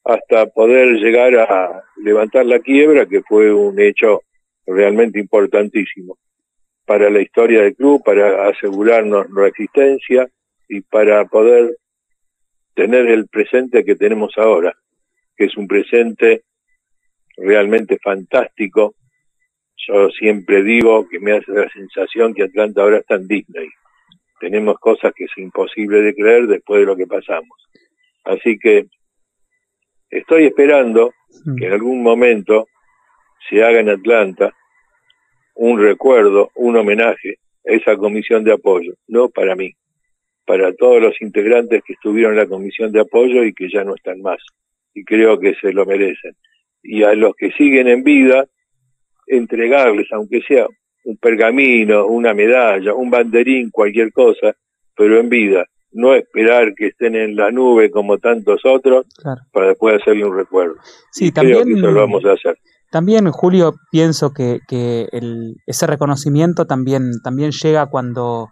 hasta 0.03 0.47
poder 0.47 0.97
llegar 0.97 1.37
a 1.37 1.85
levantar 1.99 2.45
la 2.45 2.59
quiebra, 2.59 3.07
que 3.07 3.23
fue 3.23 3.55
un 3.55 3.79
hecho 3.81 4.23
realmente 4.67 5.21
importantísimo 5.21 6.19
para 6.85 7.09
la 7.09 7.21
historia 7.21 7.63
del 7.63 7.77
club, 7.77 8.03
para 8.05 8.49
asegurarnos 8.49 9.31
nuestra 9.31 9.47
existencia 9.47 10.29
y 10.69 10.81
para 10.81 11.25
poder 11.27 11.77
tener 12.75 13.07
el 13.07 13.29
presente 13.29 13.85
que 13.85 13.95
tenemos 13.95 14.37
ahora, 14.39 14.75
que 15.37 15.45
es 15.45 15.57
un 15.57 15.67
presente 15.67 16.43
realmente 17.37 17.99
fantástico. 17.99 18.95
Yo 19.89 20.11
siempre 20.11 20.63
digo 20.63 21.09
que 21.09 21.19
me 21.19 21.33
hace 21.33 21.53
la 21.53 21.69
sensación 21.71 22.35
que 22.35 22.45
Atlanta 22.45 22.83
ahora 22.83 22.99
está 22.99 23.17
en 23.17 23.27
Disney. 23.27 23.69
Tenemos 24.41 24.79
cosas 24.79 25.13
que 25.15 25.25
es 25.25 25.31
imposible 25.37 26.03
de 26.03 26.15
creer 26.15 26.47
después 26.47 26.81
de 26.81 26.87
lo 26.87 26.97
que 26.97 27.07
pasamos. 27.07 27.57
Así 28.25 28.59
que 28.59 28.87
estoy 30.11 30.47
esperando 30.47 31.13
que 31.59 31.67
en 31.67 31.73
algún 31.73 32.03
momento 32.03 32.67
se 33.49 33.63
haga 33.63 33.81
en 33.81 33.89
Atlanta 33.89 34.55
un 35.55 35.81
recuerdo, 35.81 36.51
un 36.55 36.77
homenaje 36.77 37.39
a 37.67 37.73
esa 37.73 37.97
comisión 37.97 38.45
de 38.45 38.53
apoyo, 38.53 38.95
no 39.09 39.29
para 39.29 39.55
mí, 39.55 39.73
para 40.47 40.73
todos 40.75 41.01
los 41.01 41.21
integrantes 41.21 41.83
que 41.85 41.95
estuvieron 41.95 42.33
en 42.33 42.39
la 42.39 42.47
comisión 42.47 42.93
de 42.93 43.01
apoyo 43.01 43.45
y 43.45 43.53
que 43.53 43.69
ya 43.69 43.85
no 43.85 43.95
están 43.95 44.21
más. 44.21 44.39
Y 44.95 45.05
creo 45.05 45.39
que 45.39 45.55
se 45.61 45.73
lo 45.73 45.87
merecen. 45.87 46.33
Y 46.83 47.03
a 47.05 47.15
los 47.15 47.35
que 47.37 47.51
siguen 47.53 47.89
en 47.89 48.03
vida, 48.03 48.47
entregarles, 49.27 50.07
aunque 50.13 50.41
sea 50.47 50.67
un 51.05 51.17
pergamino, 51.17 52.07
una 52.07 52.35
medalla, 52.35 52.95
un 52.95 53.11
banderín, 53.11 53.71
cualquier 53.71 54.13
cosa, 54.13 54.55
pero 54.97 55.19
en 55.19 55.29
vida. 55.29 55.65
No 55.93 56.15
esperar 56.15 56.75
que 56.75 56.89
estén 56.89 57.15
en 57.17 57.37
la 57.37 57.51
nube 57.51 57.91
como 57.91 58.19
tantos 58.19 58.61
otros 58.65 59.07
Claro. 59.23 59.43
para 59.53 59.69
después 59.69 60.01
hacerle 60.01 60.25
un 60.25 60.37
recuerdo. 60.37 60.77
Sí, 61.11 61.27
Y 61.27 61.33
creo 61.33 61.59
también- 61.59 61.65
que 61.75 61.81
eso 61.81 61.91
lo 61.91 62.01
vamos 62.01 62.25
a 62.25 62.33
hacer. 62.33 62.57
También, 62.91 63.31
Julio, 63.31 63.75
pienso 63.91 64.33
que, 64.33 64.61
que 64.69 65.07
el- 65.13 65.55
ese 65.67 65.87
reconocimiento 65.87 66.67
también, 66.67 67.11
también 67.23 67.51
llega 67.51 67.87
cuando, 67.87 68.49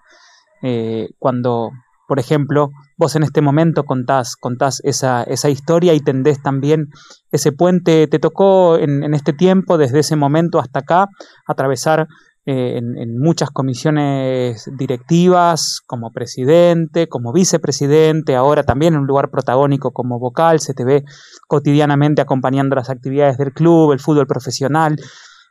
eh, 0.62 1.08
cuando, 1.18 1.70
por 2.10 2.18
ejemplo, 2.18 2.72
vos 2.98 3.14
en 3.14 3.22
este 3.22 3.40
momento 3.40 3.84
contás, 3.84 4.34
contás 4.34 4.80
esa, 4.82 5.22
esa 5.22 5.48
historia 5.48 5.94
y 5.94 6.00
tendés 6.00 6.42
también 6.42 6.88
ese 7.30 7.52
puente, 7.52 8.08
te 8.08 8.18
tocó 8.18 8.76
en, 8.78 9.04
en 9.04 9.14
este 9.14 9.32
tiempo, 9.32 9.78
desde 9.78 10.00
ese 10.00 10.16
momento 10.16 10.58
hasta 10.58 10.80
acá, 10.80 11.06
atravesar 11.46 12.08
eh, 12.46 12.78
en, 12.78 13.16
muchas 13.16 13.50
comisiones 13.52 14.68
directivas, 14.76 15.82
como 15.86 16.10
presidente, 16.10 17.06
como 17.06 17.32
vicepresidente, 17.32 18.34
ahora 18.34 18.64
también 18.64 18.94
en 18.94 19.02
un 19.02 19.06
lugar 19.06 19.30
protagónico 19.30 19.92
como 19.92 20.18
vocal, 20.18 20.58
se 20.58 20.74
te 20.74 20.84
ve 20.84 21.04
cotidianamente 21.46 22.22
acompañando 22.22 22.74
las 22.74 22.90
actividades 22.90 23.38
del 23.38 23.52
club, 23.52 23.92
el 23.92 24.00
fútbol 24.00 24.26
profesional. 24.26 24.96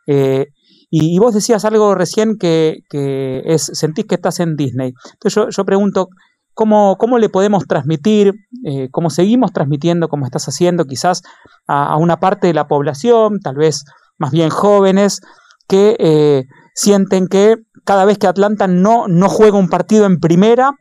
eh, 0.08 0.48
y, 0.92 1.16
y 1.16 1.20
vos 1.20 1.34
decías 1.36 1.66
algo 1.66 1.94
recién 1.94 2.38
que, 2.38 2.80
que 2.90 3.42
es, 3.46 3.70
sentís 3.74 4.06
que 4.06 4.16
estás 4.16 4.40
en 4.40 4.56
Disney. 4.56 4.94
Entonces 5.14 5.36
yo, 5.36 5.50
yo 5.50 5.66
pregunto, 5.66 6.10
¿cómo, 6.60 6.98
¿cómo 6.98 7.20
le 7.20 7.30
podemos 7.30 7.68
transmitir, 7.68 8.34
eh, 8.66 8.90
cómo 8.92 9.10
seguimos 9.10 9.54
transmitiendo, 9.54 10.10
como 10.10 10.26
estás 10.26 10.46
haciendo, 10.50 10.84
quizás 10.84 11.22
a, 11.68 11.96
una 11.96 12.20
parte 12.20 12.48
de 12.48 12.54
la 12.54 12.68
población, 12.68 13.40
tal 13.40 13.56
vez 13.56 13.86
más 14.18 14.32
bien 14.32 14.50
jóvenes, 14.50 15.22
que 15.70 15.96
eh, 16.00 16.48
sienten 16.76 17.30
que 17.30 17.56
cada 17.86 18.04
vez 18.04 18.18
que 18.18 18.28
Atlanta 18.28 18.68
no, 18.68 19.08
no 19.08 19.30
juega 19.30 19.58
un 19.58 19.70
partido 19.70 20.06
en 20.06 20.20
primera, 20.20 20.74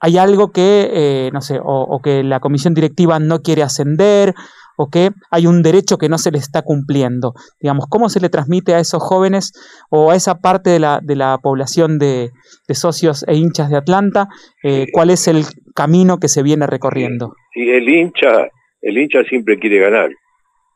hay 0.00 0.16
algo 0.16 0.50
que, 0.50 0.88
eh, 0.90 1.30
no 1.34 1.42
sé, 1.42 1.60
o 1.62 2.00
que 2.02 2.24
la 2.24 2.40
comisión 2.40 2.72
directiva 2.72 3.18
no 3.18 3.42
quiere 3.42 3.62
ascender, 3.62 4.34
o 4.82 4.88
que 4.88 5.10
hay 5.30 5.46
un 5.46 5.62
derecho 5.62 5.98
que 5.98 6.08
no 6.08 6.16
se 6.16 6.30
le 6.30 6.38
está 6.38 6.62
cumpliendo. 6.62 7.34
Digamos, 7.60 7.84
¿cómo 7.90 8.08
se 8.08 8.18
le 8.18 8.30
transmite 8.30 8.72
a 8.72 8.78
esos 8.78 9.02
jóvenes 9.02 9.52
o 9.90 10.10
a 10.10 10.16
esa 10.16 10.38
parte 10.38 10.70
de 10.70 10.78
la, 10.78 11.00
de 11.02 11.16
la 11.16 11.36
población 11.36 11.98
de, 11.98 12.30
socios 12.72 13.26
e 13.28 13.34
hinchas 13.34 13.68
de 13.68 13.76
Atlanta 13.76 14.28
eh, 14.62 14.86
cuál 14.90 15.10
es 15.10 15.28
el 15.28 15.42
camino 15.74 16.18
que 16.18 16.28
se 16.28 16.42
viene 16.42 16.66
recorriendo? 16.66 17.34
Sí, 17.52 17.68
el 17.68 17.86
hincha, 17.86 18.48
el 18.80 18.96
hincha 18.96 19.22
siempre 19.24 19.58
quiere 19.58 19.80
ganar 19.80 20.10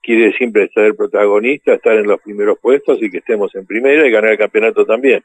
quiere 0.03 0.35
siempre 0.35 0.69
ser 0.75 0.95
protagonista, 0.95 1.73
estar 1.73 1.97
en 1.97 2.07
los 2.07 2.21
primeros 2.21 2.59
puestos 2.61 3.03
y 3.03 3.11
que 3.11 3.19
estemos 3.19 3.55
en 3.55 3.65
primera 3.65 4.07
y 4.07 4.11
ganar 4.11 4.33
el 4.33 4.39
campeonato 4.39 4.85
también. 4.85 5.23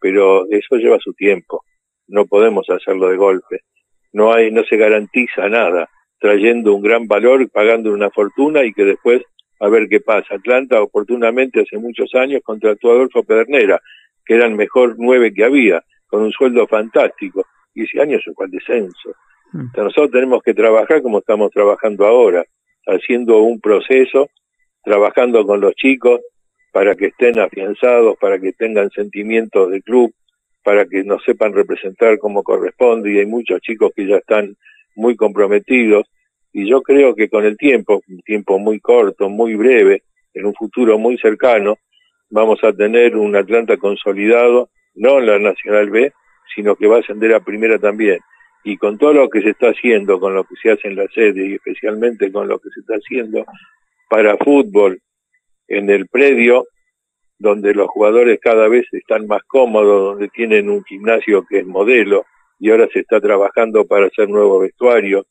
Pero 0.00 0.46
eso 0.48 0.76
lleva 0.76 0.96
su 1.00 1.12
tiempo. 1.12 1.64
No 2.08 2.24
podemos 2.24 2.64
hacerlo 2.70 3.10
de 3.10 3.18
golpe. 3.18 3.60
No 4.14 4.32
hay, 4.32 4.50
no 4.50 4.64
se 4.64 4.78
garantiza 4.78 5.50
nada 5.50 5.90
trayendo 6.18 6.74
un 6.74 6.82
gran 6.82 7.06
valor, 7.06 7.48
pagando 7.50 7.92
una 7.92 8.10
fortuna 8.10 8.64
y 8.64 8.72
que 8.72 8.84
después 8.84 9.22
a 9.60 9.68
ver 9.68 9.88
qué 9.88 10.00
pasa. 10.00 10.34
Atlanta 10.34 10.82
oportunamente 10.82 11.62
hace 11.62 11.78
muchos 11.78 12.14
años 12.14 12.42
contrató 12.44 12.90
a 12.90 12.94
Adolfo 12.94 13.22
Pedernera, 13.22 13.80
que 14.24 14.34
era 14.34 14.46
el 14.46 14.54
mejor 14.54 14.96
nueve 14.98 15.32
que 15.32 15.44
había, 15.44 15.82
con 16.06 16.22
un 16.22 16.32
sueldo 16.32 16.66
fantástico. 16.66 17.46
Y 17.74 17.84
ese 17.84 18.00
año 18.00 18.18
se 18.22 18.32
fue 18.32 18.46
al 18.46 18.50
descenso. 18.50 19.10
Mm. 19.52 19.60
Entonces 19.60 19.84
nosotros 19.84 20.10
tenemos 20.10 20.42
que 20.42 20.54
trabajar 20.54 21.02
como 21.02 21.18
estamos 21.18 21.50
trabajando 21.50 22.06
ahora 22.06 22.44
haciendo 22.86 23.38
un 23.38 23.60
proceso, 23.60 24.28
trabajando 24.84 25.44
con 25.44 25.60
los 25.60 25.74
chicos 25.74 26.20
para 26.72 26.94
que 26.94 27.06
estén 27.06 27.38
afianzados, 27.38 28.16
para 28.18 28.38
que 28.38 28.52
tengan 28.52 28.90
sentimientos 28.90 29.70
de 29.70 29.82
club, 29.82 30.12
para 30.62 30.86
que 30.86 31.02
nos 31.04 31.22
sepan 31.24 31.52
representar 31.52 32.18
como 32.18 32.42
corresponde 32.42 33.12
y 33.12 33.18
hay 33.18 33.26
muchos 33.26 33.60
chicos 33.60 33.92
que 33.94 34.06
ya 34.06 34.16
están 34.16 34.56
muy 34.96 35.14
comprometidos 35.14 36.06
y 36.58 36.66
yo 36.66 36.80
creo 36.80 37.14
que 37.14 37.28
con 37.28 37.44
el 37.44 37.58
tiempo, 37.58 38.00
un 38.08 38.22
tiempo 38.22 38.58
muy 38.58 38.80
corto, 38.80 39.28
muy 39.28 39.54
breve, 39.56 40.04
en 40.32 40.46
un 40.46 40.54
futuro 40.54 40.98
muy 40.98 41.18
cercano, 41.18 41.76
vamos 42.30 42.64
a 42.64 42.72
tener 42.72 43.14
un 43.14 43.36
Atlanta 43.36 43.76
consolidado, 43.76 44.70
no 44.94 45.18
en 45.18 45.26
la 45.26 45.38
Nacional 45.38 45.90
B, 45.90 46.14
sino 46.54 46.74
que 46.74 46.86
va 46.86 46.96
a 46.96 47.00
ascender 47.00 47.34
a 47.34 47.40
primera 47.40 47.78
también. 47.78 48.20
Y 48.64 48.78
con 48.78 48.96
todo 48.96 49.12
lo 49.12 49.28
que 49.28 49.42
se 49.42 49.50
está 49.50 49.66
haciendo, 49.68 50.18
con 50.18 50.34
lo 50.34 50.44
que 50.44 50.54
se 50.62 50.70
hace 50.70 50.88
en 50.88 50.96
la 50.96 51.06
sede 51.08 51.46
y 51.46 51.54
especialmente 51.56 52.32
con 52.32 52.48
lo 52.48 52.58
que 52.58 52.70
se 52.70 52.80
está 52.80 52.94
haciendo 52.94 53.44
para 54.08 54.38
fútbol 54.38 54.98
en 55.68 55.90
el 55.90 56.08
predio, 56.08 56.64
donde 57.38 57.74
los 57.74 57.88
jugadores 57.88 58.40
cada 58.40 58.66
vez 58.68 58.86
están 58.92 59.26
más 59.26 59.42
cómodos, 59.46 60.12
donde 60.12 60.28
tienen 60.28 60.70
un 60.70 60.82
gimnasio 60.84 61.44
que 61.46 61.58
es 61.58 61.66
modelo 61.66 62.24
y 62.58 62.70
ahora 62.70 62.88
se 62.92 63.00
está 63.00 63.20
trabajando 63.20 63.86
para 63.86 64.06
hacer 64.06 64.28
nuevo 64.28 64.60
vestuario 64.60 65.26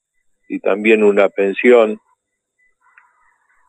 y 0.47 0.59
también 0.59 1.03
una 1.03 1.29
pensión 1.29 1.99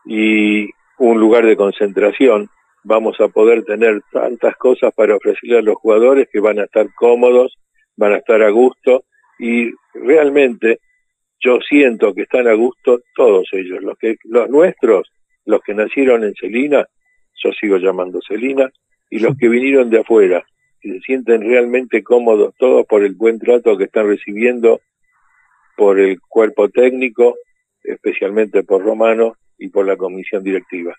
y 0.04 0.68
un 0.98 1.20
lugar 1.20 1.44
de 1.46 1.56
concentración, 1.56 2.48
vamos 2.84 3.20
a 3.20 3.28
poder 3.28 3.64
tener 3.64 4.00
tantas 4.12 4.56
cosas 4.56 4.94
para 4.94 5.16
ofrecerle 5.16 5.58
a 5.58 5.62
los 5.62 5.76
jugadores 5.76 6.28
que 6.30 6.40
van 6.40 6.58
a 6.58 6.64
estar 6.64 6.86
cómodos, 6.94 7.56
van 7.96 8.12
a 8.12 8.18
estar 8.18 8.42
a 8.42 8.50
gusto 8.50 9.04
y 9.38 9.72
realmente 9.94 10.78
yo 11.40 11.58
siento 11.60 12.14
que 12.14 12.22
están 12.22 12.48
a 12.48 12.54
gusto 12.54 13.00
todos 13.14 13.48
ellos, 13.52 13.82
los 13.82 13.98
que 13.98 14.16
los 14.24 14.48
nuestros, 14.48 15.10
los 15.44 15.60
que 15.62 15.74
nacieron 15.74 16.24
en 16.24 16.34
Celina, 16.34 16.86
yo 17.42 17.52
sigo 17.52 17.76
llamando 17.76 18.20
Celina, 18.26 18.70
y 19.10 19.18
los 19.18 19.36
que 19.38 19.48
vinieron 19.48 19.90
de 19.90 20.00
afuera, 20.00 20.44
y 20.82 20.92
se 20.92 21.00
sienten 21.00 21.42
realmente 21.42 22.02
cómodos 22.02 22.54
todos 22.58 22.86
por 22.86 23.04
el 23.04 23.14
buen 23.14 23.38
trato 23.38 23.76
que 23.76 23.84
están 23.84 24.08
recibiendo 24.08 24.80
por 25.76 25.98
el 26.00 26.20
cuerpo 26.20 26.68
técnico, 26.68 27.36
especialmente 27.82 28.62
por 28.62 28.82
Romano 28.82 29.36
y 29.58 29.68
por 29.68 29.86
la 29.86 29.96
comisión 29.96 30.42
directiva. 30.42 30.94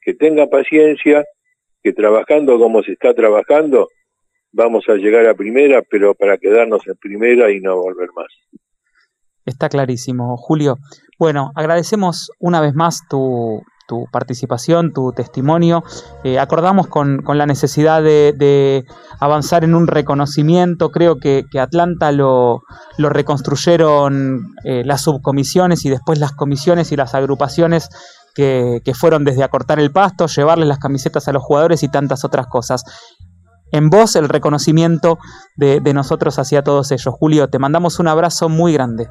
Que 0.00 0.14
tenga 0.14 0.46
paciencia, 0.46 1.24
que 1.82 1.92
trabajando 1.92 2.58
como 2.58 2.82
se 2.82 2.92
está 2.92 3.14
trabajando, 3.14 3.88
vamos 4.52 4.84
a 4.88 4.94
llegar 4.94 5.26
a 5.26 5.34
primera, 5.34 5.82
pero 5.82 6.14
para 6.14 6.38
quedarnos 6.38 6.86
en 6.86 6.96
primera 6.96 7.50
y 7.50 7.60
no 7.60 7.76
volver 7.76 8.08
más. 8.14 8.28
Está 9.44 9.68
clarísimo, 9.68 10.36
Julio. 10.36 10.76
Bueno, 11.18 11.50
agradecemos 11.56 12.30
una 12.38 12.60
vez 12.60 12.74
más 12.74 13.00
tu, 13.08 13.62
participación, 14.10 14.92
tu 14.92 15.12
testimonio. 15.12 15.84
Eh, 16.24 16.38
acordamos 16.38 16.86
con, 16.86 17.22
la 17.26 17.46
necesidad 17.46 18.02
de, 18.02 18.84
avanzar 19.20 19.64
en 19.64 19.74
un 19.74 19.86
reconocimiento. 19.86 20.90
Creo 20.90 21.18
que, 21.18 21.44
Atlanta 21.58 22.12
lo, 22.12 22.62
reconstruyeron 22.98 24.54
eh, 24.64 24.82
las 24.84 25.02
subcomisiones 25.02 25.84
y 25.84 25.90
después 25.90 26.18
las 26.18 26.32
comisiones 26.32 26.92
y 26.92 26.96
las 26.96 27.14
agrupaciones 27.14 27.88
que, 28.34 28.80
fueron 28.94 29.24
desde 29.24 29.42
acortar 29.42 29.78
el 29.78 29.92
pasto, 29.92 30.26
llevarles 30.26 30.68
las 30.68 30.78
camisetas 30.78 31.28
a 31.28 31.32
los 31.32 31.42
jugadores 31.42 31.82
y 31.82 31.88
tantas 31.88 32.24
otras 32.24 32.46
cosas 32.46 32.84
en 33.72 33.88
vos 33.88 34.16
el 34.16 34.28
reconocimiento 34.28 35.18
de, 35.56 35.80
nosotros 35.94 36.38
hacia 36.38 36.62
todos 36.62 36.92
ellos. 36.92 37.14
Julio, 37.18 37.48
te 37.48 37.58
mandamos 37.58 37.98
un 37.98 38.08
abrazo 38.08 38.48
muy 38.48 38.72
grande. 38.72 39.08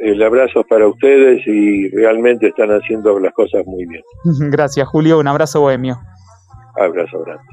El 0.00 0.22
abrazo 0.22 0.64
para 0.64 0.88
ustedes 0.88 1.46
y 1.46 1.90
realmente 1.90 2.48
están 2.48 2.70
haciendo 2.70 3.18
las 3.20 3.34
cosas 3.34 3.62
muy 3.66 3.84
bien. 3.86 4.02
Gracias, 4.50 4.88
Julio. 4.88 5.18
Un 5.18 5.28
abrazo 5.28 5.60
bohemio. 5.60 5.98
Abrazo 6.76 7.22
grande. 7.22 7.44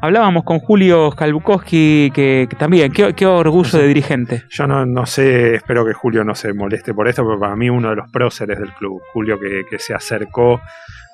Hablábamos 0.00 0.44
con 0.44 0.60
Julio 0.60 1.10
Kalbukowski, 1.10 2.12
que, 2.14 2.48
también, 2.56 2.92
qué, 2.92 3.26
orgullo 3.26 3.78
de 3.80 3.88
dirigente. 3.88 4.44
Yo 4.48 4.68
no, 4.68 5.06
sé, 5.06 5.56
espero 5.56 5.84
que 5.84 5.92
Julio 5.92 6.22
no 6.22 6.36
se 6.36 6.52
moleste 6.52 6.94
por 6.94 7.08
esto, 7.08 7.24
pero 7.24 7.40
para 7.40 7.56
mí 7.56 7.68
uno 7.68 7.90
de 7.90 7.96
los 7.96 8.10
próceres 8.12 8.60
del 8.60 8.72
club, 8.74 9.02
Julio 9.12 9.40
que, 9.40 9.64
que 9.68 9.80
se 9.80 9.94
acercó 9.94 10.60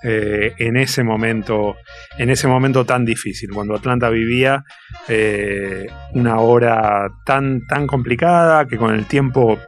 eh, 0.07 0.55
en 0.59 0.77
ese 0.77 1.03
momento, 1.03 1.77
en 2.19 2.29
ese 2.29 2.47
momento 2.47 2.85
tan 2.85 3.07
difícil, 3.07 3.49
cuando 3.55 3.75
Atlanta 3.75 4.11
vivía 4.11 4.63
eh, 5.09 5.87
una 6.13 6.41
hora 6.41 7.09
tan, 7.25 7.67
tan 7.67 7.87
complicada 7.87 8.67
que 8.67 8.77
con 8.77 8.95
el 8.95 9.07
tiempo 9.07 9.59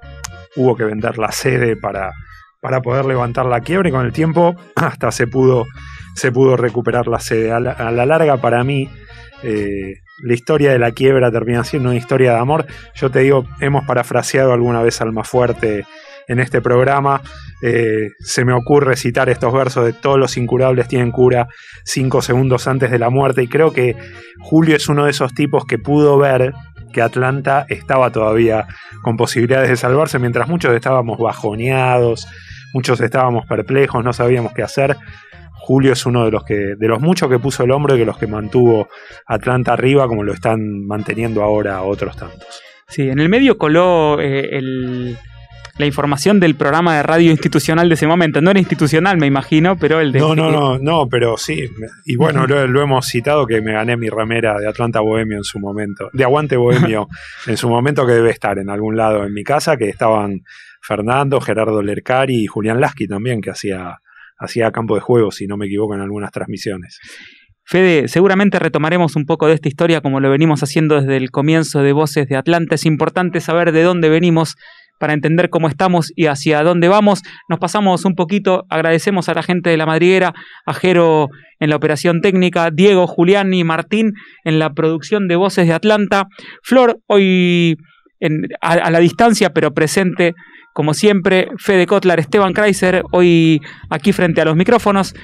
hubo 0.57 0.77
que 0.77 0.85
vender 0.85 1.19
la 1.19 1.33
sede 1.33 1.77
para, 1.77 2.13
para 2.61 2.81
poder 2.81 3.05
levantar 3.05 3.47
la 3.47 3.61
quiebra 3.61 3.89
y 3.89 3.93
con 3.93 4.05
el 4.05 4.13
tiempo 4.13 4.55
hasta 4.77 5.11
se 5.13 5.27
pudo, 5.27 5.67
se 6.15 6.33
pudo 6.33 6.57
recuperar 6.57 7.07
la 7.07 7.21
sede. 7.21 7.53
A 7.53 7.61
la, 7.61 8.07
larga, 8.07 8.39
para 8.39 8.65
mí, 8.65 8.89
eh, 9.43 9.95
la 10.23 10.35
historia 10.35 10.73
de 10.73 10.79
la 10.79 10.93
quiebra 10.93 11.31
termina 11.31 11.65
siendo 11.65 11.91
una 11.91 11.99
historia 11.99 12.33
de 12.33 12.39
amor. 12.39 12.67
Yo 12.95 13.11
te 13.11 13.21
digo, 13.21 13.47
hemos 13.61 13.85
parafraseado 13.85 14.53
alguna 14.53 14.83
vez 14.83 15.01
al 15.01 15.13
más 15.13 15.29
fuerte 15.29 15.85
en 16.29 16.41
este 16.41 16.61
programa. 16.61 17.23
Eh, 17.63 18.11
se 18.21 18.45
me 18.45 18.53
ocurre 18.53 18.97
citar 18.97 19.29
estos 19.29 19.53
versos 19.53 19.85
de 19.85 19.93
todos 19.93 20.19
los 20.19 20.37
incurables 20.37 20.89
tienen 20.89 21.11
cura 21.11 21.49
cinco 21.85 22.21
segundos 22.21 22.67
antes 22.67 22.91
de 22.91 22.99
la 22.99 23.11
muerte 23.11 23.43
y 23.43 23.49
creo 23.49 23.73
que 23.73 23.97
Julio 24.41 24.77
es 24.77 24.89
uno 24.89 25.05
de 25.05 25.11
esos 25.11 25.33
tipos 25.35 25.65
que 25.65 25.79
pudo 25.79 26.19
ver 26.19 26.53
que 26.93 27.03
Atlanta 27.03 27.67
estaba 27.69 28.11
todavía 28.11 28.67
con 29.03 29.17
posibilidades 29.17 29.69
de 29.69 29.77
salvarse 29.77 30.19
mientras 30.19 30.49
muchos 30.49 30.75
estábamos 30.75 31.19
bajoneados, 31.19 32.27
muchos 32.73 33.01
estábamos 33.01 33.47
perplejos, 33.47 34.05
no 34.05 34.13
sabíamos 34.13 34.53
qué 34.53 34.63
hacer. 34.63 34.97
Julio 35.53 35.93
es 35.93 36.07
uno 36.07 36.25
de 36.25 36.31
los 36.31 36.45
que 36.45 36.75
de 36.77 36.89
los 36.89 37.01
muchos 37.01 37.29
que 37.29 37.39
puso 37.39 37.65
el 37.65 37.73
hombro 37.73 37.97
y 37.97 37.99
de 37.99 38.05
los 38.05 38.19
que 38.19 38.27
mantuvo 38.27 38.89
Atlanta 39.27 39.73
arriba 39.73 40.07
como 40.07 40.23
lo 40.23 40.33
están 40.33 40.87
manteniendo 40.87 41.43
ahora 41.43 41.83
otros 41.83 42.17
tantos. 42.17 42.63
Sí, 42.89 43.09
en 43.09 43.19
el 43.19 43.29
medio 43.29 43.59
coló 43.59 44.21
eh, 44.21 44.57
el 44.57 45.19
la 45.79 45.87
información 45.87 46.41
del 46.41 46.55
programa 46.55 46.97
de 46.97 47.03
radio 47.03 47.31
institucional 47.31 47.89
de 47.89 47.95
ese 47.95 48.07
momento. 48.07 48.41
No 48.41 48.51
era 48.51 48.59
institucional, 48.59 49.19
me 49.19 49.27
imagino, 49.27 49.77
pero 49.77 50.01
el 50.01 50.13
de... 50.13 50.21
No, 50.21 50.35
no, 50.35 50.51
no, 50.51 50.79
no, 50.79 51.09
pero 51.09 51.37
sí. 51.37 51.69
Y 52.05 52.17
bueno, 52.17 52.47
lo, 52.47 52.83
hemos 52.83 53.07
citado 53.07 53.47
que 53.47 53.61
me 53.61 53.73
gané 53.73 53.97
mi 53.97 54.09
remera 54.09 54.59
de 54.59 54.69
Atlanta 54.69 55.01
Bohemio 55.01 55.37
en 55.37 55.45
su 55.45 55.59
momento, 55.59 56.09
de 56.13 56.25
Aguante 56.25 56.57
Bohemio 56.57 57.09
en 57.47 57.57
su 57.57 57.69
momento 57.69 58.07
que 58.07 58.13
debe 58.13 58.31
estar 58.31 58.59
en 58.59 58.71
algún 58.71 58.97
lado 58.97 59.25
en 59.25 59.33
mi 59.33 59.45
casa, 59.45 59.77
que 59.77 59.89
estaban 59.89 60.43
Fernando, 60.81 61.41
Gerardo 61.41 61.83
Lercari 61.83 62.45
y 62.45 62.47
Julián 62.47 62.81
Lasky 62.81 63.07
también, 63.07 63.41
que 63.41 63.51
hacía, 63.51 63.99
hacía 64.39 64.71
campo 64.73 64.95
de 64.95 65.01
juego, 65.01 65.31
si 65.31 65.47
no 65.47 65.57
me 65.57 65.67
equivoco, 65.67 65.95
en 65.95 66.01
algunas 66.01 66.31
transmisiones. 66.31 67.01
Fede, 67.69 68.07
seguramente 68.07 68.61
retomaremos 68.61 69.17
un 69.17 69.27
poco 69.27 69.49
de 69.49 69.55
esta 69.55 69.69
historia 69.69 70.01
como 70.01 70.21
lo 70.21 70.31
venimos 70.31 70.63
haciendo 70.63 71.01
desde 71.01 71.17
el 71.17 71.33
comienzo 71.33 71.83
de 71.83 71.93
Voces 71.93 72.29
de 72.29 72.37
Atlanta. 72.37 72.77
Es 72.77 72.87
importante 72.87 73.41
saber 73.41 73.73
de 73.73 73.83
dónde 73.83 74.09
venimos 74.09 74.55
para 74.99 75.13
entender 75.13 75.51
cómo 75.51 75.69
estamos 75.69 76.13
y 76.17 76.27
hacia 76.27 76.63
dónde 76.63 76.89
vamos. 76.89 77.23
Nos 77.49 77.59
pasamos 77.59 78.05
un 78.05 78.15
poquito, 78.15 78.65
agradecemos 78.69 79.29
a 79.29 79.35
la 79.35 79.43
gente 79.43 79.71
de 79.71 79.77
la 79.77 79.87
madriguera, 79.87 80.35
a 80.65 80.75
Jero 80.75 81.29
en 81.61 81.71
la 81.71 81.77
operación 81.77 82.21
técnica, 82.21 82.71
Diego, 82.71 83.07
Julián 83.07 83.53
y 83.55 83.65
Martín 83.65 84.13
en 84.45 84.59
la 84.59 84.71
producción 84.75 85.29
de 85.29 85.37
Voces 85.37 85.67
de 85.67 85.75
Atlanta, 85.75 86.27
Flor 86.63 86.99
hoy 87.07 87.77
a, 88.61 88.91
la 88.91 88.99
distancia 88.99 89.51
pero 89.51 89.75
presente 89.75 90.35
como 90.73 90.93
siempre, 90.93 91.49
Fede 91.57 91.87
Kotlar, 91.87 92.21
Esteban 92.21 92.53
Kreiser, 92.53 93.03
hoy 93.11 93.63
aquí 93.89 94.13
frente 94.13 94.43
a 94.43 94.45
los 94.45 94.57
micrófonos. 94.57 95.15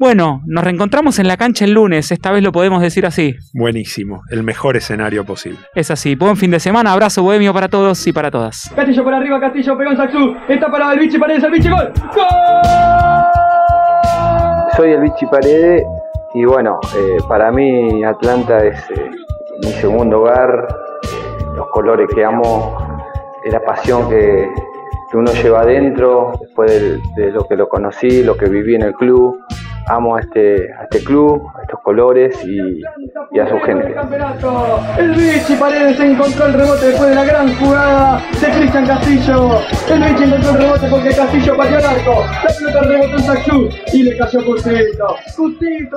Bueno, 0.00 0.40
nos 0.46 0.64
reencontramos 0.64 1.18
en 1.18 1.28
la 1.28 1.36
cancha 1.36 1.66
el 1.66 1.72
lunes, 1.72 2.10
esta 2.10 2.32
vez 2.32 2.42
lo 2.42 2.52
podemos 2.52 2.80
decir 2.80 3.04
así. 3.04 3.34
Buenísimo, 3.52 4.22
el 4.30 4.42
mejor 4.42 4.78
escenario 4.78 5.26
posible. 5.26 5.58
Es 5.74 5.90
así, 5.90 6.14
buen 6.14 6.38
fin 6.38 6.50
de 6.50 6.58
semana, 6.58 6.94
abrazo 6.94 7.22
bohemio 7.22 7.52
para 7.52 7.68
todos 7.68 8.06
y 8.06 8.12
para 8.14 8.30
todas. 8.30 8.72
Castillo 8.74 9.04
por 9.04 9.12
arriba, 9.12 9.38
Castillo 9.38 9.76
pegó 9.76 9.90
en 9.90 9.98
Saxú, 9.98 10.34
está 10.48 10.70
para 10.70 10.90
el 10.94 11.00
bichi 11.00 11.18
Paredes, 11.18 11.44
el 11.44 11.50
bichi 11.50 11.68
gol. 11.68 11.92
¡Gol! 12.14 12.24
Soy 14.74 14.92
el 14.92 15.02
bichi 15.02 15.26
Paredes 15.26 15.84
y 16.32 16.46
bueno, 16.46 16.80
eh, 16.96 17.18
para 17.28 17.52
mí 17.52 18.02
Atlanta 18.02 18.64
es 18.64 18.80
eh, 18.92 19.10
mi 19.62 19.68
segundo 19.82 20.22
hogar, 20.22 20.66
eh, 21.02 21.44
los 21.56 21.68
colores 21.72 22.08
que 22.14 22.24
amo, 22.24 23.04
la 23.44 23.60
pasión 23.60 24.08
que, 24.08 24.48
que 25.10 25.16
uno 25.18 25.30
lleva 25.34 25.60
adentro, 25.60 26.38
después 26.40 26.70
de, 26.70 27.02
de, 27.22 27.32
lo 27.32 27.46
que 27.46 27.54
lo 27.54 27.68
conocí, 27.68 28.22
lo 28.22 28.34
que 28.34 28.48
viví 28.48 28.76
en 28.76 28.82
el 28.84 28.94
club. 28.94 29.38
Amo 29.88 30.16
a 30.16 30.20
este, 30.20 30.70
este 30.82 31.04
club, 31.04 31.50
a 31.58 31.62
estos 31.62 31.80
colores 31.80 32.36
y, 32.44 32.82
a 33.38 33.48
su 33.48 33.58
gente. 33.60 33.94
El 34.98 35.10
Vichy 35.12 35.54
Paredes 35.54 35.98
encontró 36.00 36.46
el 36.46 36.52
rebote 36.54 36.86
después 36.86 37.10
de 37.10 37.14
la 37.14 37.24
gran 37.24 37.54
jugada 37.56 38.22
de 38.40 38.50
Cristian 38.50 38.86
Castillo. 38.86 39.60
El 39.88 40.02
Vichy 40.02 40.24
encontró 40.24 40.50
el 40.50 40.56
rebote 40.58 40.86
porque 40.90 41.10
Castillo 41.10 41.56
pateó 41.56 41.78
el 41.78 41.84
arco. 41.84 42.24
La 42.44 42.54
pelota 42.56 42.82
rebotó 42.82 43.16
en 43.16 43.22
Saxú 43.22 43.68
y 43.92 44.02
le 44.02 44.16
cayó 44.16 44.42
justito. 44.42 45.16
Justito 45.36 45.96